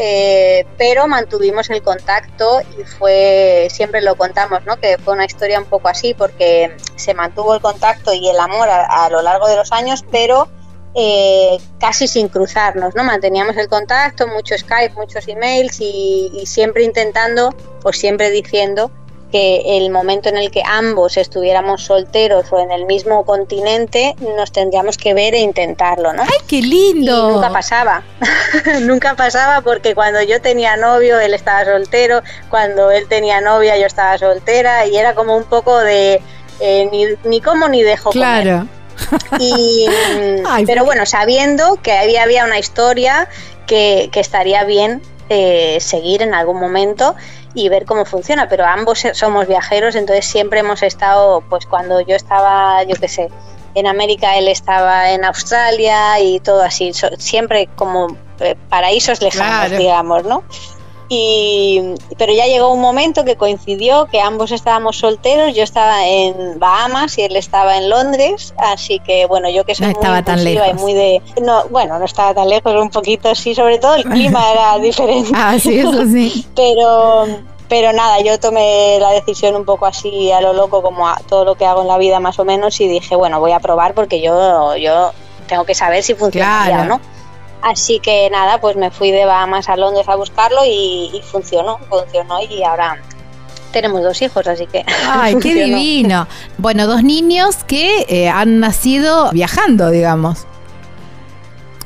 Eh, 0.00 0.64
pero 0.78 1.08
mantuvimos 1.08 1.68
el 1.70 1.82
contacto 1.82 2.60
y 2.78 2.84
fue, 2.84 3.66
siempre 3.68 4.00
lo 4.00 4.14
contamos, 4.14 4.64
¿no? 4.64 4.76
Que 4.76 4.96
fue 4.96 5.12
una 5.12 5.24
historia 5.24 5.58
un 5.58 5.64
poco 5.64 5.88
así 5.88 6.14
porque 6.14 6.76
se 6.94 7.14
mantuvo 7.14 7.54
el 7.54 7.60
contacto 7.60 8.14
y 8.14 8.28
el 8.28 8.38
amor 8.38 8.68
a, 8.70 9.08
lo 9.10 9.20
largo 9.22 9.48
de 9.48 9.56
los 9.56 9.72
años, 9.72 10.04
pero 10.10 10.48
eh, 10.94 11.58
casi 11.80 12.06
sin 12.06 12.28
cruzarnos, 12.28 12.94
¿no? 12.94 13.02
Manteníamos 13.02 13.56
el 13.56 13.68
contacto, 13.68 14.28
mucho 14.28 14.56
Skype, 14.56 14.94
muchos 14.94 15.26
emails 15.26 15.80
y, 15.80 16.30
y 16.32 16.46
siempre 16.46 16.84
intentando, 16.84 17.52
o 17.82 17.92
siempre 17.92 18.30
diciendo 18.30 18.92
que 19.30 19.76
el 19.76 19.90
momento 19.90 20.28
en 20.28 20.38
el 20.38 20.50
que 20.50 20.62
ambos 20.64 21.16
estuviéramos 21.16 21.84
solteros 21.84 22.46
o 22.50 22.60
en 22.60 22.72
el 22.72 22.86
mismo 22.86 23.24
continente 23.24 24.16
nos 24.36 24.52
tendríamos 24.52 24.96
que 24.96 25.12
ver 25.12 25.34
e 25.34 25.40
intentarlo, 25.40 26.12
¿no? 26.12 26.22
¡Ay, 26.22 26.38
qué 26.46 26.62
lindo! 26.62 27.32
nunca 27.32 27.50
pasaba, 27.50 28.02
nunca 28.82 29.16
pasaba 29.16 29.60
porque 29.60 29.94
cuando 29.94 30.22
yo 30.22 30.40
tenía 30.40 30.76
novio 30.76 31.20
él 31.20 31.34
estaba 31.34 31.64
soltero, 31.64 32.22
cuando 32.48 32.90
él 32.90 33.06
tenía 33.08 33.40
novia 33.40 33.76
yo 33.76 33.86
estaba 33.86 34.16
soltera 34.16 34.86
y 34.86 34.96
era 34.96 35.14
como 35.14 35.36
un 35.36 35.44
poco 35.44 35.78
de 35.78 36.22
eh, 36.60 36.88
ni, 36.90 37.06
ni 37.24 37.40
como 37.40 37.68
ni 37.68 37.82
dejo 37.82 38.10
claro. 38.10 38.66
Y, 39.38 39.86
pero 40.66 40.84
bueno, 40.84 41.06
sabiendo 41.06 41.76
que 41.82 41.92
había, 41.92 42.22
había 42.22 42.44
una 42.44 42.58
historia 42.58 43.28
que, 43.66 44.08
que 44.10 44.20
estaría 44.20 44.64
bien 44.64 45.02
eh, 45.28 45.78
seguir 45.80 46.22
en 46.22 46.34
algún 46.34 46.58
momento 46.58 47.14
y 47.58 47.68
ver 47.68 47.84
cómo 47.84 48.04
funciona, 48.04 48.48
pero 48.48 48.64
ambos 48.64 49.04
somos 49.12 49.46
viajeros, 49.46 49.94
entonces 49.94 50.26
siempre 50.26 50.60
hemos 50.60 50.82
estado, 50.82 51.42
pues 51.48 51.66
cuando 51.66 52.00
yo 52.00 52.14
estaba, 52.14 52.82
yo 52.84 52.94
qué 52.96 53.08
sé, 53.08 53.28
en 53.74 53.86
América, 53.86 54.36
él 54.36 54.48
estaba 54.48 55.10
en 55.10 55.24
Australia 55.24 56.20
y 56.20 56.40
todo 56.40 56.62
así, 56.62 56.92
siempre 57.18 57.68
como 57.76 58.16
eh, 58.40 58.56
paraísos 58.68 59.20
lejanos, 59.20 59.76
digamos, 59.76 60.24
¿no? 60.24 60.42
Y, 61.10 61.94
pero 62.18 62.34
ya 62.34 62.46
llegó 62.46 62.70
un 62.70 62.80
momento 62.80 63.24
que 63.24 63.36
coincidió 63.36 64.06
que 64.06 64.20
ambos 64.20 64.52
estábamos 64.52 64.98
solteros, 64.98 65.54
yo 65.54 65.62
estaba 65.62 66.06
en 66.06 66.58
Bahamas 66.58 67.16
y 67.16 67.22
él 67.22 67.34
estaba 67.36 67.78
en 67.78 67.88
Londres, 67.88 68.52
así 68.58 68.98
que 69.00 69.24
bueno, 69.24 69.48
yo 69.48 69.64
que 69.64 69.74
soy 69.74 69.86
no 69.86 69.92
muy 69.92 70.00
estaba 70.02 70.22
tan 70.22 70.44
lejos. 70.44 70.68
y 70.70 70.74
muy 70.74 70.92
de 70.92 71.22
no, 71.40 71.64
bueno, 71.70 71.98
no 71.98 72.04
estaba 72.04 72.34
tan 72.34 72.48
lejos, 72.50 72.74
un 72.74 72.90
poquito 72.90 73.34
sí, 73.34 73.54
sobre 73.54 73.78
todo 73.78 73.94
el 73.94 74.04
clima 74.04 74.52
era 74.52 74.78
diferente. 74.82 75.30
ah, 75.34 75.56
sí, 75.58 75.78
eso 75.78 76.04
sí. 76.04 76.46
pero 76.54 77.26
pero 77.68 77.92
nada, 77.92 78.20
yo 78.20 78.38
tomé 78.38 78.98
la 79.00 79.10
decisión 79.10 79.54
un 79.54 79.64
poco 79.64 79.86
así 79.86 80.30
a 80.32 80.40
lo 80.40 80.52
loco 80.52 80.82
como 80.82 81.08
a 81.08 81.20
todo 81.28 81.44
lo 81.44 81.54
que 81.54 81.66
hago 81.66 81.82
en 81.82 81.88
la 81.88 81.98
vida 81.98 82.20
más 82.20 82.38
o 82.38 82.44
menos 82.44 82.80
y 82.80 82.88
dije, 82.88 83.14
bueno, 83.16 83.40
voy 83.40 83.52
a 83.52 83.60
probar 83.60 83.94
porque 83.94 84.20
yo 84.20 84.76
yo 84.76 85.12
tengo 85.46 85.64
que 85.64 85.74
saber 85.74 86.02
si 86.02 86.14
funciona 86.14 86.82
o 86.82 86.84
no. 86.84 87.00
Así 87.62 87.98
que 87.98 88.30
nada, 88.30 88.60
pues 88.60 88.76
me 88.76 88.90
fui 88.90 89.10
de 89.10 89.24
Bahamas 89.24 89.68
a 89.68 89.76
Londres 89.76 90.08
a 90.08 90.16
buscarlo 90.16 90.60
y, 90.64 91.20
funcionó, 91.24 91.78
funcionó 91.88 92.40
y 92.40 92.62
ahora 92.62 93.02
tenemos 93.72 94.02
dos 94.02 94.22
hijos, 94.22 94.46
así 94.46 94.66
que. 94.66 94.84
¡Ay, 95.08 95.36
qué 95.40 95.54
divino! 95.54 96.26
Bueno, 96.56 96.86
dos 96.86 97.02
niños 97.02 97.64
que 97.64 98.06
eh, 98.08 98.28
han 98.28 98.60
nacido 98.60 99.30
viajando, 99.32 99.90
digamos. 99.90 100.46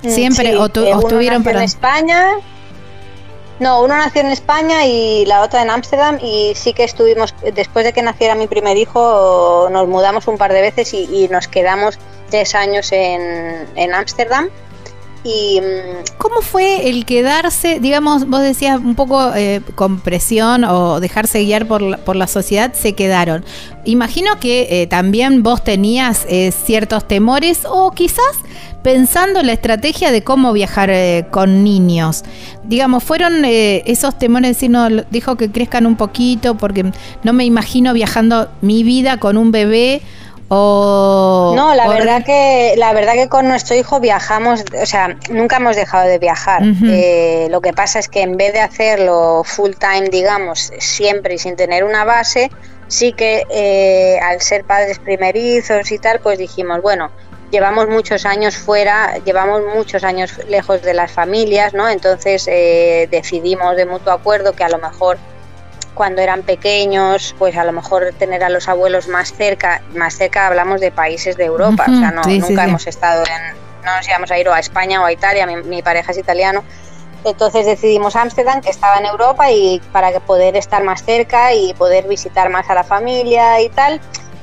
Mm, 0.02 0.10
Siempre, 0.10 0.56
o, 0.56 0.68
tu, 0.68 0.84
eh, 0.84 0.90
estuvieron 0.90 1.42
para. 1.42 1.58
En 1.58 1.64
España. 1.64 2.26
No, 3.58 3.82
uno 3.82 3.96
nació 3.96 4.22
en 4.22 4.28
España 4.28 4.86
y 4.86 5.24
la 5.24 5.42
otra 5.42 5.62
en 5.62 5.70
Ámsterdam 5.70 6.18
y 6.20 6.52
sí 6.56 6.72
que 6.72 6.82
estuvimos, 6.82 7.32
después 7.54 7.84
de 7.84 7.92
que 7.92 8.02
naciera 8.02 8.34
mi 8.34 8.48
primer 8.48 8.76
hijo, 8.76 9.68
nos 9.70 9.86
mudamos 9.86 10.26
un 10.26 10.36
par 10.36 10.52
de 10.52 10.62
veces 10.62 10.92
y, 10.92 11.28
nos 11.30 11.46
quedamos 11.46 11.96
tres 12.28 12.56
años 12.56 12.90
en 12.90 13.94
Ámsterdam. 13.94 14.50
Y, 15.24 15.60
mm, 15.60 16.18
¿Cómo 16.18 16.40
fue 16.40 16.88
el 16.88 17.04
quedarse, 17.04 17.78
digamos, 17.80 18.28
vos 18.28 18.40
decías 18.40 18.78
un 18.78 18.94
poco 18.94 19.32
eh, 19.34 19.60
con 19.74 20.00
presión 20.00 20.64
o 20.64 20.98
dejarse 20.98 21.44
guiar 21.44 21.66
por 21.66 21.80
la, 21.82 21.98
por 21.98 22.16
la 22.16 22.26
sociedad, 22.26 22.72
se 22.74 22.94
quedaron? 22.94 23.44
Imagino 23.84 24.40
que 24.40 24.82
eh, 24.82 24.86
también 24.88 25.42
vos 25.42 25.62
tenías 25.62 26.26
eh, 26.28 26.52
ciertos 26.52 27.06
temores 27.06 27.60
o 27.68 27.92
quizás 27.92 28.36
pensando 28.82 29.38
en 29.38 29.46
la 29.46 29.52
estrategia 29.52 30.10
de 30.10 30.24
cómo 30.24 30.52
viajar 30.52 30.90
con 31.30 31.62
niños. 31.62 32.24
Digamos, 32.64 33.04
fueron 33.04 33.44
esos 33.44 34.18
temores, 34.18 34.56
si 34.56 34.68
no, 34.68 34.88
dijo 34.88 35.36
que 35.36 35.52
crezcan 35.52 35.86
un 35.86 35.94
poquito 35.94 36.56
porque 36.56 36.90
no 37.22 37.32
me 37.32 37.44
imagino 37.44 37.94
viajando 37.94 38.48
mi 38.60 38.82
vida 38.82 39.18
con 39.18 39.36
un 39.36 39.52
bebé 39.52 40.02
no, 40.52 41.74
la 41.74 41.88
verdad 41.88 42.24
que 42.24 42.74
la 42.76 42.92
verdad 42.92 43.14
que 43.14 43.28
con 43.28 43.48
nuestro 43.48 43.74
hijo 43.74 44.00
viajamos, 44.00 44.64
o 44.80 44.86
sea, 44.86 45.16
nunca 45.30 45.56
hemos 45.56 45.76
dejado 45.76 46.08
de 46.08 46.18
viajar. 46.18 46.62
Eh, 46.84 47.48
lo 47.50 47.60
que 47.60 47.72
pasa 47.72 47.98
es 47.98 48.08
que 48.08 48.22
en 48.22 48.36
vez 48.36 48.52
de 48.52 48.60
hacerlo 48.60 49.42
full 49.44 49.72
time, 49.78 50.08
digamos, 50.10 50.72
siempre 50.78 51.34
y 51.34 51.38
sin 51.38 51.56
tener 51.56 51.84
una 51.84 52.04
base, 52.04 52.50
sí 52.88 53.12
que 53.12 53.44
eh, 53.50 54.18
al 54.20 54.40
ser 54.40 54.64
padres 54.64 54.98
primerizos 54.98 55.90
y 55.90 55.98
tal, 55.98 56.20
pues 56.20 56.38
dijimos, 56.38 56.82
bueno, 56.82 57.10
llevamos 57.50 57.88
muchos 57.88 58.26
años 58.26 58.56
fuera, 58.56 59.18
llevamos 59.24 59.62
muchos 59.74 60.04
años 60.04 60.38
lejos 60.48 60.82
de 60.82 60.94
las 60.94 61.12
familias, 61.12 61.72
¿no? 61.72 61.88
Entonces 61.88 62.46
eh, 62.48 63.08
decidimos 63.10 63.76
de 63.76 63.86
mutuo 63.86 64.12
acuerdo 64.12 64.52
que 64.52 64.64
a 64.64 64.68
lo 64.68 64.78
mejor 64.78 65.18
cuando 65.94 66.22
eran 66.22 66.42
pequeños, 66.42 67.34
pues 67.38 67.56
a 67.56 67.64
lo 67.64 67.72
mejor 67.72 68.12
tener 68.18 68.42
a 68.42 68.48
los 68.48 68.68
abuelos 68.68 69.08
más 69.08 69.32
cerca, 69.32 69.82
más 69.94 70.16
cerca 70.16 70.46
hablamos 70.46 70.80
de 70.80 70.90
países 70.90 71.36
de 71.36 71.44
Europa, 71.44 71.84
o 71.88 71.98
sea, 71.98 72.10
no, 72.10 72.22
nunca 72.22 72.64
hemos 72.64 72.86
estado 72.86 73.24
en, 73.24 73.56
no 73.84 73.96
nos 73.96 74.08
íbamos 74.08 74.30
a 74.30 74.38
ir 74.38 74.48
o 74.48 74.54
a 74.54 74.60
España 74.60 75.02
o 75.02 75.04
a 75.04 75.12
Italia, 75.12 75.46
mi, 75.46 75.82
pareja 75.82 76.12
es 76.12 76.18
italiano, 76.18 76.62
entonces 77.24 77.66
decidimos 77.66 78.16
Ámsterdam, 78.16 78.60
que 78.60 78.70
estaba 78.70 78.96
en 78.96 79.06
Europa, 79.06 79.50
y 79.50 79.80
para 79.92 80.18
poder 80.20 80.56
estar 80.56 80.82
más 80.82 81.04
cerca 81.04 81.54
y 81.54 81.74
poder 81.74 82.08
visitar 82.08 82.48
más 82.48 82.68
a 82.70 82.74
la 82.74 82.84
familia 82.84 83.60
y 83.60 83.68
tal, 83.68 84.00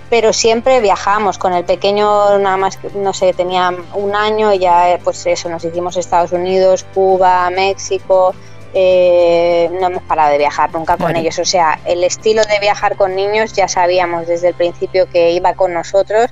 pero 0.10 0.34
siempre 0.34 0.80
viajamos. 0.80 1.38
Con 1.38 1.54
el 1.54 1.66
pequeño, 1.66 2.40
nada 2.40 2.58
más, 2.58 2.80
no 2.96 3.14
sé, 3.14 3.34
tenía 3.34 3.74
un 3.94 4.16
año 4.16 4.54
y 4.54 4.60
ya, 4.60 4.98
pues 5.04 5.26
eso, 5.26 5.50
nos 5.50 5.64
hicimos 5.64 5.98
Estados 5.98 6.32
Unidos, 6.32 6.86
Cuba, 6.94 7.50
México, 7.50 8.34
eh, 8.74 9.70
no 9.80 9.88
hemos 9.88 10.04
parado 10.04 10.32
de 10.32 10.38
viajar 10.38 10.72
nunca 10.74 10.98
con 10.98 11.16
ellos. 11.16 11.40
O 11.40 11.46
sea, 11.46 11.80
el 11.86 12.04
estilo 12.04 12.44
de 12.44 12.60
viajar 12.60 12.96
con 12.96 13.16
niños 13.16 13.54
ya 13.54 13.68
sabíamos 13.68 14.28
desde 14.28 14.50
el 14.50 14.54
principio 14.54 15.10
que 15.10 15.32
iba 15.32 15.54
con 15.54 15.74
nosotros 15.74 16.30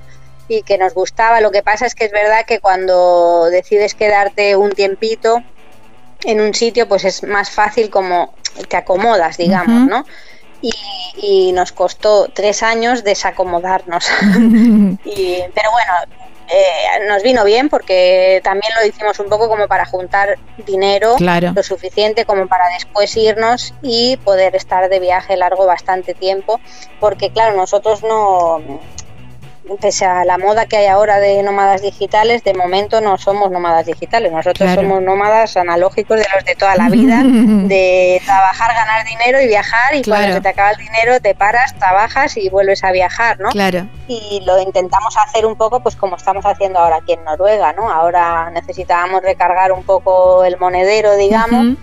y 0.48 0.62
que 0.62 0.78
nos 0.78 0.94
gustaba. 0.94 1.40
Lo 1.40 1.50
que 1.50 1.62
pasa 1.62 1.86
es 1.86 1.94
que 1.94 2.04
es 2.04 2.12
verdad 2.12 2.44
que 2.46 2.60
cuando 2.60 3.46
decides 3.46 3.94
quedarte 3.94 4.56
un 4.56 4.72
tiempito 4.72 5.42
en 6.24 6.40
un 6.40 6.54
sitio, 6.54 6.88
pues 6.88 7.04
es 7.04 7.22
más 7.22 7.50
fácil 7.50 7.90
como 7.90 8.34
te 8.68 8.76
acomodas, 8.76 9.36
digamos, 9.36 9.88
¿no? 9.88 10.04
Y, 10.60 11.52
nos 11.52 11.72
costó 11.72 12.28
tres 12.32 12.62
años 12.62 13.04
desacomodarnos. 13.04 14.06
y, 15.04 15.42
pero 15.54 15.70
bueno, 15.72 15.92
eh, 16.50 17.06
nos 17.06 17.22
vino 17.22 17.44
bien 17.44 17.68
porque 17.68 18.40
también 18.42 18.72
lo 18.80 18.86
hicimos 18.86 19.18
un 19.18 19.28
poco 19.28 19.48
como 19.48 19.68
para 19.68 19.84
juntar 19.84 20.38
dinero 20.66 21.16
lo 21.54 21.62
suficiente 21.62 22.24
como 22.24 22.46
para 22.46 22.68
después 22.70 23.14
irnos 23.16 23.74
y 23.82 24.16
poder 24.18 24.56
estar 24.56 24.88
de 24.88 24.98
viaje 24.98 25.36
largo 25.36 25.66
bastante 25.66 26.14
tiempo 26.14 26.60
porque 27.00 27.30
claro 27.30 27.56
nosotros 27.56 28.02
no 28.02 28.80
pese 29.76 30.04
a 30.04 30.24
la 30.24 30.38
moda 30.38 30.66
que 30.66 30.76
hay 30.76 30.86
ahora 30.86 31.20
de 31.20 31.42
nómadas 31.42 31.82
digitales, 31.82 32.44
de 32.44 32.54
momento 32.54 33.00
no 33.00 33.18
somos 33.18 33.50
nómadas 33.50 33.86
digitales, 33.86 34.32
nosotros 34.32 34.70
somos 34.74 35.02
nómadas 35.02 35.56
analógicos 35.56 36.18
de 36.18 36.26
los 36.34 36.44
de 36.44 36.54
toda 36.54 36.76
la 36.76 36.88
vida, 36.88 37.22
de 37.24 38.20
trabajar, 38.24 38.74
ganar 38.74 39.04
dinero 39.06 39.40
y 39.40 39.46
viajar 39.46 39.94
y 39.94 40.02
cuando 40.02 40.34
se 40.34 40.40
te 40.40 40.48
acaba 40.48 40.70
el 40.70 40.78
dinero 40.78 41.20
te 41.20 41.34
paras, 41.34 41.74
trabajas 41.78 42.36
y 42.36 42.48
vuelves 42.48 42.84
a 42.84 42.92
viajar, 42.92 43.38
¿no? 43.40 43.50
Claro. 43.50 43.86
Y 44.06 44.42
lo 44.46 44.60
intentamos 44.60 45.16
hacer 45.16 45.44
un 45.44 45.56
poco 45.56 45.80
pues 45.80 45.96
como 45.96 46.16
estamos 46.16 46.44
haciendo 46.46 46.78
ahora 46.78 46.96
aquí 46.96 47.12
en 47.12 47.24
Noruega, 47.24 47.72
¿no? 47.72 47.90
Ahora 47.90 48.50
necesitábamos 48.50 49.22
recargar 49.22 49.72
un 49.72 49.84
poco 49.84 50.44
el 50.44 50.58
monedero, 50.58 51.16
digamos 51.16 51.76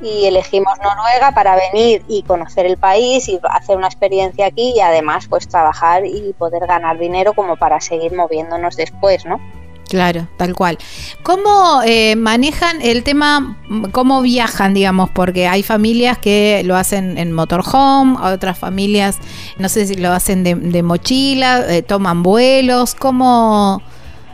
y 0.00 0.26
elegimos 0.26 0.78
Noruega 0.78 1.32
para 1.32 1.56
venir 1.56 2.04
y 2.08 2.22
conocer 2.22 2.66
el 2.66 2.76
país 2.76 3.28
y 3.28 3.40
hacer 3.50 3.76
una 3.76 3.86
experiencia 3.86 4.46
aquí 4.46 4.74
y 4.76 4.80
además 4.80 5.26
pues 5.28 5.48
trabajar 5.48 6.04
y 6.04 6.34
poder 6.38 6.66
ganar 6.66 6.98
dinero 6.98 7.32
como 7.32 7.56
para 7.56 7.80
seguir 7.80 8.14
moviéndonos 8.14 8.76
después, 8.76 9.24
¿no? 9.24 9.40
Claro, 9.88 10.26
tal 10.36 10.54
cual. 10.54 10.78
¿Cómo 11.22 11.80
eh, 11.84 12.16
manejan 12.16 12.82
el 12.82 13.04
tema, 13.04 13.56
cómo 13.92 14.20
viajan, 14.20 14.74
digamos? 14.74 15.10
Porque 15.10 15.46
hay 15.46 15.62
familias 15.62 16.18
que 16.18 16.62
lo 16.64 16.76
hacen 16.76 17.18
en 17.18 17.32
motorhome, 17.32 18.16
otras 18.20 18.58
familias, 18.58 19.18
no 19.58 19.68
sé 19.68 19.86
si 19.86 19.94
lo 19.94 20.12
hacen 20.12 20.42
de, 20.42 20.82
mochila, 20.82 21.64
eh, 21.68 21.82
toman 21.82 22.22
vuelos, 22.22 22.94
¿cómo? 22.94 23.80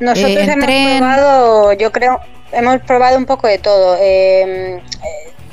Nosotros 0.00 0.30
eh, 0.30 0.52
hemos 0.52 0.64
probado, 0.64 1.72
yo 1.74 1.92
creo, 1.92 2.20
hemos 2.52 2.80
probado 2.80 3.18
un 3.18 3.26
poco 3.26 3.46
de 3.46 3.58
todo 3.58 3.96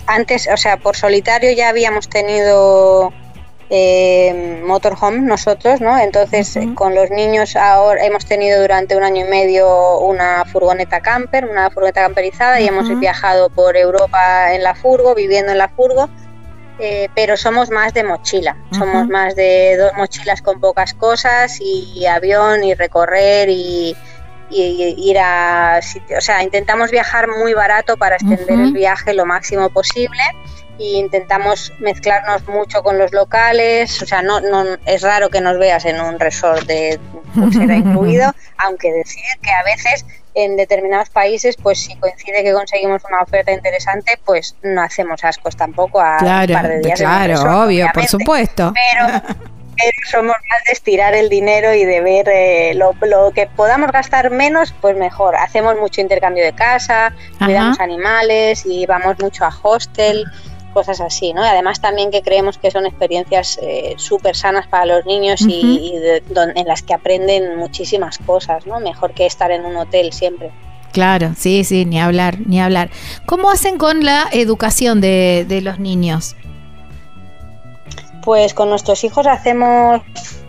antes, 0.09 0.49
o 0.51 0.57
sea, 0.57 0.77
por 0.77 0.95
solitario 0.95 1.51
ya 1.51 1.69
habíamos 1.69 2.09
tenido 2.09 3.13
eh, 3.69 4.61
motorhome 4.65 5.19
nosotros, 5.19 5.79
¿no? 5.81 5.97
Entonces, 5.99 6.57
con 6.73 6.95
los 6.95 7.11
niños 7.11 7.55
ahora 7.55 8.03
hemos 8.03 8.25
tenido 8.25 8.59
durante 8.59 8.97
un 8.97 9.03
año 9.03 9.25
y 9.25 9.29
medio 9.29 9.99
una 9.99 10.43
furgoneta 10.45 10.99
camper, 11.01 11.45
una 11.45 11.69
furgoneta 11.69 12.01
camperizada 12.01 12.59
y 12.59 12.67
hemos 12.67 12.87
viajado 12.99 13.49
por 13.49 13.77
Europa 13.77 14.53
en 14.53 14.63
la 14.63 14.73
furgo, 14.73 15.13
viviendo 15.13 15.51
en 15.51 15.59
la 15.59 15.69
furgo. 15.69 16.09
Eh, 16.81 17.09
pero 17.13 17.35
somos 17.35 17.69
más 17.69 17.93
de 17.93 18.05
mochila, 18.05 18.55
somos 18.71 19.09
más 19.09 19.35
de 19.35 19.75
dos 19.75 19.91
mochilas 19.97 20.41
con 20.41 20.61
pocas 20.61 20.93
cosas 20.93 21.59
y 21.59 22.05
avión 22.05 22.63
y 22.63 22.73
recorrer 22.73 23.49
y, 23.49 23.97
y 24.49 24.95
ir 24.97 25.19
a 25.19 25.81
sitios, 25.81 26.19
o 26.19 26.21
sea, 26.21 26.43
intentamos 26.43 26.91
viajar 26.91 27.27
muy 27.27 27.53
barato 27.53 27.97
para 27.97 28.15
extender 28.15 28.59
el 28.59 28.73
viaje 28.73 29.13
lo 29.13 29.25
máximo 29.25 29.69
posible 29.69 30.21
e 30.79 30.97
intentamos 30.97 31.73
mezclarnos 31.79 32.47
mucho 32.47 32.81
con 32.81 32.97
los 32.97 33.11
locales, 33.11 34.01
o 34.01 34.05
sea, 34.05 34.21
no, 34.21 34.39
no 34.39 34.63
es 34.85 35.01
raro 35.01 35.29
que 35.29 35.41
nos 35.41 35.59
veas 35.59 35.85
en 35.85 35.99
un 35.99 36.19
resort 36.19 36.65
de 36.65 36.99
pulsera 37.35 37.75
incluido, 37.75 38.33
aunque 38.57 38.91
decir 38.91 39.25
que 39.41 39.51
a 39.51 39.63
veces 39.63 40.05
en 40.33 40.55
determinados 40.55 41.09
países, 41.09 41.57
pues 41.57 41.79
si 41.79 41.95
coincide 41.97 42.43
que 42.43 42.53
conseguimos 42.53 43.03
una 43.09 43.21
oferta 43.21 43.51
interesante, 43.51 44.19
pues 44.25 44.55
no 44.61 44.81
hacemos 44.81 45.23
ascos 45.23 45.57
tampoco 45.57 45.99
a 45.99 46.17
claro, 46.17 46.53
un 46.53 46.61
par 46.61 46.69
de 46.69 46.79
días. 46.79 46.99
Claro, 46.99 47.63
obvio, 47.63 47.87
por 47.93 48.05
supuesto. 48.05 48.73
Pero 48.73 49.49
somos 50.09 50.35
más 50.49 50.63
de 50.65 50.73
estirar 50.73 51.13
el 51.13 51.29
dinero 51.29 51.73
y 51.73 51.85
de 51.85 52.01
ver 52.01 52.29
eh, 52.29 52.73
lo, 52.75 53.31
que 53.31 53.47
podamos 53.47 53.91
gastar 53.91 54.31
menos, 54.31 54.73
pues 54.81 54.97
mejor. 54.97 55.35
Hacemos 55.35 55.77
mucho 55.79 56.01
intercambio 56.01 56.43
de 56.43 56.53
casa, 56.53 57.13
cuidamos 57.37 57.79
animales 57.79 58.65
y 58.65 58.85
vamos 58.85 59.15
mucho 59.19 59.45
a 59.45 59.53
hostel, 59.61 60.25
cosas 60.73 61.01
así, 61.01 61.33
¿no? 61.33 61.43
Y 61.43 61.47
además 61.47 61.81
también 61.81 62.11
que 62.11 62.21
creemos 62.21 62.57
que 62.57 62.71
son 62.71 62.85
experiencias 62.85 63.59
eh, 63.61 63.95
súper 63.97 64.35
sanas 64.35 64.67
para 64.67 64.85
los 64.85 65.05
niños 65.05 65.41
y, 65.41 65.93
en 65.95 66.67
las 66.67 66.81
que 66.83 66.93
aprenden 66.93 67.57
muchísimas 67.57 68.17
cosas, 68.19 68.65
¿no? 68.65 68.79
Mejor 68.79 69.13
que 69.13 69.25
estar 69.25 69.51
en 69.51 69.65
un 69.65 69.75
hotel 69.77 70.13
siempre. 70.13 70.51
Claro, 70.91 71.33
sí, 71.37 71.63
sí, 71.63 71.85
ni 71.85 71.99
hablar, 71.99 72.37
ni 72.45 72.59
hablar. 72.59 72.89
¿Cómo 73.25 73.51
hacen 73.51 73.77
con 73.77 74.03
la 74.03 74.27
educación 74.31 75.01
de, 75.01 75.45
de 75.47 75.61
los 75.61 75.79
niños? 75.79 76.35
Pues 78.23 78.53
con 78.53 78.69
nuestros 78.69 79.03
hijos 79.03 79.27
hacemos 79.27 80.01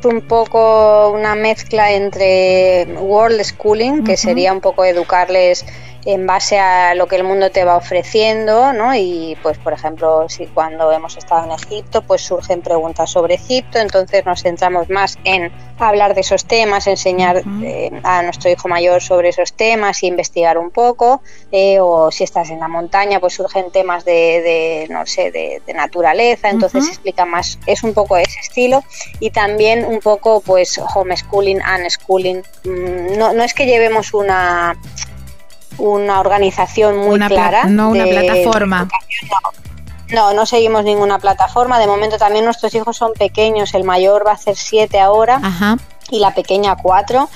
un 0.04 0.20
poco 0.22 1.10
una 1.10 1.34
mezcla 1.34 1.92
entre 1.92 2.86
world 2.98 3.42
schooling, 3.42 4.04
que 4.04 4.16
sería 4.16 4.52
un 4.52 4.60
poco 4.60 4.84
educarles 4.84 5.64
en 6.04 6.26
base 6.26 6.58
a 6.58 6.94
lo 6.94 7.06
que 7.06 7.16
el 7.16 7.24
mundo 7.24 7.50
te 7.50 7.64
va 7.64 7.76
ofreciendo, 7.76 8.72
¿no? 8.72 8.94
Y 8.94 9.36
pues, 9.42 9.58
por 9.58 9.72
ejemplo, 9.72 10.28
si 10.28 10.46
cuando 10.46 10.90
hemos 10.92 11.16
estado 11.16 11.44
en 11.44 11.52
Egipto, 11.52 12.02
pues 12.02 12.22
surgen 12.22 12.62
preguntas 12.62 13.10
sobre 13.10 13.34
Egipto, 13.34 13.78
entonces 13.78 14.24
nos 14.24 14.42
centramos 14.42 14.88
más 14.88 15.18
en 15.24 15.52
hablar 15.78 16.14
de 16.14 16.20
esos 16.20 16.44
temas, 16.44 16.86
enseñar 16.86 17.42
eh, 17.62 17.90
a 18.02 18.22
nuestro 18.22 18.50
hijo 18.50 18.68
mayor 18.68 19.02
sobre 19.02 19.30
esos 19.30 19.52
temas 19.52 20.02
y 20.02 20.06
investigar 20.06 20.58
un 20.58 20.70
poco, 20.70 21.22
eh, 21.52 21.78
o 21.80 22.10
si 22.10 22.24
estás 22.24 22.50
en 22.50 22.60
la 22.60 22.68
montaña, 22.68 23.20
pues 23.20 23.34
surgen 23.34 23.70
temas 23.70 24.04
de, 24.04 24.86
no 24.90 25.06
sé, 25.06 25.30
de, 25.30 25.62
naturaleza, 25.74 26.50
entonces 26.50 26.88
explica 26.88 27.24
más, 27.24 27.58
es 27.66 27.82
un 27.82 27.94
poco 27.94 28.16
ese 28.16 28.38
estilo, 28.40 28.82
y 29.18 29.30
también 29.30 29.84
un 29.84 30.00
poco, 30.00 30.40
pues, 30.40 30.80
homeschooling, 30.94 31.60
unschooling, 31.62 32.42
mm, 32.64 33.18
no, 33.18 33.32
no 33.32 33.42
es 33.42 33.54
que 33.54 33.66
llevemos 33.66 34.12
una 34.12 34.76
una 35.80 36.20
organización 36.20 36.98
muy 36.98 37.18
clara. 37.18 37.64
No 37.64 37.90
una 37.90 38.04
plataforma. 38.04 38.88
No, 40.12 40.34
no 40.34 40.46
seguimos 40.46 40.84
ninguna 40.84 41.18
plataforma. 41.18 41.78
De 41.78 41.86
momento 41.86 42.18
también 42.18 42.44
nuestros 42.44 42.74
hijos 42.74 42.96
son 42.96 43.12
pequeños. 43.12 43.74
El 43.74 43.84
mayor 43.84 44.26
va 44.26 44.32
a 44.32 44.34
hacer 44.34 44.56
siete 44.56 45.00
ahora 45.00 45.40
y 46.10 46.18
la 46.18 46.34
pequeña 46.34 46.76
cuatro. 46.76 47.28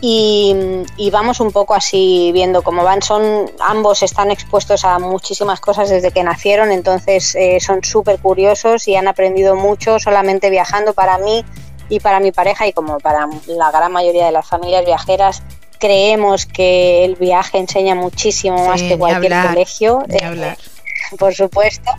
Y, 0.00 0.82
vamos 1.12 1.40
un 1.40 1.50
poco 1.50 1.74
así 1.74 2.30
viendo 2.32 2.62
cómo 2.62 2.84
van. 2.84 3.02
Son 3.02 3.50
ambos 3.60 4.02
están 4.02 4.30
expuestos 4.30 4.84
a 4.84 4.98
muchísimas 4.98 5.60
cosas 5.60 5.90
desde 5.90 6.10
que 6.10 6.22
nacieron, 6.22 6.70
entonces 6.70 7.34
eh, 7.34 7.58
son 7.60 7.84
súper 7.84 8.18
curiosos 8.18 8.88
y 8.88 8.96
han 8.96 9.08
aprendido 9.08 9.56
mucho 9.56 9.98
solamente 9.98 10.48
viajando. 10.48 10.94
Para 10.94 11.18
mí 11.18 11.44
y 11.90 12.00
para 12.00 12.20
mi 12.20 12.32
pareja 12.32 12.66
y 12.66 12.72
como 12.72 12.98
para 12.98 13.28
la 13.46 13.70
gran 13.70 13.92
mayoría 13.92 14.24
de 14.24 14.32
las 14.32 14.46
familias 14.46 14.86
viajeras 14.86 15.42
creemos 15.80 16.46
que 16.46 17.04
el 17.04 17.16
viaje 17.16 17.58
enseña 17.58 17.96
muchísimo 17.96 18.64
más 18.68 18.82
que 18.82 18.96
cualquier 18.96 19.32
colegio, 19.48 20.04
eh, 20.08 20.54
por 21.18 21.34
supuesto. 21.34 21.90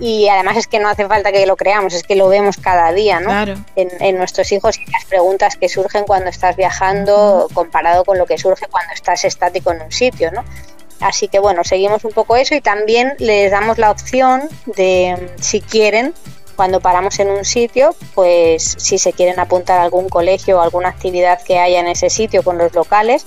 Y 0.00 0.28
además 0.28 0.56
es 0.56 0.66
que 0.66 0.80
no 0.80 0.88
hace 0.88 1.06
falta 1.06 1.30
que 1.30 1.46
lo 1.46 1.56
creamos, 1.56 1.94
es 1.94 2.02
que 2.02 2.16
lo 2.16 2.28
vemos 2.28 2.56
cada 2.56 2.92
día, 2.92 3.20
¿no? 3.20 3.30
En, 3.76 4.16
nuestros 4.16 4.50
hijos 4.50 4.78
y 4.78 4.90
las 4.90 5.04
preguntas 5.04 5.56
que 5.56 5.68
surgen 5.68 6.04
cuando 6.04 6.30
estás 6.30 6.56
viajando 6.56 7.48
comparado 7.54 8.04
con 8.04 8.18
lo 8.18 8.26
que 8.26 8.38
surge 8.38 8.66
cuando 8.70 8.92
estás 8.92 9.24
estático 9.24 9.72
en 9.72 9.82
un 9.82 9.92
sitio, 9.92 10.32
¿no? 10.32 10.44
Así 11.00 11.28
que 11.28 11.38
bueno, 11.38 11.62
seguimos 11.64 12.04
un 12.04 12.12
poco 12.12 12.36
eso 12.36 12.54
y 12.54 12.60
también 12.60 13.14
les 13.18 13.50
damos 13.50 13.78
la 13.78 13.90
opción 13.90 14.48
de, 14.76 15.30
si 15.40 15.60
quieren, 15.60 16.14
cuando 16.54 16.80
paramos 16.80 17.18
en 17.18 17.30
un 17.30 17.44
sitio, 17.44 17.94
pues 18.14 18.76
si 18.78 18.98
se 18.98 19.12
quieren 19.12 19.38
apuntar 19.40 19.80
a 19.80 19.82
algún 19.82 20.08
colegio 20.08 20.58
o 20.58 20.60
alguna 20.60 20.88
actividad 20.88 21.40
que 21.42 21.58
haya 21.58 21.80
en 21.80 21.88
ese 21.88 22.10
sitio 22.10 22.42
con 22.42 22.58
los 22.58 22.74
locales, 22.74 23.24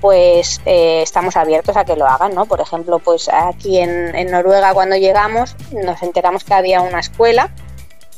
pues 0.00 0.60
eh, 0.66 1.00
estamos 1.02 1.36
abiertos 1.36 1.76
a 1.76 1.84
que 1.84 1.96
lo 1.96 2.06
hagan, 2.06 2.34
¿no? 2.34 2.46
Por 2.46 2.60
ejemplo, 2.60 2.98
pues 2.98 3.28
aquí 3.28 3.78
en, 3.78 4.14
en, 4.14 4.30
Noruega 4.30 4.74
cuando 4.74 4.96
llegamos 4.96 5.56
nos 5.72 6.02
enteramos 6.02 6.44
que 6.44 6.54
había 6.54 6.82
una 6.82 7.00
escuela 7.00 7.50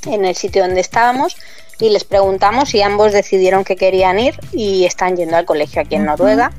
en 0.04 0.24
el 0.24 0.34
sitio 0.34 0.62
donde 0.62 0.80
estábamos 0.80 1.36
y 1.78 1.90
les 1.90 2.04
preguntamos 2.04 2.74
y 2.74 2.82
ambos 2.82 3.12
decidieron 3.12 3.62
que 3.62 3.76
querían 3.76 4.18
ir 4.18 4.38
y 4.52 4.84
están 4.84 5.16
yendo 5.16 5.36
al 5.36 5.44
colegio 5.44 5.82
aquí 5.82 5.94
en 5.94 6.06
Noruega 6.06 6.50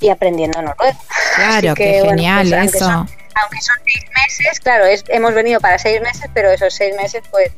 y 0.00 0.08
aprendiendo 0.08 0.60
noruego. 0.60 0.98
Claro, 1.34 1.74
que, 1.74 1.84
qué 1.84 2.08
genial 2.08 2.50
pues, 2.50 2.74
eso 2.74 3.06
aunque 3.40 3.60
son 3.60 3.76
seis 3.84 4.04
meses, 4.14 4.60
claro, 4.60 4.84
hemos 5.08 5.34
venido 5.34 5.60
para 5.60 5.78
seis 5.78 6.00
meses, 6.00 6.30
pero 6.34 6.50
esos 6.50 6.74
seis 6.74 6.94
meses 6.96 7.22
pues 7.30 7.50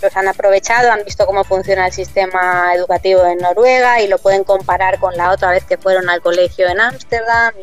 los 0.00 0.16
han 0.16 0.28
aprovechado, 0.28 0.90
han 0.90 1.04
visto 1.04 1.26
cómo 1.26 1.44
funciona 1.44 1.86
el 1.86 1.92
sistema 1.92 2.74
educativo 2.74 3.24
en 3.24 3.38
Noruega 3.38 4.00
y 4.00 4.08
lo 4.08 4.18
pueden 4.18 4.44
comparar 4.44 4.98
con 4.98 5.16
la 5.16 5.30
otra 5.30 5.50
vez 5.50 5.64
que 5.64 5.78
fueron 5.78 6.10
al 6.10 6.20
colegio 6.20 6.68
en 6.68 6.80
Ámsterdam 6.80 7.54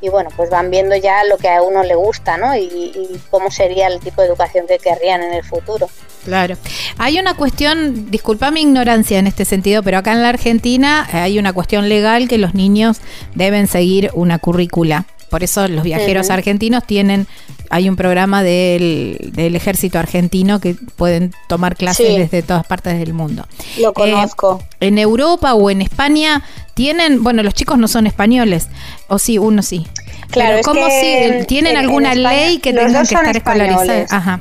y 0.00 0.08
bueno, 0.10 0.30
pues 0.36 0.48
van 0.48 0.70
viendo 0.70 0.94
ya 0.96 1.24
lo 1.24 1.38
que 1.38 1.48
a 1.48 1.62
uno 1.62 1.82
le 1.82 1.96
gusta, 1.96 2.36
¿no? 2.36 2.54
Y, 2.56 2.62
y, 2.62 3.20
cómo 3.30 3.50
sería 3.50 3.88
el 3.88 3.98
tipo 3.98 4.22
de 4.22 4.28
educación 4.28 4.66
que 4.68 4.78
querrían 4.78 5.22
en 5.22 5.32
el 5.32 5.42
futuro. 5.42 5.88
Claro. 6.24 6.56
Hay 6.98 7.18
una 7.18 7.34
cuestión, 7.34 8.10
disculpa 8.10 8.50
mi 8.50 8.62
ignorancia 8.62 9.18
en 9.18 9.26
este 9.26 9.44
sentido, 9.44 9.82
pero 9.82 9.98
acá 9.98 10.12
en 10.12 10.22
la 10.22 10.28
Argentina 10.28 11.08
hay 11.12 11.38
una 11.38 11.52
cuestión 11.52 11.88
legal 11.88 12.28
que 12.28 12.38
los 12.38 12.54
niños 12.54 13.00
deben 13.34 13.66
seguir 13.66 14.10
una 14.14 14.38
currícula. 14.38 15.06
Por 15.28 15.42
eso 15.42 15.68
los 15.68 15.84
viajeros 15.84 16.30
argentinos 16.30 16.84
tienen, 16.84 17.26
hay 17.70 17.88
un 17.88 17.96
programa 17.96 18.42
del, 18.42 19.30
del, 19.32 19.56
ejército 19.56 19.98
argentino 19.98 20.60
que 20.60 20.74
pueden 20.96 21.32
tomar 21.48 21.76
clases 21.76 22.16
desde 22.16 22.42
todas 22.42 22.66
partes 22.66 22.98
del 22.98 23.12
mundo. 23.12 23.46
Lo 23.78 23.92
conozco. 23.92 24.62
Eh, 24.80 24.88
en 24.88 24.98
Europa 24.98 25.54
o 25.54 25.70
en 25.70 25.82
España 25.82 26.44
tienen, 26.74 27.22
bueno, 27.22 27.42
los 27.42 27.54
chicos 27.54 27.78
no 27.78 27.88
son 27.88 28.06
españoles, 28.06 28.68
o 29.08 29.18
sí, 29.18 29.38
uno 29.38 29.62
sí. 29.62 29.86
Claro, 30.30 30.60
¿cómo 30.62 30.86
si 30.88 31.44
tienen 31.46 31.76
alguna 31.76 32.14
ley 32.14 32.58
que 32.58 32.72
tengan 32.72 33.06
que 33.06 33.14
estar 33.14 33.36
escolarizados? 33.36 34.12
Ajá. 34.12 34.40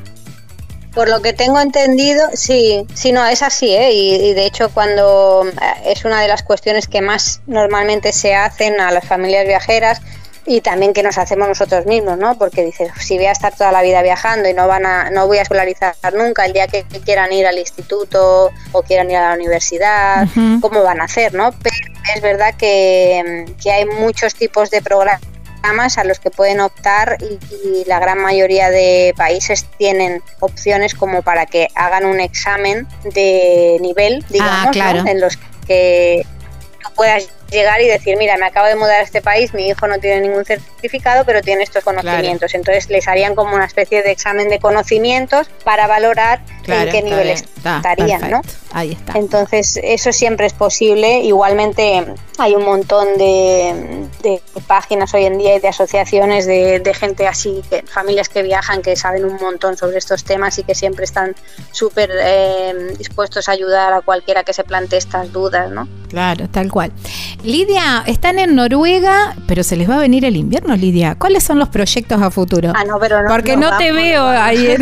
Por 0.94 1.10
lo 1.10 1.22
que 1.22 1.32
tengo 1.32 1.60
entendido, 1.60 2.24
sí, 2.34 2.84
sí, 2.96 3.12
no, 3.12 3.24
es 3.28 3.44
así, 3.44 3.70
¿eh? 3.70 3.92
y, 3.94 4.34
de 4.34 4.48
hecho 4.48 4.70
cuando 4.70 5.46
eh, 5.48 5.92
es 5.92 6.06
una 6.06 6.22
de 6.22 6.28
las 6.28 6.42
cuestiones 6.42 6.88
que 6.88 7.02
más 7.02 7.42
normalmente 7.46 8.12
se 8.12 8.34
hacen 8.34 8.82
a 8.82 8.92
las 8.92 9.06
familias 9.06 9.46
viajeras 9.46 10.02
y 10.48 10.62
también 10.62 10.94
que 10.94 11.04
nos 11.04 11.18
hacemos 11.18 11.48
nosotros 11.48 11.86
mismos, 11.86 12.18
¿no? 12.18 12.38
Porque 12.38 12.64
dices, 12.64 12.90
si 13.00 13.18
voy 13.18 13.26
a 13.26 13.34
estar 13.34 13.54
toda 13.54 13.74
la 13.74 13.82
vida 13.82 14.02
viajando 14.02 14.48
y 14.48 14.54
no 14.54 14.66
van 14.66 14.86
a, 14.86 15.10
no 15.10 15.28
voy 15.28 15.40
a 15.40 15.42
escolarizar 15.42 15.94
nunca 16.14 16.46
el 16.46 16.54
día 16.54 16.68
que, 16.68 16.86
quieran 17.04 17.34
ir 17.34 17.46
al 17.46 17.60
instituto 17.60 18.52
o 18.72 18.82
quieran 18.82 19.12
ir 19.12 19.18
a 19.18 19.30
la 19.30 19.36
universidad, 19.36 20.26
¿cómo 20.62 20.84
van 20.84 21.02
a 21.02 21.04
hacer, 21.04 21.34
no? 21.34 21.52
Pero 21.62 21.76
es 22.16 22.22
verdad 22.22 22.56
que, 22.56 23.46
que 23.62 23.72
hay 23.72 23.86
muchos 23.86 24.36
tipos 24.36 24.70
de 24.72 24.82
programas 24.82 25.98
a 25.98 26.06
los 26.06 26.20
que 26.20 26.32
pueden 26.32 26.62
optar 26.62 27.18
y, 27.22 27.84
la 27.86 28.00
gran 28.00 28.20
mayoría 28.20 28.70
de 28.70 29.14
países 29.18 29.66
tienen 29.78 30.22
opciones 30.40 30.94
como 30.94 31.22
para 31.22 31.46
que 31.46 31.68
hagan 31.76 32.06
un 32.06 32.20
examen 32.20 32.88
de 33.04 33.78
nivel, 33.82 34.26
digamos, 34.30 34.78
ah, 34.82 35.04
en 35.06 35.22
los 35.22 35.38
que 35.68 36.26
puedas 36.96 37.30
llegar 37.50 37.82
y 37.82 37.88
decir, 37.88 38.18
mira, 38.18 38.38
me 38.38 38.46
acabo 38.46 38.68
de 38.68 38.76
mudar 38.76 39.02
a 39.02 39.04
este 39.04 39.22
país, 39.22 39.54
mi 39.54 39.68
hijo 39.68 39.88
no 39.88 40.00
tiene 40.00 40.22
ningún 40.22 40.46
certificado, 40.88 41.26
pero 41.26 41.42
tiene 41.42 41.64
estos 41.64 41.84
conocimientos. 41.84 42.54
Entonces 42.54 42.90
les 42.90 43.08
harían 43.08 43.36
como 43.36 43.56
una 43.56 43.66
especie 43.66 44.04
de 44.04 44.12
examen 44.12 44.50
de 44.50 44.60
conocimientos 44.60 45.48
para 45.64 45.88
valorar 45.88 46.42
en 46.66 46.90
qué 46.90 47.02
nivel 47.02 47.30
estarían, 47.30 48.30
¿no? 48.30 48.42
Ahí 48.72 48.92
está. 48.92 49.18
Entonces 49.18 49.80
eso 49.82 50.12
siempre 50.12 50.46
es 50.46 50.54
posible. 50.54 51.20
Igualmente 51.22 52.06
hay 52.38 52.56
un 52.56 52.64
montón 52.64 53.18
de, 53.18 54.40
páginas 54.68 55.14
hoy 55.14 55.26
en 55.26 55.38
día 55.38 55.56
y 55.56 55.60
de 55.60 55.68
asociaciones 55.68 56.46
de, 56.46 56.94
gente 56.94 57.28
así, 57.28 57.62
que, 57.70 57.84
familias 57.84 58.30
que 58.30 58.44
viajan, 58.44 58.82
que 58.82 58.96
saben 58.96 59.26
un 59.26 59.36
montón 59.36 59.78
sobre 59.78 59.98
estos 59.98 60.24
temas 60.24 60.58
y 60.60 60.64
que 60.64 60.76
siempre 60.76 61.06
están 61.06 61.36
súper 61.72 62.10
eh, 62.14 62.94
dispuestos 62.98 63.50
a 63.50 63.52
ayudar 63.52 63.94
a 63.94 64.02
cualquiera 64.02 64.44
que 64.44 64.54
se 64.54 64.64
plantee 64.64 65.00
estas 65.00 65.32
dudas, 65.32 65.72
¿no? 65.72 65.88
Claro, 66.10 66.48
tal 66.50 66.72
cual. 66.72 66.92
Lidia, 67.44 68.04
están 68.08 68.40
en 68.40 68.56
Noruega, 68.56 69.36
pero 69.48 69.64
se 69.64 69.76
les 69.76 69.90
va 69.90 69.96
a 69.96 70.00
venir 70.00 70.26
el 70.26 70.36
invierno, 70.36 70.76
Lidia. 70.78 71.16
¿Cuáles 71.16 71.44
son 71.44 71.60
los 71.60 71.70
proyectos 71.70 72.22
a 72.22 72.32
futuro? 72.32 72.74
Ah, 72.76 72.84
no, 72.86 73.00
pero 73.00 73.22
no. 73.22 73.30
Porque 73.30 73.58
no, 73.58 73.78
te 73.78 73.92
veo 73.92 74.26
ahí. 74.26 74.78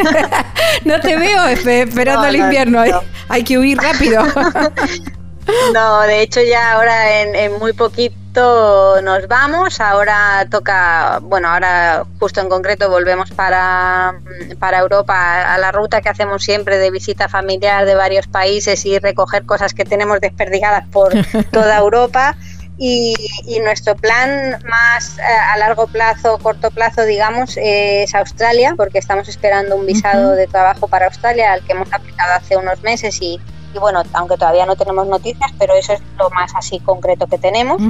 no 0.86 1.00
te 1.00 1.18
veo 1.18 1.48
esperando 1.48 2.26
el 2.26 2.36
invierno. 2.36 2.80
Hay, 2.80 2.92
hay, 3.30 3.44
que 3.44 3.58
huir 3.58 3.78
rápido. 3.78 4.24
no, 5.74 6.02
de 6.02 6.22
hecho 6.22 6.42
ya 6.42 6.74
ahora 6.74 7.22
en, 7.22 7.58
muy 7.60 7.74
poquito 7.74 9.02
nos 9.02 9.28
vamos. 9.28 9.80
Ahora 9.80 10.46
toca, 10.50 11.20
bueno, 11.22 11.50
ahora 11.50 12.06
justo 12.20 12.42
en 12.42 12.50
concreto 12.50 12.90
volvemos 12.90 13.32
para, 13.32 14.20
para 14.60 14.80
Europa 14.80 15.54
a 15.54 15.58
la 15.58 15.72
ruta 15.72 16.02
que 16.02 16.10
hacemos 16.10 16.44
siempre 16.44 16.78
de 16.78 16.92
visita 16.92 17.30
familiar 17.30 17.86
de 17.86 17.96
varios 17.96 18.28
países 18.28 18.86
y 18.86 19.00
recoger 19.00 19.46
cosas 19.46 19.74
que 19.74 19.86
tenemos 19.86 20.20
desperdigadas 20.20 20.86
por 20.90 21.14
toda 21.52 21.78
Europa. 21.78 22.36
Y, 22.78 23.16
nuestro 23.64 23.96
plan 23.96 24.62
más 24.70 25.18
eh, 25.18 25.22
a 25.22 25.58
largo 25.58 25.88
plazo, 25.88 26.38
corto 26.40 26.72
plazo, 26.72 27.04
digamos, 27.04 27.58
es 27.58 28.14
Australia, 28.14 28.74
porque 28.76 29.00
estamos 29.00 29.28
esperando 29.30 29.76
un 29.76 29.86
visado 29.86 30.32
de 30.32 30.46
trabajo 30.46 30.88
para 30.88 31.06
Australia 31.06 31.54
al 31.54 31.64
que 31.64 31.72
hemos 31.72 31.92
aplicado 31.92 32.34
hace 32.34 32.58
unos 32.58 32.84
meses 32.84 33.18
y, 33.22 33.40
bueno, 33.80 34.04
aunque 34.14 34.36
todavía 34.36 34.66
no 34.66 34.76
tenemos 34.76 35.08
noticias, 35.08 35.52
pero 35.58 35.74
eso 35.74 35.94
es 35.94 36.02
lo 36.20 36.30
más 36.32 36.52
así 36.56 36.80
concreto 36.80 37.28
que 37.28 37.38
tenemos. 37.38 37.82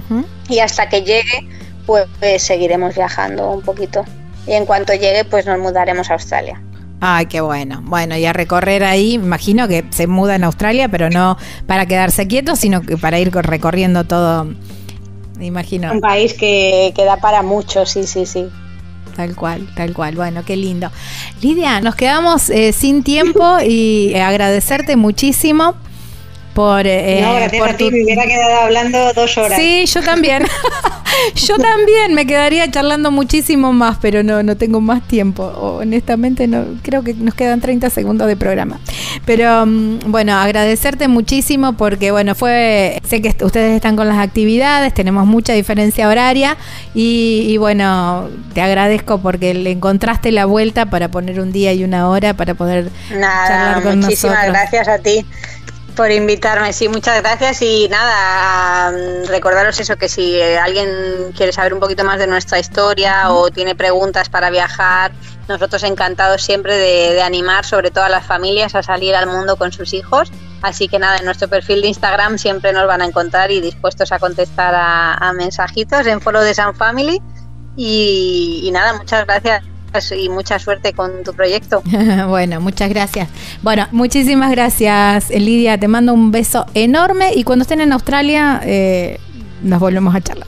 Y 0.48 0.60
hasta 0.60 0.88
que 0.88 1.02
llegue, 1.02 1.50
pues, 1.86 2.08
seguiremos 2.38 2.96
viajando 2.96 3.50
un 3.50 3.62
poquito. 3.62 4.06
Y 4.48 4.54
en 4.54 4.66
cuanto 4.66 4.94
llegue, 4.94 5.26
pues 5.26 5.46
nos 5.46 5.58
mudaremos 5.60 6.10
a 6.12 6.14
Australia. 6.14 6.62
Ay, 7.02 7.26
qué 7.28 7.42
bueno. 7.42 7.82
Bueno, 7.84 8.18
y 8.18 8.26
a 8.26 8.34
recorrer 8.34 8.84
ahí, 8.84 9.14
imagino 9.14 9.68
que 9.68 9.86
se 9.90 10.08
muda 10.08 10.36
en 10.36 10.44
Australia, 10.44 10.90
pero 10.90 11.10
no 11.10 11.38
para 11.68 11.86
quedarse 11.86 12.28
quieto, 12.28 12.56
sino 12.56 12.82
que 12.82 12.98
para 12.98 13.20
ir 13.20 13.32
recorriendo 13.32 14.06
todo 14.06 14.48
me 15.38 15.46
imagino. 15.46 15.92
Un 15.92 16.02
país 16.02 16.34
que, 16.34 16.94
que 16.96 17.04
da 17.04 17.18
para 17.18 17.42
mucho, 17.42 17.86
sí, 17.86 18.08
sí, 18.08 18.26
sí. 18.26 18.48
Tal 19.16 19.36
cual, 19.36 19.68
tal 19.76 19.94
cual. 19.94 20.16
Bueno, 20.16 20.44
qué 20.46 20.56
lindo. 20.56 20.90
Lidia, 21.42 21.80
nos 21.82 21.96
quedamos 21.96 22.50
eh, 22.50 22.74
sin 22.74 23.04
tiempo 23.04 23.60
y 23.66 24.14
agradecerte 24.16 24.96
muchísimo 24.96 25.76
por, 26.56 26.88
eh, 26.88 27.20
no, 27.22 27.66
a 27.66 27.74
ti, 27.76 27.92
me 27.92 28.02
hubiera 28.06 28.24
quedado 28.24 28.62
hablando 28.62 29.12
dos 29.12 29.38
horas. 29.38 29.60
Sí, 29.60 29.86
yo 29.88 30.02
también. 30.02 30.46
yo 31.36 31.58
también 31.58 32.14
me 32.14 32.26
quedaría 32.26 32.70
charlando 32.70 33.12
muchísimo 33.12 33.74
más, 33.74 33.98
pero 34.02 34.24
no, 34.24 34.44
no 34.44 34.56
tengo 34.56 34.82
más 34.82 35.06
tiempo. 35.08 35.44
Honestamente, 35.44 36.48
no 36.48 36.66
creo 36.82 37.04
que 37.04 37.14
nos 37.14 37.34
quedan 37.34 37.62
30 37.62 37.90
segundos 37.90 38.28
de 38.28 38.36
programa. 38.36 38.80
Pero 39.26 39.66
mm, 39.66 40.12
bueno, 40.12 40.34
agradecerte 40.34 41.08
muchísimo 41.08 41.74
porque 41.74 42.12
bueno, 42.12 42.36
fue, 42.36 43.02
sé 43.08 43.22
que 43.22 43.36
ustedes 43.44 43.76
están 43.76 43.96
con 43.96 44.08
las 44.08 44.20
actividades, 44.20 44.94
tenemos 44.94 45.26
mucha 45.26 45.54
diferencia 45.54 46.08
horaria 46.08 46.58
y, 46.94 47.58
bueno, 47.58 48.30
te 48.54 48.62
agradezco 48.62 49.20
porque 49.20 49.54
le 49.54 49.72
encontraste 49.72 50.32
la 50.32 50.46
vuelta 50.46 50.86
para 50.88 51.10
poner 51.10 51.40
un 51.40 51.52
día 51.52 51.74
y 51.74 51.84
una 51.84 52.10
hora 52.10 52.34
para 52.34 52.54
poder 52.54 52.90
charlar 53.10 53.84
con 53.84 54.00
muchísimas 54.00 54.48
gracias 54.48 54.88
a 54.88 55.00
ti 55.00 55.26
por 55.96 56.12
invitarme, 56.12 56.74
sí, 56.74 56.90
muchas 56.90 57.22
gracias 57.22 57.62
y 57.62 57.88
nada, 57.90 58.92
recordaros 59.28 59.80
eso, 59.80 59.96
que 59.96 60.10
si 60.10 60.42
alguien 60.42 61.32
quiere 61.36 61.52
saber 61.52 61.74
un 61.74 61.80
poquito 61.80 62.04
más 62.04 62.20
de 62.20 62.28
nuestra 62.28 62.60
historia 62.60 63.32
o 63.32 63.50
tiene 63.50 63.76
preguntas 63.76 64.30
para 64.30 64.50
viajar, 64.50 65.12
nosotros 65.48 65.84
encantados 65.84 66.42
siempre 66.42 66.78
de, 66.78 67.22
animar 67.22 67.66
sobre 67.66 67.92
todo 67.92 68.04
a 68.04 68.10
las 68.10 68.26
familias 68.26 68.76
a 68.76 68.84
salir 68.84 69.16
al 69.16 69.28
mundo 69.28 69.56
con 69.56 69.72
sus 69.72 69.94
hijos. 69.94 70.32
Así 70.62 70.88
que 70.88 71.00
nada, 71.00 71.18
en 71.18 71.26
nuestro 71.26 71.48
perfil 71.48 71.82
de 71.82 71.88
Instagram 71.88 72.38
siempre 72.38 72.74
nos 72.74 72.88
van 72.88 73.02
a 73.02 73.06
encontrar 73.06 73.52
y 73.52 73.62
dispuestos 73.62 74.12
a 74.12 74.20
contestar 74.20 74.74
a, 74.76 75.34
mensajitos 75.34 76.06
en 76.08 76.22
Follow 76.22 76.42
de 76.42 76.54
San 76.54 76.76
Family. 76.76 77.22
y 77.78 78.70
nada, 78.72 78.94
muchas 78.94 79.26
gracias 79.26 79.75
y 80.12 80.30
mucha 80.30 80.60
suerte 80.60 80.94
con 80.94 81.24
tu 81.24 81.34
proyecto. 81.34 81.82
bueno, 82.28 82.60
muchas 82.62 82.90
gracias. 82.90 83.30
Bueno, 83.62 83.88
muchísimas 83.92 84.52
gracias, 84.52 85.30
Lidia. 85.30 85.78
Te 85.78 85.88
mando 85.88 86.14
un 86.14 86.32
beso 86.32 86.66
enorme 86.74 87.32
y 87.36 87.44
cuando 87.44 87.64
estén 87.64 87.82
en 87.82 87.94
Australia 87.94 88.62
eh, 88.64 89.20
nos 89.62 89.80
volvemos 89.80 90.16
a 90.16 90.22
charlar. 90.22 90.48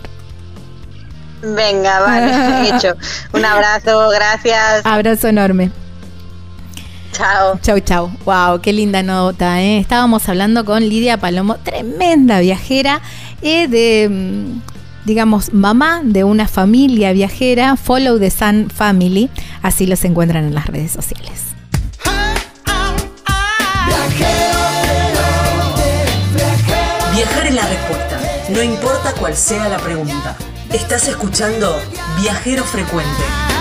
Venga, 1.41 1.99
vale, 1.99 2.69
hecho. 2.76 2.95
Un 3.34 3.45
abrazo, 3.45 4.10
gracias. 4.10 4.86
Abrazo 4.86 5.28
enorme. 5.28 5.72
Chao. 7.11 7.60
Chau, 7.61 7.80
chau. 7.80 8.11
Wow, 8.26 8.61
qué 8.61 8.74
linda 8.74 9.02
nota. 9.02 9.61
¿eh? 9.61 9.80
Estábamos 9.80 10.28
hablando 10.30 10.65
con 10.65 10.88
Lidia 10.88 11.18
Palomo, 11.18 11.57
tremenda 11.57 12.40
viajera 12.40 13.02
eh, 13.41 13.68
de 13.68 14.10
mm, 14.10 14.77
digamos, 15.07 15.53
mamá 15.53 16.01
de 16.03 16.25
una 16.25 16.49
familia 16.49 17.13
viajera, 17.13 17.77
Follow 17.77 18.19
the 18.19 18.29
Sun 18.29 18.69
Family. 18.69 19.29
Así 19.61 19.88
los 19.88 20.03
encuentran 20.03 20.43
en 20.43 20.53
las 20.53 20.67
redes 20.67 20.91
sociales. 20.91 21.43
Viajar 27.15 27.47
es 27.47 27.55
la 27.55 27.67
respuesta, 27.67 28.19
no 28.49 28.61
importa 28.61 29.13
cuál 29.17 29.34
sea 29.34 29.69
la 29.69 29.77
pregunta. 29.77 30.35
Estás 30.73 31.07
escuchando 31.07 31.81
Viajero 32.21 32.65
Frecuente. 32.65 33.56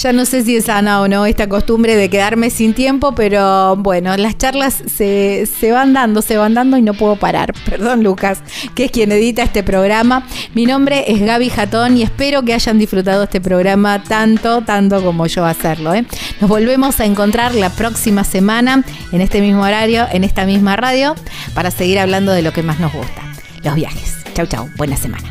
Ya 0.00 0.14
no 0.14 0.24
sé 0.24 0.42
si 0.44 0.56
es 0.56 0.64
sana 0.64 1.02
o 1.02 1.08
no 1.08 1.26
esta 1.26 1.46
costumbre 1.46 1.94
de 1.94 2.08
quedarme 2.08 2.48
sin 2.48 2.72
tiempo, 2.72 3.14
pero 3.14 3.76
bueno, 3.76 4.16
las 4.16 4.38
charlas 4.38 4.82
se, 4.86 5.44
se 5.44 5.72
van 5.72 5.92
dando, 5.92 6.22
se 6.22 6.38
van 6.38 6.54
dando 6.54 6.78
y 6.78 6.82
no 6.82 6.94
puedo 6.94 7.16
parar. 7.16 7.52
Perdón, 7.66 8.02
Lucas, 8.02 8.38
que 8.74 8.86
es 8.86 8.90
quien 8.90 9.12
edita 9.12 9.42
este 9.42 9.62
programa. 9.62 10.26
Mi 10.54 10.64
nombre 10.64 11.04
es 11.12 11.20
Gaby 11.20 11.50
Jatón 11.50 11.98
y 11.98 12.02
espero 12.02 12.42
que 12.44 12.54
hayan 12.54 12.78
disfrutado 12.78 13.24
este 13.24 13.42
programa 13.42 14.02
tanto, 14.02 14.62
tanto 14.62 15.04
como 15.04 15.26
yo 15.26 15.44
hacerlo. 15.44 15.92
¿eh? 15.92 16.06
Nos 16.40 16.48
volvemos 16.48 16.98
a 16.98 17.04
encontrar 17.04 17.54
la 17.54 17.68
próxima 17.68 18.24
semana 18.24 18.82
en 19.12 19.20
este 19.20 19.42
mismo 19.42 19.64
horario, 19.64 20.06
en 20.10 20.24
esta 20.24 20.46
misma 20.46 20.76
radio, 20.76 21.14
para 21.52 21.70
seguir 21.70 21.98
hablando 21.98 22.32
de 22.32 22.40
lo 22.40 22.54
que 22.54 22.62
más 22.62 22.80
nos 22.80 22.94
gusta, 22.94 23.20
los 23.62 23.74
viajes. 23.74 24.16
Chau, 24.32 24.46
chau, 24.46 24.66
buena 24.78 24.96
semana. 24.96 25.30